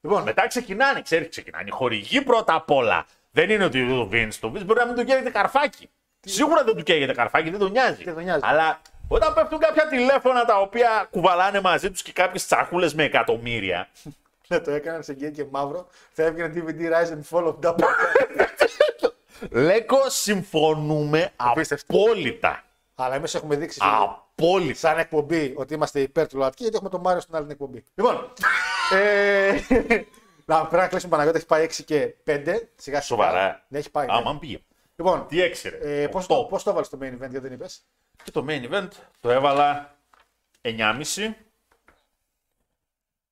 Λοιπόν, 0.00 0.22
Μετά 0.22 0.46
ξεκινάνε, 0.46 1.02
ξέρεις, 1.02 1.28
ξεκινάνε. 1.28 1.64
Οι 1.66 1.70
χορηγοί 1.70 2.22
πρώτα 2.22 2.54
απ' 2.54 2.70
όλα. 2.70 3.06
Δεν 3.30 3.50
είναι 3.50 3.64
ότι 3.64 3.80
ο 3.92 4.08
Vince 4.12 4.34
το 4.40 4.48
Vince 4.54 4.64
μπορεί 4.64 4.78
να 4.78 4.86
μην 4.86 4.94
του 4.94 5.04
καίγεται 5.04 5.30
καρφάκι. 5.30 5.90
Σίγουρα 6.20 6.64
δεν 6.64 6.76
του 6.76 6.82
καίγεται 6.82 7.12
καρφάκι, 7.12 7.50
δεν 7.50 7.58
τον 7.58 7.70
νοιάζει. 7.70 8.04
Δεν 8.04 8.14
τον 8.14 8.22
νοιάζει. 8.22 8.40
Αλλά 8.44 8.80
όταν 9.08 9.34
πέφτουν 9.34 9.58
κάποια 9.58 9.88
τηλέφωνα 9.88 10.44
τα 10.44 10.60
οποία 10.60 11.08
κουβαλάνε 11.10 11.60
μαζί 11.60 11.90
τους 11.90 12.02
και 12.02 12.12
κάποιες 12.12 12.46
τσακούλες 12.46 12.94
με 12.94 13.04
εκατομμύρια. 13.04 13.88
ναι, 14.48 14.60
το 14.60 14.70
έκαναν 14.70 15.02
σε 15.02 15.12
γκέι 15.12 15.30
και 15.30 15.44
μαύρο. 15.50 15.86
Θα 16.12 16.22
έβγαινε 16.22 16.52
DVD 16.56 16.80
Rise 16.80 17.10
and 17.12 17.22
Fall 17.30 17.46
of 17.46 17.54
Double. 17.68 17.84
Λέκο, 19.50 19.96
συμφωνούμε 20.08 21.30
Απίστευτο. 21.36 21.96
απόλυτα. 22.02 22.62
Αλλά 22.94 23.14
εμείς 23.14 23.34
έχουμε 23.34 23.56
δείξει 23.56 23.78
φίλε, 23.80 23.92
Απόλυτα. 23.92 24.78
σαν 24.78 24.98
εκπομπή 24.98 25.54
ότι 25.56 25.74
είμαστε 25.74 26.00
υπέρ 26.00 26.26
του 26.28 26.36
ΛΟΑΤΚΙ 26.36 26.62
γιατί 26.62 26.74
έχουμε 26.76 26.90
τον 26.90 27.00
Μάριο 27.00 27.20
στην 27.20 27.36
άλλη 27.36 27.46
εκπομπή. 27.50 27.84
Λοιπόν, 27.94 28.32
ε, 28.94 29.52
να, 30.44 30.60
πρέπει 30.60 30.82
να 30.82 30.86
κλείσουμε 30.88 31.10
Παναγιώτη, 31.10 31.36
έχει 31.38 31.46
πάει 31.46 31.66
6 31.66 31.82
και 31.84 32.14
5. 32.26 32.42
Σιγά 32.44 32.60
σιγά. 32.76 33.00
Σοβαρά. 33.00 33.64
Ναι, 33.68 33.78
έχει 33.78 33.90
πάει. 33.90 34.06
ναι. 34.06 34.12
Άμα 34.12 34.38
πήγε. 34.38 34.58
Λοιπόν, 34.96 35.26
Τι 35.28 35.42
έξερε. 35.42 35.76
ε, 36.02 36.06
πώς, 36.06 36.26
το, 36.26 36.34
πώς 36.44 36.62
το 36.62 36.70
έβαλες 36.70 36.88
στο 36.88 36.98
main 37.02 37.06
event, 37.12 37.18
γιατί 37.30 37.38
δεν 37.38 37.52
είπες; 37.52 37.84
Και 38.24 38.30
το 38.30 38.44
main 38.48 38.70
event 38.72 38.88
το 39.20 39.30
έβαλα 39.30 39.96
9,5. 40.62 41.34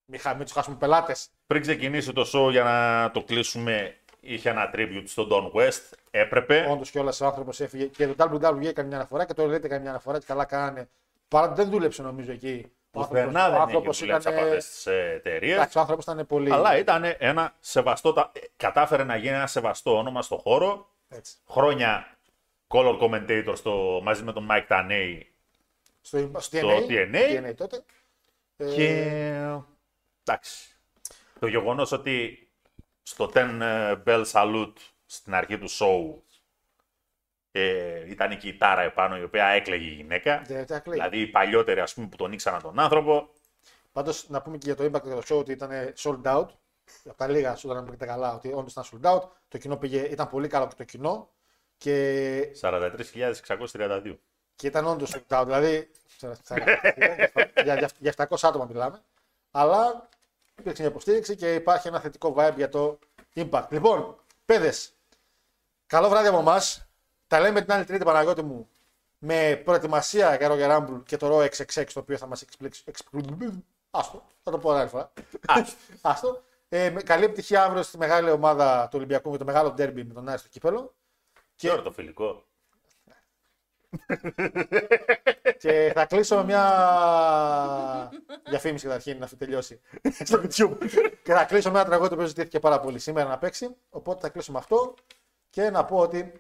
Μη, 0.05 0.19
χα- 0.19 0.35
μην 0.35 0.45
τους 0.45 0.53
χάσουμε 0.53 0.77
πελάτες. 0.77 1.29
Πριν 1.47 1.63
ξεκινήσει 1.63 2.13
το 2.13 2.31
show 2.35 2.51
για 2.51 2.63
να 2.63 3.11
το 3.11 3.23
κλείσουμε, 3.23 3.97
είχε 4.21 4.51
ένα 4.51 4.71
tribute 4.75 5.03
στον 5.07 5.29
Don 5.33 5.51
West. 5.53 5.83
Έπρεπε. 6.11 6.67
Όντως 6.71 6.91
κιόλα 6.91 7.13
ο 7.23 7.27
άνθρωπος 7.27 7.61
έφυγε 7.61 7.85
και 7.87 8.07
το 8.09 8.25
WWE 8.35 8.65
έκανε 8.67 8.89
μια 8.89 8.97
αναφορά 8.97 9.25
και 9.25 9.35
το 9.35 9.43
Elite 9.45 9.65
έκανε 9.65 9.79
μια 9.81 9.91
αναφορά 9.91 10.19
και 10.19 10.25
καλά 10.27 10.45
κάνανε. 10.45 10.89
Παρά 11.29 11.53
δεν 11.53 11.71
δούλεψε 11.71 12.03
νομίζω 12.03 12.33
εκεί. 12.33 12.71
Ο 12.93 13.01
άνθρωπος- 13.01 13.27
Πουθενά 13.27 13.47
ο 13.49 13.51
δεν 13.51 13.61
άνθρωπος 13.61 13.97
έχει 13.97 14.05
δουλέψει 14.07 14.29
ήταν, 14.29 14.39
από 14.45 14.55
αυτέ 14.55 14.91
τι 14.91 14.91
εταιρείες. 15.15 15.55
Εντάξει, 15.57 15.79
ο 15.79 15.81
άνθρωπος 15.81 16.05
ήταν 16.05 16.27
πολύ. 16.27 16.53
Αλλά 16.53 16.77
ήταν 16.79 17.15
ένα 17.19 17.55
σεβαστό. 17.61 18.13
τα- 18.13 18.33
Κατάφερε 18.57 19.05
να 19.05 19.17
γίνει 19.17 19.35
ένα 19.35 19.47
σεβαστό 19.47 19.97
όνομα 19.99 20.23
στο 20.23 20.37
χώρο. 20.37 20.89
Έτσι. 21.09 21.37
Χρόνια 21.51 22.16
color 22.69 22.99
commentator 23.01 23.53
στο, 23.57 24.01
μαζί 24.03 24.23
με 24.23 24.33
τον 24.33 24.49
Mike 24.51 24.67
Taney. 24.69 25.21
Στο, 26.01 26.31
στο 26.39 26.57
Στο 26.57 26.87
TNA, 26.89 27.15
TNA. 27.15 27.49
TNA 27.49 27.55
τότε. 27.57 27.85
Ε, 28.57 28.75
Και 28.75 28.89
εντάξει. 30.23 30.77
Το 31.41 31.47
γεγονός 31.47 31.93
ότι 31.93 32.49
στο 33.03 33.31
10 33.35 33.97
Bell 34.07 34.25
Salute 34.33 34.73
στην 35.07 35.35
αρχή 35.35 35.59
του 35.59 35.71
show 35.71 36.21
ε, 37.53 38.11
ήταν 38.11 38.39
και 38.39 38.49
η 38.49 38.57
Τάρα 38.57 38.81
επάνω 38.81 39.17
η 39.17 39.23
οποία 39.23 39.47
έκλαιγε 39.47 39.85
η 39.85 39.95
γυναίκα. 39.95 40.43
δεν 40.47 40.67
τα 40.67 40.79
κλαίει. 40.79 40.99
Δηλαδή 40.99 41.21
οι 41.21 41.27
παλιότεροι 41.27 41.81
ας 41.81 41.95
πούμε 41.95 42.07
που 42.07 42.17
τον 42.17 42.33
ήξεραν 42.33 42.63
τον 42.63 42.79
άνθρωπο. 42.79 43.29
Πάντως 43.93 44.29
να 44.29 44.43
πούμε 44.43 44.59
και 44.59 44.73
για 44.73 44.77
το 44.77 44.85
Impact 44.85 45.03
και 45.03 45.09
το 45.09 45.23
show 45.29 45.39
ότι 45.39 45.53
ήταν 45.53 45.71
sold 45.97 46.23
out. 46.23 46.47
Από 47.05 47.17
τα 47.17 47.29
λίγα 47.29 47.57
σου 47.57 47.69
να 47.69 47.83
μου 47.83 47.91
πείτε 47.91 48.07
καλά 48.07 48.35
ότι 48.35 48.53
όντως 48.53 48.73
ήταν 48.73 48.85
sold 48.85 49.15
out. 49.15 49.23
Το 49.49 49.59
κοινό 49.59 49.77
πήγε, 49.77 50.01
ήταν 50.01 50.29
πολύ 50.29 50.49
καλό 50.49 50.67
και 50.67 50.75
το 50.77 50.85
κοινό. 50.85 51.31
Και, 51.79 52.53
43.632. 52.61 54.17
και 54.57 54.67
ήταν 54.67 54.87
όντως 54.87 55.15
sold 55.15 55.41
out. 55.41 55.43
Δηλαδή. 55.45 55.91
για, 57.65 57.75
για, 57.79 57.91
για 57.99 58.15
700 58.17 58.37
άτομα 58.43 58.65
μιλάμε. 58.65 59.03
Αλλά 59.51 60.09
υπήρξε 60.59 60.83
μια 60.83 60.91
υποστήριξη 60.91 61.37
και 61.37 61.55
υπάρχει 61.55 61.89
ένα 61.89 62.01
θετικό 62.01 62.35
vibe 62.39 62.53
για 62.57 62.69
το 62.69 62.99
Impact. 63.35 63.67
Λοιπόν, 63.71 64.17
παιδες, 64.45 64.93
καλό 65.87 66.09
βράδυ 66.09 66.29
από 66.29 66.39
εμάς. 66.39 66.87
Τα 67.27 67.41
λέμε 67.41 67.61
την 67.63 67.73
άλλη 67.73 67.85
Τρίτη 67.85 68.05
Παναγιώτη 68.05 68.43
μου 68.43 68.69
με 69.19 69.63
προετοιμασία 69.65 70.37
για 70.37 70.49
Roger 70.51 70.77
Rumble 70.77 71.03
και 71.07 71.17
το 71.17 71.39
Raw 71.39 71.49
XXX 71.49 71.85
το 71.93 72.01
οποίο 72.01 72.17
θα 72.17 72.27
μας 72.27 72.43
εξπλήξει. 72.43 72.83
εξπλ- 72.87 73.31
Άστο, 73.91 74.25
θα 74.43 74.51
το 74.51 74.59
πω 74.59 74.71
άλλη 74.71 74.89
φορά. 74.89 75.13
Άστο. 76.01 76.43
Ε, 76.69 76.91
με 76.91 77.03
καλή 77.03 77.25
επιτυχία 77.25 77.63
αύριο 77.65 77.83
στη 77.83 77.99
μεγάλη 77.99 78.31
ομάδα 78.31 78.85
του 78.85 78.97
Ολυμπιακού 78.97 79.31
με 79.31 79.37
το 79.39 79.45
μεγάλο 79.45 79.71
ντέρμπι 79.73 80.05
με 80.05 80.15
τον 80.15 80.29
Άρη 80.29 80.39
στο 80.39 80.49
κύπελο. 80.49 80.95
Και 81.57 81.71
ώρα 81.71 81.83
το 81.83 81.93
φιλικό. 81.93 82.45
Και 85.63 85.93
θα 85.95 86.07
κλείσω 86.07 86.37
με 86.37 86.45
μια 86.45 86.63
διαφήμιση 88.49 88.85
καταρχήν 88.87 89.19
να 89.19 89.29
τελειώσει 89.39 89.81
στο 90.27 90.41
YouTube. 90.43 90.77
και 91.23 91.33
θα 91.33 91.45
κλείσω 91.45 91.71
με 91.71 91.79
ένα 91.79 91.87
τραγούδι 91.89 92.09
το 92.09 92.15
οποίο 92.15 92.27
ζητήθηκε 92.27 92.59
πάρα 92.59 92.81
πολύ 92.81 92.99
σήμερα 92.99 93.29
να 93.29 93.39
παίξει. 93.39 93.77
Οπότε 93.91 94.21
θα 94.21 94.29
κλείσω 94.29 94.53
με 94.53 94.59
αυτό 94.59 94.95
και 95.51 95.71
να 95.71 95.85
πω 95.85 95.99
ότι 95.99 96.33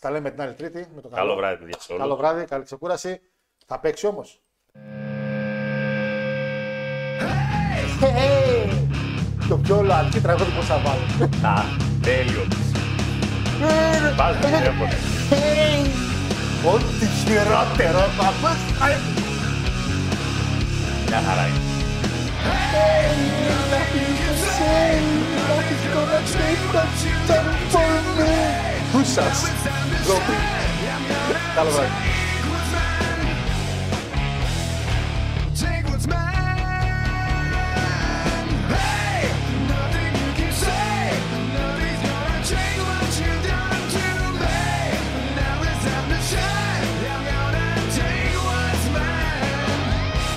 τα 0.00 0.10
λέμε 0.10 0.30
την 0.30 0.40
άλλη 0.40 0.54
Τρίτη 0.54 0.86
με 0.94 1.00
το 1.00 1.08
καλό. 1.08 1.22
Καλό 1.22 1.36
βράδυ, 1.36 1.56
παιδιά. 1.64 1.80
σε 1.80 1.92
όλους. 1.92 2.04
Καλό 2.04 2.16
βράδυ, 2.16 2.44
καλή 2.44 2.64
ξεκούραση. 2.64 3.20
Θα 3.66 3.78
παίξει 3.80 4.06
όμως. 4.06 4.42
Το 9.48 9.58
πιο 9.58 9.82
λαϊκό 9.82 10.20
τραγούδι 10.22 10.50
που 10.50 10.62
θα 10.62 10.78
βάλω. 10.78 11.30
Α, 11.46 11.62
τέλειο. 12.02 12.73
Πας 14.16 14.36
με 14.42 14.46
τηλέφωνο. 14.56 14.92
Ό,τι 16.74 17.06
χειρότερο 17.06 18.04
θα 18.18 18.32
πας. 18.42 18.56
Μια 21.08 21.22
χαρά 21.26 21.46
είναι. 21.46 21.58
Who 28.92 28.98
Γούσας. 28.98 29.42
Καλό 31.54 31.70
βράδυ. 31.70 32.23